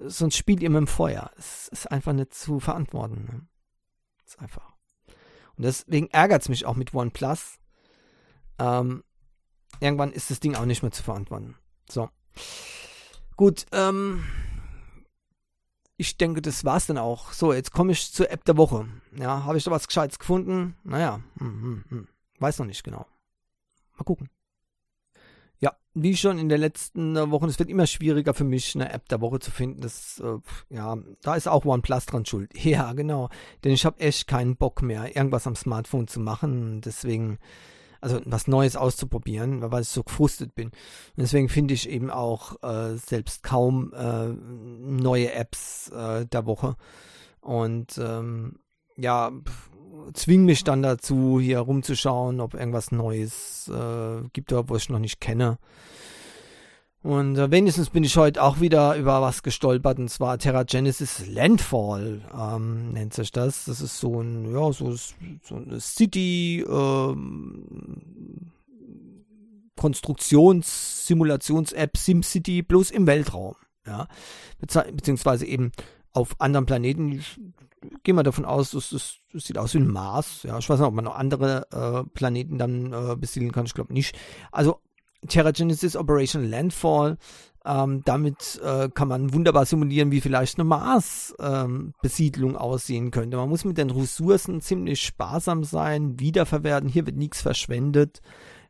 sonst 0.00 0.36
spielt 0.36 0.60
ihr 0.60 0.70
mit 0.70 0.78
dem 0.78 0.86
Feuer. 0.86 1.30
Es 1.36 1.68
ist 1.68 1.90
einfach 1.90 2.12
nicht 2.12 2.34
zu 2.34 2.60
verantworten. 2.60 3.24
Ne? 3.24 3.46
ist 4.26 4.38
einfach. 4.40 4.74
Und 5.56 5.64
deswegen 5.64 6.08
ärgert 6.08 6.42
es 6.42 6.48
mich 6.48 6.66
auch 6.66 6.74
mit 6.74 6.92
OnePlus. 6.92 7.58
Ähm, 8.58 9.04
irgendwann 9.80 10.12
ist 10.12 10.30
das 10.30 10.40
Ding 10.40 10.54
auch 10.54 10.64
nicht 10.64 10.82
mehr 10.82 10.92
zu 10.92 11.02
verantworten. 11.02 11.56
So. 11.88 12.10
Gut, 13.36 13.66
ähm, 13.72 14.24
ich 15.96 16.16
denke, 16.18 16.42
das 16.42 16.64
war's 16.64 16.86
dann 16.86 16.98
auch. 16.98 17.32
So, 17.32 17.52
jetzt 17.52 17.72
komme 17.72 17.92
ich 17.92 18.12
zur 18.12 18.30
App 18.30 18.44
der 18.44 18.56
Woche. 18.56 18.88
Ja, 19.12 19.44
habe 19.44 19.56
ich 19.56 19.64
da 19.64 19.70
was 19.70 19.86
Gescheites 19.86 20.18
gefunden? 20.18 20.76
Naja, 20.84 21.20
hm, 21.38 21.62
hm, 21.62 21.84
hm. 21.88 22.08
weiß 22.38 22.58
noch 22.58 22.66
nicht 22.66 22.84
genau. 22.84 23.06
Mal 23.96 24.04
gucken. 24.04 24.28
Wie 25.98 26.14
schon 26.14 26.38
in 26.38 26.50
den 26.50 26.60
letzten 26.60 27.16
äh, 27.16 27.30
Wochen, 27.30 27.48
es 27.48 27.58
wird 27.58 27.70
immer 27.70 27.86
schwieriger 27.86 28.34
für 28.34 28.44
mich, 28.44 28.74
eine 28.74 28.92
App 28.92 29.08
der 29.08 29.22
Woche 29.22 29.38
zu 29.38 29.50
finden. 29.50 29.80
Das, 29.80 30.20
äh, 30.22 30.36
ja, 30.68 30.94
da 31.22 31.36
ist 31.36 31.48
auch 31.48 31.64
OnePlus 31.64 32.04
dran 32.04 32.26
schuld. 32.26 32.52
Ja, 32.62 32.92
genau. 32.92 33.30
Denn 33.64 33.72
ich 33.72 33.86
habe 33.86 33.98
echt 34.00 34.26
keinen 34.26 34.56
Bock 34.56 34.82
mehr, 34.82 35.16
irgendwas 35.16 35.46
am 35.46 35.56
Smartphone 35.56 36.06
zu 36.06 36.20
machen. 36.20 36.82
Deswegen, 36.82 37.38
also 38.02 38.20
was 38.26 38.46
Neues 38.46 38.76
auszuprobieren, 38.76 39.72
weil 39.72 39.82
ich 39.82 39.88
so 39.88 40.02
gefrustet 40.02 40.54
bin. 40.54 40.66
Und 40.66 40.74
deswegen 41.16 41.48
finde 41.48 41.72
ich 41.72 41.88
eben 41.88 42.10
auch 42.10 42.62
äh, 42.62 42.96
selbst 42.98 43.42
kaum 43.42 43.94
äh, 43.94 44.26
neue 44.28 45.32
Apps 45.32 45.88
äh, 45.88 46.26
der 46.26 46.44
Woche. 46.44 46.76
Und 47.40 47.96
ähm, 47.96 48.58
ja, 48.98 49.32
zwing 50.12 50.44
mich 50.44 50.64
dann 50.64 50.82
dazu, 50.82 51.38
hier 51.40 51.60
rumzuschauen, 51.60 52.40
ob 52.40 52.54
irgendwas 52.54 52.90
Neues 52.92 53.68
äh, 53.68 54.22
gibt, 54.32 54.52
wo 54.52 54.76
ich 54.76 54.88
noch 54.88 54.98
nicht 54.98 55.20
kenne. 55.20 55.58
Und 57.02 57.36
äh, 57.38 57.50
wenigstens 57.52 57.90
bin 57.90 58.02
ich 58.02 58.16
heute 58.16 58.42
auch 58.42 58.60
wieder 58.60 58.96
über 58.96 59.22
was 59.22 59.44
gestolpert, 59.44 60.00
und 60.00 60.08
zwar 60.08 60.38
Terra 60.38 60.64
Genesis 60.64 61.24
Landfall, 61.28 62.22
ähm, 62.36 62.90
nennt 62.90 63.14
sich 63.14 63.30
das. 63.30 63.66
Das 63.66 63.80
ist 63.80 64.00
so 64.00 64.20
ein, 64.20 64.52
ja, 64.52 64.72
so, 64.72 64.92
so 64.92 65.54
eine 65.54 65.78
City, 65.78 66.66
ähm, 66.68 68.50
Konstruktions-Simulations-App 69.76 71.96
SimCity 71.96 72.62
bloß 72.62 72.90
im 72.90 73.06
Weltraum. 73.06 73.54
Ja, 73.86 74.08
beziehungsweise 74.58 75.46
eben 75.46 75.70
auf 76.12 76.40
anderen 76.40 76.66
Planeten 76.66 77.22
gehen 78.02 78.16
wir 78.16 78.22
davon 78.22 78.44
aus, 78.44 78.70
das, 78.70 79.18
sieht 79.32 79.58
aus 79.58 79.74
wie 79.74 79.78
ein 79.78 79.88
Mars. 79.88 80.42
Ja, 80.42 80.58
ich 80.58 80.68
weiß 80.68 80.78
nicht, 80.78 80.88
ob 80.88 80.94
man 80.94 81.04
noch 81.04 81.16
andere 81.16 81.66
äh, 81.70 82.08
Planeten 82.10 82.58
dann 82.58 82.92
äh, 82.92 83.16
besiedeln 83.16 83.52
kann. 83.52 83.66
Ich 83.66 83.74
glaube 83.74 83.92
nicht. 83.92 84.16
Also 84.52 84.80
Terra 85.28 85.50
Genesis 85.50 85.96
Operation 85.96 86.44
Landfall. 86.44 87.18
Ähm, 87.64 88.02
damit 88.04 88.60
äh, 88.62 88.88
kann 88.94 89.08
man 89.08 89.32
wunderbar 89.32 89.66
simulieren, 89.66 90.12
wie 90.12 90.20
vielleicht 90.20 90.56
eine 90.56 90.68
Mars-Besiedlung 90.68 92.50
ähm, 92.50 92.56
aussehen 92.56 93.10
könnte. 93.10 93.36
Man 93.36 93.48
muss 93.48 93.64
mit 93.64 93.76
den 93.76 93.90
Ressourcen 93.90 94.60
ziemlich 94.60 95.02
sparsam 95.02 95.64
sein, 95.64 96.20
wiederverwerten. 96.20 96.88
Hier 96.88 97.06
wird 97.06 97.16
nichts 97.16 97.42
verschwendet. 97.42 98.22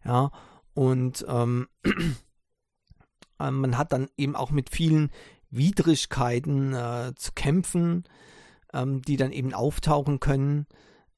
Ja, 0.03 0.31
und 0.73 1.27
ähm, 1.29 1.69
äh, 3.39 3.51
man 3.51 3.77
hat 3.77 3.93
dann 3.93 4.09
eben 4.17 4.35
auch 4.35 4.51
mit 4.51 4.71
vielen 4.71 5.11
Widrigkeiten 5.51 6.73
äh, 6.73 7.13
zu 7.17 7.33
kämpfen 7.33 8.05
ähm, 8.77 9.03
die 9.03 9.17
dann 9.17 9.33
eben 9.33 9.55
auftauchen 9.55 10.21
können 10.21 10.67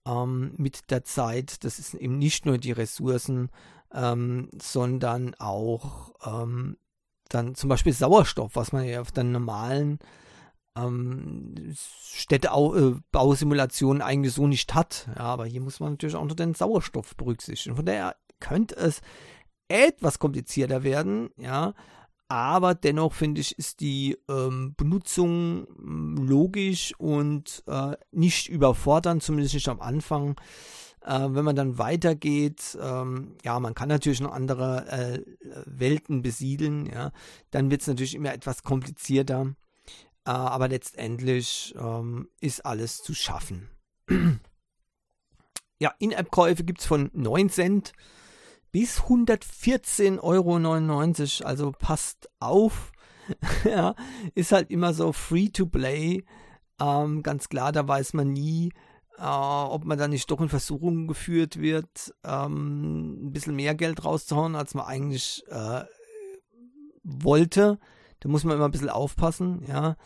ähm, 0.07 0.55
mit 0.57 0.91
der 0.91 1.05
Zeit. 1.05 1.65
Das 1.65 1.79
ist 1.79 1.93
eben 1.95 2.19
nicht 2.19 2.47
nur 2.47 2.59
die 2.59 2.73
Ressourcen, 2.73 3.51
ähm, 3.93 4.51
sondern 4.61 5.35
auch 5.39 6.13
ähm, 6.25 6.77
dann 7.29 7.55
zum 7.55 7.69
Beispiel 7.69 7.93
Sauerstoff, 7.93 8.53
was 8.55 8.73
man 8.73 8.85
ja 8.85 9.01
auf 9.01 9.13
den 9.13 9.33
normalen 9.33 9.99
ähm, 10.77 11.55
Städtebausimulationen 11.75 14.03
eigentlich 14.03 14.33
so 14.33 14.47
nicht 14.47 14.75
hat. 14.75 15.09
Ja, 15.17 15.25
aber 15.25 15.47
hier 15.47 15.61
muss 15.61 15.81
man 15.81 15.93
natürlich 15.93 16.17
auch 16.17 16.25
noch 16.25 16.37
den 16.37 16.55
Sauerstoff 16.55 17.17
berücksichtigen. 17.17 17.77
Von 17.77 17.87
daher 17.87 18.17
könnte 18.41 18.77
es 18.77 19.01
etwas 19.69 20.19
komplizierter 20.19 20.83
werden, 20.83 21.31
ja, 21.37 21.75
aber 22.29 22.75
dennoch 22.75 23.15
finde 23.15 23.41
ich, 23.41 23.59
ist 23.59 23.81
die 23.81 24.19
ähm, 24.29 24.75
Benutzung 24.77 25.67
hm, 25.77 26.17
logisch 26.29 26.95
und 26.99 27.65
äh, 27.67 27.97
nicht 28.13 28.49
überfordernd, 28.49 29.23
zumindest 29.23 29.55
nicht 29.55 29.69
am 29.69 29.81
Anfang. 29.81 30.39
Äh, 31.03 31.29
wenn 31.31 31.45
man 31.45 31.57
dann 31.57 31.79
weitergeht, 31.79 32.77
ähm, 32.81 33.37
ja, 33.45 33.59
man 33.61 33.75
kann 33.75 33.89
natürlich 33.89 34.21
noch 34.21 34.33
andere 34.33 34.87
äh, 34.91 35.23
Welten 35.65 36.21
besiedeln, 36.21 36.87
ja, 36.87 37.13
dann 37.51 37.71
wird 37.71 37.81
es 37.81 37.87
natürlich 37.87 38.15
immer 38.15 38.35
etwas 38.35 38.63
komplizierter. 38.63 39.55
Äh, 40.27 40.31
aber 40.31 40.69
letztendlich 40.69 41.75
ähm, 41.79 42.29
ist 42.41 42.67
alles 42.67 42.99
zu 42.99 43.15
schaffen. 43.15 43.71
ja, 45.79 45.95
In-App-Käufe 45.99 46.65
gibt 46.65 46.81
es 46.81 46.87
von 46.87 47.11
9 47.15 47.49
Cent 47.49 47.93
bis 48.73 49.01
114,99 49.03 50.21
Euro. 50.23 51.49
Also 51.49 51.73
passt 51.73 52.29
auf. 52.41 52.93
ja, 53.65 53.95
ist 54.35 54.53
halt 54.53 54.71
immer 54.71 54.95
so 54.95 55.13
free 55.13 55.49
to 55.49 55.67
play. 55.67 56.25
Ähm, 56.81 57.23
ganz 57.23 57.49
klar, 57.49 57.73
da 57.73 57.87
weiß 57.87 58.15
man 58.15 58.33
nie, 58.33 58.71
äh, 59.19 59.23
ob 59.23 59.85
man 59.85 59.99
da 59.99 60.09
nicht 60.09 60.31
doch 60.31 60.41
in 60.41 60.49
Versuchung 60.49 61.07
geführt 61.07 61.61
wird, 61.61 62.15
ähm, 62.25 63.27
ein 63.27 63.33
bisschen 63.33 63.57
mehr 63.57 63.75
Geld 63.75 64.05
rauszuhauen, 64.05 64.55
als 64.55 64.75
man 64.75 64.87
eigentlich 64.87 65.45
äh, 65.49 65.85
wollte. 67.03 67.79
Da 68.21 68.29
muss 68.29 68.45
man 68.45 68.57
immer 68.57 68.67
ein 68.67 68.71
bisschen 68.71 68.91
aufpassen, 68.91 69.65
ja. 69.67 69.97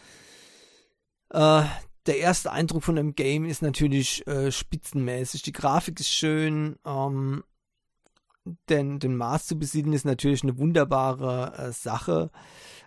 Äh, 1.31 1.65
der 2.07 2.19
erste 2.19 2.51
Eindruck 2.51 2.83
von 2.83 2.97
dem 2.97 3.15
Game 3.15 3.45
ist 3.45 3.63
natürlich 3.63 4.27
äh, 4.27 4.51
spitzenmäßig. 4.51 5.43
Die 5.43 5.53
Grafik 5.53 6.01
ist 6.01 6.11
schön, 6.11 6.77
ähm, 6.85 7.45
denn 8.69 8.99
den 8.99 9.17
Mars 9.17 9.47
zu 9.47 9.59
besiedeln 9.59 9.95
ist 9.95 10.05
natürlich 10.05 10.43
eine 10.43 10.59
wunderbare 10.59 11.55
äh, 11.59 11.73
Sache. 11.73 12.31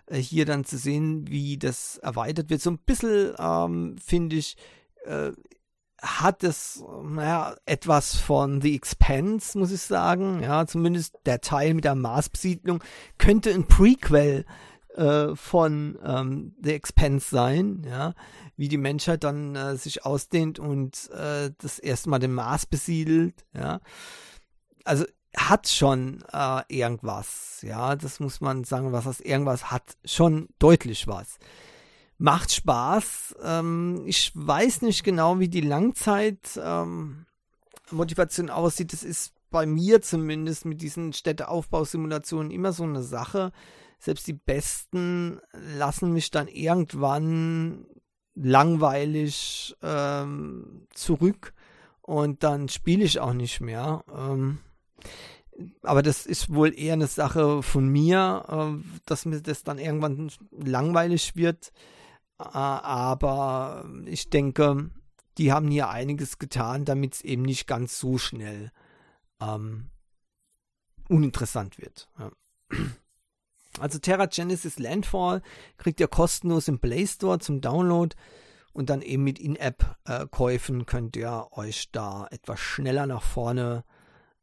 Äh, 0.06 0.18
hier 0.18 0.46
dann 0.46 0.64
zu 0.64 0.78
sehen, 0.78 1.28
wie 1.28 1.58
das 1.58 1.98
erweitert 1.98 2.50
wird. 2.50 2.60
So 2.60 2.70
ein 2.70 2.78
bisschen, 2.78 3.34
ähm, 3.38 3.96
finde 4.04 4.36
ich, 4.36 4.56
äh, 5.04 5.32
hat 6.00 6.44
es, 6.44 6.84
naja, 7.04 7.56
etwas 7.64 8.16
von 8.16 8.60
The 8.60 8.74
Expanse, 8.74 9.58
muss 9.58 9.72
ich 9.72 9.80
sagen. 9.80 10.42
Ja, 10.42 10.66
zumindest 10.66 11.16
der 11.24 11.40
Teil 11.40 11.74
mit 11.74 11.84
der 11.84 11.94
Marsbesiedlung 11.94 12.82
könnte 13.18 13.50
ein 13.52 13.66
Prequel 13.66 14.44
äh, 14.94 15.34
von 15.34 15.98
ähm, 16.04 16.54
The 16.62 16.74
Expanse 16.74 17.28
sein, 17.30 17.82
ja, 17.88 18.14
wie 18.56 18.68
die 18.68 18.78
Menschheit 18.78 19.24
dann 19.24 19.56
äh, 19.56 19.76
sich 19.76 20.04
ausdehnt 20.04 20.58
und 20.58 21.10
äh, 21.10 21.50
das 21.58 21.78
erste 21.78 22.10
Mal 22.10 22.18
den 22.18 22.32
Mars 22.32 22.66
besiedelt, 22.66 23.44
ja. 23.54 23.80
Also 24.84 25.04
hat 25.36 25.68
schon 25.68 26.24
äh, 26.32 26.62
irgendwas. 26.68 27.60
Ja, 27.62 27.94
das 27.94 28.20
muss 28.20 28.40
man 28.40 28.64
sagen, 28.64 28.92
was 28.92 29.04
das 29.04 29.20
irgendwas 29.20 29.70
hat. 29.70 29.96
Schon 30.04 30.48
deutlich 30.58 31.06
was. 31.06 31.38
Macht 32.18 32.52
Spaß. 32.52 33.36
Ähm, 33.42 34.02
ich 34.06 34.32
weiß 34.34 34.82
nicht 34.82 35.04
genau, 35.04 35.38
wie 35.38 35.48
die 35.48 35.60
Langzeitmotivation 35.60 38.48
ähm, 38.48 38.52
aussieht. 38.52 38.92
Das 38.92 39.02
ist 39.02 39.32
bei 39.50 39.66
mir 39.66 40.02
zumindest 40.02 40.64
mit 40.64 40.80
diesen 40.80 41.12
Städteaufbausimulationen 41.12 42.50
immer 42.50 42.72
so 42.72 42.84
eine 42.84 43.02
Sache. 43.02 43.52
Selbst 43.98 44.26
die 44.26 44.32
besten 44.32 45.40
lassen 45.76 46.12
mich 46.12 46.30
dann 46.30 46.48
irgendwann 46.48 47.86
langweilig 48.34 49.76
ähm, 49.82 50.86
zurück 50.92 51.54
und 52.02 52.44
dann 52.44 52.68
spiele 52.68 53.04
ich 53.04 53.20
auch 53.20 53.32
nicht 53.32 53.60
mehr. 53.60 54.04
Ähm, 54.14 54.58
aber 55.82 56.02
das 56.02 56.26
ist 56.26 56.52
wohl 56.52 56.78
eher 56.78 56.94
eine 56.94 57.06
Sache 57.06 57.62
von 57.62 57.88
mir, 57.88 58.44
äh, 58.48 59.00
dass 59.06 59.24
mir 59.24 59.40
das 59.40 59.62
dann 59.62 59.78
irgendwann 59.78 60.30
langweilig 60.50 61.36
wird. 61.36 61.72
Aber 62.38 63.88
ich 64.04 64.28
denke, 64.28 64.90
die 65.38 65.52
haben 65.52 65.70
hier 65.70 65.88
einiges 65.88 66.38
getan, 66.38 66.84
damit 66.84 67.14
es 67.14 67.20
eben 67.22 67.42
nicht 67.42 67.66
ganz 67.66 67.98
so 67.98 68.18
schnell 68.18 68.72
ähm, 69.40 69.86
uninteressant 71.08 71.78
wird. 71.78 72.10
Ja. 72.18 72.30
Also 73.78 73.98
Terra 73.98 74.26
Genesis 74.26 74.78
Landfall 74.78 75.42
kriegt 75.78 76.00
ihr 76.00 76.08
kostenlos 76.08 76.68
im 76.68 76.78
Play 76.78 77.06
Store 77.06 77.38
zum 77.38 77.62
Download 77.62 78.14
und 78.72 78.90
dann 78.90 79.00
eben 79.00 79.24
mit 79.24 79.38
In-App-Käufen 79.38 80.80
äh, 80.82 80.84
könnt 80.84 81.16
ihr 81.16 81.48
euch 81.52 81.90
da 81.92 82.26
etwas 82.30 82.60
schneller 82.60 83.06
nach 83.06 83.22
vorne 83.22 83.84
äh, 83.86 83.95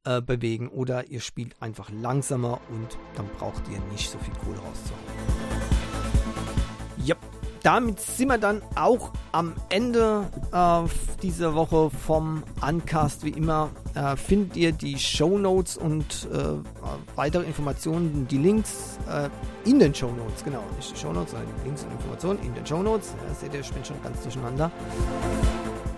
bewegen 0.03 0.67
oder 0.67 1.07
ihr 1.07 1.21
spielt 1.21 1.55
einfach 1.61 1.89
langsamer 1.89 2.59
und 2.69 2.97
dann 3.15 3.27
braucht 3.37 3.63
ihr 3.71 3.79
nicht 3.91 4.09
so 4.09 4.17
viel 4.19 4.33
Kohle 4.35 4.57
rauszuhauen. 4.57 5.03
Ja, 7.05 7.15
damit 7.63 8.01
sind 8.01 8.27
wir 8.27 8.37
dann 8.37 8.61
auch 8.75 9.11
am 9.31 9.53
Ende 9.69 10.25
äh, 10.51 10.83
dieser 11.21 11.55
Woche 11.55 11.89
vom 11.89 12.43
Uncast. 12.61 13.23
Wie 13.23 13.29
immer 13.29 13.71
äh, 13.95 14.17
findet 14.17 14.57
ihr 14.57 14.73
die 14.73 14.99
Show 14.99 15.37
Notes 15.37 15.77
und 15.77 16.27
äh, 16.31 16.55
weitere 17.15 17.43
Informationen, 17.43 18.27
die 18.29 18.37
Links 18.37 18.99
äh, 19.09 19.29
in 19.69 19.79
den 19.79 19.95
Show 19.95 20.11
Notes. 20.11 20.43
Genau, 20.43 20.61
nicht 20.75 20.91
die 20.91 20.99
Show 20.99 21.13
Notes, 21.13 21.31
sondern 21.31 21.49
die 21.61 21.67
Links 21.67 21.83
und 21.83 21.91
Informationen 21.93 22.39
in 22.43 22.53
den 22.53 22.65
Show 22.65 22.83
Notes. 22.83 23.15
Ja, 23.27 23.33
seht 23.33 23.53
ihr, 23.53 23.61
ich 23.61 23.71
bin 23.71 23.85
schon 23.85 24.01
ganz 24.03 24.21
durcheinander. 24.21 24.69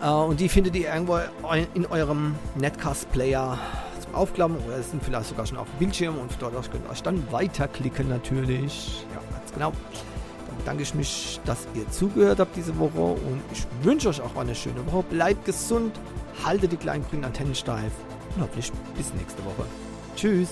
Äh, 0.03 0.09
und 0.09 0.39
die 0.39 0.49
findet 0.49 0.75
ihr 0.75 0.93
irgendwo 0.93 1.19
in 1.73 1.87
eurem 1.87 2.35
Netcast-Player 2.59 3.57
aufklappen 4.15 4.57
oder 4.65 4.77
es 4.77 4.91
sind 4.91 5.03
vielleicht 5.03 5.29
sogar 5.29 5.45
schon 5.45 5.57
auf 5.57 5.67
dem 5.71 5.79
Bildschirm 5.79 6.17
und 6.17 6.31
dort 6.39 6.53
könnt 6.71 6.85
ihr 6.85 6.91
euch 6.91 7.03
dann 7.03 7.23
weiterklicken 7.31 8.09
natürlich. 8.09 9.05
Ja, 9.13 9.21
ganz 9.37 9.53
genau. 9.53 9.71
Dann 10.47 10.57
bedanke 10.57 10.83
ich 10.83 10.95
mich, 10.95 11.39
dass 11.45 11.67
ihr 11.73 11.89
zugehört 11.91 12.39
habt 12.39 12.55
diese 12.55 12.77
Woche 12.77 12.99
und 12.99 13.41
ich 13.51 13.65
wünsche 13.81 14.09
euch 14.09 14.21
auch 14.21 14.35
eine 14.35 14.55
schöne 14.55 14.85
Woche. 14.87 15.03
Bleibt 15.03 15.45
gesund, 15.45 15.99
haltet 16.43 16.71
die 16.71 16.77
kleinen 16.77 17.05
grünen 17.09 17.25
Antennen 17.25 17.55
steif 17.55 17.91
und 18.35 18.43
hoffentlich 18.43 18.71
bis 18.95 19.13
nächste 19.13 19.43
Woche. 19.45 19.65
Tschüss. 20.15 20.49